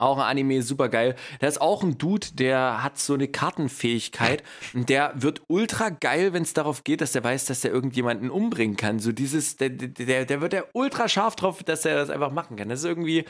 Auch 0.00 0.18
ein 0.18 0.24
Anime, 0.24 0.62
super 0.62 0.88
geil. 0.88 1.16
Da 1.40 1.48
ist 1.48 1.60
auch 1.60 1.82
ein 1.82 1.98
Dude, 1.98 2.28
der 2.34 2.84
hat 2.84 2.98
so 2.98 3.14
eine 3.14 3.26
Kartenfähigkeit 3.26 4.44
und 4.74 4.88
der 4.88 5.12
wird 5.16 5.42
ultra 5.48 5.88
geil, 5.90 6.32
wenn 6.32 6.44
es 6.44 6.54
darauf 6.54 6.84
geht, 6.84 7.00
dass 7.00 7.16
er 7.16 7.24
weiß, 7.24 7.46
dass 7.46 7.64
er 7.64 7.72
irgendjemanden 7.72 8.30
umbringen 8.30 8.76
kann. 8.76 9.00
So 9.00 9.10
dieses, 9.10 9.56
der, 9.56 9.70
der, 9.70 10.24
der 10.24 10.40
wird 10.40 10.52
ja 10.52 10.62
ultra 10.72 11.08
scharf 11.08 11.34
drauf, 11.34 11.64
dass 11.64 11.84
er 11.84 11.96
das 11.96 12.10
einfach 12.10 12.30
machen 12.30 12.56
kann. 12.56 12.68
Das 12.68 12.80
ist 12.80 12.84
irgendwie, 12.84 13.24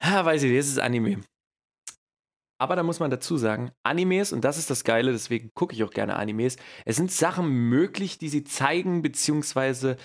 ah, 0.00 0.24
weiß 0.24 0.42
ich 0.42 0.50
nicht, 0.50 0.60
das 0.60 0.68
ist 0.68 0.78
Anime. 0.78 1.22
Aber 2.58 2.76
da 2.76 2.82
muss 2.82 3.00
man 3.00 3.10
dazu 3.10 3.36
sagen, 3.36 3.72
Animes, 3.82 4.32
und 4.32 4.44
das 4.44 4.58
ist 4.58 4.70
das 4.70 4.84
Geile, 4.84 5.10
deswegen 5.10 5.50
gucke 5.54 5.74
ich 5.74 5.82
auch 5.82 5.90
gerne 5.90 6.16
Animes, 6.16 6.56
es 6.84 6.96
sind 6.96 7.10
Sachen 7.10 7.48
möglich, 7.48 8.18
die 8.18 8.28
sie 8.28 8.44
zeigen, 8.44 9.02
beziehungsweise 9.02 9.96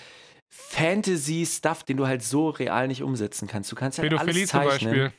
Fantasy-Stuff, 0.50 1.84
den 1.84 1.96
du 1.96 2.06
halt 2.06 2.22
so 2.22 2.48
real 2.48 2.88
nicht 2.88 3.02
umsetzen 3.02 3.46
kannst. 3.46 3.70
Du 3.70 3.76
kannst 3.76 3.98
halt 3.98 4.10
Pädophilie 4.10 4.42
alles 4.42 4.50
zum 4.50 4.60
zeichnen. 4.60 4.90
Beispiel. 4.90 5.12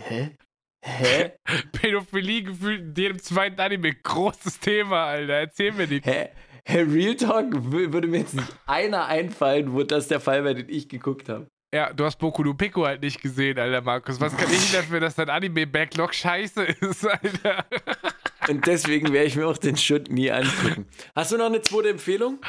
Hä? 0.00 0.36
Hä? 0.84 1.32
Pädophilie 1.72 2.42
gefühlt 2.42 2.80
in 2.80 2.94
jedem 2.96 3.18
zweiten 3.18 3.60
Anime. 3.60 3.94
Großes 3.94 4.60
Thema, 4.60 5.04
Alter. 5.06 5.34
Erzähl 5.34 5.72
mir 5.72 5.86
die. 5.86 6.00
Hä? 6.02 6.28
Hä? 6.66 6.80
Real 6.82 7.14
Talk 7.14 7.52
wür- 7.54 7.92
würde 7.92 8.08
mir 8.08 8.18
jetzt 8.20 8.34
nicht 8.34 8.48
einer 8.66 9.06
einfallen, 9.06 9.72
wo 9.72 9.82
das 9.82 10.08
der 10.08 10.20
Fall 10.20 10.44
wäre, 10.44 10.54
den 10.56 10.68
ich 10.68 10.88
geguckt 10.88 11.28
habe. 11.28 11.46
Ja, 11.74 11.92
du 11.92 12.04
hast 12.04 12.18
Boku 12.18 12.44
no 12.44 12.54
Pico 12.54 12.86
halt 12.86 13.02
nicht 13.02 13.20
gesehen, 13.20 13.58
Alter, 13.58 13.80
Markus. 13.80 14.20
Was 14.20 14.36
kann 14.36 14.48
ich 14.52 14.70
dafür, 14.72 15.00
dass 15.00 15.16
dein 15.16 15.28
Anime-Backlog 15.28 16.14
scheiße 16.14 16.62
ist, 16.64 17.04
Alter? 17.08 17.64
Und 18.48 18.66
deswegen 18.66 19.12
werde 19.12 19.26
ich 19.26 19.36
mir 19.36 19.46
auch 19.46 19.58
den 19.58 19.76
Shit 19.76 20.10
nie 20.10 20.30
angucken. 20.30 20.86
Hast 21.14 21.32
du 21.32 21.38
noch 21.38 21.46
eine 21.46 21.62
zweite 21.62 21.88
Empfehlung? 21.90 22.40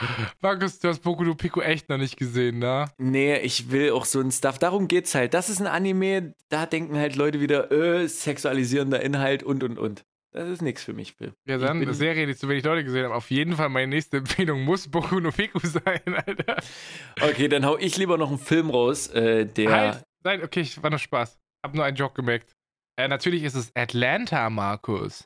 Markus, 0.42 0.80
du 0.80 0.90
hast 0.90 1.02
Boku 1.02 1.24
no 1.24 1.36
Pico 1.36 1.62
echt 1.62 1.90
noch 1.90 1.98
nicht 1.98 2.18
gesehen, 2.18 2.60
ne? 2.60 2.86
Nee, 2.98 3.38
ich 3.40 3.72
will 3.72 3.92
auch 3.92 4.06
so 4.06 4.20
ein 4.20 4.32
Stuff. 4.32 4.60
Darum 4.60 4.88
geht's 4.88 5.16
halt. 5.16 5.34
Das 5.34 5.50
ist 5.50 5.62
ein 5.62 5.68
Anime, 5.68 6.34
da 6.50 6.66
denken 6.66 6.98
halt 6.98 7.16
Leute 7.16 7.40
wieder, 7.40 7.72
äh, 7.72 8.08
sexualisierender 8.08 9.02
Inhalt 9.02 9.44
und 9.44 9.64
und 9.64 9.80
und. 9.80 10.04
Das 10.32 10.50
ist 10.50 10.62
nichts 10.62 10.84
für 10.84 10.92
mich, 10.92 11.14
Phil. 11.14 11.34
Ja, 11.48 11.58
dann, 11.58 11.82
eine 11.82 11.94
Serie, 11.94 12.28
die 12.28 12.36
zu 12.36 12.50
wenig 12.50 12.66
Leute 12.66 12.84
gesehen 12.84 13.06
haben. 13.06 13.14
Auf 13.14 13.32
jeden 13.32 13.56
Fall 13.56 13.70
meine 13.70 13.88
nächste 13.88 14.18
Empfehlung 14.18 14.64
muss 14.64 14.90
Boku 14.90 15.22
no 15.22 15.32
Pico 15.32 15.60
sein, 15.64 16.02
Alter. 16.06 16.58
Okay, 17.22 17.48
dann 17.48 17.66
hau 17.66 17.78
ich 17.78 17.96
lieber 17.96 18.18
noch 18.18 18.28
einen 18.30 18.40
Film 18.40 18.70
raus, 18.70 19.08
äh, 19.08 19.46
der. 19.46 19.72
Halt! 19.72 20.04
Nein, 20.26 20.44
okay, 20.44 20.60
ich 20.60 20.84
war 20.84 20.90
nur 20.90 21.00
Spaß. 21.00 21.40
Hab 21.64 21.74
nur 21.74 21.86
einen 21.86 21.96
Joke 21.96 22.16
gemerkt. 22.16 22.54
Äh, 22.98 23.08
natürlich 23.08 23.44
ist 23.44 23.56
es 23.56 23.72
Atlanta, 23.76 24.50
Markus. 24.50 25.26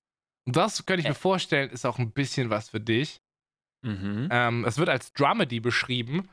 Und 0.50 0.56
das 0.56 0.84
könnte 0.88 1.02
ich 1.02 1.08
mir 1.08 1.14
vorstellen, 1.14 1.70
ist 1.70 1.86
auch 1.86 2.00
ein 2.00 2.10
bisschen 2.10 2.50
was 2.50 2.70
für 2.70 2.80
dich. 2.80 3.22
Mhm. 3.86 4.30
Ähm, 4.32 4.66
es 4.66 4.80
wird 4.80 4.90
als 4.90 5.14
Dramedy 5.14 5.60
beschrieben. 5.60 6.28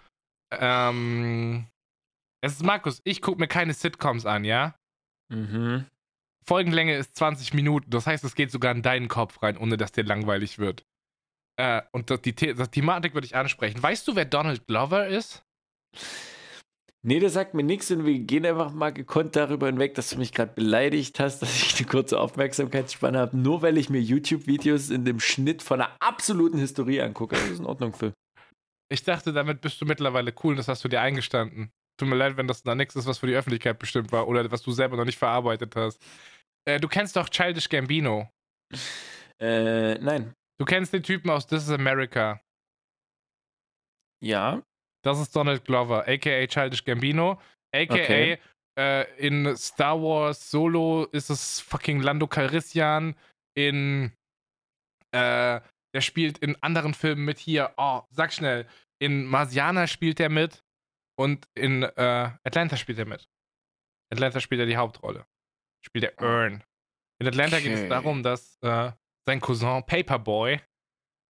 Ähm, 0.50 1.66
es 2.40 2.54
ist 2.54 2.62
Markus, 2.62 3.02
ich 3.04 3.20
gucke 3.20 3.38
mir 3.38 3.46
keine 3.46 3.74
Sitcoms 3.74 4.24
an, 4.24 4.44
ja? 4.44 4.74
Mhm. 5.28 5.84
Folgenlänge 6.46 6.96
ist 6.96 7.14
20 7.14 7.52
Minuten. 7.52 7.90
Das 7.90 8.06
heißt, 8.06 8.24
es 8.24 8.34
geht 8.34 8.50
sogar 8.50 8.72
in 8.72 8.80
deinen 8.80 9.08
Kopf 9.08 9.42
rein, 9.42 9.58
ohne 9.58 9.76
dass 9.76 9.92
dir 9.92 10.04
langweilig 10.04 10.58
wird. 10.58 10.86
Äh, 11.56 11.82
und 11.92 12.08
die, 12.24 12.34
The 12.38 12.54
das 12.54 12.70
Thematik 12.70 13.12
würde 13.12 13.26
ich 13.26 13.36
ansprechen. 13.36 13.82
Weißt 13.82 14.08
du, 14.08 14.16
wer 14.16 14.24
Donald 14.24 14.66
Glover 14.66 15.08
ist? 15.08 15.44
Nee, 17.04 17.20
das 17.20 17.34
sagt 17.34 17.54
mir 17.54 17.62
nichts 17.62 17.90
und 17.90 18.04
wir 18.04 18.18
gehen 18.18 18.44
einfach 18.44 18.72
mal 18.72 18.92
gekonnt 18.92 19.36
darüber 19.36 19.66
hinweg, 19.66 19.94
dass 19.94 20.10
du 20.10 20.18
mich 20.18 20.32
gerade 20.32 20.52
beleidigt 20.52 21.20
hast, 21.20 21.40
dass 21.42 21.54
ich 21.54 21.78
eine 21.78 21.88
kurze 21.88 22.18
Aufmerksamkeitsspanne 22.18 23.18
habe, 23.18 23.36
nur 23.36 23.62
weil 23.62 23.78
ich 23.78 23.90
mir 23.90 24.00
YouTube-Videos 24.00 24.90
in 24.90 25.04
dem 25.04 25.20
Schnitt 25.20 25.62
von 25.62 25.80
einer 25.80 25.96
absoluten 26.00 26.58
Historie 26.58 27.00
angucke. 27.00 27.36
Das 27.36 27.48
ist 27.48 27.60
in 27.60 27.66
Ordnung, 27.66 27.92
Phil. 27.92 28.12
Ich 28.88 29.02
dachte, 29.02 29.32
damit 29.32 29.60
bist 29.60 29.80
du 29.80 29.84
mittlerweile 29.84 30.32
cool 30.42 30.52
und 30.52 30.56
das 30.56 30.68
hast 30.68 30.84
du 30.84 30.88
dir 30.88 31.00
eingestanden. 31.00 31.70
Tut 31.98 32.08
mir 32.08 32.16
leid, 32.16 32.36
wenn 32.36 32.46
das 32.46 32.62
da 32.62 32.74
nichts 32.74 32.94
ist, 32.94 33.06
was 33.06 33.18
für 33.18 33.26
die 33.26 33.34
Öffentlichkeit 33.34 33.78
bestimmt 33.78 34.12
war 34.12 34.28
oder 34.28 34.50
was 34.50 34.62
du 34.62 34.70
selber 34.72 34.96
noch 34.96 35.04
nicht 35.04 35.18
verarbeitet 35.18 35.74
hast. 35.76 36.00
Äh, 36.68 36.78
du 36.78 36.88
kennst 36.88 37.16
doch 37.16 37.28
Childish 37.28 37.68
Gambino. 37.68 38.30
Äh, 39.40 39.94
nein. 39.98 40.34
Du 40.58 40.64
kennst 40.64 40.92
den 40.92 41.02
Typen 41.02 41.30
aus 41.30 41.46
This 41.46 41.64
is 41.64 41.70
America. 41.70 42.40
Ja. 44.22 44.62
Das 45.06 45.20
ist 45.20 45.34
Donald 45.36 45.64
Glover, 45.64 46.06
aka 46.08 46.46
Childish 46.46 46.84
Gambino, 46.84 47.40
aka 47.74 47.94
Okay. 47.94 48.38
äh, 48.78 49.04
in 49.24 49.56
Star 49.56 50.00
Wars 50.02 50.50
Solo 50.50 51.04
ist 51.12 51.30
es 51.30 51.60
fucking 51.60 52.00
Lando 52.00 52.26
Calrissian, 52.26 53.14
in 53.56 54.12
äh, 55.12 55.60
der 55.94 56.00
spielt 56.00 56.38
in 56.38 56.60
anderen 56.62 56.92
Filmen 56.92 57.24
mit 57.24 57.38
hier, 57.38 57.72
oh, 57.76 58.02
sag 58.10 58.32
schnell, 58.32 58.66
in 59.00 59.24
Marsiana 59.26 59.86
spielt 59.86 60.18
er 60.20 60.28
mit 60.28 60.62
und 61.18 61.46
in 61.54 61.84
äh, 61.84 62.30
Atlanta 62.44 62.76
spielt 62.76 62.98
er 62.98 63.06
mit. 63.06 63.28
Atlanta 64.12 64.40
spielt 64.40 64.60
er 64.60 64.66
die 64.66 64.76
Hauptrolle. 64.76 65.24
Spielt 65.84 66.04
er 66.04 66.20
Earn. 66.20 66.64
In 67.20 67.28
Atlanta 67.28 67.60
geht 67.60 67.72
es 67.72 67.80
Okay. 67.80 67.88
darum, 67.88 68.22
dass 68.22 68.58
äh, 68.62 68.92
sein 69.26 69.40
Cousin 69.40 69.84
Paperboy 69.86 70.60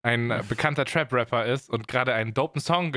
ein 0.02 0.30
äh, 0.30 0.42
bekannter 0.48 0.84
Trap-Rapper 0.84 1.46
ist 1.46 1.68
und 1.70 1.86
gerade 1.88 2.14
einen 2.14 2.32
dopen 2.34 2.60
Song 2.60 2.92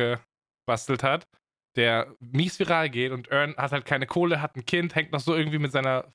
gebastelt 0.70 1.02
hat, 1.04 1.28
der 1.76 2.16
mies 2.20 2.60
viral 2.60 2.90
geht 2.90 3.12
und 3.12 3.32
Earn 3.32 3.56
hat 3.58 3.72
halt 3.72 3.86
keine 3.86 4.06
Kohle, 4.06 4.42
hat 4.42 4.56
ein 4.56 4.66
Kind, 4.66 4.96
hängt 4.96 5.12
noch 5.12 5.20
so 5.20 5.36
irgendwie 5.36 5.60
mit 5.60 5.72
seiner 5.72 6.14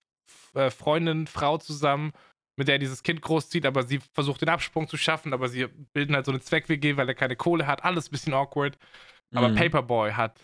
äh, 0.55 0.71
Freundin, 0.71 1.27
Frau 1.27 1.59
zusammen 1.59 2.13
mit 2.57 2.69
der 2.69 2.79
dieses 2.79 3.03
Kind 3.03 3.21
großzieht, 3.21 3.67
aber 3.67 3.83
sie 3.83 3.99
versucht 4.13 4.41
den 4.43 4.49
Absprung 4.49 4.87
zu 4.87 4.97
schaffen, 4.97 5.33
aber 5.33 5.49
sie 5.49 5.67
bilden 5.93 6.15
halt 6.15 6.25
so 6.25 6.31
eine 6.31 6.41
Zweck-WG, 6.41 6.97
weil 6.97 7.09
er 7.09 7.17
keine 7.17 7.35
Kohle 7.35 7.67
hat. 7.67 7.83
Alles 7.83 8.07
ein 8.07 8.13
bisschen 8.13 8.33
awkward. 8.33 8.79
Aber 9.35 9.49
Mhm. 9.49 9.57
Paperboy 9.57 10.13
hat 10.13 10.41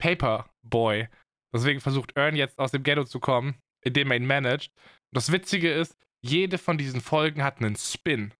Paperboy. 0.00 1.08
Deswegen 1.52 1.80
versucht 1.80 2.16
Ern 2.16 2.36
jetzt 2.36 2.60
aus 2.60 2.70
dem 2.70 2.84
Ghetto 2.84 3.02
zu 3.02 3.18
kommen, 3.18 3.56
indem 3.84 4.12
er 4.12 4.18
ihn 4.18 4.26
managt. 4.26 4.70
Und 4.76 5.16
das 5.16 5.32
Witzige 5.32 5.72
ist, 5.72 5.96
jede 6.24 6.58
von 6.58 6.78
diesen 6.78 7.00
Folgen 7.00 7.42
hat 7.42 7.58
einen 7.58 7.74
Spin. 7.74 8.32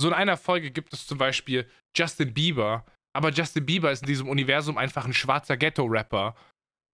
So 0.00 0.08
in 0.08 0.14
einer 0.14 0.36
Folge 0.36 0.72
gibt 0.72 0.92
es 0.92 1.06
zum 1.06 1.16
Beispiel 1.18 1.70
Justin 1.96 2.34
Bieber, 2.34 2.84
aber 3.14 3.30
Justin 3.30 3.66
Bieber 3.66 3.90
ist 3.90 4.02
in 4.02 4.08
diesem 4.08 4.28
Universum 4.28 4.78
einfach 4.78 5.04
ein 5.04 5.12
schwarzer 5.12 5.56
Ghetto-Rapper. 5.56 6.34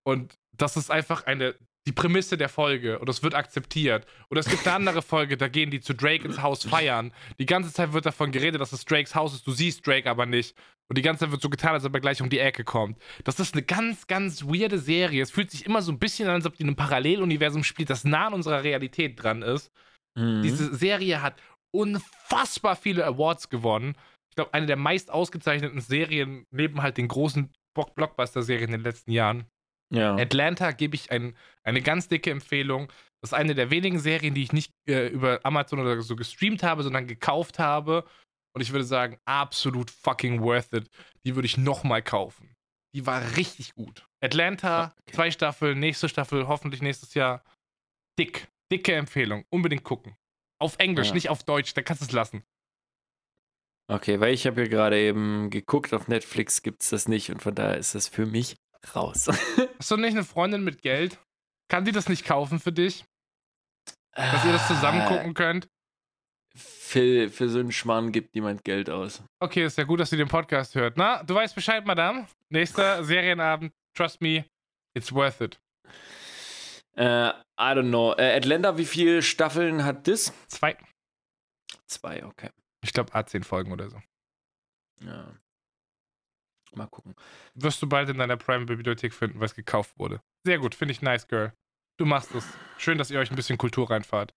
Und 0.06 0.38
das 0.56 0.76
ist 0.76 0.90
einfach 0.90 1.24
eine, 1.26 1.54
die 1.86 1.92
Prämisse 1.92 2.36
der 2.36 2.48
Folge 2.48 2.98
und 2.98 3.08
das 3.08 3.22
wird 3.22 3.34
akzeptiert. 3.34 4.06
Und 4.28 4.38
es 4.38 4.48
gibt 4.48 4.66
eine 4.66 4.76
andere 4.76 5.02
Folge, 5.02 5.36
da 5.36 5.48
gehen 5.48 5.70
die 5.70 5.80
zu 5.80 5.94
Drake 5.94 6.24
ins 6.24 6.40
Haus 6.40 6.64
feiern. 6.64 7.12
Die 7.38 7.46
ganze 7.46 7.72
Zeit 7.72 7.92
wird 7.92 8.06
davon 8.06 8.32
geredet, 8.32 8.60
dass 8.60 8.72
es 8.72 8.84
Drakes 8.84 9.14
Haus 9.14 9.34
ist. 9.34 9.46
Du 9.46 9.52
siehst 9.52 9.86
Drake 9.86 10.08
aber 10.08 10.26
nicht. 10.26 10.56
Und 10.88 10.98
die 10.98 11.02
ganze 11.02 11.20
Zeit 11.20 11.30
wird 11.30 11.42
so 11.42 11.48
getan, 11.48 11.72
als 11.72 11.84
ob 11.84 11.94
er 11.94 12.00
gleich 12.00 12.20
um 12.20 12.28
die 12.28 12.38
Ecke 12.38 12.64
kommt. 12.64 12.98
Das 13.24 13.40
ist 13.40 13.54
eine 13.54 13.62
ganz, 13.62 14.06
ganz 14.06 14.44
weirde 14.44 14.78
Serie. 14.78 15.22
Es 15.22 15.30
fühlt 15.30 15.50
sich 15.50 15.64
immer 15.64 15.82
so 15.82 15.92
ein 15.92 15.98
bisschen 15.98 16.28
an, 16.28 16.34
als 16.34 16.46
ob 16.46 16.56
die 16.56 16.62
in 16.62 16.68
einem 16.68 16.76
Paralleluniversum 16.76 17.64
spielt, 17.64 17.90
das 17.90 18.04
nah 18.04 18.26
an 18.26 18.34
unserer 18.34 18.62
Realität 18.62 19.22
dran 19.22 19.42
ist. 19.42 19.72
Mhm. 20.14 20.42
Diese 20.42 20.74
Serie 20.74 21.22
hat 21.22 21.40
unfassbar 21.70 22.76
viele 22.76 23.04
Awards 23.04 23.48
gewonnen. 23.48 23.96
Ich 24.34 24.36
glaube, 24.36 24.52
eine 24.52 24.66
der 24.66 24.74
meist 24.76 25.12
ausgezeichneten 25.12 25.80
Serien 25.80 26.44
neben 26.50 26.82
halt 26.82 26.96
den 26.96 27.06
großen 27.06 27.52
Block- 27.72 27.94
Blockbuster-Serien 27.94 28.66
in 28.70 28.72
den 28.72 28.82
letzten 28.82 29.12
Jahren. 29.12 29.46
ja. 29.92 30.16
Atlanta 30.16 30.72
gebe 30.72 30.96
ich 30.96 31.12
ein, 31.12 31.36
eine 31.62 31.80
ganz 31.82 32.08
dicke 32.08 32.32
Empfehlung. 32.32 32.88
Das 33.20 33.30
ist 33.30 33.34
eine 33.34 33.54
der 33.54 33.70
wenigen 33.70 34.00
Serien, 34.00 34.34
die 34.34 34.42
ich 34.42 34.52
nicht 34.52 34.72
äh, 34.88 35.06
über 35.06 35.38
Amazon 35.44 35.78
oder 35.78 36.02
so 36.02 36.16
gestreamt 36.16 36.64
habe, 36.64 36.82
sondern 36.82 37.06
gekauft 37.06 37.60
habe. 37.60 38.04
Und 38.56 38.60
ich 38.60 38.72
würde 38.72 38.84
sagen, 38.84 39.18
absolut 39.24 39.92
fucking 39.92 40.40
worth 40.42 40.72
it. 40.72 40.88
Die 41.24 41.36
würde 41.36 41.46
ich 41.46 41.56
nochmal 41.56 42.02
kaufen. 42.02 42.52
Die 42.92 43.06
war 43.06 43.36
richtig 43.36 43.72
gut. 43.74 44.04
Atlanta, 44.20 44.94
Okay. 45.06 45.14
zwei 45.14 45.30
Staffeln, 45.30 45.78
nächste 45.78 46.08
Staffel, 46.08 46.48
hoffentlich 46.48 46.82
nächstes 46.82 47.14
Jahr. 47.14 47.44
Dick. 48.18 48.48
Dicke 48.72 48.94
Empfehlung. 48.94 49.44
Unbedingt 49.50 49.84
gucken. 49.84 50.16
Auf 50.60 50.76
Englisch, 50.78 51.08
Ja. 51.08 51.14
nicht 51.14 51.28
auf 51.28 51.44
Deutsch. 51.44 51.74
Da 51.74 51.82
kannst 51.82 52.02
du 52.02 52.06
es 52.06 52.12
lassen. 52.12 52.42
Okay, 53.86 54.18
weil 54.20 54.32
ich 54.32 54.46
habe 54.46 54.62
ja 54.62 54.68
gerade 54.68 54.98
eben 54.98 55.50
geguckt, 55.50 55.92
auf 55.92 56.08
Netflix 56.08 56.62
gibt 56.62 56.82
es 56.82 56.90
das 56.90 57.06
nicht 57.06 57.30
und 57.30 57.42
von 57.42 57.54
daher 57.54 57.76
ist 57.76 57.94
das 57.94 58.08
für 58.08 58.24
mich 58.26 58.56
raus. 58.94 59.26
Hast 59.78 59.90
du 59.90 59.96
nicht 59.96 60.12
eine 60.12 60.24
Freundin 60.24 60.64
mit 60.64 60.80
Geld? 60.82 61.18
Kann 61.68 61.84
die 61.84 61.92
das 61.92 62.08
nicht 62.08 62.24
kaufen 62.24 62.60
für 62.60 62.72
dich? 62.72 63.04
Dass 64.14 64.44
ihr 64.44 64.52
das 64.52 64.68
zusammen 64.68 65.02
Äh, 65.02 65.08
gucken 65.08 65.34
könnt? 65.34 65.68
Für, 66.56 67.28
für 67.30 67.48
so 67.48 67.58
einen 67.58 67.72
Schmarrn 67.72 68.12
gibt 68.12 68.34
niemand 68.34 68.64
Geld 68.64 68.88
aus. 68.88 69.22
Okay, 69.40 69.64
ist 69.64 69.76
ja 69.76 69.84
gut, 69.84 69.98
dass 70.00 70.10
sie 70.10 70.16
den 70.16 70.28
Podcast 70.28 70.74
hört. 70.76 70.96
Na, 70.96 71.22
du 71.24 71.34
weißt 71.34 71.54
Bescheid, 71.54 71.84
Madame. 71.84 72.26
Nächster 72.48 73.02
Serienabend, 73.04 73.72
trust 73.94 74.20
me, 74.22 74.44
it's 74.94 75.12
worth 75.12 75.40
it. 75.40 75.58
Äh, 76.96 77.28
I 77.30 77.32
don't 77.58 77.88
know. 77.88 78.14
Äh, 78.16 78.36
Atlanta, 78.36 78.78
wie 78.78 78.84
viele 78.84 79.20
Staffeln 79.22 79.84
hat 79.84 80.06
das? 80.06 80.32
Zwei, 80.46 80.76
Zwei, 81.86 82.24
okay. 82.24 82.50
Ich 82.84 82.92
glaube, 82.92 83.12
A10 83.12 83.44
Folgen 83.44 83.72
oder 83.72 83.88
so. 83.90 84.00
Ja. 85.00 85.26
Mal 86.74 86.86
gucken. 86.86 87.14
Wirst 87.54 87.80
du 87.82 87.88
bald 87.88 88.08
in 88.08 88.18
deiner 88.18 88.36
Prime-Bibliothek 88.36 89.12
finden, 89.14 89.40
was 89.40 89.54
gekauft 89.54 89.98
wurde. 89.98 90.20
Sehr 90.44 90.58
gut, 90.58 90.74
finde 90.74 90.92
ich 90.92 91.02
nice, 91.02 91.26
Girl. 91.28 91.52
Du 91.96 92.04
machst 92.04 92.34
es. 92.34 92.44
Schön, 92.78 92.98
dass 92.98 93.10
ihr 93.10 93.18
euch 93.20 93.30
ein 93.30 93.36
bisschen 93.36 93.58
Kultur 93.58 93.90
reinfahrt. 93.90 94.34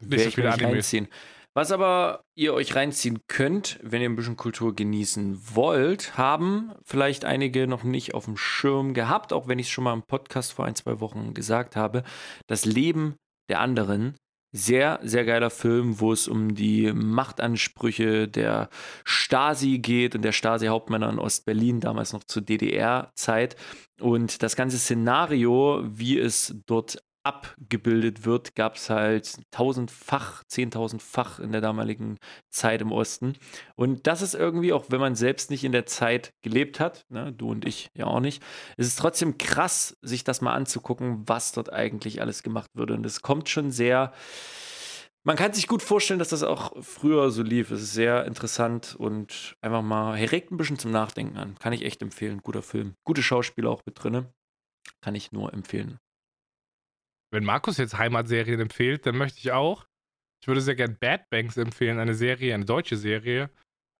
Nicht 0.00 0.10
Werd 0.10 0.24
so 0.24 0.30
viele 0.30 0.52
Animes. 0.52 0.72
reinziehen. 0.72 1.08
Was 1.54 1.72
aber 1.72 2.24
ihr 2.36 2.54
euch 2.54 2.76
reinziehen 2.76 3.20
könnt, 3.26 3.78
wenn 3.82 4.00
ihr 4.00 4.08
ein 4.08 4.16
bisschen 4.16 4.36
Kultur 4.36 4.74
genießen 4.74 5.54
wollt, 5.54 6.16
haben 6.16 6.72
vielleicht 6.84 7.24
einige 7.24 7.66
noch 7.66 7.82
nicht 7.82 8.14
auf 8.14 8.26
dem 8.26 8.36
Schirm 8.36 8.94
gehabt, 8.94 9.32
auch 9.32 9.48
wenn 9.48 9.58
ich 9.58 9.66
es 9.66 9.72
schon 9.72 9.84
mal 9.84 9.94
im 9.94 10.02
Podcast 10.02 10.52
vor 10.52 10.64
ein, 10.64 10.76
zwei 10.76 11.00
Wochen 11.00 11.34
gesagt 11.34 11.74
habe. 11.76 12.04
Das 12.46 12.64
Leben 12.64 13.16
der 13.48 13.60
anderen. 13.60 14.16
Sehr, 14.52 14.98
sehr 15.02 15.24
geiler 15.24 15.50
Film, 15.50 16.00
wo 16.00 16.12
es 16.12 16.26
um 16.26 16.56
die 16.56 16.92
Machtansprüche 16.92 18.26
der 18.26 18.68
Stasi 19.04 19.78
geht 19.78 20.16
und 20.16 20.22
der 20.22 20.32
Stasi-Hauptmänner 20.32 21.08
in 21.08 21.20
Ostberlin, 21.20 21.78
damals 21.78 22.12
noch 22.12 22.24
zur 22.24 22.42
DDR-Zeit. 22.42 23.54
Und 24.00 24.42
das 24.42 24.56
ganze 24.56 24.78
Szenario, 24.78 25.84
wie 25.84 26.18
es 26.18 26.56
dort 26.66 26.98
abgebildet 27.22 28.24
wird, 28.24 28.54
gab 28.54 28.76
es 28.76 28.88
halt 28.88 29.36
tausendfach, 29.50 30.42
zehntausendfach 30.44 31.38
in 31.38 31.52
der 31.52 31.60
damaligen 31.60 32.18
Zeit 32.48 32.80
im 32.80 32.92
Osten. 32.92 33.34
Und 33.76 34.06
das 34.06 34.22
ist 34.22 34.34
irgendwie, 34.34 34.72
auch 34.72 34.86
wenn 34.88 35.00
man 35.00 35.14
selbst 35.14 35.50
nicht 35.50 35.64
in 35.64 35.72
der 35.72 35.86
Zeit 35.86 36.32
gelebt 36.42 36.80
hat, 36.80 37.04
ne, 37.10 37.32
du 37.32 37.50
und 37.50 37.66
ich 37.66 37.90
ja 37.94 38.06
auch 38.06 38.20
nicht, 38.20 38.42
es 38.76 38.86
ist 38.86 38.98
trotzdem 38.98 39.38
krass, 39.38 39.96
sich 40.02 40.24
das 40.24 40.40
mal 40.40 40.54
anzugucken, 40.54 41.28
was 41.28 41.52
dort 41.52 41.72
eigentlich 41.72 42.20
alles 42.20 42.42
gemacht 42.42 42.70
wurde. 42.74 42.94
Und 42.94 43.04
es 43.04 43.22
kommt 43.22 43.48
schon 43.48 43.70
sehr. 43.70 44.12
Man 45.22 45.36
kann 45.36 45.52
sich 45.52 45.66
gut 45.66 45.82
vorstellen, 45.82 46.18
dass 46.18 46.30
das 46.30 46.42
auch 46.42 46.72
früher 46.82 47.30
so 47.30 47.42
lief. 47.42 47.70
Es 47.70 47.82
ist 47.82 47.92
sehr 47.92 48.24
interessant 48.24 48.96
und 48.98 49.56
einfach 49.60 49.82
mal, 49.82 50.16
hey, 50.16 50.24
regt 50.24 50.50
ein 50.50 50.56
bisschen 50.56 50.78
zum 50.78 50.90
Nachdenken 50.90 51.36
an. 51.36 51.58
Kann 51.58 51.74
ich 51.74 51.84
echt 51.84 52.00
empfehlen. 52.00 52.40
Guter 52.42 52.62
Film. 52.62 52.94
Gute 53.04 53.22
Schauspieler 53.22 53.68
auch 53.68 53.82
mit 53.84 54.02
drinne. 54.02 54.32
Kann 55.02 55.14
ich 55.14 55.30
nur 55.32 55.52
empfehlen. 55.52 55.98
Wenn 57.32 57.44
Markus 57.44 57.78
jetzt 57.78 57.96
Heimatserien 57.96 58.60
empfiehlt, 58.60 59.06
dann 59.06 59.16
möchte 59.16 59.38
ich 59.38 59.52
auch. 59.52 59.86
Ich 60.42 60.48
würde 60.48 60.60
sehr 60.60 60.74
gern 60.74 60.96
Bad 60.98 61.28
Banks 61.30 61.56
empfehlen, 61.56 61.98
eine 61.98 62.14
Serie, 62.14 62.54
eine 62.54 62.64
deutsche 62.64 62.96
Serie, 62.96 63.50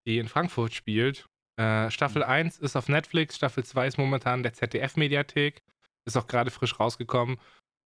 die 0.06 0.18
in 0.18 0.28
Frankfurt 0.28 0.74
spielt. 0.74 1.26
Äh, 1.58 1.90
Staffel 1.90 2.24
1 2.24 2.58
ist 2.58 2.76
auf 2.76 2.88
Netflix, 2.88 3.36
Staffel 3.36 3.64
2 3.64 3.86
ist 3.86 3.98
momentan 3.98 4.40
in 4.40 4.42
der 4.44 4.54
ZDF-Mediathek, 4.54 5.62
ist 6.06 6.16
auch 6.16 6.26
gerade 6.26 6.50
frisch 6.50 6.80
rausgekommen. 6.80 7.38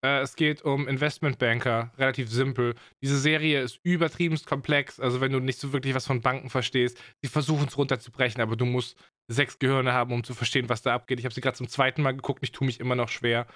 Äh, 0.04 0.20
es 0.20 0.36
geht 0.36 0.62
um 0.62 0.86
Investmentbanker, 0.86 1.92
relativ 1.98 2.30
simpel. 2.30 2.76
Diese 3.02 3.18
Serie 3.18 3.60
ist 3.62 3.80
übertriebenst 3.82 4.46
komplex, 4.46 5.00
also 5.00 5.20
wenn 5.20 5.32
du 5.32 5.40
nicht 5.40 5.58
so 5.58 5.72
wirklich 5.72 5.94
was 5.94 6.06
von 6.06 6.20
Banken 6.20 6.50
verstehst, 6.50 7.02
sie 7.22 7.28
versuchen 7.28 7.66
es 7.66 7.76
runterzubrechen, 7.76 8.40
aber 8.40 8.54
du 8.54 8.64
musst 8.64 8.96
sechs 9.28 9.58
Gehirne 9.58 9.92
haben, 9.92 10.12
um 10.12 10.22
zu 10.22 10.34
verstehen, 10.34 10.68
was 10.68 10.82
da 10.82 10.94
abgeht. 10.94 11.18
Ich 11.18 11.24
habe 11.24 11.34
sie 11.34 11.40
gerade 11.40 11.56
zum 11.56 11.68
zweiten 11.68 12.02
Mal 12.02 12.12
geguckt, 12.12 12.40
ich 12.42 12.52
tue 12.52 12.66
mich 12.66 12.78
immer 12.78 12.94
noch 12.94 13.08
schwer 13.08 13.46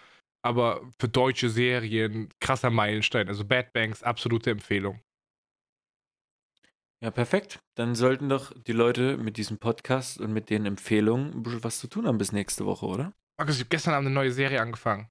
aber 0.42 0.88
für 0.98 1.08
deutsche 1.08 1.50
Serien 1.50 2.28
krasser 2.40 2.70
Meilenstein. 2.70 3.28
Also 3.28 3.44
Bad 3.44 3.72
Banks, 3.72 4.02
absolute 4.02 4.50
Empfehlung. 4.50 5.00
Ja, 7.00 7.10
perfekt. 7.10 7.60
Dann 7.76 7.94
sollten 7.94 8.28
doch 8.28 8.52
die 8.66 8.72
Leute 8.72 9.16
mit 9.18 9.36
diesem 9.36 9.58
Podcast 9.58 10.18
und 10.20 10.32
mit 10.32 10.50
den 10.50 10.66
Empfehlungen 10.66 11.32
ein 11.32 11.42
bisschen 11.42 11.64
was 11.64 11.78
zu 11.78 11.86
tun 11.86 12.06
haben 12.06 12.18
bis 12.18 12.32
nächste 12.32 12.66
Woche, 12.66 12.86
oder? 12.86 13.12
Markus, 13.38 13.56
ich 13.56 13.60
habe 13.60 13.68
gestern 13.68 13.94
Abend 13.94 14.06
eine 14.06 14.14
neue 14.14 14.32
Serie 14.32 14.60
angefangen. 14.60 15.08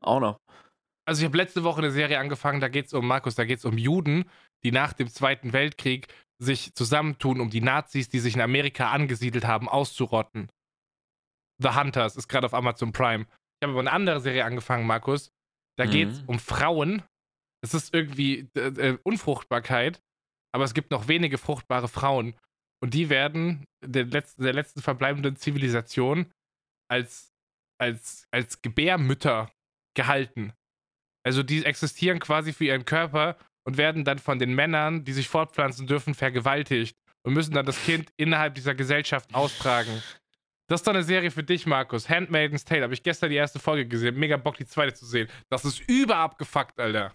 Auch 0.00 0.20
noch. 0.20 0.40
Also 1.04 1.22
ich 1.22 1.26
habe 1.26 1.36
letzte 1.36 1.64
Woche 1.64 1.78
eine 1.78 1.90
Serie 1.90 2.20
angefangen, 2.20 2.60
da 2.60 2.68
geht 2.68 2.86
es 2.86 2.92
um, 2.92 3.04
Markus, 3.04 3.34
da 3.34 3.44
geht 3.44 3.58
es 3.58 3.64
um 3.64 3.76
Juden, 3.76 4.30
die 4.62 4.70
nach 4.70 4.92
dem 4.92 5.08
Zweiten 5.08 5.52
Weltkrieg 5.52 6.06
sich 6.38 6.72
zusammentun, 6.74 7.40
um 7.40 7.50
die 7.50 7.60
Nazis, 7.60 8.08
die 8.08 8.20
sich 8.20 8.34
in 8.34 8.40
Amerika 8.40 8.92
angesiedelt 8.92 9.44
haben, 9.44 9.68
auszurotten. 9.68 10.50
The 11.58 11.70
Hunters 11.70 12.16
ist 12.16 12.28
gerade 12.28 12.46
auf 12.46 12.54
Amazon 12.54 12.92
Prime. 12.92 13.26
Ich 13.60 13.66
habe 13.66 13.72
aber 13.72 13.80
eine 13.80 13.92
andere 13.92 14.20
Serie 14.20 14.44
angefangen, 14.44 14.86
Markus. 14.86 15.30
Da 15.78 15.86
Mhm. 15.86 15.90
geht 15.90 16.08
es 16.10 16.22
um 16.26 16.38
Frauen. 16.38 17.02
Es 17.62 17.74
ist 17.74 17.94
irgendwie 17.94 18.48
äh, 18.56 18.60
äh, 18.90 18.98
Unfruchtbarkeit, 19.02 20.00
aber 20.54 20.64
es 20.64 20.72
gibt 20.74 20.90
noch 20.90 21.08
wenige 21.08 21.36
fruchtbare 21.38 21.88
Frauen. 21.88 22.34
Und 22.82 22.94
die 22.94 23.10
werden 23.10 23.66
der 23.84 24.06
letzten, 24.06 24.42
der 24.42 24.54
letzten 24.54 24.80
verbleibenden 24.80 25.36
Zivilisation 25.36 26.32
als, 26.90 27.30
als, 27.78 28.26
als 28.30 28.62
Gebärmütter 28.62 29.52
gehalten. 29.94 30.54
Also 31.26 31.42
die 31.42 31.66
existieren 31.66 32.18
quasi 32.18 32.54
für 32.54 32.64
ihren 32.64 32.86
Körper 32.86 33.36
und 33.66 33.76
werden 33.76 34.04
dann 34.06 34.18
von 34.18 34.38
den 34.38 34.54
Männern, 34.54 35.04
die 35.04 35.12
sich 35.12 35.28
fortpflanzen 35.28 35.86
dürfen, 35.86 36.14
vergewaltigt 36.14 36.96
und 37.26 37.34
müssen 37.34 37.52
dann 37.52 37.66
das 37.66 37.84
Kind 37.84 38.10
innerhalb 38.16 38.54
dieser 38.54 38.74
Gesellschaft 38.74 39.34
austragen. 39.34 40.02
Das 40.70 40.80
ist 40.82 40.86
doch 40.86 40.94
eine 40.94 41.02
Serie 41.02 41.32
für 41.32 41.42
dich, 41.42 41.66
Markus. 41.66 42.08
Handmaiden's 42.08 42.64
Tale. 42.64 42.84
Habe 42.84 42.94
ich 42.94 43.02
gestern 43.02 43.28
die 43.28 43.34
erste 43.36 43.58
Folge 43.58 43.88
gesehen. 43.88 44.16
Mega 44.16 44.36
Bock, 44.36 44.56
die 44.56 44.64
zweite 44.66 44.94
zu 44.94 45.04
sehen. 45.04 45.28
Das 45.48 45.64
ist 45.64 45.80
überabgefuckt, 45.88 46.78
Alter. 46.78 47.12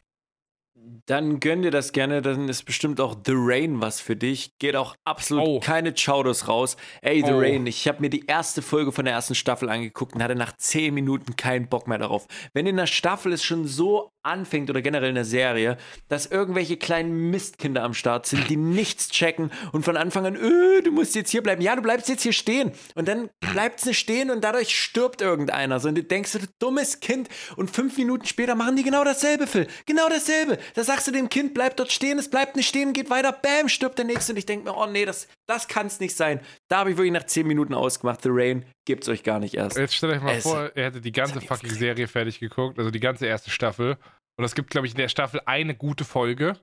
Dann 1.05 1.39
gönn 1.39 1.61
dir 1.61 1.71
das 1.71 1.93
gerne, 1.93 2.21
dann 2.21 2.49
ist 2.49 2.63
bestimmt 2.63 2.99
auch 2.99 3.15
The 3.25 3.31
Rain 3.33 3.79
was 3.79 4.01
für 4.01 4.17
dich. 4.17 4.57
Geht 4.59 4.75
auch 4.75 4.93
absolut 5.05 5.45
Oh. 5.47 5.59
keine 5.61 5.95
Chaudos 5.95 6.49
raus. 6.49 6.75
Ey, 7.01 7.23
The 7.25 7.31
Oh. 7.31 7.39
Rain, 7.39 7.65
ich 7.65 7.87
habe 7.87 8.01
mir 8.01 8.09
die 8.09 8.25
erste 8.25 8.61
Folge 8.61 8.91
von 8.91 9.05
der 9.05 9.13
ersten 9.13 9.35
Staffel 9.35 9.69
angeguckt 9.69 10.15
und 10.15 10.21
hatte 10.21 10.35
nach 10.35 10.51
10 10.57 10.93
Minuten 10.93 11.37
keinen 11.37 11.69
Bock 11.69 11.87
mehr 11.87 11.97
darauf. 11.97 12.27
Wenn 12.53 12.67
in 12.67 12.75
der 12.75 12.87
Staffel 12.87 13.31
es 13.31 13.41
schon 13.41 13.65
so 13.65 14.11
anfängt 14.25 14.69
oder 14.69 14.81
generell 14.81 15.09
in 15.09 15.15
der 15.15 15.25
Serie, 15.25 15.77
dass 16.09 16.25
irgendwelche 16.25 16.77
kleinen 16.77 17.29
Mistkinder 17.29 17.83
am 17.83 17.93
Start 17.93 18.25
sind, 18.25 18.49
die 18.49 18.57
nichts 18.57 19.09
checken 19.09 19.51
und 19.71 19.83
von 19.83 19.97
Anfang 19.97 20.25
an, 20.25 20.35
öh, 20.35 20.81
du 20.81 20.91
musst 20.91 21.15
jetzt 21.15 21.31
hier 21.31 21.43
bleiben. 21.43 21.61
Ja, 21.61 21.75
du 21.75 21.81
bleibst 21.81 22.09
jetzt 22.09 22.23
hier 22.23 22.33
stehen. 22.33 22.71
Und 22.95 23.07
dann 23.07 23.29
bleibt 23.39 23.79
es 23.79 23.85
nicht 23.85 23.99
stehen 23.99 24.31
und 24.31 24.43
dadurch 24.43 24.75
stirbt 24.75 25.21
irgendeiner. 25.21 25.79
So, 25.79 25.89
und 25.89 25.95
du 25.95 26.03
denkst, 26.03 26.33
du 26.33 26.39
dummes 26.59 26.99
Kind. 26.99 27.29
Und 27.55 27.71
fünf 27.71 27.97
Minuten 27.97 28.25
später 28.25 28.55
machen 28.55 28.75
die 28.75 28.83
genau 28.83 29.03
dasselbe, 29.03 29.47
Phil. 29.47 29.67
Genau 29.85 30.09
dasselbe. 30.09 30.57
Da 30.73 30.83
sagst 30.83 31.07
du 31.07 31.11
dem 31.11 31.29
Kind, 31.29 31.53
bleib 31.53 31.77
dort 31.77 31.91
stehen, 31.91 32.17
es 32.17 32.29
bleibt 32.29 32.55
nicht 32.55 32.67
stehen, 32.67 32.93
geht 32.93 33.09
weiter, 33.09 33.31
bam, 33.31 33.69
stirbt 33.69 33.97
der 33.97 34.05
nächste. 34.05 34.33
Und 34.33 34.37
ich 34.37 34.45
denke 34.45 34.69
mir, 34.69 34.77
oh 34.77 34.87
nee, 34.87 35.05
das, 35.05 35.27
das 35.47 35.67
kann 35.67 35.87
es 35.87 35.99
nicht 35.99 36.15
sein. 36.15 36.39
Da 36.69 36.79
habe 36.79 36.91
ich 36.91 36.97
wirklich 36.97 37.13
nach 37.13 37.25
zehn 37.25 37.45
Minuten 37.47 37.73
ausgemacht. 37.73 38.21
The 38.23 38.29
Rain 38.31 38.65
gibt's 38.85 39.07
euch 39.09 39.23
gar 39.23 39.39
nicht 39.39 39.53
erst. 39.55 39.77
Jetzt 39.77 39.95
stellt 39.95 40.13
euch 40.15 40.21
mal 40.21 40.35
Es- 40.35 40.43
vor, 40.43 40.71
er 40.75 40.85
hätte 40.85 41.01
die 41.01 41.11
ganze 41.11 41.41
fucking. 41.41 41.69
Serie 41.69 42.07
fertig 42.07 42.39
geguckt, 42.39 42.77
also 42.79 42.91
die 42.91 42.99
ganze 42.99 43.25
erste 43.25 43.49
Staffel. 43.49 43.97
Und 44.37 44.43
es 44.45 44.55
gibt, 44.55 44.69
glaube 44.69 44.87
ich, 44.87 44.93
in 44.93 44.97
der 44.99 45.09
Staffel 45.09 45.41
eine 45.45 45.75
gute 45.75 46.03
Folge. 46.03 46.59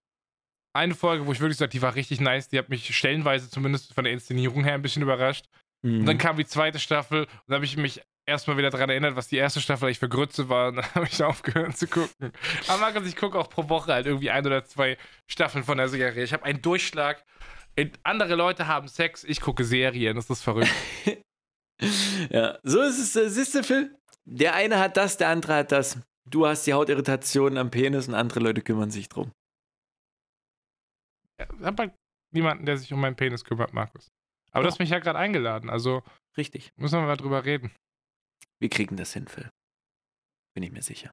Eine 0.75 0.95
Folge, 0.95 1.27
wo 1.27 1.33
ich 1.33 1.41
wirklich 1.41 1.59
sage, 1.59 1.71
die 1.71 1.83
war 1.83 1.95
richtig 1.95 2.21
nice. 2.21 2.49
Die 2.49 2.59
hat 2.59 2.69
mich 2.71 2.97
stellenweise 2.97 3.51
zumindest 3.51 3.95
von 3.95 4.05
der 4.05 4.13
Inszenierung 4.13 4.65
her 4.65 4.75
ein 4.75 4.83
bisschen 4.83 5.03
überrascht. 5.03 5.47
Und 5.85 6.01
Mhm. 6.01 6.07
dann 6.07 6.19
kam 6.19 6.37
die 6.37 6.47
zweite 6.47 6.79
Staffel 6.79 7.23
und 7.25 7.29
dann 7.49 7.57
habe 7.57 7.65
ich 7.65 7.77
mich 7.77 8.01
erstmal 8.27 8.57
wieder 8.57 8.71
daran 8.71 8.89
erinnert, 8.89 9.17
was 9.17 9.29
die 9.29 9.37
erste 9.37 9.61
Staffel 9.61 9.87
eigentlich 9.87 9.99
für 9.99 10.09
Grütze 10.09 10.49
war. 10.49 10.69
Und 10.69 10.77
dann 10.77 10.95
habe 10.95 11.07
ich 11.11 11.23
aufgehört 11.23 11.77
zu 11.77 11.89
gucken. 11.89 12.33
Aber 12.69 13.05
ich 13.05 13.17
gucke 13.17 13.37
auch 13.39 13.51
pro 13.51 13.69
Woche 13.69 13.93
halt 13.93 14.07
irgendwie 14.07 14.31
ein 14.31 14.47
oder 14.47 14.65
zwei 14.65 14.97
Staffeln 15.29 15.65
von 15.65 15.77
der 15.79 15.89
Serie. 15.89 16.23
Ich 16.23 16.33
habe 16.33 16.45
einen 16.45 16.63
Durchschlag. 16.63 17.25
Andere 18.03 18.35
Leute 18.35 18.67
haben 18.67 18.89
Sex, 18.89 19.25
ich 19.25 19.41
gucke 19.41 19.65
Serien. 19.65 20.17
Das 20.17 20.31
ist 20.31 20.43
verrückt. 20.43 20.71
Ja, 22.31 22.61
so 22.63 22.81
ist 22.81 22.99
es. 23.01 23.17
äh, 23.17 23.29
Siehst 23.29 23.57
du, 23.57 23.65
Phil? 23.65 23.99
Der 24.25 24.55
eine 24.55 24.79
hat 24.79 24.97
das, 24.97 25.17
der 25.17 25.31
andere 25.31 25.57
hat 25.57 25.73
das. 25.73 25.99
Du 26.25 26.47
hast 26.47 26.65
die 26.65 26.75
Hautirritationen 26.75 27.59
am 27.59 27.73
Penis 27.73 28.07
und 28.07 28.15
andere 28.15 28.39
Leute 28.39 28.63
kümmern 28.63 28.93
sich 28.93 29.09
drum. 29.09 29.33
Ich 31.41 31.65
habe 31.65 31.83
halt 31.83 31.95
niemanden, 32.33 32.67
der 32.67 32.77
sich 32.77 32.93
um 32.93 33.01
meinen 33.01 33.17
Penis 33.17 33.45
kümmert, 33.45 33.73
Markus. 33.73 34.13
Aber 34.53 34.63
du 34.63 34.71
hast 34.71 34.79
mich 34.79 34.91
ja 34.91 35.01
gerade 35.01 35.19
eingeladen, 35.19 35.71
also 35.71 36.05
Richtig. 36.37 36.71
müssen 36.77 37.01
wir 37.01 37.07
mal 37.07 37.17
drüber 37.17 37.45
reden. 37.45 37.73
Wir 38.61 38.69
kriegen 38.69 38.97
das 38.97 39.13
hin, 39.13 39.27
Phil. 39.27 39.51
Bin 40.55 40.63
ich 40.63 40.71
mir 40.71 40.83
sicher. 40.83 41.11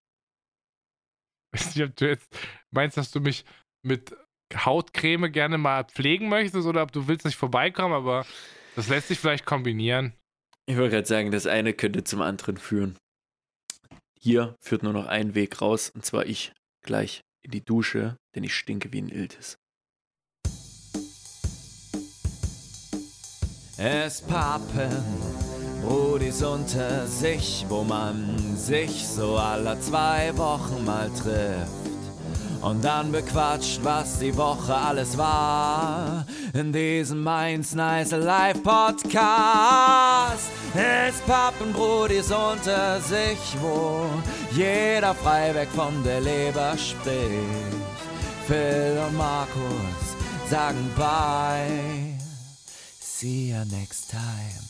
Nicht, 1.53 1.81
ob 1.81 1.95
du 1.95 2.09
jetzt 2.09 2.27
meinst, 2.69 2.95
dass 2.97 3.09
du 3.09 3.21
mich 3.21 3.43
mit 3.83 4.15
Hautcreme 4.55 5.31
gerne 5.31 5.57
mal 5.57 5.85
pflegen 5.85 6.29
möchtest 6.29 6.67
oder 6.67 6.83
ob 6.83 6.91
du 6.91 7.07
willst, 7.07 7.25
dass 7.25 7.33
ich 7.33 7.37
vorbeikomme, 7.37 7.95
aber 7.95 8.25
das 8.75 8.87
lässt 8.87 9.07
sich 9.09 9.19
vielleicht 9.19 9.45
kombinieren. 9.45 10.13
Ich 10.65 10.77
wollte 10.77 10.95
gerade 10.95 11.07
sagen, 11.07 11.31
das 11.31 11.47
eine 11.47 11.73
könnte 11.73 12.03
zum 12.03 12.21
anderen 12.21 12.57
führen. 12.57 12.97
Hier 14.19 14.55
führt 14.59 14.83
nur 14.83 14.93
noch 14.93 15.07
ein 15.07 15.33
Weg 15.33 15.61
raus, 15.61 15.89
und 15.89 16.05
zwar 16.05 16.25
ich 16.25 16.53
gleich 16.81 17.21
in 17.41 17.51
die 17.51 17.63
Dusche, 17.63 18.17
denn 18.35 18.43
ich 18.43 18.53
stinke 18.53 18.91
wie 18.91 19.01
ein 19.01 19.09
Iltis. 19.09 19.57
Es 23.77 24.21
pappen 24.21 24.91
Brudis 25.81 26.43
unter 26.43 27.07
sich, 27.07 27.65
wo 27.69 27.83
man 27.83 28.57
sich 28.57 29.07
so 29.07 29.37
alle 29.37 29.79
zwei 29.79 30.37
Wochen 30.37 30.83
mal 30.83 31.09
trifft. 31.09 31.98
Und 32.61 32.83
dann 32.83 33.11
bequatscht, 33.11 33.79
was 33.83 34.19
die 34.19 34.35
Woche 34.35 34.75
alles 34.75 35.17
war. 35.17 36.25
In 36.53 36.73
diesem 36.73 37.23
Mainz 37.23 37.73
Nice 37.73 38.11
Live 38.11 38.61
Podcast. 38.63 40.49
Es 40.75 41.19
pappen 41.21 41.71
Brudis 41.71 42.31
unter 42.31 42.99
sich, 42.99 43.39
wo 43.61 44.05
jeder 44.51 45.15
frei 45.15 45.55
weg 45.55 45.69
von 45.73 46.03
der 46.03 46.19
Leber 46.21 46.77
spricht. 46.77 47.79
Phil 48.45 48.99
und 49.07 49.15
Markus 49.15 50.09
sagen 50.49 50.89
bye. 50.97 52.17
See 52.99 53.51
you 53.51 53.63
next 53.65 54.09
time. 54.09 54.68